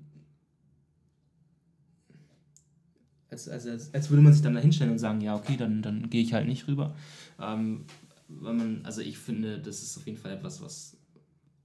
als, 3.30 3.48
als, 3.48 3.66
als, 3.66 3.94
als 3.94 4.10
würde 4.10 4.22
man 4.22 4.32
sich 4.32 4.42
dann 4.42 4.54
da 4.54 4.60
hinstellen 4.60 4.92
und 4.92 4.98
sagen, 4.98 5.20
ja, 5.20 5.36
okay, 5.36 5.56
dann, 5.56 5.82
dann 5.82 6.10
gehe 6.10 6.22
ich 6.22 6.32
halt 6.32 6.46
nicht 6.46 6.66
rüber. 6.68 6.94
Ähm, 7.40 7.84
weil 8.28 8.54
man, 8.54 8.84
also 8.84 9.00
ich 9.00 9.18
finde, 9.18 9.58
das 9.58 9.82
ist 9.82 9.96
auf 9.96 10.06
jeden 10.06 10.18
Fall 10.18 10.32
etwas, 10.32 10.62
was, 10.62 10.96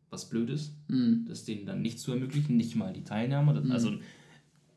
was 0.10 0.30
blöd 0.30 0.50
ist, 0.50 0.74
mhm. 0.88 1.26
das 1.28 1.44
denen 1.44 1.66
dann 1.66 1.82
nicht 1.82 2.00
zu 2.00 2.12
ermöglichen, 2.12 2.58
nicht 2.58 2.76
mal 2.76 2.94
die 2.94 3.04
Teilnahme. 3.04 3.60
Mhm. 3.60 3.72
Also 3.72 3.98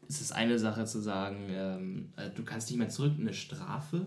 es 0.09 0.21
ist 0.21 0.33
eine 0.33 0.59
Sache 0.59 0.87
zu 0.87 1.01
sagen, 1.01 1.37
ähm, 1.51 2.13
äh, 2.17 2.31
du 2.31 2.43
kannst 2.43 2.71
nicht 2.71 2.79
mehr 2.79 2.89
zurück, 2.89 3.13
eine 3.19 3.35
Strafe, 3.35 4.07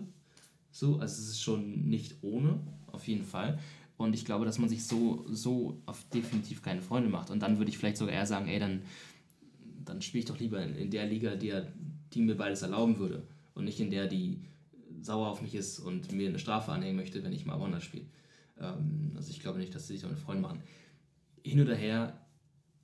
so, 0.72 0.98
also 0.98 1.22
es 1.22 1.28
ist 1.28 1.42
schon 1.42 1.88
nicht 1.88 2.16
ohne, 2.22 2.58
auf 2.90 3.06
jeden 3.06 3.24
Fall. 3.24 3.58
Und 3.96 4.14
ich 4.14 4.24
glaube, 4.24 4.44
dass 4.44 4.58
man 4.58 4.68
sich 4.68 4.84
so, 4.84 5.24
so 5.28 5.80
auf 5.86 6.02
definitiv 6.08 6.62
keine 6.62 6.82
Freunde 6.82 7.08
macht. 7.08 7.30
Und 7.30 7.40
dann 7.40 7.58
würde 7.58 7.70
ich 7.70 7.78
vielleicht 7.78 7.98
sogar 7.98 8.14
eher 8.14 8.26
sagen, 8.26 8.48
ey, 8.48 8.58
dann, 8.58 8.82
dann 9.84 10.02
spiele 10.02 10.20
ich 10.20 10.28
doch 10.28 10.40
lieber 10.40 10.60
in, 10.64 10.90
der 10.90 11.06
Liga, 11.06 11.36
die, 11.36 11.52
die 12.12 12.22
mir 12.22 12.34
beides 12.34 12.62
erlauben 12.62 12.98
würde. 12.98 13.22
Und 13.54 13.64
nicht 13.64 13.78
in 13.78 13.90
der, 13.90 14.08
die 14.08 14.40
sauer 15.02 15.28
auf 15.28 15.42
mich 15.42 15.54
ist 15.54 15.78
und 15.78 16.10
mir 16.10 16.28
eine 16.28 16.38
Strafe 16.38 16.72
anhängen 16.72 16.96
möchte, 16.96 17.22
wenn 17.22 17.32
ich 17.32 17.44
mal 17.44 17.60
woanders 17.60 17.84
spiele. 17.84 18.06
Ähm, 18.58 19.12
also 19.14 19.30
ich 19.30 19.40
glaube 19.40 19.58
nicht, 19.58 19.74
dass 19.74 19.86
sie 19.86 19.94
sich 19.94 20.02
damit 20.02 20.18
Freunde 20.18 20.42
machen. 20.42 20.62
Hin 21.44 21.60
oder 21.60 21.74
her, 21.74 22.18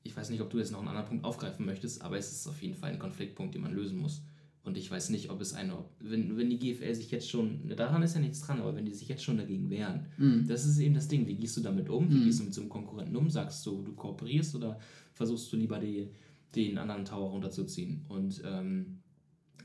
ich 0.09 0.17
weiß 0.17 0.31
nicht, 0.31 0.41
ob 0.41 0.49
du 0.49 0.59
jetzt 0.59 0.73
noch 0.73 0.79
einen 0.79 0.89
anderen 0.89 1.07
Punkt 1.07 1.25
aufgreifen 1.25 1.67
möchtest, 1.67 2.01
aber 2.01 2.17
es 2.17 2.33
ist 2.33 2.47
auf 2.49 2.63
jeden 2.63 2.75
Fall 2.75 2.93
ein 2.93 2.99
Konfliktpunkt, 2.99 3.55
den 3.55 3.63
man 3.63 3.75
lösen 3.75 3.99
muss. 3.99 4.23
Und 4.63 4.79
ich 4.79 4.91
weiß 4.91 5.11
nicht, 5.11 5.31
ob 5.31 5.41
es 5.41 5.53
eine, 5.53 5.85
wenn, 6.01 6.37
wenn 6.37 6.49
die 6.49 6.59
GFL 6.59 6.95
sich 6.95 7.11
jetzt 7.11 7.29
schon, 7.31 7.69
daran 7.77 8.03
ist 8.03 8.15
ja 8.15 8.21
nichts 8.21 8.41
dran, 8.41 8.61
aber 8.61 8.75
wenn 8.75 8.87
die 8.87 8.95
sich 8.95 9.09
jetzt 9.09 9.23
schon 9.23 9.37
dagegen 9.37 9.71
wehren, 9.71 10.07
mhm. 10.17 10.47
das 10.47 10.65
ist 10.65 10.79
eben 10.79 10.95
das 10.95 11.09
Ding. 11.09 11.27
Wie 11.27 11.37
gehst 11.37 11.57
du 11.57 11.61
damit 11.61 11.91
um? 11.91 12.11
Wie 12.11 12.17
mhm. 12.17 12.25
gehst 12.25 12.41
du 12.41 12.45
mit 12.45 12.55
so 12.55 12.63
einem 12.63 12.71
Konkurrenten 12.71 13.17
um? 13.17 13.29
Sagst 13.29 13.65
du, 13.67 13.83
du 13.83 13.93
kooperierst 13.93 14.55
oder 14.57 14.79
versuchst 15.13 15.53
du 15.53 15.57
lieber 15.57 15.79
die, 15.79 16.09
den 16.55 16.79
anderen 16.79 17.05
Tower 17.05 17.31
runterzuziehen? 17.31 18.05
Und 18.09 18.43
ähm, 18.47 19.01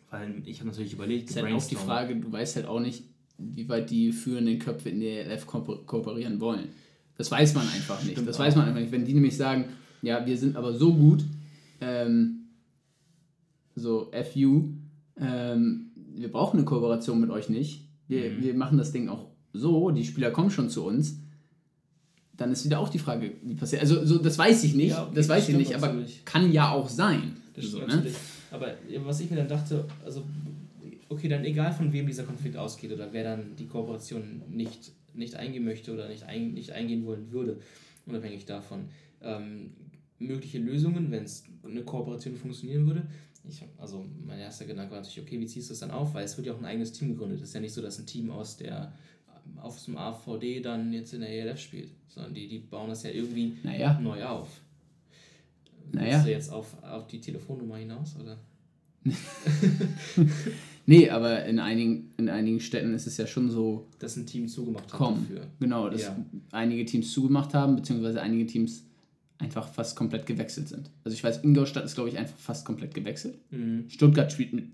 weil 0.10 0.42
ich 0.46 0.60
habe 0.60 0.70
natürlich 0.70 0.94
überlegt, 0.94 1.30
ist 1.30 1.42
halt 1.42 1.54
auch 1.54 1.68
die 1.68 1.76
Frage, 1.76 2.18
du 2.18 2.32
weißt 2.32 2.58
halt 2.58 2.66
auch 2.66 2.80
nicht, 2.82 3.04
wie 3.38 3.68
weit 3.70 3.90
die 3.90 4.12
führenden 4.12 4.60
Köpfe 4.60 4.90
in 4.90 5.00
der 5.00 5.26
ELF 5.26 5.48
ko 5.48 5.62
kooperieren 5.86 6.40
wollen. 6.40 6.70
Das 7.16 7.32
weiß 7.32 7.54
man 7.56 7.68
einfach 7.70 8.02
nicht. 8.04 8.14
Stimmt 8.14 8.28
das 8.28 8.38
auch. 8.38 8.42
weiß 8.42 8.56
man 8.56 8.68
einfach 8.68 8.82
nicht. 8.82 8.92
Wenn 8.92 9.06
die 9.06 9.14
nämlich 9.14 9.38
sagen, 9.38 9.66
ja, 10.04 10.26
wir 10.26 10.38
sind 10.38 10.56
aber 10.56 10.74
so 10.74 10.94
gut, 10.94 11.24
ähm, 11.82 12.50
so 13.76 14.12
FU, 14.12 14.66
ähm, 15.20 15.92
wir 15.96 16.32
brauchen 16.32 16.58
eine 16.58 16.66
Kooperation 16.66 17.20
mit 17.20 17.32
euch 17.32 17.50
nicht. 17.50 17.88
Wir, 18.08 18.32
mhm. 18.32 18.44
wir 18.44 18.54
machen 18.54 18.78
das 18.78 18.92
Ding 18.92 19.10
auch 19.10 19.30
so, 19.54 19.90
die 19.92 20.04
Spieler 20.04 20.32
kommen 20.32 20.52
schon 20.52 20.70
zu 20.70 20.86
uns. 20.86 21.20
Dann 22.36 22.52
ist 22.52 22.66
wieder 22.66 22.80
auch 22.80 22.90
die 22.90 23.00
Frage, 23.00 23.32
wie 23.44 23.56
passiert. 23.56 23.82
Also, 23.82 24.06
so, 24.06 24.18
das 24.18 24.38
weiß 24.38 24.64
ich 24.66 24.76
nicht, 24.76 24.92
ja, 24.92 25.04
okay, 25.04 25.16
das 25.16 25.30
weiß 25.30 25.50
ich 25.50 25.56
nicht, 25.56 25.74
aber 25.74 25.96
kann 26.26 26.52
ja 26.52 26.72
auch 26.72 26.90
sein. 26.90 27.38
Das 27.56 27.66
so, 27.66 27.80
ne? 27.80 28.04
Aber 28.52 28.74
was 29.06 29.20
ich 29.22 29.30
mir 29.30 29.38
dann 29.38 29.48
dachte, 29.48 29.86
also, 30.04 30.24
okay, 31.10 31.30
dann 31.30 31.46
egal 31.46 31.72
von 31.72 31.94
wem 31.94 32.08
dieser 32.08 32.24
Konflikt 32.24 32.58
ausgeht 32.58 32.92
oder 32.92 33.14
wer 33.14 33.24
dann 33.24 33.56
die 33.58 33.68
Kooperation 33.68 34.42
nicht, 34.50 34.92
nicht 35.14 35.36
eingehen 35.36 35.64
möchte 35.64 35.94
oder 35.94 36.10
nicht, 36.10 36.24
ein, 36.24 36.54
nicht 36.54 36.72
eingehen 36.72 37.06
wollen 37.06 37.32
würde, 37.32 37.60
unabhängig 38.06 38.46
davon, 38.46 38.86
ähm, 39.22 39.70
mögliche 40.28 40.60
Lösungen, 40.60 41.12
wenn 41.12 41.24
es 41.24 41.44
eine 41.64 41.84
Kooperation 41.84 42.36
funktionieren 42.36 42.88
würde, 42.88 43.08
ich, 43.48 43.64
also 43.78 44.06
mein 44.26 44.40
erster 44.40 44.66
Gedanke 44.66 44.92
war 44.92 45.00
natürlich, 45.00 45.22
okay, 45.22 45.40
wie 45.40 45.46
ziehst 45.46 45.70
du 45.70 45.74
es 45.74 45.80
dann 45.80 45.92
auf? 45.92 46.14
Weil 46.14 46.24
es 46.24 46.38
wird 46.38 46.48
ja 46.48 46.54
auch 46.54 46.60
ein 46.60 46.66
eigenes 46.66 46.94
Team 46.94 47.10
gegründet. 47.10 47.42
Es 47.42 47.50
ist 47.50 47.54
ja 47.54 47.60
nicht 47.60 47.74
so, 47.74 47.82
dass 47.82 48.00
ein 48.00 48.06
Team 48.06 48.32
aus 48.32 48.58
der 48.58 48.94
auf 49.58 49.84
dem 49.84 49.98
AVD 49.98 50.62
dann 50.62 50.94
jetzt 50.94 51.14
in 51.14 51.20
der 51.20 51.30
ELF 51.30 51.60
spielt, 51.60 51.90
sondern 52.08 52.34
die, 52.34 52.48
die 52.48 52.60
bauen 52.60 52.90
das 52.90 53.04
ja 53.04 53.10
irgendwie 53.10 53.58
naja. 53.64 54.00
neu 54.00 54.24
auf. 54.24 54.62
Naja. 55.92 56.16
Bist 56.16 56.26
du 56.26 56.32
jetzt 56.32 56.52
auf, 56.52 56.82
auf 56.82 57.08
die 57.08 57.20
Telefonnummer 57.20 57.76
hinaus, 57.76 58.16
oder? 58.20 58.38
nee, 60.86 61.10
aber 61.10 61.44
in 61.46 61.60
einigen, 61.60 62.14
in 62.18 62.30
einigen 62.30 62.62
Städten 62.62 62.94
ist 62.94 63.06
es 63.06 63.18
ja 63.18 63.28
schon 63.28 63.52
so. 63.52 63.88
Dass 64.00 64.16
ein 64.16 64.26
Team 64.26 64.48
zugemacht 64.48 64.86
hat 64.86 64.98
komm, 64.98 65.28
dafür. 65.28 65.48
Genau, 65.60 65.90
dass 65.90 66.04
ja. 66.04 66.26
einige 66.52 66.86
Teams 66.86 67.12
zugemacht 67.12 67.54
haben, 67.54 67.76
beziehungsweise 67.76 68.22
einige 68.22 68.46
Teams 68.46 68.86
einfach 69.44 69.68
fast 69.68 69.96
komplett 69.96 70.26
gewechselt 70.26 70.70
sind. 70.70 70.90
Also 71.04 71.14
ich 71.14 71.24
weiß, 71.24 71.44
Ingolstadt 71.44 71.84
ist, 71.84 71.96
glaube 71.96 72.10
ich, 72.10 72.18
einfach 72.18 72.38
fast 72.38 72.66
komplett 72.66 72.94
gewechselt. 72.94 73.38
Mhm. 73.52 73.90
Stuttgart 73.90 74.32
spielt 74.32 74.54
mit 74.54 74.70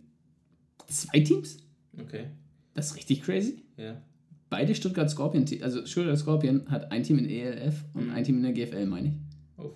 zwei 0.87 1.19
Teams. 1.21 1.57
Okay. 1.99 2.27
Das 2.75 2.91
ist 2.91 2.95
richtig 2.95 3.23
crazy. 3.23 3.63
Ja. 3.77 4.01
Beide 4.49 4.73
Stuttgart 4.75 5.09
Scorpion, 5.09 5.45
also 5.61 5.85
Stuttgart 5.85 6.17
Scorpion 6.17 6.69
hat 6.69 6.91
ein 6.91 7.03
Team 7.03 7.19
in 7.19 7.29
ELF 7.29 7.83
und 7.93 8.07
mhm. 8.07 8.13
ein 8.13 8.23
Team 8.23 8.37
in 8.37 8.43
der 8.43 8.53
GFL, 8.53 8.85
meine 8.85 9.09
ich. 9.09 9.13
Auf. 9.57 9.73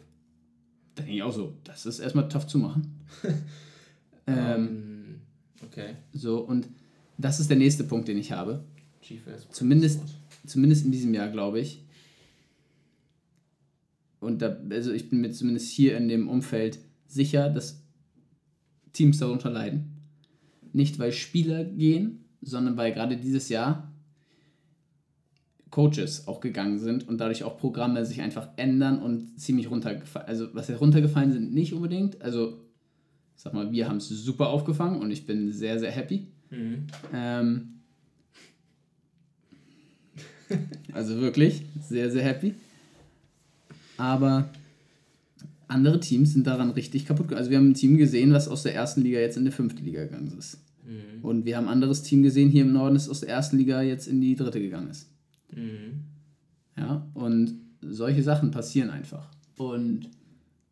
Da 0.96 1.04
denke 1.04 1.18
ich 1.18 1.24
auch 1.24 1.34
so, 1.34 1.58
das 1.64 1.86
ist 1.86 2.00
erstmal 2.00 2.30
tough 2.30 2.48
zu 2.48 2.60
machen. 2.60 3.00
ähm, 4.28 5.22
okay. 5.66 5.96
So, 6.14 6.40
und 6.40 6.68
das 7.18 7.40
ist 7.40 7.50
der 7.50 7.58
nächste 7.58 7.84
Punkt, 7.84 8.08
den 8.08 8.18
ich 8.18 8.32
habe. 8.32 8.64
Zumindest, 9.50 10.02
zumindest 10.46 10.86
in 10.86 10.92
diesem 10.92 11.14
Jahr, 11.14 11.30
glaube 11.30 11.60
ich 11.60 11.84
und 14.24 14.42
da, 14.42 14.58
also 14.70 14.92
ich 14.92 15.10
bin 15.10 15.22
mir 15.22 15.32
zumindest 15.32 15.72
hier 15.72 15.98
in 15.98 16.08
dem 16.08 16.30
Umfeld 16.30 16.80
sicher, 17.08 17.50
dass 17.50 17.84
Teams 18.94 19.20
darunter 19.20 19.50
leiden. 19.50 19.92
Nicht 20.72 21.00
weil 21.00 21.12
Spieler 21.12 21.64
gehen, 21.64 22.26
sondern 22.42 22.78
weil 22.78 22.94
gerade 22.94 23.18
dieses 23.18 23.50
Jahr 23.50 23.92
Coaches 25.70 26.28
auch 26.28 26.40
gegangen 26.40 26.78
sind 26.78 27.08
und 27.08 27.18
dadurch 27.20 27.44
auch 27.44 27.58
Programme 27.58 28.06
sich 28.06 28.22
einfach 28.22 28.50
ändern 28.58 29.02
und 29.02 29.40
ziemlich 29.40 29.72
runtergefallen. 29.72 30.28
Also 30.28 30.54
was 30.54 30.70
runtergefallen 30.80 31.32
sind, 31.32 31.54
nicht 31.54 31.74
unbedingt. 31.74 32.22
Also 32.22 32.60
ich 33.36 33.42
sag 33.42 33.54
mal, 33.54 33.72
wir 33.72 33.88
haben 33.88 33.98
es 33.98 34.08
super 34.10 34.50
aufgefangen 34.50 35.02
und 35.02 35.10
ich 35.10 35.26
bin 35.26 35.52
sehr, 35.52 35.80
sehr 35.80 35.92
happy. 35.92 36.28
Mhm. 36.52 36.88
Ähm, 37.12 37.70
also 40.94 41.20
wirklich 41.20 41.64
sehr, 41.82 42.12
sehr 42.12 42.24
happy 42.24 42.54
aber 44.04 44.50
andere 45.70 46.02
Teams 46.02 46.34
sind 46.34 46.46
daran 46.46 46.72
richtig 46.72 47.06
kaputt. 47.06 47.34
Also 47.34 47.50
wir 47.50 47.58
haben 47.58 47.70
ein 47.70 47.74
Team 47.74 47.98
gesehen, 47.98 48.34
was 48.34 48.50
aus 48.50 48.64
der 48.64 48.76
ersten 48.76 49.02
Liga 49.02 49.20
jetzt 49.20 49.38
in 49.38 49.46
die 49.46 49.52
fünfte 49.52 49.82
Liga 49.82 50.04
gegangen 50.04 50.38
ist. 50.38 50.60
Mhm. 50.86 51.24
Und 51.24 51.46
wir 51.46 51.56
haben 51.56 51.68
ein 51.68 51.74
anderes 51.74 52.04
Team 52.04 52.22
gesehen 52.22 52.50
hier 52.50 52.64
im 52.64 52.74
Norden, 52.74 52.96
das 52.96 53.08
aus 53.08 53.22
der 53.22 53.30
ersten 53.30 53.58
Liga 53.58 53.82
jetzt 53.82 54.08
in 54.08 54.20
die 54.20 54.36
dritte 54.36 54.60
gegangen 54.60 54.90
ist. 54.90 55.10
Mhm. 55.56 56.02
Ja, 56.78 57.08
und 57.14 57.62
solche 57.82 58.24
Sachen 58.24 58.52
passieren 58.52 58.90
einfach. 58.90 59.30
Und 59.58 60.10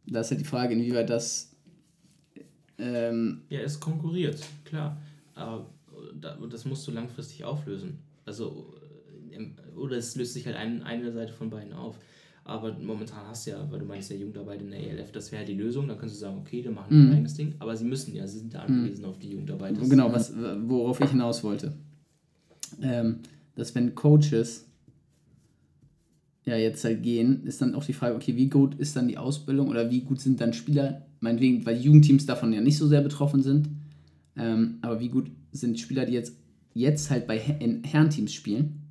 da 0.06 0.20
ist 0.20 0.32
halt 0.32 0.42
die 0.42 0.46
Frage, 0.46 0.74
inwieweit 0.74 1.10
das. 1.10 1.56
Ähm, 2.78 3.44
ja, 3.48 3.62
es 3.62 3.80
konkurriert, 3.80 4.44
klar. 4.66 4.98
Aber 5.36 5.70
das 6.50 6.66
musst 6.66 6.86
du 6.86 6.92
langfristig 6.92 7.46
auflösen. 7.46 8.00
Also, 8.26 8.74
oder 9.78 9.96
es 9.96 10.18
löst 10.18 10.34
sich 10.34 10.46
halt 10.48 10.58
ein, 10.58 10.84
eine 10.84 11.14
Seite 11.14 11.32
von 11.32 11.50
beiden 11.50 11.72
auf. 11.72 11.98
Aber 12.44 12.74
momentan 12.80 13.28
hast 13.28 13.46
du 13.46 13.52
ja, 13.52 13.72
weil 13.72 13.80
du 13.80 13.86
meinst 13.86 14.10
ja 14.10 14.18
Jugendarbeit 14.18 14.62
in 14.62 14.72
der 14.72 14.80
ELF, 14.80 15.12
das 15.12 15.32
wäre 15.32 15.46
die 15.46 15.54
Lösung. 15.54 15.88
Dann 15.88 15.98
kannst 15.98 16.16
du 16.16 16.20
sagen, 16.20 16.38
okay, 16.40 16.62
dann 16.62 16.74
machen 16.74 16.88
wir 16.90 16.98
mhm. 16.98 17.10
ein 17.10 17.16
eigenes 17.18 17.36
Ding. 17.36 17.54
Aber 17.60 17.76
sie 17.76 17.86
müssen 17.86 18.16
ja, 18.16 18.26
sie 18.28 18.40
sind 18.40 18.54
ja 18.54 18.62
angewiesen 18.62 19.04
mhm. 19.04 19.10
auf 19.10 19.20
die 19.20 19.30
Jugendarbeit. 19.30 19.78
Das 19.78 19.90
genau, 19.90 20.12
was, 20.12 20.34
worauf 20.36 21.00
ich 21.02 21.12
hinaus 21.12 21.44
wollte. 21.44 21.74
Ähm, 22.82 23.20
dass 23.56 23.76
wenn 23.76 23.94
Coaches 23.94 24.66
ja 26.46 26.56
jetzt 26.56 26.84
halt 26.84 27.04
gehen, 27.04 27.44
ist 27.44 27.62
dann 27.62 27.76
auch 27.76 27.84
die 27.84 27.94
Frage, 27.94 28.16
okay, 28.16 28.36
wie 28.36 28.50
gut 28.50 28.76
ist 28.76 28.96
dann 28.96 29.08
die 29.08 29.18
Ausbildung 29.18 29.70
oder 29.70 29.92
wie 29.92 30.02
gut 30.02 30.20
sind 30.20 30.42
dann 30.42 30.54
Spieler, 30.54 31.06
meinetwegen, 31.20 31.66
weil 31.66 31.80
Jugendteams 31.80 32.26
davon 32.26 32.54
ja 32.54 32.62
nicht 32.62 32.78
so 32.78 32.88
sehr 32.88 33.02
betroffen 33.02 33.44
sind, 33.44 33.70
ähm, 34.36 34.80
aber 34.82 35.00
wie 35.00 35.10
gut 35.10 35.30
sind 35.52 35.80
Spieler, 35.80 36.06
die 36.06 36.14
jetzt, 36.14 36.36
jetzt 36.74 37.12
halt 37.12 37.28
bei 37.28 37.38
in 37.38 37.84
Herrenteams 37.84 38.34
spielen, 38.34 38.82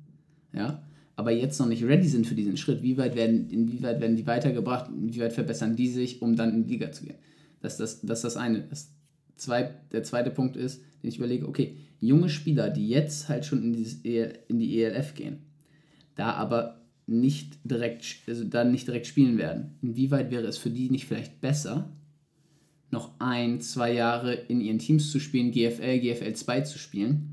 ja, 0.53 0.81
aber 1.21 1.29
jetzt 1.29 1.59
noch 1.59 1.67
nicht 1.67 1.83
ready 1.83 2.07
sind 2.07 2.25
für 2.25 2.33
diesen 2.33 2.57
Schritt, 2.57 2.81
wie 2.81 2.97
weit 2.97 3.15
werden, 3.15 3.47
inwieweit 3.51 4.01
werden 4.01 4.15
die 4.15 4.25
weitergebracht, 4.25 4.89
inwieweit 4.89 5.33
verbessern 5.33 5.75
die 5.75 5.87
sich, 5.87 6.19
um 6.23 6.35
dann 6.35 6.51
in 6.51 6.63
die 6.63 6.71
Liga 6.71 6.91
zu 6.91 7.05
gehen. 7.05 7.17
Das 7.61 7.73
ist 7.73 7.79
das, 7.79 8.01
das, 8.01 8.21
das 8.21 8.37
eine. 8.37 8.61
Das 8.61 8.91
zwei, 9.35 9.69
der 9.91 10.01
zweite 10.01 10.31
Punkt 10.31 10.57
ist, 10.57 10.81
den 11.03 11.09
ich 11.09 11.17
überlege, 11.17 11.47
okay, 11.47 11.77
junge 11.99 12.27
Spieler, 12.27 12.71
die 12.71 12.89
jetzt 12.89 13.29
halt 13.29 13.45
schon 13.45 13.61
in, 13.61 13.71
dieses 13.71 14.03
EL, 14.03 14.33
in 14.47 14.57
die 14.57 14.81
ELF 14.81 15.13
gehen, 15.13 15.43
da 16.15 16.31
aber 16.31 16.81
nicht 17.05 17.59
direkt, 17.63 18.03
also 18.27 18.43
dann 18.43 18.71
nicht 18.71 18.87
direkt 18.87 19.05
spielen 19.05 19.37
werden, 19.37 19.75
inwieweit 19.83 20.31
wäre 20.31 20.47
es 20.47 20.57
für 20.57 20.71
die 20.71 20.89
nicht 20.89 21.05
vielleicht 21.05 21.39
besser, 21.39 21.87
noch 22.89 23.11
ein, 23.19 23.61
zwei 23.61 23.93
Jahre 23.93 24.33
in 24.33 24.59
ihren 24.59 24.79
Teams 24.79 25.11
zu 25.11 25.19
spielen, 25.19 25.51
GFL, 25.51 25.99
GFL 25.99 26.33
2 26.33 26.61
zu 26.61 26.79
spielen, 26.79 27.30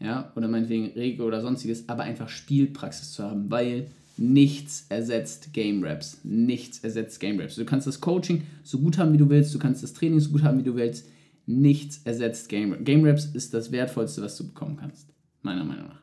ja, 0.00 0.32
oder 0.34 0.48
meinetwegen 0.48 0.86
Regel 0.92 1.26
oder 1.26 1.40
sonstiges, 1.42 1.88
aber 1.88 2.04
einfach 2.04 2.28
Spielpraxis 2.28 3.12
zu 3.12 3.22
haben, 3.22 3.50
weil 3.50 3.86
nichts 4.16 4.86
ersetzt 4.88 5.52
Game 5.52 5.84
Raps. 5.84 6.20
Nichts 6.24 6.78
ersetzt 6.78 7.20
Game 7.20 7.38
Raps. 7.38 7.56
Du 7.56 7.64
kannst 7.64 7.86
das 7.86 8.00
Coaching 8.00 8.42
so 8.62 8.78
gut 8.78 8.98
haben, 8.98 9.12
wie 9.12 9.18
du 9.18 9.28
willst, 9.28 9.54
du 9.54 9.58
kannst 9.58 9.82
das 9.82 9.92
Training 9.92 10.20
so 10.20 10.30
gut 10.30 10.42
haben, 10.42 10.58
wie 10.58 10.62
du 10.62 10.74
willst. 10.74 11.06
Nichts 11.46 12.00
ersetzt 12.04 12.48
Game 12.48 12.72
Raps. 12.72 12.84
Game 12.84 13.04
Raps 13.04 13.26
ist 13.26 13.52
das 13.54 13.72
Wertvollste, 13.72 14.22
was 14.22 14.36
du 14.36 14.46
bekommen 14.46 14.76
kannst, 14.76 15.08
meiner 15.42 15.64
Meinung 15.64 15.88
nach. 15.88 16.02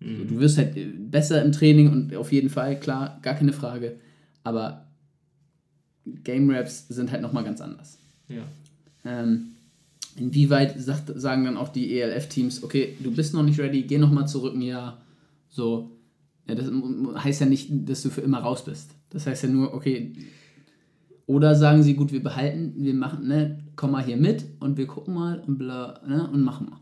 Mhm. 0.00 0.16
So, 0.18 0.24
du 0.24 0.40
wirst 0.40 0.58
halt 0.58 1.10
besser 1.10 1.42
im 1.42 1.52
Training 1.52 1.90
und 1.90 2.14
auf 2.14 2.32
jeden 2.32 2.50
Fall, 2.50 2.78
klar, 2.78 3.18
gar 3.22 3.34
keine 3.34 3.52
Frage. 3.52 3.96
Aber 4.44 4.86
Game 6.24 6.50
Raps 6.50 6.88
sind 6.88 7.10
halt 7.10 7.22
nochmal 7.22 7.44
ganz 7.44 7.60
anders. 7.60 7.98
Ja. 8.28 8.42
Ähm, 9.04 9.52
inwieweit 10.16 10.80
sagt, 10.80 11.12
sagen 11.20 11.44
dann 11.44 11.56
auch 11.56 11.68
die 11.68 11.98
ELF-Teams, 11.98 12.62
okay, 12.62 12.96
du 13.00 13.10
bist 13.10 13.34
noch 13.34 13.42
nicht 13.42 13.58
ready, 13.58 13.82
geh 13.82 13.98
nochmal 13.98 14.28
zurück 14.28 14.54
ein 14.54 14.62
Jahr. 14.62 15.00
So, 15.48 15.90
ja, 16.48 16.54
das 16.54 16.70
heißt 17.22 17.40
ja 17.40 17.46
nicht, 17.46 17.70
dass 17.88 18.02
du 18.02 18.10
für 18.10 18.20
immer 18.20 18.38
raus 18.38 18.64
bist. 18.64 18.90
Das 19.10 19.26
heißt 19.26 19.44
ja 19.44 19.48
nur, 19.48 19.74
okay, 19.74 20.12
oder 21.26 21.54
sagen 21.54 21.82
sie, 21.82 21.94
gut, 21.94 22.12
wir 22.12 22.22
behalten, 22.22 22.74
wir 22.76 22.94
machen, 22.94 23.28
ne, 23.28 23.58
komm 23.76 23.92
mal 23.92 24.04
hier 24.04 24.16
mit 24.16 24.44
und 24.58 24.76
wir 24.76 24.86
gucken 24.86 25.14
mal 25.14 25.40
und 25.46 25.58
bla, 25.58 26.00
ne, 26.06 26.28
und 26.28 26.42
machen 26.42 26.70
mal. 26.70 26.80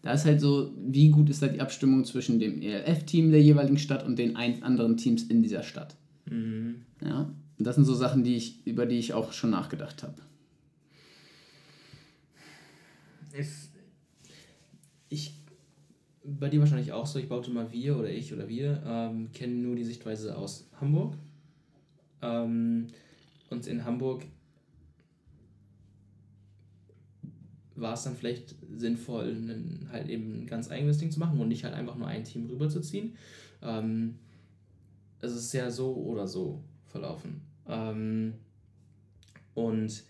Da 0.00 0.12
ist 0.12 0.24
halt 0.24 0.40
so, 0.40 0.72
wie 0.78 1.10
gut 1.10 1.30
ist 1.30 1.42
da 1.42 1.46
die 1.46 1.60
Abstimmung 1.60 2.04
zwischen 2.04 2.40
dem 2.40 2.60
ELF-Team 2.60 3.30
der 3.30 3.42
jeweiligen 3.42 3.78
Stadt 3.78 4.04
und 4.04 4.18
den 4.18 4.36
ein, 4.36 4.62
anderen 4.62 4.96
Teams 4.96 5.24
in 5.24 5.42
dieser 5.42 5.62
Stadt. 5.62 5.94
Mhm. 6.28 6.76
Ja, 7.04 7.30
und 7.58 7.66
das 7.66 7.76
sind 7.76 7.84
so 7.84 7.94
Sachen, 7.94 8.24
die 8.24 8.34
ich, 8.34 8.66
über 8.66 8.86
die 8.86 8.96
ich 8.96 9.14
auch 9.14 9.32
schon 9.32 9.50
nachgedacht 9.50 10.02
habe. 10.02 10.14
Ich, 15.08 15.34
bei 16.24 16.48
dir 16.48 16.60
wahrscheinlich 16.60 16.92
auch 16.92 17.06
so, 17.06 17.18
ich 17.18 17.28
baute 17.28 17.50
mal 17.50 17.70
wir 17.72 17.98
oder 17.98 18.10
ich 18.10 18.32
oder 18.32 18.48
wir, 18.48 18.82
ähm, 18.86 19.30
kennen 19.32 19.62
nur 19.62 19.76
die 19.76 19.84
Sichtweise 19.84 20.36
aus 20.36 20.68
Hamburg. 20.80 21.16
Ähm, 22.22 22.88
und 23.50 23.66
in 23.66 23.84
Hamburg 23.84 24.24
war 27.74 27.94
es 27.94 28.04
dann 28.04 28.16
vielleicht 28.16 28.54
sinnvoll, 28.74 29.28
einen, 29.28 29.88
halt 29.90 30.08
eben 30.08 30.42
ein 30.42 30.46
ganz 30.46 30.70
eigenes 30.70 30.98
Ding 30.98 31.10
zu 31.10 31.18
machen 31.18 31.40
und 31.40 31.48
nicht 31.48 31.64
halt 31.64 31.74
einfach 31.74 31.96
nur 31.96 32.06
ein 32.06 32.24
Team 32.24 32.46
rüberzuziehen. 32.46 33.16
Ähm, 33.60 34.18
es 35.20 35.34
ist 35.34 35.52
ja 35.52 35.70
so 35.70 35.94
oder 35.94 36.26
so 36.26 36.62
verlaufen. 36.86 37.42
Ähm, 37.66 38.34
und 39.54 40.04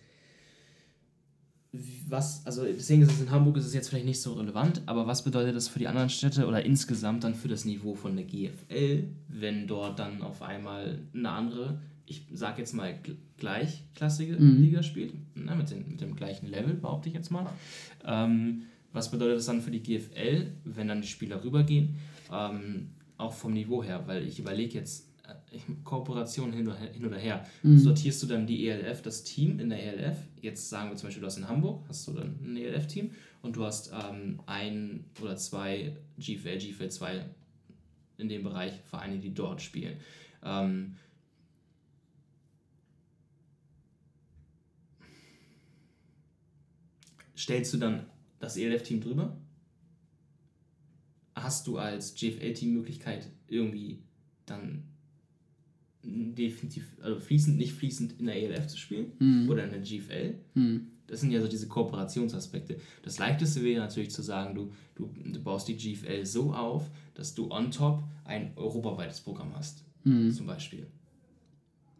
was, 2.06 2.44
also 2.44 2.64
deswegen 2.64 3.02
ist 3.02 3.12
es 3.12 3.20
in 3.22 3.30
Hamburg 3.30 3.56
ist 3.56 3.64
es 3.64 3.72
jetzt 3.72 3.88
vielleicht 3.88 4.04
nicht 4.04 4.20
so 4.20 4.34
relevant, 4.34 4.82
aber 4.84 5.06
was 5.06 5.24
bedeutet 5.24 5.56
das 5.56 5.68
für 5.68 5.78
die 5.78 5.88
anderen 5.88 6.10
Städte 6.10 6.46
oder 6.46 6.64
insgesamt 6.64 7.24
dann 7.24 7.34
für 7.34 7.48
das 7.48 7.64
Niveau 7.64 7.94
von 7.94 8.14
der 8.14 8.26
GFL, 8.26 9.08
wenn 9.28 9.66
dort 9.66 9.98
dann 9.98 10.20
auf 10.20 10.42
einmal 10.42 11.00
eine 11.14 11.30
andere, 11.30 11.80
ich 12.04 12.26
sag 12.34 12.58
jetzt 12.58 12.74
mal 12.74 12.94
gleichklassige 13.38 14.36
mhm. 14.36 14.60
Liga 14.60 14.82
spielt, 14.82 15.14
ne, 15.34 15.54
mit, 15.54 15.70
den, 15.70 15.88
mit 15.88 16.00
dem 16.02 16.14
gleichen 16.14 16.46
Level, 16.46 16.74
behaupte 16.74 17.08
ich 17.08 17.14
jetzt 17.14 17.30
mal. 17.30 17.46
Ähm, 18.04 18.64
was 18.92 19.10
bedeutet 19.10 19.38
das 19.38 19.46
dann 19.46 19.62
für 19.62 19.70
die 19.70 19.82
GFL, 19.82 20.52
wenn 20.64 20.88
dann 20.88 21.00
die 21.00 21.08
Spieler 21.08 21.42
rübergehen? 21.42 21.94
Ähm, 22.30 22.90
auch 23.16 23.32
vom 23.32 23.54
Niveau 23.54 23.82
her, 23.82 24.02
weil 24.06 24.26
ich 24.26 24.38
überlege 24.38 24.78
jetzt, 24.78 25.08
Kooperation 25.84 26.52
hin 26.52 26.66
oder, 26.66 26.78
hin 26.78 27.04
oder 27.04 27.18
her. 27.18 27.46
Mhm. 27.62 27.78
Sortierst 27.78 28.22
du 28.22 28.26
dann 28.26 28.46
die 28.46 28.68
ELF, 28.68 29.02
das 29.02 29.24
Team 29.24 29.58
in 29.58 29.68
der 29.68 29.82
ELF, 29.82 30.18
jetzt 30.40 30.68
sagen 30.68 30.90
wir 30.90 30.96
zum 30.96 31.08
Beispiel, 31.08 31.20
du 31.20 31.26
hast 31.26 31.38
in 31.38 31.48
Hamburg, 31.48 31.84
hast 31.88 32.06
du 32.08 32.12
dann 32.12 32.38
ein 32.42 32.56
ELF-Team 32.56 33.10
und 33.42 33.56
du 33.56 33.64
hast 33.64 33.92
ähm, 33.92 34.40
ein 34.46 35.04
oder 35.20 35.36
zwei 35.36 35.96
GFL, 36.18 36.58
GFL 36.58 36.88
2 36.88 37.24
in 38.18 38.28
dem 38.28 38.42
Bereich 38.42 38.72
Vereine, 38.84 39.18
die 39.18 39.34
dort 39.34 39.62
spielen. 39.62 39.96
Ähm, 40.44 40.96
stellst 47.36 47.72
du 47.74 47.78
dann 47.78 48.06
das 48.38 48.56
ELF-Team 48.56 49.00
drüber? 49.00 49.36
Hast 51.34 51.66
du 51.66 51.78
als 51.78 52.14
GFL-Team 52.14 52.72
Möglichkeit, 52.74 53.28
irgendwie 53.48 54.02
dann 54.46 54.91
definitiv, 56.04 56.96
also 57.00 57.18
fließend, 57.20 57.56
nicht 57.56 57.72
fließend 57.72 58.18
in 58.18 58.26
der 58.26 58.36
ELF 58.36 58.66
zu 58.66 58.76
spielen 58.76 59.12
mhm. 59.18 59.48
oder 59.48 59.64
in 59.64 59.70
der 59.70 59.80
GFL. 59.80 60.34
Mhm. 60.54 60.88
Das 61.06 61.20
sind 61.20 61.30
ja 61.30 61.40
so 61.40 61.48
diese 61.48 61.68
Kooperationsaspekte. 61.68 62.78
Das 63.02 63.18
leichteste 63.18 63.62
wäre 63.62 63.80
natürlich 63.80 64.10
zu 64.10 64.22
sagen, 64.22 64.54
du, 64.54 64.72
du, 64.94 65.10
du 65.24 65.42
baust 65.42 65.68
die 65.68 65.76
GFL 65.76 66.24
so 66.24 66.52
auf, 66.52 66.90
dass 67.14 67.34
du 67.34 67.50
on 67.50 67.70
top 67.70 68.02
ein 68.24 68.52
europaweites 68.56 69.20
Programm 69.20 69.54
hast, 69.54 69.84
mhm. 70.04 70.32
zum 70.32 70.46
Beispiel. 70.46 70.86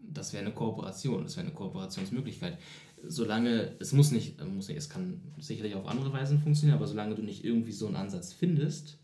Das 0.01 0.33
wäre 0.33 0.45
eine 0.45 0.55
Kooperation, 0.55 1.23
das 1.23 1.37
wäre 1.37 1.47
eine 1.47 1.55
Kooperationsmöglichkeit. 1.55 2.59
Solange, 3.07 3.77
es 3.81 3.93
muss 3.93 4.13
nicht, 4.13 4.43
muss 4.45 4.69
nicht, 4.69 4.79
es 4.79 4.89
kann 4.89 5.21
sicherlich 5.39 5.75
auf 5.75 5.87
andere 5.87 6.13
Weisen 6.13 6.39
funktionieren, 6.39 6.79
aber 6.79 6.87
solange 6.87 7.15
du 7.15 7.23
nicht 7.23 7.45
irgendwie 7.45 7.73
so 7.73 7.87
einen 7.87 7.97
Ansatz 7.97 8.33
findest, 8.33 8.99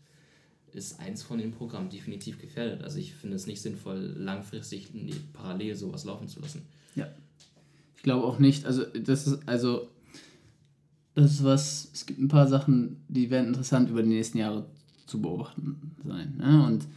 ist 0.79 0.99
eins 0.99 1.21
von 1.21 1.37
den 1.37 1.51
Programmen 1.51 1.89
definitiv 1.89 2.39
gefährdet. 2.39 2.83
Also 2.83 2.97
ich 2.97 3.13
finde 3.13 3.35
es 3.35 3.45
nicht 3.45 3.61
sinnvoll, 3.61 4.15
langfristig 4.17 4.87
parallel 5.33 5.75
sowas 5.75 6.05
laufen 6.05 6.27
zu 6.27 6.39
lassen. 6.39 6.63
Ja. 6.95 7.07
Ich 7.95 8.03
glaube 8.03 8.25
auch 8.25 8.39
nicht. 8.39 8.65
Also 8.65 8.83
das 8.85 9.27
ist 9.27 9.47
also 9.47 9.89
das 11.15 11.31
ist 11.31 11.43
was. 11.43 11.89
Es 11.93 12.05
gibt 12.05 12.19
ein 12.19 12.29
paar 12.29 12.47
Sachen, 12.47 13.03
die 13.09 13.29
werden 13.29 13.47
interessant 13.47 13.89
über 13.89 14.01
die 14.01 14.09
nächsten 14.09 14.37
Jahre 14.37 14.65
zu 15.05 15.21
beobachten 15.21 15.95
sein. 16.07 16.35
Ne? 16.37 16.65
Und 16.65 16.87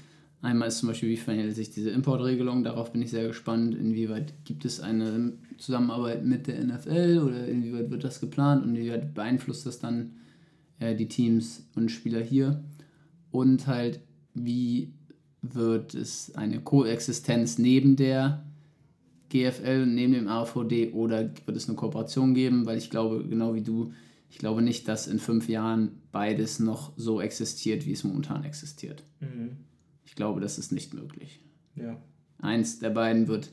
einmal 0.42 0.68
ist 0.68 0.78
zum 0.78 0.88
Beispiel, 0.88 1.08
wie 1.08 1.16
verhält 1.16 1.54
sich 1.56 1.70
diese 1.70 1.90
Importregelung. 1.90 2.62
Darauf 2.62 2.92
bin 2.92 3.02
ich 3.02 3.10
sehr 3.10 3.26
gespannt. 3.26 3.74
Inwieweit 3.74 4.32
gibt 4.44 4.64
es 4.64 4.80
eine 4.80 5.32
Zusammenarbeit 5.58 6.24
mit 6.24 6.46
der 6.46 6.62
NFL 6.62 7.22
oder 7.26 7.48
inwieweit 7.48 7.90
wird 7.90 8.04
das 8.04 8.20
geplant 8.20 8.64
und 8.64 8.76
inwieweit 8.76 9.14
beeinflusst 9.14 9.66
das 9.66 9.80
dann 9.80 10.12
äh, 10.78 10.94
die 10.94 11.08
Teams 11.08 11.64
und 11.74 11.90
Spieler 11.90 12.20
hier? 12.20 12.62
Und 13.32 13.66
halt, 13.66 14.00
wie 14.34 14.92
wird 15.42 15.94
es 15.94 16.34
eine 16.36 16.60
Koexistenz 16.60 17.58
neben 17.58 17.96
der 17.96 18.44
GFL, 19.30 19.86
neben 19.86 20.12
dem 20.12 20.28
AVD 20.28 20.92
oder 20.92 21.30
wird 21.46 21.56
es 21.56 21.68
eine 21.68 21.76
Kooperation 21.76 22.34
geben, 22.34 22.66
weil 22.66 22.78
ich 22.78 22.90
glaube, 22.90 23.26
genau 23.26 23.54
wie 23.54 23.62
du, 23.62 23.92
ich 24.30 24.38
glaube 24.38 24.62
nicht, 24.62 24.86
dass 24.86 25.08
in 25.08 25.18
fünf 25.18 25.48
Jahren 25.48 26.02
beides 26.12 26.60
noch 26.60 26.92
so 26.96 27.20
existiert, 27.20 27.86
wie 27.86 27.92
es 27.92 28.04
momentan 28.04 28.44
existiert. 28.44 29.02
Mhm. 29.20 29.56
Ich 30.04 30.14
glaube, 30.14 30.40
das 30.40 30.58
ist 30.58 30.70
nicht 30.70 30.94
möglich. 30.94 31.40
Ja. 31.74 32.00
Eins 32.38 32.78
der 32.78 32.90
beiden 32.90 33.26
wird 33.26 33.50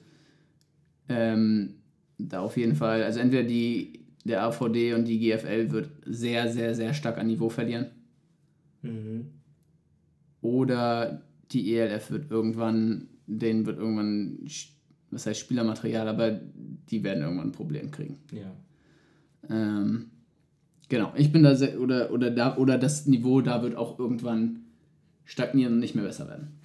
ähm, 1.07 1.75
da 2.17 2.41
auf 2.41 2.57
jeden 2.57 2.75
Fall, 2.75 3.03
also 3.03 3.19
entweder 3.19 3.43
die, 3.43 4.05
der 4.25 4.43
AVD 4.43 4.93
und 4.93 5.05
die 5.05 5.19
GFL 5.19 5.71
wird 5.71 5.89
sehr, 6.05 6.51
sehr, 6.51 6.75
sehr 6.75 6.93
stark 6.93 7.17
an 7.17 7.27
Niveau 7.27 7.49
verlieren. 7.49 7.87
Oder 10.41 11.21
die 11.51 11.75
ELF 11.75 12.11
wird 12.11 12.31
irgendwann, 12.31 13.07
denen 13.27 13.65
wird 13.65 13.77
irgendwann, 13.77 14.39
was 15.11 15.25
heißt 15.25 15.39
Spielermaterial, 15.39 16.07
aber 16.07 16.39
die 16.89 17.03
werden 17.03 17.23
irgendwann 17.23 17.49
ein 17.49 17.53
Problem 17.53 17.91
kriegen. 17.91 18.19
Ja. 18.31 18.51
Ähm, 19.49 20.11
genau, 20.87 21.13
ich 21.15 21.31
bin 21.31 21.43
da 21.43 21.55
sehr, 21.55 21.79
oder, 21.79 22.11
oder, 22.11 22.31
da, 22.31 22.57
oder 22.57 22.77
das 22.77 23.05
Niveau 23.05 23.41
da 23.41 23.61
wird 23.63 23.75
auch 23.75 23.99
irgendwann 23.99 24.65
stagnieren 25.25 25.73
und 25.73 25.79
nicht 25.79 25.95
mehr 25.95 26.05
besser 26.05 26.27
werden. 26.27 26.59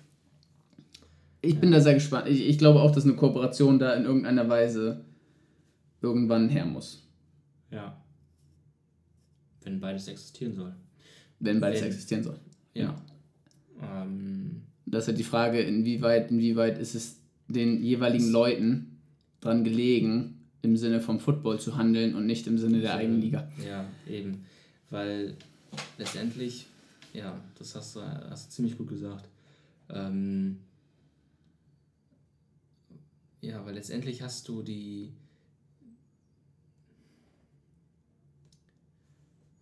Ich 1.41 1.55
ja. 1.55 1.61
bin 1.61 1.73
da 1.73 1.81
sehr 1.81 1.95
gespannt. 1.95 2.29
Ich, 2.29 2.47
ich 2.47 2.59
glaube 2.59 2.81
auch, 2.81 2.91
dass 2.91 3.05
eine 3.05 3.15
Kooperation 3.15 3.79
da 3.79 3.95
in 3.95 4.05
irgendeiner 4.05 4.49
Weise 4.49 5.05
irgendwann 6.01 6.49
her 6.49 6.65
muss. 6.65 7.07
Ja. 7.71 8.01
Wenn 9.63 9.81
beides 9.81 10.09
existieren 10.09 10.55
soll. 10.55 10.75
Wenn 11.41 11.61
beides 11.61 11.81
Wenn, 11.81 11.89
existieren 11.89 12.23
soll. 12.23 12.39
Ja. 12.75 12.87
Genau. 12.87 12.95
Ähm, 13.93 14.63
das 14.87 15.05
ist 15.05 15.09
halt 15.09 15.19
die 15.19 15.25
Frage, 15.25 15.61
inwieweit, 15.61 16.31
inwieweit 16.31 16.79
ist 16.79 16.95
es 16.95 17.21
den 17.49 17.83
jeweiligen 17.83 18.31
Leuten 18.31 19.01
dran 19.41 19.65
gelegen, 19.65 20.41
im 20.63 20.77
Sinne 20.77 21.01
vom 21.01 21.21
Football 21.21 21.61
zu 21.61 21.77
handeln 21.77 22.15
und 22.15 22.27
nicht 22.27 22.47
im 22.47 22.59
Sinne 22.59 22.81
der 22.81 22.95
eigenen 22.95 23.21
Liga. 23.21 23.51
Ja, 23.67 23.85
eben. 24.09 24.45
Weil 24.91 25.37
letztendlich, 25.99 26.67
ja, 27.13 27.39
das 27.59 27.75
hast 27.75 27.97
du, 27.97 28.01
hast 28.01 28.47
du 28.47 28.51
ziemlich 28.51 28.79
gut 28.79 28.89
gesagt. 28.89 29.29
Ähm, 29.91 30.59
ja, 33.41 33.65
weil 33.67 33.75
letztendlich 33.75 34.23
hast 34.23 34.49
du 34.49 34.63
die. 34.63 35.13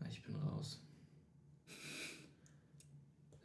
Ich 0.08 0.22
bin 0.22 0.36
raus. 0.36 0.81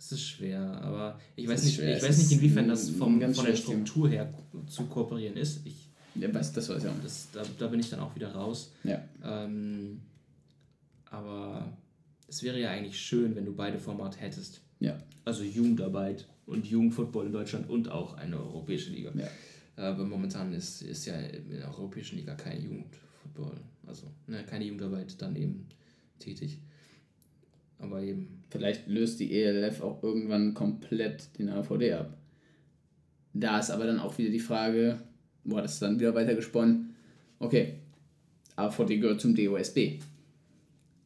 Es 0.07 0.13
ist 0.13 0.25
schwer, 0.25 0.61
aber 0.61 1.19
ich 1.35 1.45
weiß 1.49 1.65
nicht, 1.65 1.75
schwer. 1.75 1.97
ich 1.97 2.01
weiß 2.01 2.17
nicht, 2.17 2.31
inwiefern 2.31 2.69
das 2.69 2.89
vom, 2.91 3.19
von 3.33 3.45
der 3.45 3.55
Struktur 3.57 4.07
her 4.07 4.33
zu 4.65 4.85
kooperieren 4.85 5.35
ist. 5.35 5.59
Ich, 5.65 5.89
ja, 6.15 6.33
weiß, 6.33 6.53
das 6.53 6.69
weiß 6.69 6.81
ich 6.81 6.89
auch. 6.89 7.03
Das, 7.03 7.27
da, 7.33 7.43
da 7.59 7.67
bin 7.67 7.81
ich 7.81 7.89
dann 7.89 7.99
auch 7.99 8.15
wieder 8.15 8.31
raus. 8.31 8.71
Ja. 8.85 9.03
Ähm, 9.21 9.99
aber 11.11 11.77
es 12.25 12.41
wäre 12.41 12.57
ja 12.57 12.71
eigentlich 12.71 12.97
schön, 12.97 13.35
wenn 13.35 13.43
du 13.43 13.53
beide 13.53 13.79
Formate 13.79 14.17
hättest. 14.19 14.61
Ja. 14.79 14.97
Also 15.25 15.43
Jugendarbeit 15.43 16.25
und 16.45 16.65
Jugendfootball 16.65 17.25
in 17.25 17.33
Deutschland 17.33 17.69
und 17.69 17.89
auch 17.89 18.13
eine 18.13 18.37
europäische 18.37 18.91
Liga. 18.91 19.11
Ja. 19.13 19.27
Aber 19.75 20.05
momentan 20.05 20.53
ist, 20.53 20.83
ist 20.83 21.05
ja 21.05 21.19
in 21.19 21.49
der 21.49 21.67
europäischen 21.67 22.17
Liga 22.17 22.33
kein 22.35 22.63
Jugendfootball, 22.63 23.59
also 23.85 24.07
ne, 24.27 24.45
keine 24.45 24.63
Jugendarbeit 24.63 25.21
dann 25.21 25.35
eben 25.35 25.67
tätig. 26.17 26.61
Aber 27.79 28.01
eben. 28.01 28.43
Vielleicht 28.49 28.87
löst 28.87 29.19
die 29.19 29.33
ELF 29.33 29.81
auch 29.81 30.01
irgendwann 30.03 30.53
komplett 30.53 31.37
den 31.37 31.49
AVD 31.49 31.93
ab. 31.93 32.17
Da 33.33 33.59
ist 33.59 33.71
aber 33.71 33.85
dann 33.85 33.99
auch 33.99 34.17
wieder 34.17 34.31
die 34.31 34.39
Frage, 34.39 34.99
boah, 35.43 35.61
das 35.61 35.73
ist 35.73 35.81
dann 35.81 35.99
wieder 35.99 36.15
weiter 36.15 36.33
gesponnen, 36.33 36.95
okay, 37.39 37.75
AVD 38.55 38.97
gehört 38.97 39.21
zum 39.21 39.35
DOSB. 39.35 39.99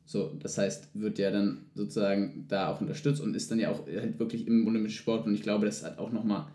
So, 0.05 0.33
das 0.39 0.57
heißt, 0.57 0.89
wird 0.93 1.19
ja 1.19 1.31
dann 1.31 1.65
sozusagen 1.73 2.45
da 2.47 2.67
auch 2.67 2.81
unterstützt 2.81 3.21
und 3.21 3.35
ist 3.35 3.49
dann 3.49 3.59
ja 3.59 3.71
auch 3.71 3.87
halt 3.87 4.19
wirklich 4.19 4.45
im 4.45 4.67
Olympischen 4.67 4.97
Sport 4.97 5.25
und 5.25 5.33
ich 5.33 5.41
glaube, 5.41 5.65
das 5.65 5.83
hat 5.83 5.99
auch 5.99 6.11
nochmal 6.11 6.47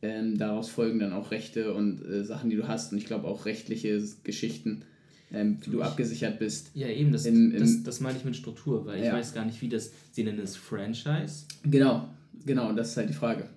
ähm, 0.00 0.36
daraus 0.36 0.68
folgen 0.68 0.98
dann 0.98 1.12
auch 1.12 1.30
Rechte 1.30 1.74
und 1.74 2.04
äh, 2.04 2.24
Sachen, 2.24 2.50
die 2.50 2.56
du 2.56 2.68
hast 2.68 2.92
und 2.92 2.98
ich 2.98 3.06
glaube 3.06 3.26
auch 3.28 3.46
rechtliche 3.46 4.02
Geschichten, 4.24 4.84
ähm, 5.32 5.58
wie 5.64 5.70
du 5.70 5.82
abgesichert 5.82 6.38
bist. 6.38 6.70
Ja, 6.74 6.88
eben, 6.88 7.12
das, 7.12 7.26
im, 7.26 7.52
im, 7.52 7.60
das, 7.60 7.82
das 7.82 8.00
meine 8.00 8.18
ich 8.18 8.24
mit 8.24 8.36
Struktur, 8.36 8.84
weil 8.86 9.00
ja. 9.00 9.06
ich 9.06 9.12
weiß 9.12 9.34
gar 9.34 9.44
nicht, 9.44 9.60
wie 9.62 9.68
das, 9.68 9.90
sie 10.12 10.24
nennen 10.24 10.40
es 10.40 10.56
Franchise. 10.56 11.46
Genau, 11.64 12.08
genau, 12.44 12.68
und 12.68 12.76
das 12.76 12.90
ist 12.90 12.96
halt 12.96 13.08
die 13.08 13.14
Frage. 13.14 13.48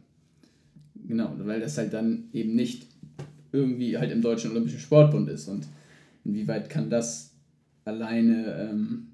Genau, 1.08 1.34
weil 1.38 1.60
das 1.60 1.78
halt 1.78 1.94
dann 1.94 2.26
eben 2.34 2.56
nicht 2.56 2.88
irgendwie 3.52 3.98
halt 3.98 4.12
im 4.12 4.22
Deutschen 4.22 4.52
Olympischen 4.52 4.80
Sportbund 4.80 5.30
ist 5.30 5.48
und 5.48 5.66
inwieweit 6.24 6.70
kann 6.70 6.90
das 6.90 7.32
alleine, 7.86 8.70
ähm, 8.70 9.08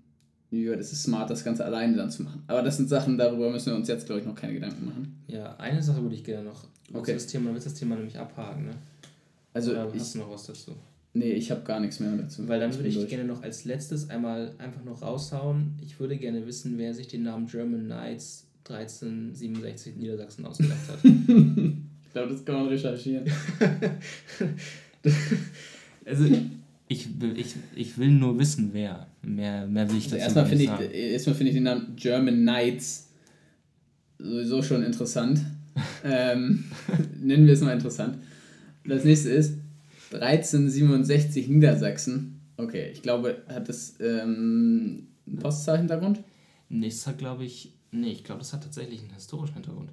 inwieweit 0.50 0.80
ist 0.80 0.94
es 0.94 1.04
smart, 1.04 1.30
das 1.30 1.44
Ganze 1.44 1.66
alleine 1.66 1.98
dann 1.98 2.10
zu 2.10 2.24
machen. 2.24 2.44
Aber 2.48 2.62
das 2.62 2.78
sind 2.78 2.90
Sachen, 2.90 3.18
darüber 3.18 3.50
müssen 3.52 3.72
wir 3.72 3.76
uns 3.76 3.88
jetzt, 3.88 4.06
glaube 4.06 4.22
ich, 4.22 4.28
noch 4.28 4.36
keine 4.36 4.54
Gedanken 4.54 4.86
machen. 4.86 5.24
Ja, 5.28 5.56
eine 5.58 5.84
Sache 5.84 6.02
würde 6.02 6.16
ich 6.16 6.24
gerne 6.24 6.44
noch. 6.44 6.66
Okay. 6.94 7.14
Das 7.14 7.28
Thema, 7.28 7.48
damit 7.48 7.66
das 7.66 7.74
Thema 7.74 7.96
nämlich 7.96 8.18
abhaken, 8.18 8.66
ne? 8.66 8.72
Also, 9.54 9.72
Oder 9.72 9.92
hast 9.94 9.96
ich, 9.96 10.14
du 10.14 10.20
noch 10.20 10.32
was 10.32 10.46
dazu? 10.46 10.76
Nee, 11.14 11.34
ich 11.34 11.52
habe 11.52 11.62
gar 11.62 11.80
nichts 11.80 12.00
mehr 12.00 12.16
dazu. 12.16 12.48
Weil 12.48 12.60
dann 12.60 12.74
würde 12.74 12.88
ich 12.88 12.96
durch. 12.96 13.10
gerne 13.10 13.26
noch 13.26 13.44
als 13.44 13.66
letztes 13.66 14.10
einmal 14.10 14.54
einfach 14.58 14.84
noch 14.84 15.02
raushauen. 15.02 15.74
Ich 15.82 16.00
würde 16.00 16.18
gerne 16.18 16.46
wissen, 16.48 16.78
wer 16.78 16.94
sich 16.94 17.08
den 17.08 17.24
Namen 17.24 17.48
German 17.48 17.86
Knights 17.86 18.48
1367 18.70 19.98
Niedersachsen 19.98 20.46
ausgedacht 20.46 20.88
hat. 20.88 21.00
ich 21.04 22.14
glaube, 22.14 22.32
das 22.32 22.46
kann 22.46 22.56
man 22.56 22.68
recherchieren. 22.68 23.26
also, 26.06 26.26
ich, 26.88 27.08
ich, 27.36 27.56
ich 27.76 27.98
will 27.98 28.12
nur 28.12 28.40
wissen, 28.40 28.70
wer. 28.72 29.08
Mehr, 29.22 29.68
mehr 29.68 29.90
will 29.90 29.98
ich 29.98 30.06
also 30.06 30.16
dazu 30.16 30.24
erstmal 30.24 30.46
finde 30.46 30.64
ich, 30.64 31.12
erstmal 31.12 31.36
find 31.36 31.50
ich 31.50 31.56
den 31.56 31.64
Namen 31.64 31.96
German 31.98 32.36
Knights 32.36 33.10
sowieso 34.18 34.62
schon 34.62 34.84
interessant. 34.84 35.42
ähm, 36.04 36.66
nennen 37.22 37.46
wir 37.46 37.54
es 37.54 37.62
mal 37.62 37.74
interessant. 37.74 38.18
Das 38.86 39.04
nächste 39.04 39.30
ist 39.30 39.61
1367 40.14 41.48
Niedersachsen. 41.48 42.42
Okay, 42.58 42.90
ich 42.92 43.02
glaube, 43.02 43.44
hat 43.48 43.70
das 43.70 43.96
ähm, 44.00 45.08
ein 45.28 45.38
Postzahl-Hintergrund? 45.38 46.24
Nee, 46.70 46.90
das 46.90 47.08
hat, 47.08 47.18
glaube 47.18 47.44
ich, 47.44 47.74
nee, 47.92 48.12
ich 48.12 48.24
glaube, 48.24 48.40
das 48.40 48.54
hat 48.54 48.64
tatsächlich 48.64 49.02
einen 49.02 49.14
historischen 49.14 49.56
Hintergrund. 49.56 49.92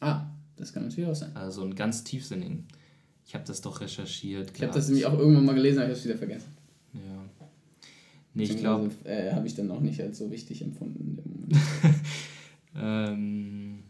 Ah, 0.00 0.26
das 0.56 0.72
kann 0.72 0.84
natürlich 0.84 1.08
auch 1.08 1.14
sein. 1.14 1.34
Also 1.36 1.62
einen 1.62 1.74
ganz 1.74 2.04
tiefsinnigen. 2.04 2.66
Ich 3.26 3.34
habe 3.34 3.44
das 3.46 3.60
doch 3.60 3.80
recherchiert. 3.80 4.52
Ich 4.54 4.62
habe 4.62 4.72
das 4.72 4.88
nämlich 4.88 5.06
auch 5.06 5.18
irgendwann 5.18 5.44
mal 5.44 5.54
gelesen, 5.54 5.78
aber 5.78 5.86
ich 5.86 5.90
habe 5.90 5.98
es 5.98 6.04
wieder 6.06 6.16
vergessen. 6.18 6.48
Ja. 6.94 7.00
Nee, 8.34 8.44
ich 8.44 8.56
glaube. 8.56 8.90
Äh, 9.04 9.32
habe 9.32 9.46
ich 9.46 9.54
dann 9.54 9.70
auch 9.70 9.80
nicht 9.80 10.00
als 10.00 10.18
so 10.18 10.30
wichtig 10.30 10.62
empfunden. 10.62 11.18
ähm, 12.76 13.82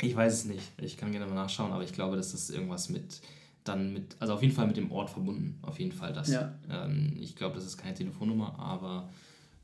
ich 0.00 0.14
weiß 0.14 0.32
es 0.32 0.44
nicht. 0.46 0.72
Ich 0.82 0.96
kann 0.96 1.12
gerne 1.12 1.26
mal 1.26 1.34
nachschauen, 1.34 1.72
aber 1.72 1.84
ich 1.84 1.92
glaube, 1.92 2.16
dass 2.16 2.32
das 2.32 2.50
irgendwas 2.50 2.88
mit 2.88 3.20
dann 3.64 3.92
mit, 3.92 4.16
also 4.20 4.34
auf 4.34 4.42
jeden 4.42 4.54
Fall 4.54 4.66
mit 4.66 4.76
dem 4.76 4.92
Ort 4.92 5.10
verbunden. 5.10 5.58
Auf 5.62 5.78
jeden 5.80 5.92
Fall 5.92 6.12
das. 6.12 6.28
Ja. 6.28 6.54
Ähm, 6.70 7.16
ich 7.20 7.34
glaube, 7.34 7.56
das 7.56 7.64
ist 7.64 7.78
keine 7.78 7.94
Telefonnummer, 7.94 8.58
aber 8.58 9.08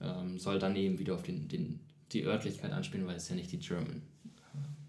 ähm, 0.01 0.39
soll 0.39 0.59
dann 0.59 0.75
eben 0.75 0.99
wieder 0.99 1.15
auf 1.15 1.23
den, 1.23 1.49
den, 1.49 1.81
die 2.13 2.25
Örtlichkeit 2.25 2.73
anspielen, 2.73 3.07
weil 3.07 3.17
es 3.17 3.29
ja 3.29 3.37
nicht 3.37 3.53
die 3.53 3.59
German, 3.59 4.03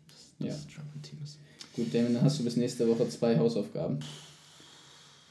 das, 0.08 0.34
das 0.40 0.66
ja. 0.66 0.72
German 0.76 1.02
Team 1.02 1.20
ist. 1.24 1.38
Gut, 1.74 1.94
Damon, 1.94 2.14
dann 2.14 2.24
hast 2.24 2.40
du 2.40 2.44
bis 2.44 2.56
nächste 2.56 2.88
Woche 2.88 3.08
zwei 3.10 3.38
Hausaufgaben. 3.38 4.00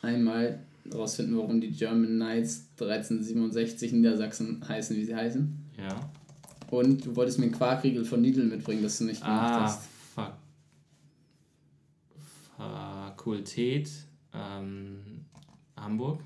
Einmal 0.02 0.61
herausfinden, 0.90 1.36
warum 1.36 1.61
die 1.61 1.70
German 1.70 2.16
Knights 2.16 2.66
1367 2.81 3.93
Niedersachsen 3.93 4.66
heißen, 4.66 4.97
wie 4.97 5.05
sie 5.05 5.15
heißen. 5.15 5.55
Ja. 5.78 6.11
Und 6.70 7.05
du 7.05 7.16
wolltest 7.16 7.39
mir 7.39 7.47
einen 7.47 7.55
Quarkriegel 7.55 8.05
von 8.05 8.23
Lidl 8.23 8.44
mitbringen, 8.44 8.82
das 8.82 8.98
du 8.98 9.05
nicht 9.05 9.20
gemacht 9.20 9.52
ah, 9.52 9.62
hast. 9.65 9.89
Fakultät 13.20 13.90
ähm, 14.32 14.97
Hamburg. 15.76 16.22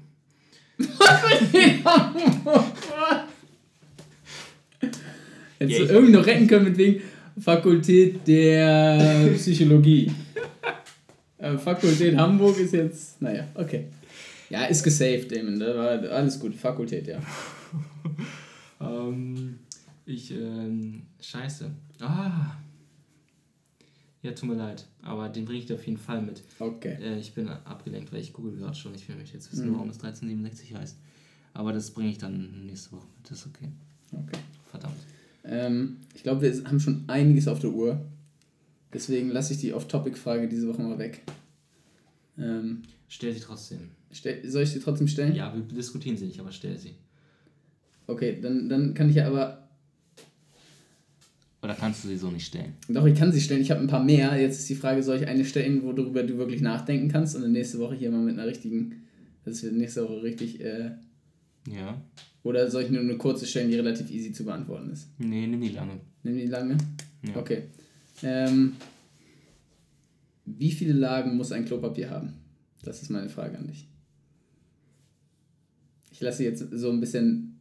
Hättest 5.58 5.80
ja, 5.80 5.86
du 5.86 5.92
irgendwie 5.92 6.12
noch 6.12 6.24
retten 6.24 6.46
können 6.46 6.66
mit 6.66 6.78
wegen 6.78 7.02
Fakultät 7.40 8.24
der 8.28 9.28
Psychologie. 9.34 10.12
Äh, 11.36 11.58
Fakultät 11.58 12.16
Hamburg 12.16 12.58
ist 12.58 12.72
jetzt, 12.72 13.20
naja, 13.20 13.46
okay. 13.54 13.88
Ja, 14.48 14.64
ist 14.64 14.82
gesaved, 14.82 15.30
Damon. 15.30 15.58
Da 15.58 15.76
war 15.76 16.10
alles 16.10 16.40
gut. 16.40 16.54
Fakultät, 16.54 17.06
ja. 17.06 17.18
ähm, 18.80 19.58
ich, 20.06 20.30
ähm, 20.30 21.02
scheiße. 21.20 21.70
Ah. 22.00 22.63
Ja, 24.24 24.32
tut 24.32 24.48
mir 24.48 24.55
leid. 24.55 24.86
Aber 25.02 25.28
den 25.28 25.44
bringe 25.44 25.59
ich 25.59 25.66
dir 25.66 25.74
auf 25.74 25.86
jeden 25.86 25.98
Fall 25.98 26.22
mit. 26.22 26.42
Okay. 26.59 26.96
Äh, 26.98 27.18
ich 27.18 27.34
bin 27.34 27.46
abgelenkt, 27.46 28.10
weil 28.10 28.20
ich 28.20 28.32
google 28.32 28.56
gerade 28.56 28.74
schon. 28.74 28.94
Ich 28.94 29.06
will 29.06 29.16
mich 29.16 29.34
jetzt 29.34 29.52
wissen, 29.52 29.68
mhm. 29.68 29.74
warum 29.74 29.90
es 29.90 29.96
1367 29.96 30.74
heißt. 30.74 30.96
Aber 31.52 31.74
das 31.74 31.90
bringe 31.90 32.09
ich 32.09 32.16
dann 32.16 32.64
nächste 32.64 32.92
Woche 32.92 33.06
mit. 33.18 33.30
Das 33.30 33.40
ist 33.40 33.46
okay. 33.46 33.68
Okay. 34.10 34.38
Verdammt. 34.70 34.96
Ähm, 35.44 35.98
ich 36.14 36.22
glaube, 36.22 36.40
wir 36.40 36.64
haben 36.64 36.80
schon 36.80 37.05
einiges 37.06 37.48
auf 37.48 37.59
der 37.59 37.70
Uhr. 37.70 38.01
Deswegen 38.94 39.28
lasse 39.28 39.52
ich 39.52 39.60
die 39.60 39.74
Off-Topic-Frage 39.74 40.48
diese 40.48 40.68
Woche 40.68 40.80
mal 40.80 40.98
weg. 40.98 41.22
Ähm, 42.38 42.82
stell 43.09 43.34
sie 43.34 43.40
trotzdem. 43.40 43.90
Stell, 44.10 44.48
soll 44.48 44.62
ich 44.62 44.70
sie 44.70 44.80
trotzdem 44.80 45.06
stellen? 45.06 45.34
Ja, 45.34 45.55
wir 45.55 45.60
diskutieren 45.62 46.16
sie 46.16 46.26
nicht, 46.26 46.40
aber 46.40 46.51
stell 46.51 46.78
sie. 46.78 46.94
Okay, 48.06 48.38
dann, 48.40 48.70
dann 48.70 48.94
kann 48.94 49.10
ich 49.10 49.16
ja 49.16 49.26
aber. 49.26 49.63
Oder 51.64 51.74
kannst 51.74 52.04
du 52.04 52.08
sie 52.08 52.18
so 52.18 52.30
nicht 52.30 52.46
stellen? 52.46 52.74
Doch, 52.90 53.06
ich 53.06 53.18
kann 53.18 53.32
sie 53.32 53.40
stellen. 53.40 53.62
Ich 53.62 53.70
habe 53.70 53.80
ein 53.80 53.86
paar 53.86 54.04
mehr. 54.04 54.38
Jetzt 54.38 54.58
ist 54.58 54.68
die 54.68 54.74
Frage, 54.74 55.02
soll 55.02 55.16
ich 55.16 55.26
eine 55.26 55.46
stellen, 55.46 55.82
worüber 55.82 56.22
du 56.22 56.36
wirklich 56.36 56.60
nachdenken 56.60 57.08
kannst 57.08 57.34
und 57.34 57.40
dann 57.40 57.52
nächste 57.52 57.78
Woche 57.78 57.94
hier 57.94 58.10
mal 58.10 58.20
mit 58.20 58.34
einer 58.38 58.46
richtigen. 58.46 59.06
Das 59.46 59.62
wird 59.62 59.72
nächste 59.72 60.04
Woche 60.04 60.22
richtig. 60.22 60.60
Äh, 60.60 60.90
ja. 61.66 62.02
Oder 62.42 62.70
soll 62.70 62.82
ich 62.82 62.90
nur 62.90 63.00
eine 63.00 63.16
kurze 63.16 63.46
stellen, 63.46 63.70
die 63.70 63.76
relativ 63.76 64.10
easy 64.10 64.30
zu 64.32 64.44
beantworten 64.44 64.90
ist? 64.90 65.08
Nee, 65.16 65.46
nimm 65.46 65.62
die 65.62 65.70
lange. 65.70 66.00
Nimm 66.22 66.36
die 66.36 66.46
lange? 66.48 66.76
Ja. 67.26 67.36
Okay. 67.36 67.62
Ähm, 68.22 68.74
wie 70.44 70.70
viele 70.70 70.92
Lagen 70.92 71.34
muss 71.38 71.50
ein 71.50 71.64
Klopapier 71.64 72.10
haben? 72.10 72.34
Das 72.82 73.00
ist 73.00 73.08
meine 73.08 73.30
Frage 73.30 73.56
an 73.56 73.68
dich. 73.68 73.88
Ich 76.10 76.20
lasse 76.20 76.44
jetzt 76.44 76.62
so 76.72 76.90
ein 76.90 77.00
bisschen, 77.00 77.58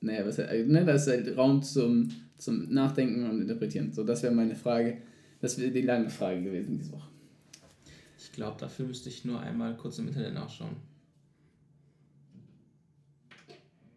naja, 0.00 0.26
was, 0.26 0.38
ne, 0.38 0.86
das 0.86 1.02
ist 1.06 1.12
halt 1.12 1.36
Raum 1.36 1.62
zum, 1.62 2.08
zum 2.38 2.72
Nachdenken 2.72 3.28
und 3.28 3.40
Interpretieren. 3.40 3.92
So, 3.92 4.04
das 4.04 4.22
wäre 4.22 4.34
meine 4.34 4.54
Frage. 4.54 4.98
Das 5.40 5.58
wäre 5.58 5.70
die 5.70 5.82
lange 5.82 6.10
Frage 6.10 6.42
gewesen 6.42 6.78
diese 6.78 6.92
Woche. 6.92 7.08
Ich 8.18 8.32
glaube, 8.32 8.56
dafür 8.58 8.86
müsste 8.86 9.08
ich 9.08 9.24
nur 9.24 9.40
einmal 9.40 9.76
kurz 9.76 9.98
im 9.98 10.08
Internet 10.08 10.34
nachschauen. 10.34 10.76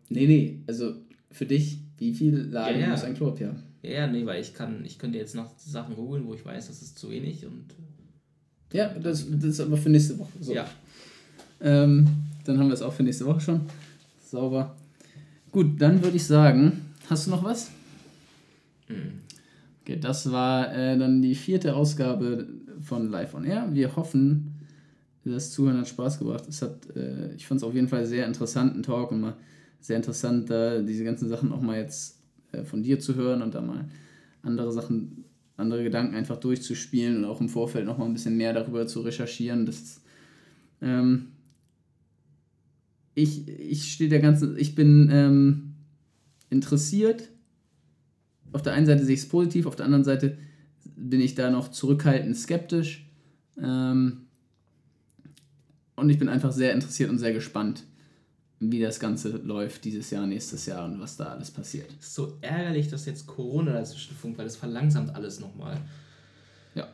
Nee, 0.10 0.28
nee, 0.28 0.60
also 0.68 0.96
für 1.32 1.46
dich, 1.46 1.80
wie 1.98 2.14
viel 2.14 2.36
Lagen 2.38 2.80
ja, 2.80 2.86
ja. 2.86 2.92
muss 2.92 3.04
ein 3.04 3.14
Klopapier 3.14 3.50
haben? 3.50 3.64
Ja, 3.82 3.92
ja, 3.92 4.08
nee, 4.08 4.26
weil 4.26 4.42
ich 4.42 4.54
kann, 4.54 4.84
ich 4.84 4.98
könnte 4.98 5.18
jetzt 5.18 5.36
noch 5.36 5.58
Sachen 5.58 5.96
googeln, 5.96 6.26
wo 6.26 6.34
ich 6.34 6.44
weiß, 6.44 6.68
das 6.68 6.82
ist 6.82 6.98
zu 6.98 7.10
wenig 7.10 7.46
und. 7.46 7.66
Ja, 8.74 8.90
das, 8.94 9.26
das 9.32 9.44
ist 9.44 9.60
aber 9.62 9.78
für 9.78 9.90
nächste 9.90 10.18
Woche. 10.20 10.32
So. 10.42 10.54
Ja. 10.54 10.70
Ähm, 11.62 12.08
dann 12.46 12.60
haben 12.60 12.68
wir 12.68 12.74
es 12.74 12.82
auch 12.82 12.94
für 12.94 13.04
nächste 13.04 13.26
Woche 13.26 13.40
schon. 13.40 13.62
Sauber. 14.22 14.76
Gut, 15.52 15.82
dann 15.82 16.04
würde 16.04 16.18
ich 16.18 16.26
sagen, 16.26 16.94
hast 17.10 17.28
du 17.28 17.32
noch 17.32 17.44
was? 17.44 17.72
Mhm. 18.90 19.20
Okay, 19.82 20.00
das 20.00 20.32
war 20.32 20.74
äh, 20.76 20.98
dann 20.98 21.22
die 21.22 21.36
vierte 21.36 21.76
Ausgabe 21.76 22.48
von 22.82 23.10
Live 23.10 23.34
on 23.34 23.46
Air. 23.46 23.70
Wir 23.72 23.96
hoffen, 23.96 24.56
das 25.24 25.52
Zuhören 25.52 25.78
hat 25.78 25.88
Spaß 25.88 26.20
gemacht. 26.20 26.46
Es 26.48 26.62
hat, 26.62 26.96
äh, 26.96 27.34
ich 27.36 27.48
fand 27.48 27.62
es 27.62 27.64
auf 27.64 27.74
jeden 27.74 27.88
Fall 27.88 28.06
sehr 28.06 28.26
interessanten 28.26 28.84
Talk 28.84 29.12
und 29.12 29.22
mal 29.22 29.38
sehr 29.80 29.98
interessant, 29.98 30.50
da 30.50 30.80
diese 30.82 31.04
ganzen 31.04 31.30
Sachen 31.30 31.52
auch 31.52 31.62
mal 31.62 31.78
jetzt 31.78 32.20
äh, 32.52 32.64
von 32.64 32.84
dir 32.84 33.00
zu 33.00 33.16
hören 33.16 33.42
und 33.42 33.56
da 33.56 33.62
mal 33.62 33.88
andere 34.42 34.72
Sachen, 34.72 35.24
andere 35.58 35.84
Gedanken 35.84 36.16
einfach 36.16 36.38
durchzuspielen 36.38 37.18
und 37.18 37.26
auch 37.26 37.42
im 37.42 37.50
Vorfeld 37.50 37.86
noch 37.86 37.98
mal 37.98 38.06
ein 38.06 38.14
bisschen 38.14 38.38
mehr 38.38 38.54
darüber 38.54 38.88
zu 38.88 39.02
recherchieren. 39.02 39.66
Das, 39.66 40.02
ähm, 40.82 41.28
ich, 43.16 43.48
ich 43.48 43.94
stehe 43.94 44.10
der 44.10 44.20
ganzen, 44.20 44.58
ich 44.58 44.76
bin 44.76 45.10
ähm, 45.12 45.74
interessiert. 46.50 47.30
Auf 48.52 48.62
der 48.62 48.74
einen 48.74 48.86
Seite 48.86 49.06
sehe 49.06 49.16
ich 49.16 49.22
es 49.22 49.30
positiv, 49.30 49.66
auf 49.66 49.76
der 49.76 49.86
anderen 49.86 50.04
Seite 50.04 50.38
bin 50.96 51.22
ich 51.22 51.36
da 51.36 51.50
noch 51.50 51.70
zurückhaltend 51.70 52.36
skeptisch. 52.36 53.10
Ähm, 53.62 54.26
und 55.96 56.10
ich 56.10 56.18
bin 56.18 56.30
einfach 56.30 56.52
sehr 56.52 56.74
interessiert 56.74 57.10
und 57.10 57.20
sehr 57.20 57.34
gespannt 57.34 57.84
wie 58.60 58.82
das 58.82 59.00
Ganze 59.00 59.30
läuft 59.38 59.86
dieses 59.86 60.10
Jahr, 60.12 60.28
nächstes 60.28 60.66
Jahr 60.66 60.86
und 60.86 61.00
was 61.00 61.16
da 61.16 61.28
alles 61.28 61.50
passiert. 61.50 61.90
Es 62.00 62.08
ist 62.08 62.16
so 62.16 62.38
ärgerlich, 62.42 62.90
dass 62.90 63.06
jetzt 63.06 63.26
Corona 63.26 63.74
dazwischen 63.74 64.16
funkt, 64.16 64.38
weil 64.38 64.46
das 64.46 64.58
verlangsamt 64.58 65.16
alles 65.16 65.40
nochmal. 65.40 65.80
Ja. 66.76 66.88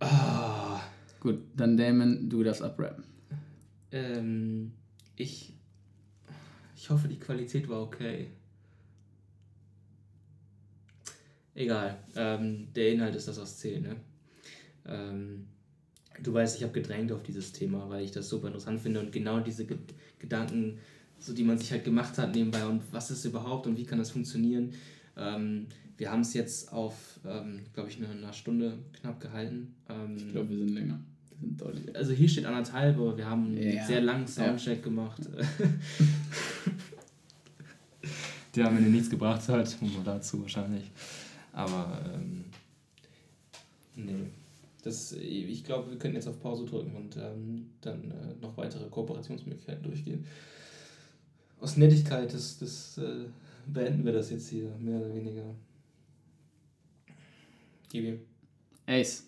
Ah. 0.00 0.80
Gut, 1.20 1.40
dann 1.54 1.76
Damon, 1.76 2.28
du 2.28 2.42
das 2.42 2.62
abrappen. 2.62 3.04
Ähm, 3.92 4.72
ich, 5.16 5.52
ich 6.74 6.90
hoffe, 6.90 7.08
die 7.08 7.18
Qualität 7.18 7.68
war 7.68 7.82
okay. 7.82 8.28
Egal, 11.54 11.98
ähm, 12.16 12.68
der 12.74 12.92
Inhalt 12.92 13.14
ist 13.14 13.28
das, 13.28 13.40
was 13.40 13.58
zählt, 13.58 13.82
ne? 13.82 13.96
Ähm, 14.86 15.46
du 16.22 16.32
weißt, 16.32 16.56
ich 16.56 16.62
habe 16.62 16.72
gedrängt 16.72 17.12
auf 17.12 17.22
dieses 17.22 17.52
Thema, 17.52 17.88
weil 17.88 18.04
ich 18.04 18.10
das 18.10 18.28
super 18.28 18.48
interessant 18.48 18.80
finde 18.80 19.00
und 19.00 19.12
genau 19.12 19.40
diese 19.40 19.64
Ge 19.64 19.78
Gedanken, 20.18 20.78
so 21.18 21.34
die 21.34 21.44
man 21.44 21.58
sich 21.58 21.70
halt 21.70 21.84
gemacht 21.84 22.16
hat 22.16 22.34
nebenbei 22.34 22.64
und 22.64 22.82
was 22.92 23.10
ist 23.10 23.26
überhaupt 23.26 23.66
und 23.66 23.76
wie 23.76 23.84
kann 23.84 23.98
das 23.98 24.10
funktionieren. 24.10 24.72
Ähm, 25.16 25.66
wir 25.96 26.10
haben 26.10 26.22
es 26.22 26.32
jetzt 26.34 26.72
auf, 26.72 27.20
ähm, 27.26 27.60
glaube 27.72 27.88
ich, 27.90 27.98
eine, 27.98 28.08
eine, 28.08 28.32
Stunde 28.32 28.78
knapp 29.00 29.20
gehalten. 29.20 29.74
Ähm, 29.88 30.16
ich 30.16 30.32
glaube, 30.32 30.48
wir 30.50 30.58
sind 30.58 30.70
länger. 30.70 30.98
Wir. 31.40 31.94
Also 31.94 32.12
hier 32.12 32.28
steht 32.28 32.46
anderthalb, 32.46 32.96
aber 32.96 33.16
wir 33.16 33.26
haben 33.26 33.46
einen 33.46 33.74
ja, 33.74 33.86
sehr 33.86 34.00
langen 34.00 34.26
Soundcheck 34.26 34.78
ja. 34.78 34.84
gemacht. 34.84 35.20
Der 38.54 38.68
am 38.68 38.76
Ende 38.76 38.90
nichts 38.90 39.10
gebracht 39.10 39.48
hat, 39.48 39.76
nur 39.80 40.04
dazu 40.04 40.40
wahrscheinlich. 40.40 40.90
Aber 41.54 42.00
ähm, 42.12 42.44
nee. 43.94 44.30
Das, 44.82 45.12
ich 45.12 45.64
glaube, 45.64 45.92
wir 45.92 45.98
können 45.98 46.14
jetzt 46.14 46.28
auf 46.28 46.38
Pause 46.40 46.66
drücken 46.66 46.94
und 46.94 47.16
ähm, 47.16 47.70
dann 47.80 48.10
äh, 48.10 48.34
noch 48.42 48.54
weitere 48.58 48.86
Kooperationsmöglichkeiten 48.90 49.82
durchgehen. 49.82 50.26
Aus 51.58 51.78
Nettigkeit 51.78 52.34
das, 52.34 52.58
das, 52.58 52.98
äh, 52.98 53.24
beenden 53.66 54.04
wir 54.04 54.12
das 54.12 54.28
jetzt 54.28 54.50
hier, 54.50 54.68
mehr 54.78 55.00
oder 55.00 55.14
weniger. 55.14 55.54
Gibi. 57.88 58.18
Ace. 58.86 59.24